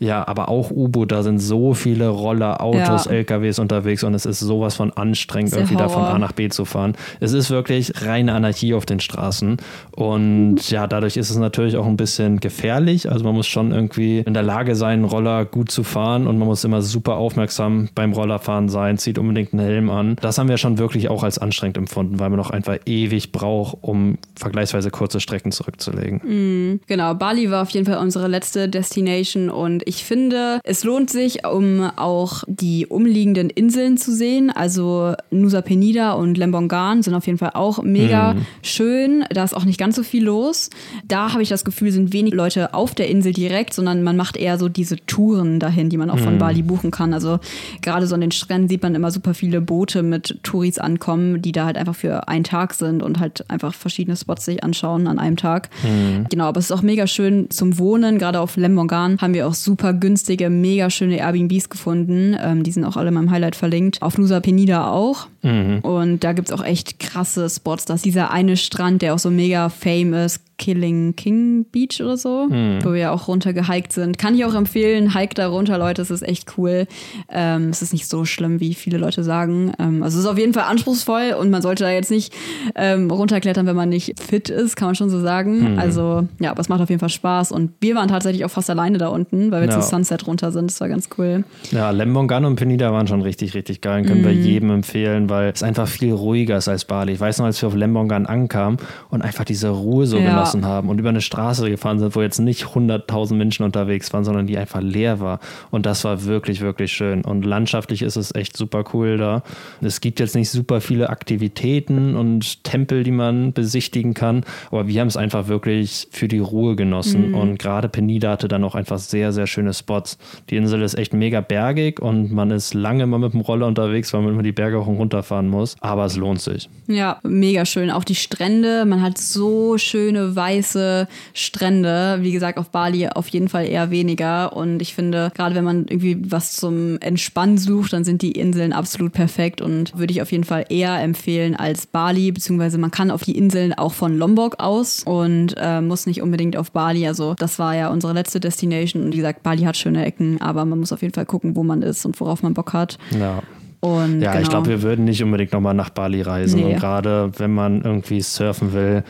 Ja, 0.00 0.26
aber 0.26 0.48
auch 0.48 0.70
U-Boot, 0.70 1.12
da 1.12 1.22
sind 1.22 1.38
so 1.40 1.74
viele 1.74 2.08
Roller, 2.08 2.62
Autos, 2.62 3.04
Ja. 3.04 3.12
LKWs 3.12 3.58
unterwegs 3.58 4.02
und 4.02 4.14
es 4.14 4.24
ist 4.24 4.40
sowas 4.40 4.74
von 4.74 4.90
anstrengend, 4.94 5.52
irgendwie 5.52 5.76
da 5.76 5.90
von 5.90 6.02
Horror. 6.02 6.14
A 6.14 6.18
nach 6.18 6.32
B 6.32 6.48
zu 6.48 6.64
fahren. 6.64 6.94
Es 7.20 7.32
ist 7.34 7.50
wirklich 7.50 7.92
reine 8.06 8.32
Anarchie 8.32 8.72
auf 8.72 8.86
den 8.86 9.00
Straßen 9.00 9.58
und 9.94 10.70
ja, 10.70 10.86
dadurch 10.86 11.18
ist 11.18 11.28
es 11.28 11.36
natürlich 11.36 11.76
auch 11.76 11.84
ein 11.86 11.98
bisschen 11.98 12.40
gefährlich. 12.40 13.10
Also 13.12 13.24
man 13.24 13.34
muss 13.34 13.46
schon 13.46 13.72
irgendwie 13.72 14.20
in 14.20 14.32
der 14.32 14.42
Lage 14.42 14.74
sein, 14.74 15.00
einen 15.00 15.04
Roller 15.04 15.44
gut 15.44 15.70
zu 15.70 15.82
fahren 15.82 16.26
und 16.26 16.38
man 16.38 16.48
muss 16.48 16.64
immer 16.64 16.80
super 16.80 17.16
aufmerksam 17.16 17.90
beim 17.94 18.14
Rollerfahren 18.14 18.70
sein, 18.70 18.96
zieht 18.96 19.18
unbedingt 19.18 19.52
einen 19.52 19.62
Helm 19.62 19.90
an. 19.90 20.16
Das 20.22 20.38
haben 20.38 20.48
wir 20.48 20.56
schon 20.56 20.78
wirklich 20.78 21.10
auch 21.10 21.22
als 21.22 21.38
anstrengend 21.38 21.76
empfunden, 21.76 22.18
weil 22.18 22.30
man 22.30 22.40
auch 22.40 22.50
einfach 22.50 22.78
ewig 22.86 23.32
braucht, 23.32 23.76
um 23.82 24.16
vergleichsweise 24.34 24.90
kurze 24.90 25.20
Strecken 25.20 25.52
zurückzulegen. 25.52 26.80
Genau, 26.86 27.14
Bali 27.14 27.50
war 27.50 27.60
auf 27.62 27.70
jeden 27.70 27.84
Fall 27.84 27.98
unsere 27.98 28.28
letzte 28.28 28.68
Destination 28.68 29.50
und 29.50 29.82
Ich 29.90 30.04
finde, 30.04 30.60
es 30.62 30.84
lohnt 30.84 31.10
sich, 31.10 31.44
um 31.44 31.82
auch 31.96 32.44
die 32.46 32.86
umliegenden 32.86 33.50
Inseln 33.50 33.96
zu 33.96 34.14
sehen. 34.14 34.48
Also 34.48 35.14
Nusa 35.32 35.62
Penida 35.62 36.12
und 36.12 36.38
Lembongan 36.38 37.02
sind 37.02 37.12
auf 37.14 37.26
jeden 37.26 37.38
Fall 37.38 37.50
auch 37.54 37.82
mega 37.82 38.34
mhm. 38.34 38.46
schön. 38.62 39.24
Da 39.30 39.42
ist 39.42 39.52
auch 39.52 39.64
nicht 39.64 39.80
ganz 39.80 39.96
so 39.96 40.04
viel 40.04 40.22
los. 40.22 40.70
Da 41.08 41.32
habe 41.32 41.42
ich 41.42 41.48
das 41.48 41.64
Gefühl, 41.64 41.90
sind 41.90 42.12
wenig 42.12 42.34
Leute 42.34 42.72
auf 42.72 42.94
der 42.94 43.08
Insel 43.08 43.32
direkt, 43.32 43.74
sondern 43.74 44.04
man 44.04 44.16
macht 44.16 44.36
eher 44.36 44.58
so 44.58 44.68
diese 44.68 44.94
Touren 45.06 45.58
dahin, 45.58 45.90
die 45.90 45.96
man 45.96 46.08
auch 46.08 46.20
von 46.20 46.34
mhm. 46.34 46.38
Bali 46.38 46.62
buchen 46.62 46.92
kann. 46.92 47.12
Also 47.12 47.40
gerade 47.82 48.06
so 48.06 48.14
an 48.14 48.20
den 48.20 48.30
Stränden 48.30 48.68
sieht 48.68 48.84
man 48.84 48.94
immer 48.94 49.10
super 49.10 49.34
viele 49.34 49.60
Boote 49.60 50.04
mit 50.04 50.38
Touris 50.44 50.78
ankommen, 50.78 51.42
die 51.42 51.50
da 51.50 51.64
halt 51.64 51.76
einfach 51.76 51.96
für 51.96 52.28
einen 52.28 52.44
Tag 52.44 52.74
sind 52.74 53.02
und 53.02 53.18
halt 53.18 53.44
einfach 53.50 53.74
verschiedene 53.74 54.16
Spots 54.16 54.44
sich 54.44 54.62
anschauen 54.62 55.08
an 55.08 55.18
einem 55.18 55.36
Tag. 55.36 55.68
Mhm. 55.82 56.26
Genau, 56.30 56.44
aber 56.44 56.60
es 56.60 56.66
ist 56.66 56.72
auch 56.72 56.82
mega 56.82 57.08
schön 57.08 57.50
zum 57.50 57.76
Wohnen. 57.76 58.20
Gerade 58.20 58.38
auf 58.38 58.56
Lembongan 58.56 59.18
haben 59.20 59.34
wir 59.34 59.48
auch 59.48 59.54
super 59.54 59.79
günstige, 59.92 60.50
mega 60.50 60.90
schöne 60.90 61.18
Airbnbs 61.18 61.68
gefunden. 61.68 62.36
Ähm, 62.40 62.62
die 62.62 62.72
sind 62.72 62.84
auch 62.84 62.96
alle 62.96 63.08
in 63.08 63.14
meinem 63.14 63.30
Highlight 63.30 63.56
verlinkt. 63.56 64.02
Auf 64.02 64.18
Nusa 64.18 64.40
Penida 64.40 64.90
auch. 64.90 65.26
Mhm. 65.42 65.80
Und 65.80 66.24
da 66.24 66.32
gibt 66.32 66.48
es 66.48 66.54
auch 66.54 66.64
echt 66.64 66.98
krasse 66.98 67.48
Spots. 67.48 67.84
Da 67.86 67.94
ist 67.94 68.04
dieser 68.04 68.30
eine 68.30 68.56
Strand, 68.56 69.02
der 69.02 69.14
auch 69.14 69.18
so 69.18 69.30
mega 69.30 69.68
fame 69.68 70.14
ist. 70.14 70.42
Killing 70.60 71.16
King 71.16 71.64
Beach 71.72 72.02
oder 72.02 72.18
so, 72.18 72.46
mhm. 72.48 72.84
wo 72.84 72.92
wir 72.92 73.12
auch 73.12 73.28
runter 73.28 73.54
gehiked 73.54 73.94
sind. 73.94 74.18
Kann 74.18 74.34
ich 74.34 74.44
auch 74.44 74.54
empfehlen, 74.54 75.14
hike 75.14 75.34
da 75.34 75.48
runter, 75.48 75.78
Leute, 75.78 76.02
es 76.02 76.10
ist 76.10 76.22
echt 76.22 76.58
cool. 76.58 76.86
Ähm, 77.30 77.70
es 77.70 77.80
ist 77.80 77.94
nicht 77.94 78.06
so 78.06 78.26
schlimm, 78.26 78.60
wie 78.60 78.74
viele 78.74 78.98
Leute 78.98 79.24
sagen. 79.24 79.72
Ähm, 79.78 80.02
also 80.02 80.18
es 80.18 80.24
ist 80.24 80.30
auf 80.30 80.36
jeden 80.36 80.52
Fall 80.52 80.64
anspruchsvoll 80.64 81.34
und 81.40 81.50
man 81.50 81.62
sollte 81.62 81.84
da 81.84 81.90
jetzt 81.90 82.10
nicht 82.10 82.34
ähm, 82.74 83.10
runterklettern, 83.10 83.64
wenn 83.64 83.74
man 83.74 83.88
nicht 83.88 84.20
fit 84.20 84.50
ist, 84.50 84.76
kann 84.76 84.88
man 84.88 84.94
schon 84.94 85.08
so 85.08 85.18
sagen. 85.20 85.72
Mhm. 85.72 85.78
Also 85.78 86.28
ja, 86.38 86.50
aber 86.50 86.60
es 86.60 86.68
macht 86.68 86.82
auf 86.82 86.90
jeden 86.90 87.00
Fall 87.00 87.08
Spaß 87.08 87.52
und 87.52 87.72
wir 87.80 87.94
waren 87.94 88.08
tatsächlich 88.08 88.44
auch 88.44 88.50
fast 88.50 88.68
alleine 88.68 88.98
da 88.98 89.08
unten, 89.08 89.50
weil 89.50 89.62
wir 89.62 89.70
ja. 89.70 89.80
zu 89.80 89.88
Sunset 89.88 90.26
runter 90.26 90.52
sind. 90.52 90.70
Das 90.70 90.78
war 90.82 90.90
ganz 90.90 91.08
cool. 91.16 91.44
Ja, 91.70 91.90
Lembongan 91.90 92.44
und 92.44 92.56
Penida 92.56 92.92
waren 92.92 93.06
schon 93.06 93.22
richtig, 93.22 93.54
richtig 93.54 93.80
geil. 93.80 94.04
Können 94.04 94.20
mhm. 94.20 94.26
wir 94.26 94.34
jedem 94.34 94.70
empfehlen, 94.70 95.30
weil 95.30 95.52
es 95.54 95.62
einfach 95.62 95.88
viel 95.88 96.12
ruhiger 96.12 96.58
ist 96.58 96.68
als 96.68 96.84
Bali. 96.84 97.14
Ich 97.14 97.20
weiß 97.20 97.38
noch, 97.38 97.46
als 97.46 97.62
wir 97.62 97.68
auf 97.68 97.74
Lembongan 97.74 98.26
ankamen 98.26 98.78
und 99.08 99.22
einfach 99.22 99.44
diese 99.44 99.70
Ruhe 99.70 100.06
so 100.06 100.18
ja. 100.18 100.28
genossen 100.28 100.49
haben 100.62 100.88
und 100.88 100.98
über 100.98 101.08
eine 101.08 101.20
Straße 101.20 101.68
gefahren 101.70 101.98
sind, 101.98 102.14
wo 102.14 102.22
jetzt 102.22 102.38
nicht 102.38 102.64
100.000 102.64 103.34
Menschen 103.34 103.64
unterwegs 103.64 104.12
waren, 104.12 104.24
sondern 104.24 104.46
die 104.46 104.58
einfach 104.58 104.80
leer 104.80 105.20
war. 105.20 105.40
Und 105.70 105.86
das 105.86 106.04
war 106.04 106.24
wirklich, 106.24 106.60
wirklich 106.60 106.92
schön. 106.92 107.22
Und 107.24 107.44
landschaftlich 107.44 108.02
ist 108.02 108.16
es 108.16 108.34
echt 108.34 108.56
super 108.56 108.84
cool 108.92 109.16
da. 109.16 109.42
Es 109.80 110.00
gibt 110.00 110.20
jetzt 110.20 110.34
nicht 110.34 110.50
super 110.50 110.80
viele 110.80 111.10
Aktivitäten 111.10 112.16
und 112.16 112.64
Tempel, 112.64 113.02
die 113.02 113.10
man 113.10 113.52
besichtigen 113.52 114.14
kann, 114.14 114.44
aber 114.70 114.86
wir 114.86 115.00
haben 115.00 115.08
es 115.08 115.16
einfach 115.16 115.48
wirklich 115.48 116.08
für 116.10 116.28
die 116.28 116.38
Ruhe 116.38 116.76
genossen. 116.76 117.28
Mhm. 117.28 117.34
Und 117.34 117.58
gerade 117.58 117.88
Penida 117.88 118.30
hatte 118.32 118.48
dann 118.48 118.64
auch 118.64 118.74
einfach 118.74 118.98
sehr, 118.98 119.32
sehr 119.32 119.46
schöne 119.46 119.74
Spots. 119.74 120.18
Die 120.50 120.56
Insel 120.56 120.82
ist 120.82 120.94
echt 120.94 121.12
mega 121.14 121.40
bergig 121.40 122.00
und 122.00 122.32
man 122.32 122.50
ist 122.50 122.74
lange 122.74 123.06
mal 123.06 123.18
mit 123.18 123.32
dem 123.32 123.40
Roller 123.40 123.66
unterwegs, 123.66 124.12
weil 124.12 124.22
man 124.22 124.34
immer 124.34 124.42
die 124.42 124.52
Berge 124.52 124.80
hoch 124.80 124.86
und 124.86 124.96
runter 124.96 125.22
fahren 125.22 125.48
muss. 125.48 125.76
Aber 125.80 126.04
es 126.04 126.16
lohnt 126.16 126.40
sich. 126.40 126.68
Ja, 126.86 127.18
mega 127.22 127.64
schön. 127.64 127.90
Auch 127.90 128.04
die 128.04 128.14
Strände. 128.14 128.84
Man 128.84 129.02
hat 129.02 129.18
so 129.18 129.78
schöne 129.78 130.36
weiße 130.40 131.06
Strände. 131.34 132.18
Wie 132.22 132.32
gesagt, 132.32 132.58
auf 132.58 132.70
Bali 132.70 133.06
auf 133.08 133.28
jeden 133.28 133.48
Fall 133.48 133.66
eher 133.66 133.90
weniger. 133.90 134.56
Und 134.56 134.80
ich 134.80 134.94
finde, 134.94 135.30
gerade 135.34 135.54
wenn 135.54 135.64
man 135.64 135.86
irgendwie 135.86 136.16
was 136.30 136.56
zum 136.56 136.98
Entspannen 137.00 137.58
sucht, 137.58 137.92
dann 137.92 138.04
sind 138.04 138.22
die 138.22 138.32
Inseln 138.32 138.72
absolut 138.72 139.12
perfekt 139.12 139.60
und 139.60 139.98
würde 139.98 140.12
ich 140.12 140.22
auf 140.22 140.32
jeden 140.32 140.44
Fall 140.44 140.64
eher 140.70 140.98
empfehlen 141.00 141.54
als 141.54 141.86
Bali, 141.86 142.32
beziehungsweise 142.32 142.78
man 142.78 142.90
kann 142.90 143.10
auf 143.10 143.22
die 143.22 143.36
Inseln 143.36 143.74
auch 143.74 143.92
von 143.92 144.16
Lombok 144.16 144.58
aus 144.58 145.02
und 145.04 145.54
äh, 145.58 145.82
muss 145.82 146.06
nicht 146.06 146.22
unbedingt 146.22 146.56
auf 146.56 146.72
Bali. 146.72 147.06
Also 147.06 147.34
das 147.34 147.58
war 147.58 147.76
ja 147.76 147.88
unsere 147.88 148.14
letzte 148.14 148.40
Destination 148.40 149.04
und 149.04 149.12
wie 149.12 149.18
gesagt, 149.18 149.42
Bali 149.42 149.62
hat 149.62 149.76
schöne 149.76 150.04
Ecken, 150.06 150.40
aber 150.40 150.64
man 150.64 150.78
muss 150.78 150.92
auf 150.92 151.02
jeden 151.02 151.14
Fall 151.14 151.26
gucken, 151.26 151.54
wo 151.54 151.62
man 151.62 151.82
ist 151.82 152.06
und 152.06 152.18
worauf 152.18 152.42
man 152.42 152.54
Bock 152.54 152.72
hat. 152.72 152.96
Ja. 153.18 153.42
Und 153.80 154.20
ja, 154.20 154.32
genau. 154.32 154.42
ich 154.42 154.50
glaube, 154.50 154.68
wir 154.68 154.82
würden 154.82 155.06
nicht 155.06 155.22
unbedingt 155.22 155.52
nochmal 155.52 155.74
nach 155.74 155.90
Bali 155.90 156.20
reisen. 156.20 156.60
Nee. 156.60 156.74
Und 156.74 156.80
gerade 156.80 157.32
wenn 157.38 157.52
man 157.52 157.82
irgendwie 157.82 158.20
surfen 158.20 158.74
will, 158.74 159.04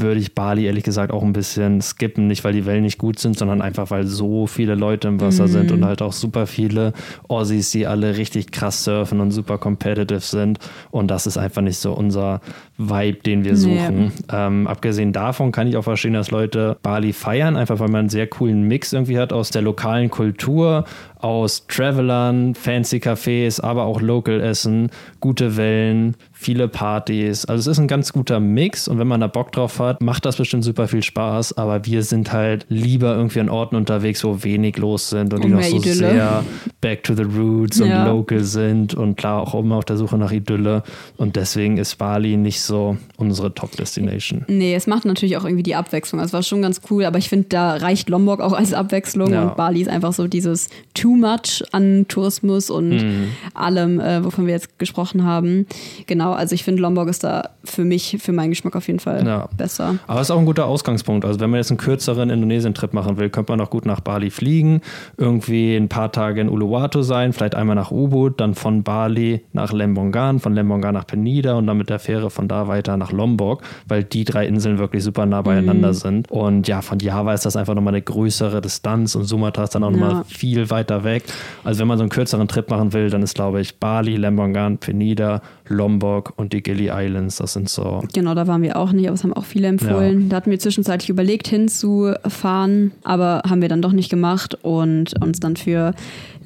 würde 0.00 0.20
ich 0.20 0.34
Bali 0.34 0.66
ehrlich 0.66 0.84
gesagt 0.84 1.12
auch 1.12 1.22
ein 1.22 1.32
bisschen 1.32 1.80
skippen. 1.80 2.26
Nicht, 2.26 2.44
weil 2.44 2.52
die 2.52 2.66
Wellen 2.66 2.82
nicht 2.82 2.98
gut 2.98 3.18
sind, 3.18 3.38
sondern 3.38 3.62
einfach, 3.62 3.90
weil 3.90 4.06
so 4.06 4.46
viele 4.46 4.74
Leute 4.74 5.08
im 5.08 5.20
Wasser 5.20 5.44
mhm. 5.44 5.48
sind 5.52 5.72
und 5.72 5.84
halt 5.84 6.02
auch 6.02 6.12
super 6.12 6.46
viele 6.46 6.92
Aussies, 7.28 7.70
die 7.70 7.86
alle 7.86 8.16
richtig 8.16 8.50
krass 8.50 8.84
surfen 8.84 9.20
und 9.20 9.30
super 9.30 9.58
competitive 9.58 10.20
sind. 10.20 10.58
Und 10.90 11.10
das 11.10 11.26
ist 11.26 11.36
einfach 11.36 11.62
nicht 11.62 11.78
so 11.78 11.92
unser 11.92 12.40
Vibe, 12.76 13.18
den 13.22 13.44
wir 13.44 13.56
suchen. 13.56 14.04
Nee. 14.06 14.10
Ähm, 14.32 14.66
abgesehen 14.66 15.12
davon 15.12 15.52
kann 15.52 15.66
ich 15.66 15.76
auch 15.76 15.82
verstehen, 15.82 16.12
dass 16.12 16.30
Leute 16.30 16.76
Bali 16.82 17.12
feiern, 17.12 17.56
einfach 17.56 17.80
weil 17.80 17.88
man 17.88 18.00
einen 18.00 18.08
sehr 18.08 18.26
coolen 18.26 18.62
Mix 18.62 18.92
irgendwie 18.92 19.18
hat 19.18 19.32
aus 19.32 19.50
der 19.50 19.62
lokalen 19.62 20.10
Kultur, 20.10 20.84
aus 21.20 21.66
Travelern, 21.66 22.54
fancy 22.54 22.98
Cafés, 22.98 23.60
aber 23.60 23.84
auch 23.84 24.00
Local 24.00 24.40
Essen, 24.40 24.90
gute 25.20 25.56
Wellen, 25.56 26.16
viele 26.32 26.68
Partys. 26.68 27.44
Also 27.44 27.70
es 27.70 27.76
ist 27.76 27.80
ein 27.80 27.88
ganz 27.88 28.12
guter 28.12 28.40
Mix 28.40 28.86
und 28.86 28.98
wenn 28.98 29.08
man 29.08 29.20
da 29.20 29.26
Bock 29.26 29.52
drauf 29.52 29.80
hat, 29.80 30.00
macht 30.00 30.24
das 30.24 30.36
bestimmt 30.36 30.64
super 30.64 30.86
viel 30.86 31.02
Spaß. 31.02 31.58
Aber 31.58 31.84
wir 31.84 32.02
sind 32.02 32.32
halt 32.32 32.66
lieber 32.68 33.16
irgendwie 33.16 33.40
an 33.40 33.48
Orten 33.48 33.76
unterwegs, 33.76 34.22
wo 34.22 34.42
wenig 34.44 34.76
los 34.76 35.10
sind 35.10 35.34
und, 35.34 35.44
und 35.44 35.50
die 35.50 35.54
noch 35.54 35.62
so 35.62 35.76
Idylle. 35.76 35.94
sehr 35.94 36.44
back 36.80 37.02
to 37.02 37.14
the 37.14 37.22
roots 37.22 37.80
und 37.80 37.88
ja. 37.88 38.06
local 38.06 38.40
sind 38.40 38.94
und 38.94 39.16
klar 39.16 39.42
auch 39.42 39.54
immer 39.54 39.76
auf 39.76 39.84
der 39.84 39.96
Suche 39.96 40.16
nach 40.16 40.30
Idylle. 40.30 40.82
Und 41.16 41.36
deswegen 41.36 41.76
ist 41.76 41.96
Bali 41.96 42.36
nicht 42.36 42.60
so 42.60 42.96
unsere 43.16 43.52
Top-Destination. 43.52 44.44
Nee, 44.48 44.74
es 44.74 44.86
macht 44.86 45.04
natürlich 45.04 45.36
auch 45.36 45.44
irgendwie 45.44 45.64
die 45.64 45.74
Abwechslung. 45.74 46.20
Es 46.20 46.32
war 46.32 46.42
schon 46.42 46.62
ganz 46.62 46.80
cool, 46.90 47.04
aber 47.04 47.18
ich 47.18 47.28
finde, 47.28 47.48
da 47.48 47.74
reicht 47.74 48.08
Lombok 48.08 48.40
auch 48.40 48.52
als 48.52 48.72
Abwechslung 48.72 49.32
ja. 49.32 49.42
und 49.42 49.56
Bali 49.56 49.80
ist 49.80 49.88
einfach 49.88 50.12
so 50.12 50.28
dieses 50.28 50.68
Too 51.08 51.16
much 51.16 51.64
an 51.72 52.04
Tourismus 52.06 52.68
und 52.68 52.90
mhm. 52.90 53.28
allem, 53.54 53.98
äh, 53.98 54.22
wovon 54.22 54.44
wir 54.44 54.52
jetzt 54.52 54.78
gesprochen 54.78 55.24
haben. 55.24 55.66
Genau, 56.06 56.32
also 56.32 56.54
ich 56.54 56.64
finde, 56.64 56.82
Lombok 56.82 57.08
ist 57.08 57.24
da 57.24 57.48
für 57.64 57.82
mich, 57.86 58.18
für 58.20 58.32
meinen 58.32 58.50
Geschmack 58.50 58.76
auf 58.76 58.86
jeden 58.88 58.98
Fall 58.98 59.26
ja. 59.26 59.48
besser. 59.56 59.94
Aber 60.06 60.20
es 60.20 60.26
ist 60.26 60.30
auch 60.32 60.38
ein 60.38 60.44
guter 60.44 60.66
Ausgangspunkt. 60.66 61.24
Also 61.24 61.40
wenn 61.40 61.48
man 61.48 61.60
jetzt 61.60 61.70
einen 61.70 61.78
kürzeren 61.78 62.28
Indonesien-Trip 62.28 62.92
machen 62.92 63.16
will, 63.16 63.30
könnte 63.30 63.52
man 63.52 63.60
auch 63.62 63.70
gut 63.70 63.86
nach 63.86 64.00
Bali 64.00 64.28
fliegen, 64.28 64.82
irgendwie 65.16 65.76
ein 65.76 65.88
paar 65.88 66.12
Tage 66.12 66.42
in 66.42 66.50
Uluwatu 66.50 67.00
sein, 67.00 67.32
vielleicht 67.32 67.54
einmal 67.54 67.74
nach 67.74 67.90
Ubud, 67.90 68.38
dann 68.38 68.54
von 68.54 68.82
Bali 68.82 69.46
nach 69.54 69.72
Lembongan, 69.72 70.40
von 70.40 70.52
Lembongan 70.52 70.92
nach 70.92 71.06
Penida 71.06 71.54
und 71.54 71.66
dann 71.66 71.78
mit 71.78 71.88
der 71.88 72.00
Fähre 72.00 72.28
von 72.28 72.48
da 72.48 72.68
weiter 72.68 72.98
nach 72.98 73.12
Lombok, 73.12 73.62
weil 73.86 74.04
die 74.04 74.26
drei 74.26 74.46
Inseln 74.46 74.78
wirklich 74.78 75.02
super 75.02 75.24
nah 75.24 75.40
beieinander 75.40 75.88
mhm. 75.88 75.94
sind. 75.94 76.30
Und 76.30 76.68
ja, 76.68 76.82
von 76.82 76.98
Java 76.98 77.32
ist 77.32 77.46
das 77.46 77.56
einfach 77.56 77.74
nochmal 77.74 77.94
eine 77.94 78.02
größere 78.02 78.60
Distanz 78.60 79.14
und 79.14 79.24
Sumatra 79.24 79.64
ist 79.64 79.74
dann 79.74 79.84
auch 79.84 79.90
ja. 79.90 79.96
nochmal 79.96 80.24
viel 80.24 80.68
weiter 80.68 80.97
weg. 81.04 81.24
Also 81.64 81.80
wenn 81.80 81.88
man 81.88 81.98
so 81.98 82.02
einen 82.02 82.10
kürzeren 82.10 82.48
Trip 82.48 82.68
machen 82.70 82.92
will, 82.92 83.10
dann 83.10 83.22
ist 83.22 83.34
glaube 83.34 83.60
ich 83.60 83.76
Bali, 83.76 84.16
Lembongan, 84.16 84.78
Penida, 84.78 85.42
Lombok 85.68 86.32
und 86.36 86.52
die 86.52 86.62
Gili 86.62 86.90
Islands. 86.92 87.36
Das 87.36 87.52
sind 87.52 87.68
so. 87.68 88.02
Genau, 88.12 88.34
da 88.34 88.46
waren 88.46 88.62
wir 88.62 88.76
auch 88.76 88.92
nicht, 88.92 89.06
aber 89.06 89.14
es 89.14 89.24
haben 89.24 89.32
auch 89.32 89.44
viele 89.44 89.68
empfohlen. 89.68 90.22
Ja. 90.22 90.28
Da 90.28 90.36
hatten 90.36 90.50
wir 90.50 90.58
zwischenzeitlich 90.58 91.10
überlegt 91.10 91.48
hinzufahren, 91.48 92.92
aber 93.04 93.42
haben 93.48 93.62
wir 93.62 93.68
dann 93.68 93.82
doch 93.82 93.92
nicht 93.92 94.10
gemacht 94.10 94.56
und 94.62 95.14
uns 95.22 95.40
dann 95.40 95.56
für 95.56 95.94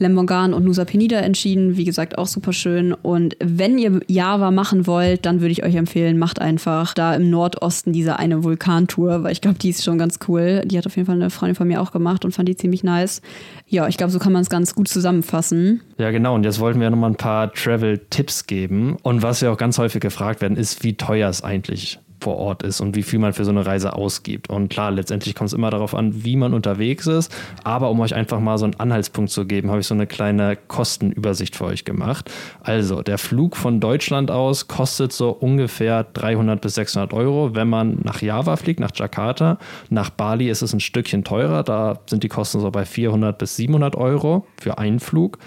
Lembongan 0.03 0.53
und 0.53 0.65
Nusa 0.65 0.85
Penida 0.85 1.19
entschieden. 1.19 1.77
Wie 1.77 1.85
gesagt, 1.85 2.19
auch 2.19 2.27
super 2.27 2.53
schön. 2.53 2.93
Und 2.93 3.37
wenn 3.43 3.79
ihr 3.79 4.01
Java 4.07 4.51
machen 4.51 4.87
wollt, 4.87 5.25
dann 5.25 5.41
würde 5.41 5.53
ich 5.53 5.65
euch 5.65 5.75
empfehlen, 5.75 6.19
macht 6.19 6.41
einfach 6.41 6.93
da 6.93 7.15
im 7.15 7.31
Nordosten 7.31 7.93
diese 7.93 8.19
eine 8.19 8.45
Vulkantour, 8.45 9.23
weil 9.23 9.33
ich 9.33 9.41
glaube, 9.41 9.59
die 9.59 9.71
ist 9.71 9.85
schon 9.85 9.99
ganz 9.99 10.19
cool. 10.29 10.63
Die 10.67 10.77
hat 10.77 10.87
auf 10.87 10.97
jeden 10.97 11.07
Fall 11.07 11.17
eine 11.17 11.31
Freundin 11.31 11.55
von 11.55 11.69
mir 11.69 11.81
auch 11.81 11.93
gemacht 11.93 12.25
und 12.25 12.33
fand 12.33 12.49
die 12.49 12.57
ziemlich 12.57 12.85
nice. 12.85 13.23
Ja, 13.67 13.89
ich 13.89 13.97
glaube, 13.97 14.13
so 14.13 14.19
kann 14.19 14.33
man 14.33 14.43
es 14.43 14.51
ganz 14.51 14.75
gut 14.75 14.89
zusammenfassen. 14.89 15.81
Ja, 15.99 16.11
genau. 16.11 16.35
Und 16.35 16.45
jetzt 16.45 16.61
wollten 16.61 16.81
wir 16.81 16.91
nochmal 16.91 17.11
ein 17.11 17.17
paar 17.17 17.53
Travel-Tipps 17.53 18.47
geben. 18.47 18.97
Und 19.03 19.23
was 19.23 19.41
wir 19.41 19.51
auch 19.53 19.57
ganz 19.57 19.79
häufig 19.79 20.01
gefragt 20.01 20.43
werden, 20.43 20.57
ist, 20.57 20.85
wie 20.85 20.95
teuer 20.95 21.31
es 21.31 21.43
eigentlich 21.43 21.99
vor 22.23 22.37
Ort 22.39 22.63
ist 22.63 22.81
und 22.81 22.97
wie 22.97 23.03
viel 23.03 23.19
man 23.19 23.33
für 23.33 23.45
so 23.45 23.51
eine 23.51 23.67
Reise 23.67 23.95
ausgibt. 23.95 24.49
Und 24.49 24.69
klar, 24.69 24.91
letztendlich 24.91 25.35
kommt 25.35 25.49
es 25.49 25.53
immer 25.53 25.71
darauf 25.71 25.95
an, 25.95 26.25
wie 26.25 26.37
man 26.37 26.55
unterwegs 26.55 27.07
ist. 27.07 27.35
Aber 27.65 27.91
um 27.91 28.01
euch 28.01 28.15
einfach 28.15 28.41
mal 28.41 28.57
so 28.59 28.65
einen 28.65 28.79
Anhaltspunkt 28.79 29.31
zu 29.31 29.45
geben, 29.45 29.71
habe 29.71 29.81
ich 29.81 29.87
so 29.87 29.95
eine 29.95 30.07
kleine 30.07 30.57
Kostenübersicht 30.57 31.57
für 31.57 31.65
euch 31.65 31.85
gemacht. 31.85 32.31
Also, 32.63 33.03
der 33.03 33.19
Flug 33.19 33.57
von 33.57 33.81
Deutschland 33.81 34.31
aus 34.31 34.69
kostet 34.69 35.13
so 35.13 35.31
ungefähr 35.31 36.05
300 36.05 36.61
bis 36.61 36.77
600 36.77 37.13
Euro, 37.13 37.55
wenn 37.55 37.69
man 37.69 37.99
nach 38.05 38.23
Java 38.23 38.57
fliegt, 38.57 38.81
nach 38.81 38.93
Jakarta. 38.95 39.59
Nach 39.91 40.11
Bali 40.11 40.49
ist 40.49 40.63
es 40.63 40.73
ein 40.73 40.81
Stückchen 40.81 41.25
teurer. 41.25 41.65
Da 41.65 41.99
sind 42.09 42.23
die 42.23 42.29
Kosten 42.29 42.61
so 42.61 42.71
bei 42.71 42.85
400 42.85 43.37
bis 43.37 43.57
700 43.57 43.97
Euro 43.97 44.47
für 44.61 44.79
einen 44.79 45.01
Flug. 45.01 45.39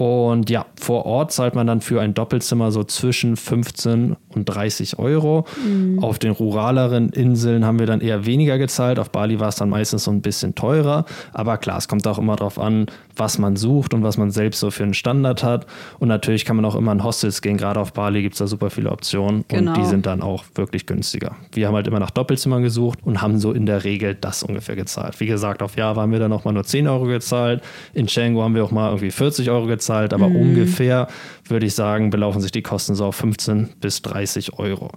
Und 0.00 0.48
ja, 0.48 0.64
vor 0.80 1.04
Ort 1.04 1.30
zahlt 1.30 1.54
man 1.54 1.66
dann 1.66 1.82
für 1.82 2.00
ein 2.00 2.14
Doppelzimmer 2.14 2.72
so 2.72 2.84
zwischen 2.84 3.36
15 3.36 4.16
und 4.34 4.44
30 4.46 4.98
Euro. 4.98 5.44
Mhm. 5.66 5.98
Auf 6.02 6.18
den 6.18 6.32
ruraleren 6.32 7.10
Inseln 7.10 7.64
haben 7.64 7.78
wir 7.78 7.86
dann 7.86 8.00
eher 8.00 8.26
weniger 8.26 8.58
gezahlt. 8.58 8.98
Auf 8.98 9.10
Bali 9.10 9.40
war 9.40 9.48
es 9.48 9.56
dann 9.56 9.68
meistens 9.68 10.04
so 10.04 10.10
ein 10.10 10.22
bisschen 10.22 10.54
teurer. 10.54 11.04
Aber 11.32 11.58
klar, 11.58 11.78
es 11.78 11.88
kommt 11.88 12.06
auch 12.06 12.18
immer 12.18 12.36
darauf 12.36 12.58
an, 12.58 12.86
was 13.16 13.38
man 13.38 13.56
sucht 13.56 13.92
und 13.92 14.02
was 14.02 14.16
man 14.16 14.30
selbst 14.30 14.60
so 14.60 14.70
für 14.70 14.84
einen 14.84 14.94
Standard 14.94 15.42
hat. 15.42 15.66
Und 15.98 16.08
natürlich 16.08 16.44
kann 16.44 16.56
man 16.56 16.64
auch 16.64 16.76
immer 16.76 16.92
in 16.92 17.04
Hostels 17.04 17.42
gehen. 17.42 17.56
Gerade 17.56 17.80
auf 17.80 17.92
Bali 17.92 18.22
gibt 18.22 18.34
es 18.34 18.38
da 18.38 18.46
super 18.46 18.70
viele 18.70 18.90
Optionen 18.90 19.44
genau. 19.48 19.72
und 19.72 19.76
die 19.76 19.84
sind 19.84 20.06
dann 20.06 20.22
auch 20.22 20.44
wirklich 20.54 20.86
günstiger. 20.86 21.36
Wir 21.52 21.66
haben 21.66 21.74
halt 21.74 21.86
immer 21.86 22.00
nach 22.00 22.10
Doppelzimmern 22.10 22.62
gesucht 22.62 23.00
und 23.04 23.20
haben 23.20 23.38
so 23.38 23.52
in 23.52 23.66
der 23.66 23.84
Regel 23.84 24.14
das 24.14 24.42
ungefähr 24.42 24.76
gezahlt. 24.76 25.20
Wie 25.20 25.26
gesagt, 25.26 25.62
auf 25.62 25.76
Java 25.76 26.02
haben 26.02 26.12
wir 26.12 26.18
dann 26.18 26.32
auch 26.32 26.44
mal 26.44 26.52
nur 26.52 26.64
10 26.64 26.86
Euro 26.88 27.04
gezahlt. 27.06 27.62
In 27.92 28.06
Canggu 28.06 28.42
haben 28.42 28.54
wir 28.54 28.64
auch 28.64 28.70
mal 28.70 28.88
irgendwie 28.88 29.10
40 29.10 29.50
Euro 29.50 29.66
gezahlt 29.66 29.80
gezahlt, 29.80 30.14
aber 30.14 30.28
mhm. 30.28 30.36
ungefähr 30.36 31.08
würde 31.50 31.66
ich 31.66 31.74
sagen, 31.74 32.10
belaufen 32.10 32.40
sich 32.40 32.52
die 32.52 32.62
Kosten 32.62 32.94
so 32.94 33.06
auf 33.06 33.16
15 33.16 33.70
bis 33.80 34.02
30 34.02 34.58
Euro. 34.58 34.90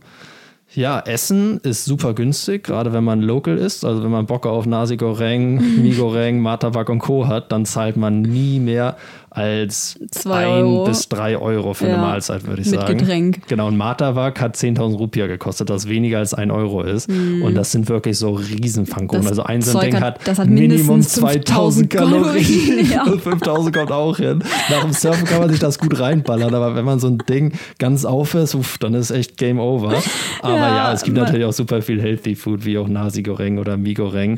Ja, 0.76 1.00
Essen 1.02 1.60
ist 1.60 1.86
super 1.86 2.16
günstig, 2.16 2.64
gerade 2.64 2.94
wenn 2.94 3.04
man 3.04 3.22
local 3.22 3.60
ist. 3.60 3.86
Also 3.86 4.04
wenn 4.04 4.10
man 4.10 4.26
Bock 4.26 4.48
auf 4.48 4.66
Nasi 4.66 4.98
Goreng, 4.98 5.58
Mi 5.82 5.92
Goreng, 5.92 6.40
Martabak 6.40 6.90
und 6.90 7.00
Co. 7.00 7.28
hat, 7.28 7.52
dann 7.52 7.66
zahlt 7.66 7.96
man 7.96 8.24
nie 8.24 8.60
mehr 8.60 8.98
als 9.36 9.96
Zwei 10.12 10.46
ein 10.46 10.64
Euro. 10.64 10.84
bis 10.86 11.10
drei 11.10 11.38
Euro 11.38 11.74
für 11.74 11.88
Ja. 11.88 11.94
eine 11.96 12.02
Mahlzeit, 12.02 12.46
würde 12.48 12.62
ich 12.62 12.70
Mit 12.72 12.80
sagen. 12.80 12.98
Getränk. 12.98 13.48
Genau, 13.48 13.68
ein 13.68 13.78
Matawak 13.78 14.40
hat 14.42 14.56
10.000 14.56 14.98
Rupiah 14.98 15.28
gekostet, 15.28 15.70
das 15.70 15.88
weniger 15.88 16.20
als 16.20 16.34
ein 16.34 16.52
Euro 16.52 16.82
ist. 16.84 17.10
Und 17.10 17.56
das 17.56 17.72
sind 17.72 17.90
wirklich 17.90 18.18
so 18.18 18.34
Riesenpfannkuchen. 18.34 19.24
Mhm. 19.24 19.28
Also 19.30 19.44
ein 19.44 19.62
so 19.62 19.78
ein 19.80 19.92
Ding 19.92 20.00
hat- 20.02 20.20
hat, 20.28 20.48
Minimum 20.50 20.88
mindestens 20.88 21.14
2000 21.22 21.90
Kalorien. 21.90 22.90
Ja. 22.92 23.04
Und 23.12 23.22
5000 23.22 23.76
kommt 23.76 23.92
auch 23.92 24.18
hin. 24.18 24.44
Nach 24.70 24.82
dem 24.84 24.94
Surfen 24.94 25.26
kann 25.26 25.40
man 25.40 25.50
sich 25.50 25.60
das 25.60 25.80
gut 25.80 26.00
reinballern, 26.00 26.54
aber 26.54 26.76
wenn 26.76 26.86
man 26.86 27.00
so 27.00 27.08
ein 27.08 27.18
Ding 27.18 27.54
ganz 27.80 28.06
auf 28.06 28.34
ist, 28.36 28.56
uff, 28.56 28.78
dann 28.78 28.94
ist 28.94 29.12
echt 29.12 29.38
Game 29.38 29.60
Over. 29.60 29.94
Aber 30.42 30.56
ja, 30.58 30.68
Ja, 30.76 30.94
es 30.94 31.04
gibt 31.04 31.18
natürlich 31.18 31.46
auch 31.46 31.54
super 31.54 31.82
viel 31.82 32.02
Healthy 32.02 32.36
Food, 32.36 32.66
wie 32.66 32.78
auch 32.78 32.88
Nasi 32.88 33.24
Goreng 33.24 33.58
oder 33.60 33.78
Mi 33.78 33.94
Goreng. 33.94 34.38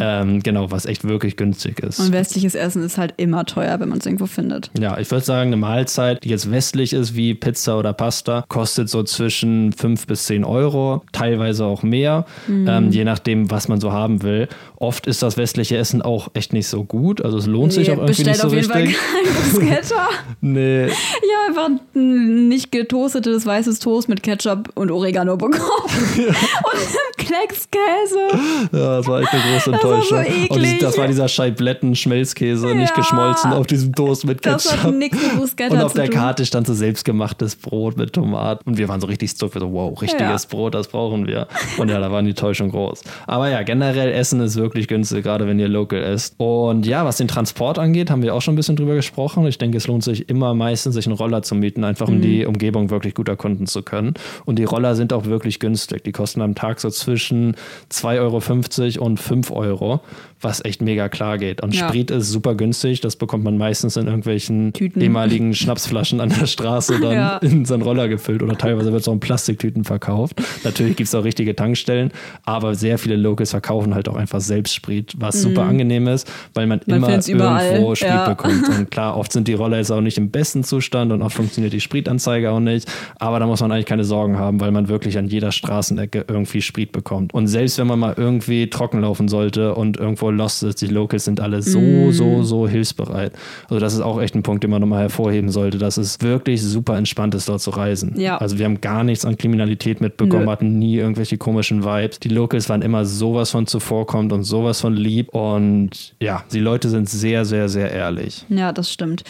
Ähm, 0.00 0.42
genau, 0.42 0.70
was 0.70 0.86
echt 0.86 1.04
wirklich 1.06 1.36
günstig 1.36 1.80
ist. 1.80 1.98
Und 2.00 2.12
westliches 2.12 2.54
Essen 2.54 2.82
ist 2.82 2.98
halt 2.98 3.14
immer 3.16 3.44
teuer, 3.44 3.78
wenn 3.80 3.88
man 3.88 3.98
es 3.98 4.06
irgendwo 4.06 4.26
findet. 4.36 4.70
Ja, 4.78 4.96
ich 4.98 5.10
würde 5.10 5.24
sagen, 5.24 5.48
eine 5.48 5.56
Mahlzeit, 5.56 6.22
die 6.22 6.28
jetzt 6.28 6.50
westlich 6.50 6.92
ist, 6.92 7.16
wie 7.16 7.34
Pizza 7.34 7.76
oder 7.78 7.92
Pasta, 7.92 8.44
kostet 8.48 8.88
so 8.88 9.02
zwischen 9.02 9.72
5 9.72 10.06
bis 10.06 10.26
10 10.26 10.44
Euro, 10.44 11.02
teilweise 11.12 11.64
auch 11.64 11.82
mehr, 11.82 12.24
Mhm. 12.46 12.68
ähm, 12.68 12.90
je 12.92 13.02
nachdem, 13.04 13.50
was 13.50 13.66
man 13.68 13.80
so 13.80 13.90
haben 13.92 14.22
will. 14.22 14.48
Oft 14.76 15.06
ist 15.06 15.22
das 15.22 15.36
westliche 15.36 15.76
Essen 15.78 16.02
auch 16.02 16.28
echt 16.34 16.52
nicht 16.52 16.68
so 16.68 16.84
gut, 16.84 17.24
also 17.24 17.38
es 17.38 17.46
lohnt 17.46 17.72
sich 17.72 17.88
auch 17.90 17.94
irgendwie 17.96 18.08
bestellt 18.24 18.28
nicht 18.28 18.40
so 18.40 18.46
auf 18.46 18.52
jeden 18.52 18.70
richtig. 18.70 18.96
Fall 19.52 19.60
Bruschetta. 19.60 20.08
Nee, 20.42 20.84
habe 20.84 21.48
einfach 21.48 21.82
ein 21.94 22.48
nicht 22.48 22.70
getoastetes 22.70 23.46
weißes 23.46 23.78
Toast 23.80 24.08
mit 24.08 24.22
Ketchup 24.22 24.70
und 24.74 24.90
Oregano 24.90 25.36
bekommen. 25.36 25.62
und 26.16 26.26
einem 26.26 27.16
Kleckskäse. 27.16 28.68
ja, 28.72 28.96
das 28.98 29.06
war 29.06 29.20
echt 29.22 29.32
eine 29.32 29.42
große 29.42 29.70
Das 29.70 29.82
war 29.84 30.02
so 30.02 30.14
Enttäuschung. 30.16 30.18
Und 30.50 30.58
eklig. 30.62 30.78
das 30.80 30.98
war 30.98 31.06
dieser 31.08 31.28
Scheibletten-Schmelzkäse, 31.28 32.74
nicht 32.74 32.90
Ja. 32.90 32.94
geschmolzen 32.96 33.52
auf 33.52 33.66
diesem 33.66 33.94
Toast 33.94 34.25
mit 34.26 34.44
Das 34.44 34.64
Ketchup. 34.64 34.82
hat 34.84 34.94
nichts 34.94 35.16
mit 35.22 35.36
Bruschetta 35.36 35.74
Und 35.74 35.82
auf 35.82 35.92
der. 35.92 36.08
Karte 36.08 36.44
stand 36.46 36.66
so 36.66 36.74
selbstgemachtes 36.74 37.56
Brot 37.56 37.96
mit 37.96 38.12
Tomaten. 38.12 38.68
Und 38.68 38.78
wir 38.78 38.88
waren 38.88 39.00
so 39.00 39.06
richtig 39.06 39.34
so, 39.36 39.48
so 39.48 39.72
wow, 39.72 40.00
richtiges 40.00 40.42
Ja. 40.44 40.48
Brot, 40.50 40.74
das 40.74 40.88
brauchen 40.88 41.26
wir. 41.26 41.46
Und 41.78 41.90
ja, 41.90 41.98
da 42.00 42.10
war 42.12 42.22
die 42.22 42.34
Täuschung 42.34 42.70
groß. 42.70 43.02
Aber 43.26 43.48
ja, 43.50 43.62
generell 43.62 44.12
Essen 44.12 44.40
ist 44.40 44.56
wirklich 44.56 44.88
günstig, 44.88 45.24
gerade 45.24 45.46
wenn 45.46 45.58
ihr 45.58 45.68
local 45.68 46.02
esst. 46.02 46.34
Und 46.38 46.86
ja, 46.86 47.04
was 47.04 47.16
den 47.16 47.28
Transport 47.28 47.78
angeht, 47.78 48.10
haben 48.10 48.22
wir 48.22 48.34
auch 48.34 48.42
schon 48.42 48.54
ein 48.54 48.56
bisschen 48.56 48.76
drüber 48.76 48.94
gesprochen. 48.94 49.46
Ich 49.46 49.58
denke, 49.58 49.78
es 49.78 49.86
lohnt 49.86 50.04
sich 50.04 50.28
immer 50.28 50.54
meistens, 50.54 50.94
sich 50.94 51.06
einen 51.06 51.16
Roller 51.16 51.42
zu 51.42 51.54
mieten, 51.54 51.84
einfach 51.84 52.08
um 52.08 52.20
die 52.20 52.46
Umgebung 52.46 52.90
wirklich 52.90 53.14
gut 53.14 53.28
erkunden 53.28 53.66
zu 53.66 53.82
können. 53.82 54.14
Und 54.44 54.58
die 54.58 54.64
Roller 54.64 54.94
sind 54.96 55.12
auch 55.12 55.24
wirklich 55.26 55.60
günstig. 55.60 56.04
Die 56.04 56.12
kosten 56.12 56.40
am 56.42 56.54
Tag 56.54 56.80
so 56.80 56.90
zwischen 56.90 57.56
2,50 57.92 58.98
Euro 59.00 59.06
und 59.06 59.20
5 59.20 59.50
Euro, 59.50 60.00
was 60.46 60.64
echt 60.64 60.80
mega 60.80 61.08
klar 61.08 61.36
geht. 61.38 61.62
Und 61.62 61.74
Ja. 61.74 61.88
Sprit 61.88 62.10
ist 62.10 62.30
super 62.30 62.54
günstig. 62.54 63.00
Das 63.00 63.16
bekommt 63.16 63.44
man 63.44 63.58
meistens 63.58 63.96
in 63.96 64.06
irgendwelchen 64.06 64.72
Tüten. 64.72 65.00
ehemaligen 65.00 65.54
Schnapsflaschen 65.54 66.20
an 66.20 66.28
der 66.30 66.46
Straße 66.46 67.00
dann 67.00 67.12
Ja. 67.12 67.36
in 67.38 67.64
seinen 67.64 67.82
Roller 67.82 68.08
gefüllt 68.08 68.42
oder 68.42 68.56
teilweise 68.56 68.92
wird 68.92 69.02
es 69.02 69.08
auch 69.08 69.12
in 69.12 69.20
Plastiktüten 69.20 69.84
verkauft. 69.84 70.40
Natürlich 70.64 70.96
gibt 70.96 71.08
es 71.08 71.14
auch 71.14 71.24
richtige 71.24 71.54
Tankstellen, 71.56 72.12
aber 72.44 72.74
sehr 72.74 72.98
viele 72.98 73.16
Locals 73.16 73.50
verkaufen 73.50 73.94
halt 73.94 74.08
auch 74.08 74.16
einfach 74.16 74.40
selbst 74.40 74.74
Sprit, 74.74 75.14
was 75.18 75.42
super 75.42 75.62
angenehm 75.62 76.06
ist, 76.08 76.30
weil 76.54 76.66
man, 76.66 76.80
Mhm. 76.86 77.00
Man 77.00 77.20
immer 77.20 77.64
irgendwo 77.64 77.94
Sprit 77.94 78.10
ja. 78.10 78.28
bekommt. 78.28 78.68
Und 78.68 78.90
klar, 78.90 79.16
oft 79.16 79.32
sind 79.32 79.48
die 79.48 79.54
Roller 79.54 79.78
jetzt 79.78 79.90
auch 79.90 80.00
nicht 80.00 80.16
im 80.18 80.30
besten 80.30 80.62
Zustand 80.64 81.10
und 81.12 81.22
oft 81.22 81.34
funktioniert 81.36 81.72
die 81.72 81.80
Spritanzeige 81.80 82.50
auch 82.50 82.60
nicht, 82.60 82.88
aber 83.18 83.40
da 83.40 83.46
muss 83.46 83.60
man 83.60 83.72
eigentlich 83.72 83.86
keine 83.86 84.04
Sorgen 84.04 84.38
haben, 84.38 84.60
weil 84.60 84.70
man 84.70 84.88
wirklich 84.88 85.18
an 85.18 85.26
jeder 85.26 85.50
Straßenecke 85.52 86.24
irgendwie 86.28 86.62
Sprit 86.62 86.92
bekommt. 86.92 87.34
Und 87.34 87.48
selbst 87.48 87.78
wenn 87.78 87.86
man 87.86 87.98
mal 87.98 88.14
irgendwie 88.16 88.68
trocken 88.70 89.00
laufen 89.00 89.28
sollte 89.28 89.74
und 89.74 89.96
irgendwo 89.96 90.30
lost 90.36 90.62
ist, 90.62 90.80
die 90.82 90.86
Locals 90.86 91.24
sind 91.24 91.40
alle 91.40 91.62
so, 91.62 91.80
Mhm. 91.80 92.12
so, 92.12 92.42
so 92.42 92.68
hilfsbereit. 92.68 93.32
Also 93.68 93.80
das 93.80 93.94
ist 93.94 94.00
auch 94.00 94.20
echt 94.20 94.34
ein 94.34 94.42
Punkt, 94.42 94.62
den 94.62 94.70
man 94.70 94.80
nochmal 94.80 95.00
hervorheben 95.02 95.50
sollte, 95.50 95.78
dass 95.78 95.96
es 95.96 96.20
wirklich 96.20 96.62
super 96.62 96.96
entspannt 96.96 97.34
ist, 97.34 97.48
dort 97.48 97.60
zu 97.60 97.70
reisen. 97.70 98.18
Ja. 98.18 98.38
Also 98.38 98.58
wir 98.58 98.64
haben 98.64 98.80
gar 98.80 99.02
nichts 99.04 99.24
an 99.24 99.36
Kriminalität 99.36 100.00
mitbekommen, 100.00 100.44
Nö. 100.44 100.50
hatten 100.50 100.78
nie 100.78 100.96
irgendwelche 100.96 101.38
komischen 101.38 101.84
Vibes. 101.84 102.20
Die 102.20 102.28
Locals 102.28 102.68
waren 102.68 102.82
immer 102.82 103.04
sowas 103.04 103.50
von 103.50 103.66
zuvorkommt 103.66 104.32
und 104.32 104.42
sowas 104.44 104.80
von 104.80 104.94
lieb 104.94 105.34
und 105.34 106.14
ja, 106.20 106.44
die 106.52 106.60
Leute 106.60 106.88
sind 106.88 107.08
sehr, 107.08 107.44
sehr, 107.44 107.68
sehr 107.68 107.90
ehrlich. 107.90 108.44
Ja, 108.48 108.72
das 108.72 108.92
stimmt. 108.92 109.24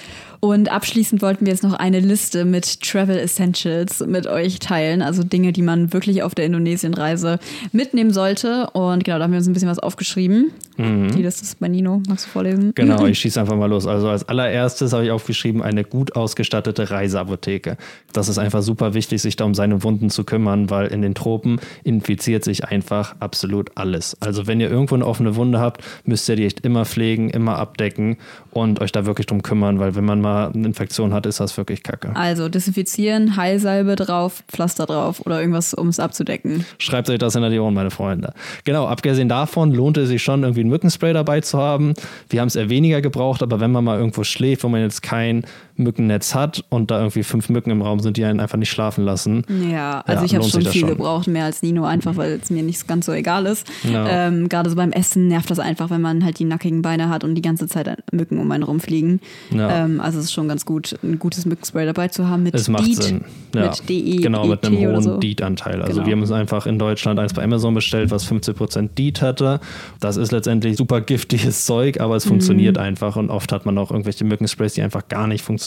Und 0.46 0.70
abschließend 0.70 1.22
wollten 1.22 1.44
wir 1.44 1.52
jetzt 1.52 1.64
noch 1.64 1.74
eine 1.74 1.98
Liste 1.98 2.44
mit 2.44 2.80
Travel 2.80 3.18
Essentials 3.18 3.98
mit 4.06 4.28
euch 4.28 4.60
teilen. 4.60 5.02
Also 5.02 5.24
Dinge, 5.24 5.52
die 5.52 5.62
man 5.62 5.92
wirklich 5.92 6.22
auf 6.22 6.36
der 6.36 6.44
Indonesienreise 6.46 7.40
mitnehmen 7.72 8.12
sollte. 8.12 8.70
Und 8.70 9.04
genau, 9.04 9.18
da 9.18 9.24
haben 9.24 9.32
wir 9.32 9.38
uns 9.38 9.48
ein 9.48 9.54
bisschen 9.54 9.68
was 9.68 9.80
aufgeschrieben. 9.80 10.52
Die 10.78 11.22
Liste 11.22 11.42
ist 11.42 11.58
bei 11.58 11.68
Nino. 11.68 12.02
Magst 12.06 12.26
du 12.26 12.30
vorlesen? 12.30 12.66
Mhm. 12.66 12.74
Genau, 12.74 13.06
ich 13.06 13.18
schieße 13.18 13.40
einfach 13.40 13.56
mal 13.56 13.66
los. 13.66 13.86
Also 13.86 14.08
als 14.08 14.28
allererstes 14.28 14.92
habe 14.92 15.06
ich 15.06 15.10
aufgeschrieben, 15.10 15.62
eine 15.62 15.84
gut 15.84 16.14
ausgestattete 16.14 16.90
Reiseapotheke. 16.90 17.78
Das 18.12 18.28
ist 18.28 18.38
einfach 18.38 18.62
super 18.62 18.92
wichtig, 18.92 19.22
sich 19.22 19.36
da 19.36 19.44
um 19.44 19.54
seine 19.54 19.82
Wunden 19.82 20.10
zu 20.10 20.24
kümmern, 20.24 20.68
weil 20.68 20.88
in 20.88 21.00
den 21.00 21.14
Tropen 21.14 21.60
infiziert 21.82 22.44
sich 22.44 22.64
einfach 22.64 23.16
absolut 23.20 23.70
alles. 23.74 24.16
Also 24.20 24.46
wenn 24.46 24.60
ihr 24.60 24.70
irgendwo 24.70 24.94
eine 24.94 25.06
offene 25.06 25.34
Wunde 25.36 25.60
habt, 25.60 25.82
müsst 26.04 26.28
ihr 26.28 26.36
die 26.36 26.44
echt 26.44 26.60
immer 26.60 26.84
pflegen, 26.84 27.30
immer 27.30 27.56
abdecken 27.56 28.18
und 28.50 28.80
euch 28.80 28.92
da 28.92 29.06
wirklich 29.06 29.26
drum 29.26 29.42
kümmern, 29.42 29.78
weil 29.78 29.94
wenn 29.94 30.04
man 30.04 30.20
mal 30.20 30.35
eine 30.44 30.66
Infektion 30.66 31.12
hat, 31.12 31.26
ist 31.26 31.40
das 31.40 31.56
wirklich 31.56 31.82
kacke. 31.82 32.14
Also 32.14 32.48
desinfizieren, 32.48 33.36
Heilsalbe 33.36 33.96
drauf, 33.96 34.42
Pflaster 34.48 34.86
drauf 34.86 35.20
oder 35.24 35.40
irgendwas, 35.40 35.74
um 35.74 35.88
es 35.88 35.98
abzudecken. 35.98 36.64
Schreibt 36.78 37.10
euch 37.10 37.18
das 37.18 37.34
in 37.34 37.50
die 37.50 37.58
Ohren, 37.58 37.74
meine 37.74 37.90
Freunde. 37.90 38.32
Genau, 38.64 38.86
abgesehen 38.86 39.28
davon 39.28 39.72
lohnt 39.72 39.96
es 39.96 40.08
sich 40.08 40.22
schon, 40.22 40.42
irgendwie 40.42 40.64
ein 40.64 40.68
Mückenspray 40.68 41.12
dabei 41.12 41.40
zu 41.40 41.58
haben. 41.58 41.94
Wir 42.28 42.40
haben 42.40 42.48
es 42.48 42.56
eher 42.56 42.68
weniger 42.68 43.00
gebraucht, 43.00 43.42
aber 43.42 43.60
wenn 43.60 43.72
man 43.72 43.84
mal 43.84 43.98
irgendwo 43.98 44.24
schläft, 44.24 44.64
wo 44.64 44.68
man 44.68 44.82
jetzt 44.82 45.02
kein 45.02 45.44
Mückennetz 45.78 46.34
hat 46.34 46.64
und 46.68 46.90
da 46.90 46.98
irgendwie 46.98 47.22
fünf 47.22 47.48
Mücken 47.48 47.70
im 47.70 47.82
Raum 47.82 48.00
sind, 48.00 48.16
die 48.16 48.24
einen 48.24 48.40
einfach 48.40 48.58
nicht 48.58 48.70
schlafen 48.70 49.04
lassen. 49.04 49.44
Ja, 49.70 50.00
also 50.06 50.20
Ja, 50.20 50.26
ich 50.26 50.34
habe 50.34 50.44
schon 50.44 50.62
viel 50.62 50.80
schon. 50.80 50.88
gebraucht, 50.90 51.26
mehr 51.28 51.44
als 51.44 51.62
Nino, 51.62 51.84
einfach 51.84 52.16
weil 52.16 52.38
es 52.42 52.50
mir 52.50 52.62
nicht 52.62 52.86
ganz 52.88 53.06
so 53.06 53.12
egal 53.12 53.46
ist. 53.46 53.66
Ja. 53.90 54.26
Ähm, 54.28 54.48
Gerade 54.48 54.70
so 54.70 54.76
beim 54.76 54.92
Essen 54.92 55.28
nervt 55.28 55.50
das 55.50 55.58
einfach, 55.58 55.90
wenn 55.90 56.00
man 56.00 56.24
halt 56.24 56.38
die 56.38 56.44
nackigen 56.44 56.82
Beine 56.82 57.08
hat 57.08 57.24
und 57.24 57.34
die 57.34 57.42
ganze 57.42 57.66
Zeit 57.68 57.86
Mücken 58.12 58.38
um 58.38 58.50
einen 58.50 58.62
rumfliegen. 58.62 59.20
Ja. 59.50 59.84
Ähm, 59.84 60.00
also 60.00 60.18
es 60.18 60.26
ist 60.26 60.32
schon 60.32 60.48
ganz 60.48 60.64
gut, 60.64 60.96
ein 61.02 61.18
gutes 61.18 61.46
Mückenspray 61.46 61.86
dabei 61.86 62.08
zu 62.08 62.28
haben 62.28 62.42
mit 62.42 62.54
Es 62.54 62.68
macht 62.68 62.86
DEET, 62.86 63.02
Sinn. 63.02 63.24
Ja. 63.54 63.62
mit 63.66 63.88
DE, 63.88 64.16
genau, 64.16 64.46
mit 64.46 64.64
einem 64.66 64.78
hohen 64.78 65.02
so. 65.02 65.16
DEET-Anteil. 65.18 65.82
Also 65.82 65.94
Genau. 65.96 66.06
wir 66.06 66.12
haben 66.12 66.20
uns 66.20 66.32
einfach 66.32 66.66
in 66.66 66.78
Deutschland 66.78 67.18
eins 67.20 67.34
bei 67.34 67.42
Amazon 67.42 67.74
bestellt, 67.74 68.10
was 68.10 68.24
15% 68.30 68.90
DEET 68.96 69.22
hatte. 69.22 69.60
Das 70.00 70.16
ist 70.16 70.32
letztendlich 70.32 70.76
super 70.76 71.00
giftiges 71.00 71.64
Zeug, 71.66 72.00
aber 72.00 72.16
es 72.16 72.24
Mhm. 72.24 72.30
funktioniert 72.30 72.78
einfach 72.78 73.16
und 73.16 73.30
oft 73.30 73.52
hat 73.52 73.66
man 73.66 73.76
auch 73.78 73.90
irgendwelche 73.90 74.24
Mückensprays, 74.24 74.74
die 74.74 74.82
einfach 74.82 75.08
gar 75.08 75.26
nicht 75.26 75.42
funktionieren. 75.42 75.65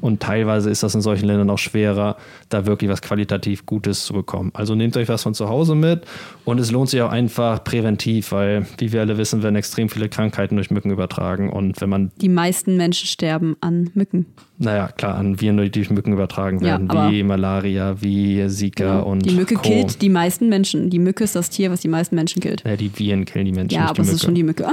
Und 0.00 0.20
teilweise 0.20 0.70
ist 0.70 0.82
das 0.82 0.94
in 0.94 1.00
solchen 1.00 1.26
Ländern 1.26 1.50
auch 1.50 1.58
schwerer, 1.58 2.16
da 2.48 2.66
wirklich 2.66 2.90
was 2.90 3.02
qualitativ 3.02 3.66
Gutes 3.66 4.04
zu 4.04 4.12
bekommen. 4.12 4.50
Also 4.54 4.74
nehmt 4.74 4.96
euch 4.96 5.08
was 5.08 5.22
von 5.22 5.34
zu 5.34 5.48
Hause 5.48 5.74
mit 5.74 6.02
und 6.44 6.58
es 6.60 6.70
lohnt 6.70 6.90
sich 6.90 7.02
auch 7.02 7.10
einfach 7.10 7.64
präventiv, 7.64 8.32
weil, 8.32 8.66
wie 8.78 8.92
wir 8.92 9.00
alle 9.00 9.18
wissen, 9.18 9.42
werden 9.42 9.56
extrem 9.56 9.88
viele 9.88 10.08
Krankheiten 10.08 10.56
durch 10.56 10.70
Mücken 10.70 10.90
übertragen. 10.90 11.50
Und 11.50 11.80
wenn 11.80 11.88
man 11.88 12.10
Die 12.20 12.28
meisten 12.28 12.76
Menschen 12.76 13.06
sterben 13.06 13.56
an 13.60 13.90
Mücken. 13.94 14.26
Naja, 14.58 14.88
klar, 14.88 15.14
an 15.14 15.40
Viren, 15.40 15.56
die 15.58 15.70
durch 15.70 15.90
Mücken 15.90 16.12
übertragen 16.12 16.58
Ja, 16.60 16.72
werden, 16.72 16.90
aber- 16.90 17.10
wie 17.12 17.22
Malaria, 17.22 18.00
wie 18.02 18.46
Zika 18.48 18.98
und 19.00 19.24
die 19.24 19.34
Mücke 19.34 19.54
Co. 19.54 19.62
killt 19.62 20.02
die 20.02 20.08
meisten 20.08 20.48
Menschen. 20.48 20.90
Die 20.90 20.98
Mücke 20.98 21.24
ist 21.24 21.36
das 21.36 21.48
Tier, 21.50 21.70
was 21.70 21.80
die 21.80 21.88
meisten 21.88 22.14
Menschen 22.16 22.42
killt. 22.42 22.64
Ja, 22.66 22.76
die 22.76 22.90
Viren 22.96 23.24
killen 23.24 23.44
die 23.46 23.52
Menschen, 23.52 23.74
Ja, 23.76 23.86
aber 23.86 23.94
die 23.94 24.08
es 24.08 24.12
ist 24.14 24.24
schon 24.24 24.34
die 24.34 24.42
Mücke. 24.42 24.66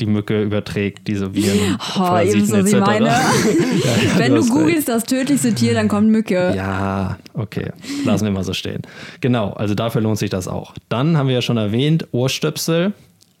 die 0.00 0.06
Mücke 0.06 0.42
überträgt 0.42 1.06
diese 1.08 1.34
Viren, 1.34 1.78
Oh, 1.98 2.16
ihr 2.24 2.34
wisst, 2.34 2.52
was 2.52 2.72
ich 2.72 2.80
meine. 2.80 3.10
Wenn 4.16 4.34
du 4.34 4.40
recht. 4.40 4.50
googelst 4.50 4.88
das 4.88 5.04
tödlichste 5.04 5.54
Tier, 5.54 5.74
dann 5.74 5.88
kommt 5.88 6.08
Mücke. 6.10 6.52
Ja, 6.56 7.18
okay. 7.34 7.70
Lassen 8.04 8.24
wir 8.24 8.32
mal 8.32 8.44
so 8.44 8.52
stehen. 8.54 8.82
Genau, 9.20 9.50
also 9.52 9.74
dafür 9.74 10.00
lohnt 10.00 10.18
sich 10.18 10.30
das 10.30 10.48
auch. 10.48 10.74
Dann 10.88 11.16
haben 11.16 11.28
wir 11.28 11.34
ja 11.34 11.42
schon 11.42 11.56
erwähnt, 11.56 12.06
Ohrstöpsel. 12.12 12.92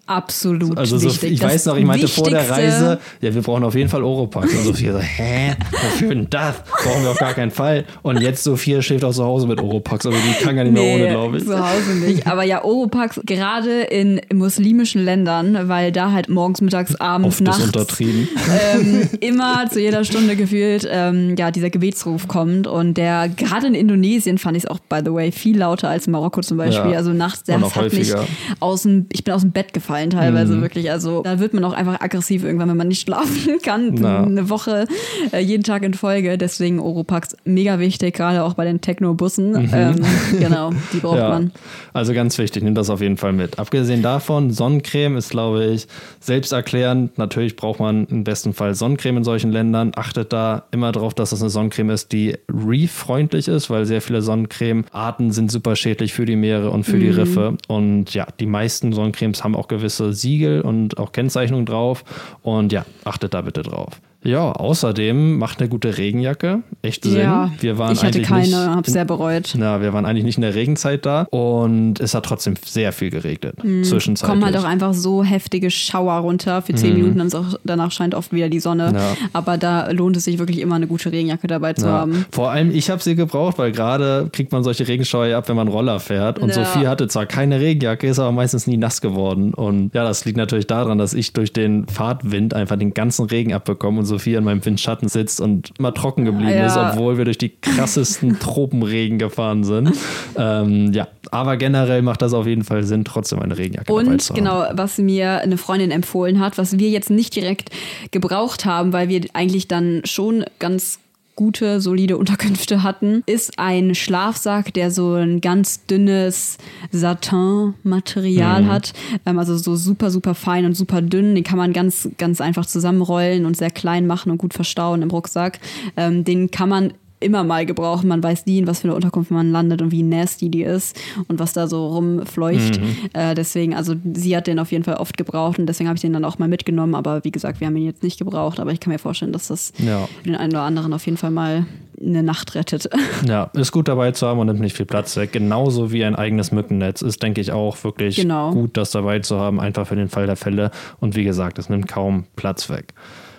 Absolut 0.08 0.76
Also 0.78 0.98
so, 0.98 1.08
wichtig. 1.08 1.32
ich 1.32 1.40
Das 1.40 1.52
weiß 1.52 1.66
noch, 1.66 1.76
ich 1.76 1.84
meinte 1.84 2.08
vor 2.08 2.28
der 2.30 2.48
Reise, 2.50 2.98
ja, 3.20 3.34
wir 3.34 3.42
brauchen 3.42 3.64
auf 3.64 3.74
jeden 3.74 3.88
Fall 3.88 4.02
Oropax. 4.02 4.52
Und 4.52 4.64
Sophia 4.64 4.92
so, 4.92 4.98
hä? 4.98 5.54
Wofür 5.70 6.08
denn 6.08 6.26
das? 6.30 6.56
Brauchen 6.64 7.02
wir 7.02 7.10
auf 7.10 7.18
gar 7.18 7.34
keinen 7.34 7.50
Fall. 7.50 7.84
Und 8.02 8.20
jetzt 8.20 8.44
Sophia 8.44 8.82
schläft 8.82 9.04
auch 9.04 9.12
zu 9.12 9.24
Hause 9.24 9.46
mit 9.46 9.60
Oropax, 9.60 10.06
aber 10.06 10.16
die 10.16 10.44
kann 10.44 10.56
gar 10.56 10.64
nicht 10.64 10.72
mehr 10.72 10.82
ohne, 10.82 11.08
glaube 11.08 11.38
ich. 11.38 11.44
zu 11.44 11.58
Hause 11.58 11.90
nicht. 12.00 12.26
Aber 12.26 12.42
ja, 12.44 12.64
Oropax 12.64 13.20
gerade 13.24 13.82
in 13.82 14.20
muslimischen 14.32 15.04
Ländern, 15.04 15.68
weil 15.68 15.92
da 15.92 16.12
halt 16.12 16.28
morgens, 16.28 16.60
mittags, 16.60 16.94
abends, 16.96 17.28
Oft 17.36 17.40
nachts 17.42 17.64
untertrieben. 17.64 18.28
ähm, 18.74 19.08
immer 19.20 19.68
zu 19.70 19.80
jeder 19.80 20.04
Stunde 20.04 20.36
gefühlt 20.36 20.88
ähm, 20.90 21.34
ja 21.38 21.50
dieser 21.50 21.70
Gebetsruf 21.70 22.28
kommt 22.28 22.66
und 22.66 22.94
der 22.96 23.28
gerade 23.28 23.66
in 23.66 23.74
Indonesien 23.74 24.38
fand 24.38 24.56
ich 24.56 24.64
es 24.64 24.70
auch 24.70 24.78
by 24.78 25.00
the 25.04 25.12
way 25.12 25.32
viel 25.32 25.58
lauter 25.58 25.88
als 25.88 26.06
in 26.06 26.12
Marokko 26.12 26.40
zum 26.40 26.56
Beispiel. 26.56 26.92
Ja. 26.92 26.96
Also 26.98 27.12
nachts 27.12 27.44
der 27.44 27.56
hat 27.56 27.64
mich 27.64 27.76
häufiger. 27.76 28.24
aus 28.60 28.82
dem 28.82 29.06
ich 29.12 29.24
bin 29.24 29.34
aus 29.34 29.42
dem 29.42 29.52
Bett 29.52 29.72
gefallen 29.72 29.97
teilweise 30.06 30.54
Mhm. 30.56 30.62
wirklich. 30.62 30.90
Also 30.90 31.22
da 31.22 31.38
wird 31.40 31.52
man 31.54 31.64
auch 31.64 31.72
einfach 31.72 32.00
aggressiv 32.00 32.44
irgendwann, 32.44 32.68
wenn 32.70 32.76
man 32.76 32.88
nicht 32.88 33.00
schlafen 33.06 33.58
kann 33.62 33.94
Na. 33.98 34.24
eine 34.24 34.48
Woche 34.50 34.86
äh, 35.32 35.40
jeden 35.40 35.62
Tag 35.64 35.82
in 35.82 35.94
Folge. 35.94 36.38
Deswegen 36.38 36.78
Oropax 36.80 37.36
mega 37.44 37.78
wichtig, 37.78 38.14
gerade 38.14 38.42
auch 38.44 38.54
bei 38.54 38.64
den 38.64 38.80
Techno-Bussen. 38.80 39.68
Ähm, 39.72 39.96
genau, 40.38 40.70
die 40.92 40.98
braucht 41.00 41.16
Mhm. 41.16 41.18
Ja, 41.22 41.28
man. 41.30 41.50
also 41.94 42.12
ganz 42.14 42.38
wichtig, 42.38 42.62
nimm 42.62 42.74
das 42.74 42.90
auf 42.90 43.00
jeden 43.00 43.16
Fall 43.16 43.32
mit. 43.32 43.58
Abgesehen 43.58 44.02
davon, 44.02 44.50
Sonnencreme 44.52 45.16
ist, 45.16 45.30
glaube 45.30 45.64
ich, 45.64 45.86
selbsterklärend. 46.20 47.18
Natürlich 47.18 47.56
braucht 47.56 47.80
man 47.80 48.06
im 48.06 48.22
besten 48.22 48.52
Fall 48.54 48.74
Sonnencreme 48.74 49.16
in 49.18 49.24
solchen 49.24 49.50
Ländern. 49.50 49.92
Achtet 49.96 50.32
da 50.32 50.64
immer 50.70 50.92
darauf, 50.92 51.14
dass 51.14 51.30
das 51.30 51.40
eine 51.40 51.50
Sonnencreme 51.50 51.90
ist, 51.90 52.12
die 52.12 52.36
reef-freundlich 52.52 53.48
ist, 53.48 53.70
weil 53.70 53.84
sehr 53.86 54.00
viele 54.00 54.22
Sonnencreme-Arten 54.22 55.32
sind 55.32 55.50
super 55.50 55.74
schädlich 55.74 56.12
für 56.12 56.24
die 56.26 56.36
Meere 56.36 56.70
und 56.70 56.84
für 56.84 56.98
die 56.98 57.08
Riffe. 57.10 57.56
Und 57.66 58.14
ja, 58.14 58.26
die 58.38 58.46
meisten 58.46 58.92
Sonnencremes 58.92 59.42
haben 59.42 59.56
auch 59.56 59.66
gewisse 59.68 59.87
Siegel 59.96 60.60
und 60.60 60.98
auch 60.98 61.12
Kennzeichnungen 61.12 61.66
drauf. 61.66 62.04
Und 62.42 62.72
ja, 62.72 62.84
achtet 63.04 63.34
da 63.34 63.42
bitte 63.42 63.62
drauf. 63.62 64.00
Ja, 64.24 64.50
außerdem 64.50 65.38
macht 65.38 65.60
eine 65.60 65.68
gute 65.68 65.96
Regenjacke 65.96 66.62
echt 66.82 67.04
Sinn. 67.04 67.20
Ja, 67.20 67.52
wir 67.60 67.78
waren 67.78 67.92
ich 67.92 68.02
hatte 68.02 68.20
keine, 68.20 68.42
nicht 68.46 68.54
habe 68.56 68.82
in- 68.86 68.92
sehr 68.92 69.04
bereut. 69.04 69.54
na, 69.56 69.80
wir 69.80 69.92
waren 69.92 70.04
eigentlich 70.04 70.24
nicht 70.24 70.36
in 70.38 70.42
der 70.42 70.54
Regenzeit 70.56 71.06
da 71.06 71.22
und 71.30 72.00
es 72.00 72.14
hat 72.14 72.24
trotzdem 72.26 72.54
sehr 72.64 72.92
viel 72.92 73.10
geregnet. 73.10 73.54
Zwischenzeitlich. 73.82 74.28
kommen 74.28 74.44
halt 74.44 74.56
auch 74.56 74.64
einfach 74.68 74.92
so 74.92 75.22
heftige 75.22 75.70
Schauer 75.70 76.14
runter 76.14 76.62
für 76.62 76.74
zehn 76.74 76.94
Minuten, 76.94 77.18
dann 77.18 77.28
ist 77.28 77.34
auch, 77.36 77.54
danach 77.64 77.92
scheint 77.92 78.14
oft 78.14 78.32
wieder 78.32 78.48
die 78.48 78.58
Sonne. 78.60 78.88
Mhm. 78.90 78.96
Ja. 78.96 79.16
Aber 79.32 79.56
da 79.56 79.88
lohnt 79.92 80.16
es 80.16 80.24
sich 80.24 80.38
wirklich 80.38 80.58
immer 80.60 80.74
eine 80.74 80.88
gute 80.88 81.12
Regenjacke 81.12 81.46
dabei 81.46 81.74
zu 81.74 81.86
ja. 81.86 81.92
haben. 81.92 82.26
Vor 82.32 82.50
allem, 82.50 82.72
ich 82.74 82.90
habe 82.90 83.00
sie 83.02 83.14
gebraucht, 83.14 83.56
weil 83.58 83.70
gerade 83.70 84.28
kriegt 84.32 84.50
man 84.50 84.64
solche 84.64 84.86
Regenschauer 84.88 85.26
ja 85.26 85.38
ab, 85.38 85.48
wenn 85.48 85.56
man 85.56 85.68
Roller 85.68 86.00
fährt. 86.00 86.40
Und 86.40 86.48
Ja. 86.48 86.64
Sophie 86.64 86.88
hatte 86.88 87.06
zwar 87.06 87.26
keine 87.26 87.60
Regenjacke, 87.60 88.08
ist 88.08 88.18
aber 88.18 88.32
meistens 88.32 88.66
nie 88.66 88.76
nass 88.78 89.00
geworden. 89.00 89.54
Und 89.54 89.94
ja, 89.94 90.02
das 90.04 90.24
liegt 90.24 90.36
natürlich 90.36 90.66
daran, 90.66 90.98
dass 90.98 91.14
ich 91.14 91.32
durch 91.32 91.52
den 91.52 91.86
Fahrtwind 91.86 92.52
einfach 92.52 92.76
den 92.76 92.94
ganzen 92.94 93.26
Regen 93.26 93.52
abbekomme 93.54 94.00
und 94.00 94.07
Sophie 94.08 94.36
an 94.36 94.42
meinem 94.44 94.64
Windschatten 94.64 95.08
sitzt 95.08 95.40
und 95.40 95.70
immer 95.78 95.94
trocken 95.94 96.24
geblieben 96.24 96.50
Ja. 96.50 96.66
ist, 96.66 96.76
obwohl 96.76 97.16
wir 97.18 97.24
durch 97.24 97.38
die 97.38 97.50
krassesten 97.50 98.38
Tropenregen 98.40 99.18
gefahren 99.18 99.62
sind. 99.62 99.92
Ähm, 100.36 100.92
ja, 100.92 101.06
aber 101.30 101.56
generell 101.56 102.02
macht 102.02 102.22
das 102.22 102.32
auf 102.34 102.46
jeden 102.46 102.64
Fall 102.64 102.82
Sinn, 102.82 103.04
trotzdem 103.04 103.38
eine 103.40 103.56
Regenjacke 103.56 103.86
dabei 103.86 104.00
Und 104.00 104.20
zu 104.22 104.30
haben. 104.34 104.38
genau, 104.40 104.64
was 104.72 104.98
mir 104.98 105.40
eine 105.40 105.58
Freundin 105.58 105.90
empfohlen 105.90 106.40
hat, 106.40 106.58
was 106.58 106.78
wir 106.78 106.88
jetzt 106.90 107.10
nicht 107.10 107.36
direkt 107.36 107.70
gebraucht 108.10 108.64
haben, 108.64 108.92
weil 108.92 109.08
wir 109.08 109.20
eigentlich 109.34 109.68
dann 109.68 110.00
schon 110.04 110.44
ganz 110.58 110.98
gute, 111.38 111.80
solide 111.80 112.16
Unterkünfte 112.18 112.82
hatten, 112.82 113.22
ist 113.26 113.60
ein 113.60 113.94
Schlafsack, 113.94 114.74
der 114.74 114.90
so 114.90 115.14
ein 115.14 115.40
ganz 115.40 115.86
dünnes 115.86 116.58
Satin-Material 116.90 118.62
Mhm. 118.62 118.68
hat. 118.68 118.92
Ähm, 119.24 119.38
also 119.38 119.56
so 119.56 119.76
super, 119.76 120.10
super 120.10 120.34
fein 120.34 120.64
und 120.64 120.74
super 120.74 121.00
dünn. 121.00 121.36
Den 121.36 121.44
kann 121.44 121.56
man 121.56 121.72
ganz, 121.72 122.08
ganz 122.18 122.40
einfach 122.40 122.66
zusammenrollen 122.66 123.46
und 123.46 123.56
sehr 123.56 123.70
klein 123.70 124.06
machen 124.08 124.32
und 124.32 124.38
gut 124.38 124.52
verstauen 124.52 125.00
im 125.02 125.10
Rucksack. 125.10 125.60
Ähm, 125.96 126.24
den 126.24 126.50
kann 126.50 126.68
man 126.68 126.92
immer 127.20 127.44
mal 127.44 127.66
gebrauchen. 127.66 128.08
Man 128.08 128.22
weiß 128.22 128.46
nie, 128.46 128.58
in 128.58 128.66
was 128.66 128.80
für 128.80 128.88
eine 128.88 128.94
Unterkunft 128.94 129.30
man 129.30 129.50
landet 129.52 129.82
und 129.82 129.90
wie 129.92 130.02
nasty 130.02 130.48
die 130.50 130.62
ist 130.62 130.98
und 131.28 131.38
was 131.38 131.52
da 131.52 131.66
so 131.66 131.86
rumfleucht. 131.88 132.80
Mhm. 132.80 132.96
Äh, 133.12 133.34
deswegen, 133.34 133.74
also 133.74 133.94
sie 134.14 134.36
hat 134.36 134.46
den 134.46 134.58
auf 134.58 134.70
jeden 134.72 134.84
Fall 134.84 134.96
oft 134.96 135.16
gebraucht 135.16 135.58
und 135.58 135.66
deswegen 135.66 135.88
habe 135.88 135.96
ich 135.96 136.02
den 136.02 136.12
dann 136.12 136.24
auch 136.24 136.38
mal 136.38 136.48
mitgenommen. 136.48 136.94
Aber 136.94 137.24
wie 137.24 137.30
gesagt, 137.32 137.60
wir 137.60 137.66
haben 137.66 137.76
ihn 137.76 137.86
jetzt 137.86 138.02
nicht 138.02 138.18
gebraucht. 138.18 138.60
Aber 138.60 138.72
ich 138.72 138.80
kann 138.80 138.92
mir 138.92 138.98
vorstellen, 138.98 139.32
dass 139.32 139.48
das 139.48 139.72
Ja. 139.78 140.08
den 140.24 140.36
einen 140.36 140.52
oder 140.52 140.62
anderen 140.62 140.92
auf 140.92 141.04
jeden 141.06 141.18
Fall 141.18 141.30
mal 141.30 141.66
eine 142.00 142.22
Nacht 142.22 142.54
rettet. 142.54 142.88
Ja, 143.26 143.50
ist 143.54 143.72
gut 143.72 143.88
dabei 143.88 144.12
zu 144.12 144.26
haben 144.26 144.38
und 144.38 144.46
nimmt 144.46 144.60
nicht 144.60 144.76
viel 144.76 144.86
Platz 144.86 145.16
weg. 145.16 145.32
Genauso 145.32 145.90
wie 145.90 146.04
ein 146.04 146.14
eigenes 146.14 146.52
Mückennetz 146.52 147.02
ist, 147.02 147.20
denke 147.22 147.40
ich, 147.40 147.50
auch 147.50 147.82
wirklich 147.82 148.14
Genau. 148.16 148.52
gut, 148.52 148.76
das 148.76 148.92
dabei 148.92 149.18
zu 149.18 149.38
haben, 149.40 149.58
einfach 149.60 149.88
für 149.88 149.96
den 149.96 150.08
Fall 150.08 150.26
der 150.26 150.36
Fälle. 150.36 150.70
Und 151.00 151.16
wie 151.16 151.24
gesagt, 151.24 151.58
es 151.58 151.68
nimmt 151.68 151.88
kaum 151.88 152.24
Platz 152.36 152.70
weg. 152.70 152.94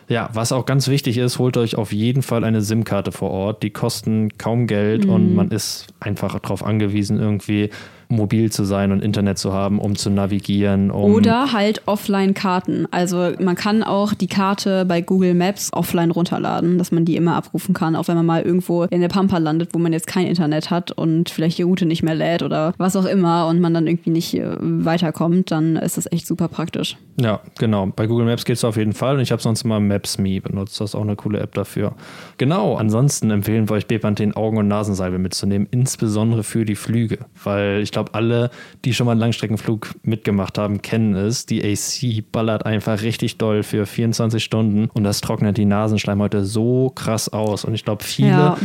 Ja, 0.10 0.30
was 0.34 0.51
auch 0.51 0.66
ganz 0.66 0.88
wichtig 0.88 1.18
ist, 1.20 1.38
holt 1.39 1.55
euch 1.55 1.76
auf 1.76 1.93
jeden 1.93 2.24
Fall 2.24 2.43
eine 2.43 2.62
SIM-Karte 2.62 3.12
vor 3.12 3.30
Ort. 3.30 3.62
Die 3.64 3.70
kosten 3.70 4.30
kaum 4.38 4.66
Geld 4.68 5.05
Mhm. 5.05 5.12
und 5.14 5.36
man 5.36 5.49
ist 5.51 5.88
einfach 5.99 6.38
darauf 6.39 6.66
angewiesen, 6.66 7.20
irgendwie 7.20 7.70
mobil 8.10 8.51
zu 8.51 8.64
sein 8.64 8.91
und 8.91 9.03
Internet 9.03 9.38
zu 9.38 9.53
haben, 9.53 9.80
um 9.80 9.95
zu 9.95 10.10
navigieren. 10.10 10.89
Um 10.89 11.14
Oder 11.14 11.53
halt 11.53 11.84
Offline-Karten. 11.86 12.88
Also 12.89 13.32
man 13.39 13.55
kann 13.55 13.84
auch 13.84 14.16
die 14.16 14.28
Karte 14.28 14.84
bei 14.86 15.01
Google 15.01 15.36
Maps 15.36 15.70
offline 15.74 16.10
runterladen, 16.10 16.80
dass 16.80 16.91
man 16.91 17.05
die 17.05 17.16
immer 17.16 17.36
abrufen 17.36 17.76
kann, 17.76 17.95
auch 17.95 18.07
wenn 18.07 18.16
man 18.16 18.26
mal 18.26 18.41
irgendwo 18.41 18.84
in 18.86 19.01
der 19.01 19.10
Pampa 19.10 19.38
landet, 19.38 19.70
wo 19.74 19.80
man 19.80 19.93
jetzt 19.93 20.07
kein 20.07 20.26
Internet 20.26 20.72
hat 20.72 20.91
und 20.91 21.30
vielleicht 21.30 21.60
die 21.60 21.64
Route 21.64 21.86
nicht 21.86 22.01
mehr 22.01 22.16
lädt 22.16 22.41
oder 22.41 22.74
was 22.78 22.95
auch 22.95 23.05
immer 23.05 23.47
und 23.47 23.62
man 23.62 23.76
dann 23.76 23.86
irgendwie 23.86 24.10
nicht 24.10 24.34
äh, 24.34 24.55
weiterkommt, 24.60 25.51
dann 25.51 25.76
ist 25.76 25.97
das 25.97 26.12
echt 26.12 26.26
super 26.26 26.47
praktisch. 26.47 26.97
Ja, 27.22 27.41
genau. 27.60 27.88
Bei 27.95 28.07
Google 28.07 28.26
Maps 28.26 28.43
geht 28.43 28.55
es 28.55 28.64
auf 28.64 28.78
jeden 28.78 28.93
Fall 28.93 29.16
und 29.16 29.22
ich 29.22 29.32
habe 29.32 29.41
sonst 29.41 29.64
immer 29.64 29.80
Maps.me 29.80 30.41
benutzt. 30.41 30.80
Das 30.82 30.91
ist 30.91 30.95
auch 30.95 31.01
eine 31.01 31.16
coole 31.16 31.39
App 31.39 31.53
dafür. 31.53 31.93
Genau. 32.38 32.76
Ansonsten 32.76 33.30
empfehlen 33.30 33.70
wir 33.70 33.76
euch 33.76 33.86
Bepanthen 33.86 34.36
Augen- 34.36 34.57
und 34.57 34.68
Nasensalbe 34.68 35.20
mitzunehmen, 35.20 35.68
insbesondere 35.70 36.43
für 36.43 36.66
die 36.66 36.76
Flüge, 36.76 37.20
weil 37.43 37.82
ich 37.82 37.91
glaube, 37.91 37.99
alle, 38.14 38.50
die 38.86 38.93
schon 38.93 39.06
mal 39.06 39.12
einen 39.12 39.22
Langstreckenflug 39.22 39.95
mitgemacht 40.04 40.58
haben, 40.58 40.82
kennen 40.82 41.16
es. 41.16 41.45
Die 41.45 41.64
AC 41.64 42.24
ballert 42.32 42.66
einfach 42.66 43.02
richtig 43.02 43.38
doll 43.38 43.64
für 43.64 43.86
24 43.86 44.43
Stunden 44.43 44.89
und 44.93 45.04
das 45.04 45.22
trocknet 45.22 45.58
die 45.58 45.66
Nasenschleimhäute 45.66 46.45
so 46.45 46.91
krass 46.93 47.30
aus 47.30 47.66
und 47.66 47.74
ich 47.74 47.86
glaube, 47.86 48.04
viele 48.04 48.30
Ja. 48.30 48.58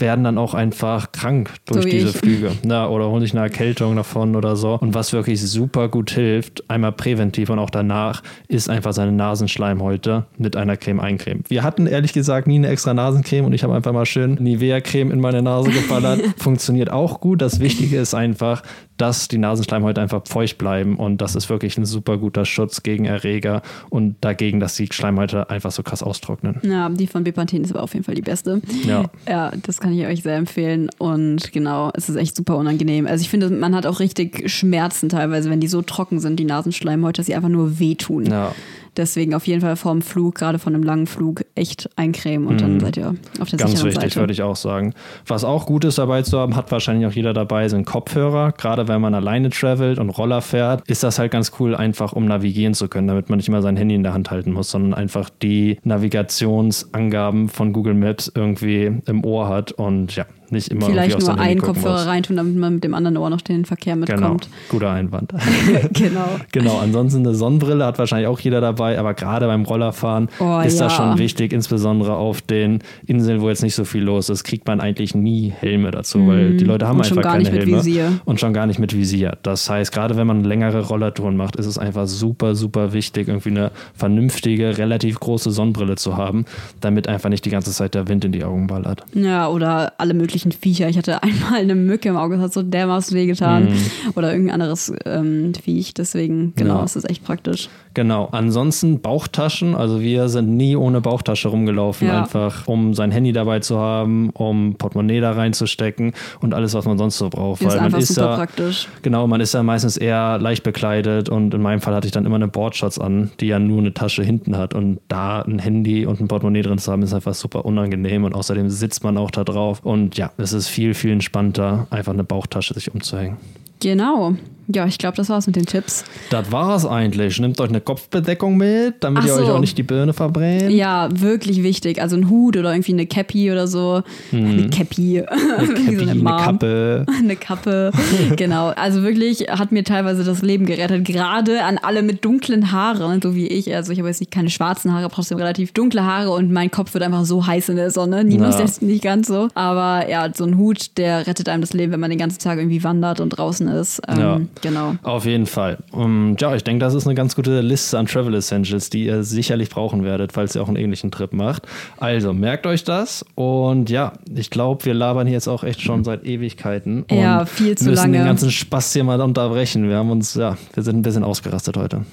Werden 0.00 0.24
dann 0.24 0.38
auch 0.38 0.54
einfach 0.54 1.12
krank 1.12 1.50
durch 1.66 1.84
So 1.84 1.88
diese 1.88 2.08
ich. 2.08 2.16
Flüge. 2.16 2.52
Na, 2.64 2.88
oder 2.88 3.08
holen 3.08 3.22
sich 3.22 3.32
eine 3.32 3.42
Erkältung 3.42 3.96
davon 3.96 4.36
oder 4.36 4.56
so. 4.56 4.78
Und 4.78 4.94
was 4.94 5.12
wirklich 5.12 5.40
super 5.42 5.88
gut 5.88 6.10
hilft, 6.10 6.68
einmal 6.68 6.92
präventiv 6.92 7.50
und 7.50 7.58
auch 7.58 7.70
danach, 7.70 8.22
ist 8.48 8.68
einfach 8.68 8.92
seine 8.92 9.12
Nasenschleimhäute 9.12 10.26
mit 10.38 10.56
einer 10.56 10.76
Creme 10.76 11.00
eincremen. 11.00 11.44
Wir 11.48 11.62
hatten 11.62 11.86
ehrlich 11.86 12.12
gesagt 12.12 12.46
nie 12.46 12.56
eine 12.56 12.68
extra 12.68 12.94
Nasencreme 12.94 13.44
und 13.44 13.52
ich 13.52 13.62
habe 13.62 13.74
einfach 13.74 13.92
mal 13.92 14.06
schön 14.06 14.34
Nivea-Creme 14.34 15.10
in 15.10 15.20
meine 15.20 15.42
Nase 15.42 15.70
geballert. 15.70 16.20
Funktioniert 16.38 16.90
auch 16.90 17.20
gut. 17.20 17.42
Das 17.42 17.60
Wichtige 17.60 17.98
ist 17.98 18.14
einfach, 18.14 18.62
dass 18.96 19.28
die 19.28 19.38
Nasenschleimhäute 19.38 20.00
einfach 20.00 20.22
feucht 20.26 20.58
bleiben 20.58 20.96
und 20.96 21.20
das 21.20 21.34
ist 21.34 21.48
wirklich 21.50 21.76
ein 21.78 21.84
super 21.84 22.18
guter 22.18 22.44
Schutz 22.44 22.82
gegen 22.82 23.04
Erreger 23.04 23.62
und 23.90 24.16
dagegen, 24.20 24.60
dass 24.60 24.76
die 24.76 24.88
Schleimhäute 24.90 25.50
einfach 25.50 25.70
so 25.70 25.82
krass 25.82 26.02
austrocknen. 26.02 26.60
Ja, 26.62 26.88
die 26.88 27.06
von 27.06 27.24
Bepanthen 27.24 27.64
ist 27.64 27.72
aber 27.72 27.82
auf 27.82 27.94
jeden 27.94 28.04
Fall 28.04 28.14
die 28.14 28.22
beste. 28.22 28.60
Ja. 28.84 29.04
Ja, 29.28 29.52
das 29.62 29.80
kann 29.80 29.92
ich 29.92 30.06
euch 30.06 30.22
sehr 30.22 30.36
empfehlen. 30.36 30.90
Und 30.98 31.52
genau, 31.52 31.90
es 31.94 32.08
ist 32.08 32.16
echt 32.16 32.36
super 32.36 32.56
unangenehm. 32.56 33.06
Also 33.06 33.22
ich 33.22 33.28
finde, 33.28 33.50
man 33.50 33.74
hat 33.74 33.86
auch 33.86 34.00
richtig 34.00 34.50
Schmerzen 34.50 35.08
teilweise, 35.08 35.50
wenn 35.50 35.60
die 35.60 35.68
so 35.68 35.82
trocken 35.82 36.20
sind, 36.20 36.38
die 36.38 36.44
Nasenschleimhäute, 36.44 37.20
dass 37.20 37.26
sie 37.26 37.34
einfach 37.34 37.48
nur 37.48 37.78
wehtun. 37.78 38.26
Ja. 38.26 38.52
Deswegen 38.96 39.34
auf 39.34 39.46
jeden 39.46 39.60
Fall 39.60 39.76
vorm 39.76 40.02
Flug, 40.02 40.36
gerade 40.36 40.58
von 40.58 40.74
einem 40.74 40.82
langen 40.82 41.06
Flug, 41.06 41.44
echt 41.54 41.88
eincremen 41.96 42.46
und 42.48 42.60
dann 42.60 42.80
seid 42.80 42.96
ihr 42.96 43.14
auf 43.40 43.48
der 43.50 43.56
Mhm. 43.56 43.60
Ganz 43.60 43.70
sicheren 43.72 43.86
wichtig, 43.90 44.02
Seite. 44.12 44.16
würde 44.20 44.32
ich 44.32 44.42
auch 44.42 44.56
sagen. 44.56 44.94
Was 45.26 45.44
auch 45.44 45.66
gut 45.66 45.84
ist 45.84 45.98
dabei 45.98 46.22
zu 46.22 46.38
haben, 46.38 46.56
hat 46.56 46.70
wahrscheinlich 46.72 47.06
auch 47.06 47.12
jeder 47.12 47.32
dabei, 47.34 47.68
sind 47.68 47.84
Kopfhörer. 47.86 48.52
Gerade 48.52 48.88
wenn 48.88 49.00
man 49.00 49.14
alleine 49.14 49.50
travelt 49.50 49.98
und 49.98 50.10
Roller 50.10 50.40
fährt, 50.42 50.88
ist 50.88 51.02
das 51.02 51.18
halt 51.18 51.30
ganz 51.32 51.52
cool, 51.60 51.74
einfach 51.74 52.12
um 52.12 52.24
navigieren 52.26 52.74
zu 52.74 52.88
können, 52.88 53.08
damit 53.08 53.28
man 53.28 53.36
nicht 53.38 53.48
immer 53.48 53.62
sein 53.62 53.76
Handy 53.76 53.94
in 53.94 54.02
der 54.02 54.14
Hand 54.14 54.30
halten 54.30 54.52
muss, 54.52 54.70
sondern 54.70 54.94
einfach 54.94 55.30
die 55.42 55.78
Navigationsangaben 55.84 57.48
von 57.48 57.72
Google 57.72 57.94
Maps 57.94 58.30
irgendwie 58.34 59.00
im 59.06 59.24
Ohr 59.24 59.48
hat 59.48 59.72
und 59.72 60.14
ja, 60.16 60.26
nicht 60.52 60.68
immer 60.68 60.86
Vielleicht 60.86 61.18
nur 61.20 61.38
einen 61.38 61.60
Kopfhörer 61.60 61.92
muss. 61.98 62.06
reintun, 62.06 62.36
damit 62.36 62.56
man 62.56 62.74
mit 62.74 62.84
dem 62.84 62.94
anderen 62.94 63.16
Ohr 63.16 63.30
noch 63.30 63.40
den 63.40 63.64
Verkehr 63.64 63.94
Genau, 63.96 64.04
mitkommt. 64.34 64.48
guter 64.68 64.90
Einwand. 64.90 65.32
Genau. 65.92 66.26
Genau, 66.52 66.78
ansonsten 66.78 67.20
eine 67.26 67.34
Sonnenbrille 67.34 67.84
hat 67.84 67.98
wahrscheinlich 67.98 68.28
auch 68.28 68.40
jeder 68.40 68.60
dabei, 68.60 68.98
aber 68.98 69.14
gerade 69.14 69.46
beim 69.46 69.64
Rollerfahren 69.64 70.28
Oh, 70.38 70.60
ist 70.60 70.80
das 70.80 70.92
ja. 70.92 70.96
schon 71.10 71.18
wichtig, 71.18 71.52
insbesondere 71.52 72.14
auf 72.16 72.40
den 72.40 72.80
Inseln, 73.06 73.40
wo 73.40 73.48
jetzt 73.48 73.62
nicht 73.62 73.74
so 73.74 73.84
viel 73.84 74.02
los 74.02 74.28
ist, 74.28 74.44
kriegt 74.44 74.66
man 74.66 74.80
eigentlich 74.80 75.14
nie 75.14 75.50
Helme 75.50 75.90
dazu, 75.90 76.26
weil 76.26 76.56
die 76.56 76.64
Leute 76.64 76.86
haben 76.86 76.96
Mhm. 76.96 77.00
Und 77.00 77.06
schon 77.06 77.18
einfach 77.18 77.22
gar 77.30 77.32
keine 77.32 77.42
nicht 77.44 77.52
mit 77.52 77.62
Helme 77.62 77.78
Visier. 77.78 78.12
und 78.24 78.40
schon 78.40 78.52
gar 78.54 78.66
nicht 78.66 78.78
mit 78.78 78.96
Visier. 78.96 79.36
Das 79.42 79.68
heißt, 79.68 79.92
gerade 79.92 80.16
wenn 80.16 80.26
man 80.26 80.44
längere 80.44 80.80
Rollertouren 80.86 81.36
macht, 81.36 81.56
ist 81.56 81.66
es 81.66 81.76
einfach 81.78 82.06
super, 82.06 82.54
super 82.54 82.92
wichtig, 82.92 83.28
irgendwie 83.28 83.50
eine 83.50 83.70
vernünftige, 83.94 84.78
relativ 84.78 85.18
große 85.20 85.50
Sonnenbrille 85.50 85.96
zu 85.96 86.16
haben, 86.16 86.44
damit 86.80 87.08
einfach 87.08 87.28
nicht 87.28 87.44
die 87.44 87.50
ganze 87.50 87.72
Zeit 87.72 87.94
der 87.94 88.08
Wind 88.08 88.24
in 88.24 88.32
die 88.32 88.44
Augen 88.44 88.66
ballert. 88.66 89.02
Ja, 89.14 89.48
oder 89.48 89.92
alle 89.98 90.14
möglichen 90.14 90.35
ekligen 90.36 90.52
Viecher. 90.52 90.88
Ich 90.88 90.98
hatte 90.98 91.22
einmal 91.22 91.60
eine 91.60 91.74
Mücke 91.74 92.08
im 92.08 92.16
Auge, 92.16 92.36
das 92.36 92.44
hat 92.46 92.52
so 92.52 92.62
dermaßen 92.62 93.16
wehgetan. 93.16 93.64
Mhm. 93.64 94.12
Oder 94.14 94.32
irgendein 94.32 94.60
anderes 94.60 94.92
ähm, 95.04 95.52
Viech. 95.54 95.94
Deswegen, 95.94 96.52
genau, 96.56 96.76
Ja. 96.76 96.82
das 96.82 96.96
ist 96.96 97.08
echt 97.08 97.24
praktisch. 97.24 97.68
Genau. 97.94 98.28
Ansonsten 98.30 99.00
Bauchtaschen. 99.00 99.74
Also 99.74 100.00
wir 100.00 100.28
sind 100.28 100.54
nie 100.56 100.76
ohne 100.76 101.00
Bauchtasche 101.00 101.48
rumgelaufen, 101.48 102.08
Ja. 102.08 102.22
einfach 102.22 102.68
um 102.68 102.92
sein 102.94 103.10
Handy 103.10 103.32
dabei 103.32 103.60
zu 103.60 103.78
haben, 103.78 104.30
um 104.30 104.74
Portemonnaie 104.76 105.20
da 105.20 105.32
reinzustecken 105.32 106.12
und 106.40 106.52
alles, 106.52 106.74
was 106.74 106.84
man 106.84 106.98
sonst 106.98 107.16
so 107.18 107.30
braucht. 107.30 107.62
Ist 107.62 107.68
Weil 107.68 107.90
man 107.90 108.00
ist 108.00 108.14
super 108.14 108.30
ja, 108.30 108.36
praktisch. 108.36 108.88
Genau, 109.02 109.26
man 109.26 109.40
ist 109.40 109.54
ja 109.54 109.62
meistens 109.62 109.96
eher 109.96 110.38
leicht 110.38 110.62
bekleidet 110.62 111.28
und 111.30 111.54
in 111.54 111.62
meinem 111.62 111.80
Fall 111.80 111.94
hatte 111.94 112.06
ich 112.06 112.12
dann 112.12 112.26
immer 112.26 112.36
eine 112.36 112.48
Boardshorts 112.48 112.98
an, 112.98 113.30
die 113.40 113.46
ja 113.46 113.58
nur 113.58 113.78
eine 113.78 113.94
Tasche 113.94 114.22
hinten 114.22 114.56
hat 114.58 114.74
und 114.74 114.98
da 115.08 115.40
ein 115.40 115.58
Handy 115.58 116.04
und 116.04 116.20
ein 116.20 116.28
Portemonnaie 116.28 116.62
drin 116.62 116.78
zu 116.78 116.92
haben, 116.92 117.02
ist 117.02 117.14
einfach 117.14 117.34
super 117.34 117.64
unangenehm 117.64 118.24
und 118.24 118.34
außerdem 118.34 118.68
sitzt 118.68 119.04
man 119.04 119.16
auch 119.16 119.30
da 119.30 119.44
drauf 119.44 119.80
und 119.82 120.18
ja, 120.18 120.25
es 120.36 120.52
ist 120.52 120.68
viel, 120.68 120.94
viel 120.94 121.12
entspannter, 121.12 121.86
einfach 121.90 122.12
eine 122.12 122.24
Bauchtasche 122.24 122.74
sich 122.74 122.92
umzuhängen. 122.92 123.36
Genau. 123.80 124.36
Ja, 124.68 124.86
ich 124.86 124.98
glaube, 124.98 125.16
das 125.16 125.28
war's 125.28 125.46
mit 125.46 125.56
den 125.56 125.66
Tipps. 125.66 126.04
Das 126.30 126.50
war's 126.50 126.84
eigentlich. 126.86 127.38
Nehmt 127.40 127.60
euch 127.60 127.68
eine 127.68 127.80
Kopfbedeckung 127.80 128.56
mit, 128.56 128.96
damit 129.00 129.22
Ach 129.22 129.26
ihr 129.28 129.34
euch 129.34 129.46
so. 129.46 129.54
auch 129.54 129.60
nicht 129.60 129.78
die 129.78 129.82
Birne 129.82 130.12
verbrennt. 130.12 130.70
Ja, 130.70 131.08
wirklich 131.12 131.62
wichtig. 131.62 132.00
Also 132.00 132.16
ein 132.16 132.28
Hut 132.30 132.56
oder 132.56 132.72
irgendwie 132.72 132.92
eine 132.92 133.06
Cappy 133.06 133.50
oder 133.52 133.66
so. 133.68 134.02
Eine 134.32 134.68
Cappy. 134.70 135.22
Eine, 135.22 135.66
Cappy, 135.74 135.96
so 135.96 136.02
eine 136.02 136.10
eine. 136.12 136.22
Kappe. 136.24 137.06
Eine 137.18 137.36
Kappe, 137.36 137.90
genau. 138.36 138.68
Also 138.68 139.02
wirklich 139.02 139.46
hat 139.50 139.72
mir 139.72 139.84
teilweise 139.84 140.24
das 140.24 140.42
Leben 140.42 140.66
gerettet. 140.66 141.04
Gerade 141.04 141.62
an 141.64 141.78
alle 141.82 142.02
mit 142.02 142.24
dunklen 142.24 142.72
Haaren, 142.72 143.20
so 143.22 143.34
wie 143.34 143.46
ich. 143.46 143.74
Also 143.74 143.92
ich 143.92 143.98
habe 143.98 144.08
jetzt 144.08 144.20
nicht 144.20 144.32
keine 144.32 144.50
schwarzen 144.50 144.92
Haare, 144.92 145.08
trotzdem 145.12 145.38
relativ 145.38 145.72
dunkle 145.72 146.04
Haare 146.04 146.30
und 146.30 146.50
mein 146.52 146.70
Kopf 146.70 146.92
wird 146.94 147.04
einfach 147.04 147.24
so 147.24 147.46
heiß 147.46 147.68
in 147.68 147.76
der 147.76 147.90
Sonne. 147.90 148.24
Ninos 148.24 148.58
Ja. 148.58 148.64
ist 148.64 148.82
nicht 148.82 149.02
ganz 149.04 149.28
so. 149.28 149.48
Aber 149.54 150.08
ja, 150.08 150.28
so 150.34 150.44
ein 150.44 150.56
Hut, 150.58 150.96
der 150.96 151.26
rettet 151.26 151.48
einem 151.48 151.60
das 151.60 151.72
Leben, 151.72 151.92
wenn 151.92 152.00
man 152.00 152.10
den 152.10 152.18
ganzen 152.18 152.38
Tag 152.40 152.58
irgendwie 152.58 152.82
wandert 152.82 153.20
und 153.20 153.30
draußen 153.30 153.68
ist. 153.68 154.00
Ähm, 154.08 154.18
Ja. 154.18 154.40
Genau. 154.62 154.94
Auf 155.02 155.24
jeden 155.26 155.46
Fall. 155.46 155.78
Um, 155.92 156.36
ja, 156.38 156.54
ich 156.54 156.64
denke, 156.64 156.80
das 156.84 156.94
ist 156.94 157.06
eine 157.06 157.14
ganz 157.14 157.36
gute 157.36 157.60
Liste 157.60 157.98
an 157.98 158.06
Travel 158.06 158.34
Essentials, 158.34 158.90
die 158.90 159.04
ihr 159.06 159.22
sicherlich 159.22 159.68
brauchen 159.70 160.04
werdet, 160.04 160.32
falls 160.32 160.54
ihr 160.54 160.62
auch 160.62 160.68
einen 160.68 160.76
ähnlichen 160.76 161.10
Trip 161.10 161.32
macht. 161.32 161.66
Also 161.98 162.32
merkt 162.32 162.66
euch 162.66 162.84
das 162.84 163.24
und 163.34 163.90
ja, 163.90 164.12
ich 164.34 164.50
glaube, 164.50 164.84
wir 164.84 164.94
labern 164.94 165.26
hier 165.26 165.34
jetzt 165.34 165.48
auch 165.48 165.64
echt 165.64 165.80
schon 165.82 166.04
seit 166.04 166.24
Ewigkeiten. 166.24 167.02
Und 167.10 167.18
Ja, 167.18 167.44
viel 167.44 167.76
zu 167.76 167.84
müssen 167.84 167.96
lange. 168.12 168.18
den 168.18 168.26
ganzen 168.26 168.50
Spaß 168.50 168.92
hier 168.92 169.04
mal 169.04 169.20
unterbrechen. 169.20 169.88
Wir 169.88 169.96
haben 169.96 170.10
uns, 170.10 170.34
ja, 170.34 170.56
wir 170.74 170.82
sind 170.82 170.96
ein 170.96 171.02
bisschen 171.02 171.24
ausgerastet 171.24 171.76
heute. 171.76 172.04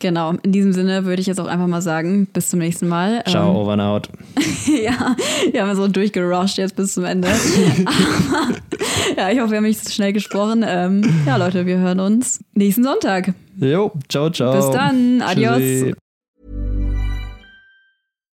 Genau. 0.00 0.32
In 0.42 0.52
diesem 0.52 0.72
Sinne 0.72 1.04
würde 1.04 1.20
ich 1.20 1.26
jetzt 1.26 1.38
auch 1.38 1.46
einfach 1.46 1.66
mal 1.66 1.82
sagen, 1.82 2.26
bis 2.26 2.48
zum 2.48 2.58
nächsten 2.58 2.88
Mal. 2.88 3.22
Ciao, 3.26 3.54
over 3.54 3.72
and 3.72 3.82
out. 3.82 4.08
ja, 4.66 5.14
wir 5.52 5.66
haben 5.66 5.76
so 5.76 5.86
durchgerusht 5.88 6.58
jetzt 6.58 6.74
bis 6.74 6.94
zum 6.94 7.04
Ende. 7.04 7.28
Aber, 7.84 8.56
ja, 9.16 9.30
ich 9.30 9.38
hoffe, 9.40 9.50
wir 9.50 9.58
haben 9.58 9.64
nicht 9.64 9.84
zu 9.84 9.92
schnell 9.92 10.12
gesprochen. 10.12 10.64
Ähm, 10.66 11.02
ja, 11.26 11.36
Leute, 11.36 11.66
wir 11.66 11.78
hören 11.78 12.00
uns 12.00 12.42
nächsten 12.54 12.82
Sonntag. 12.82 13.34
Jo, 13.58 13.92
ciao, 14.08 14.30
ciao. 14.30 14.56
Bis 14.56 14.70
dann. 14.70 15.22
Adios. 15.22 15.58
Tschüssi. 15.58 15.94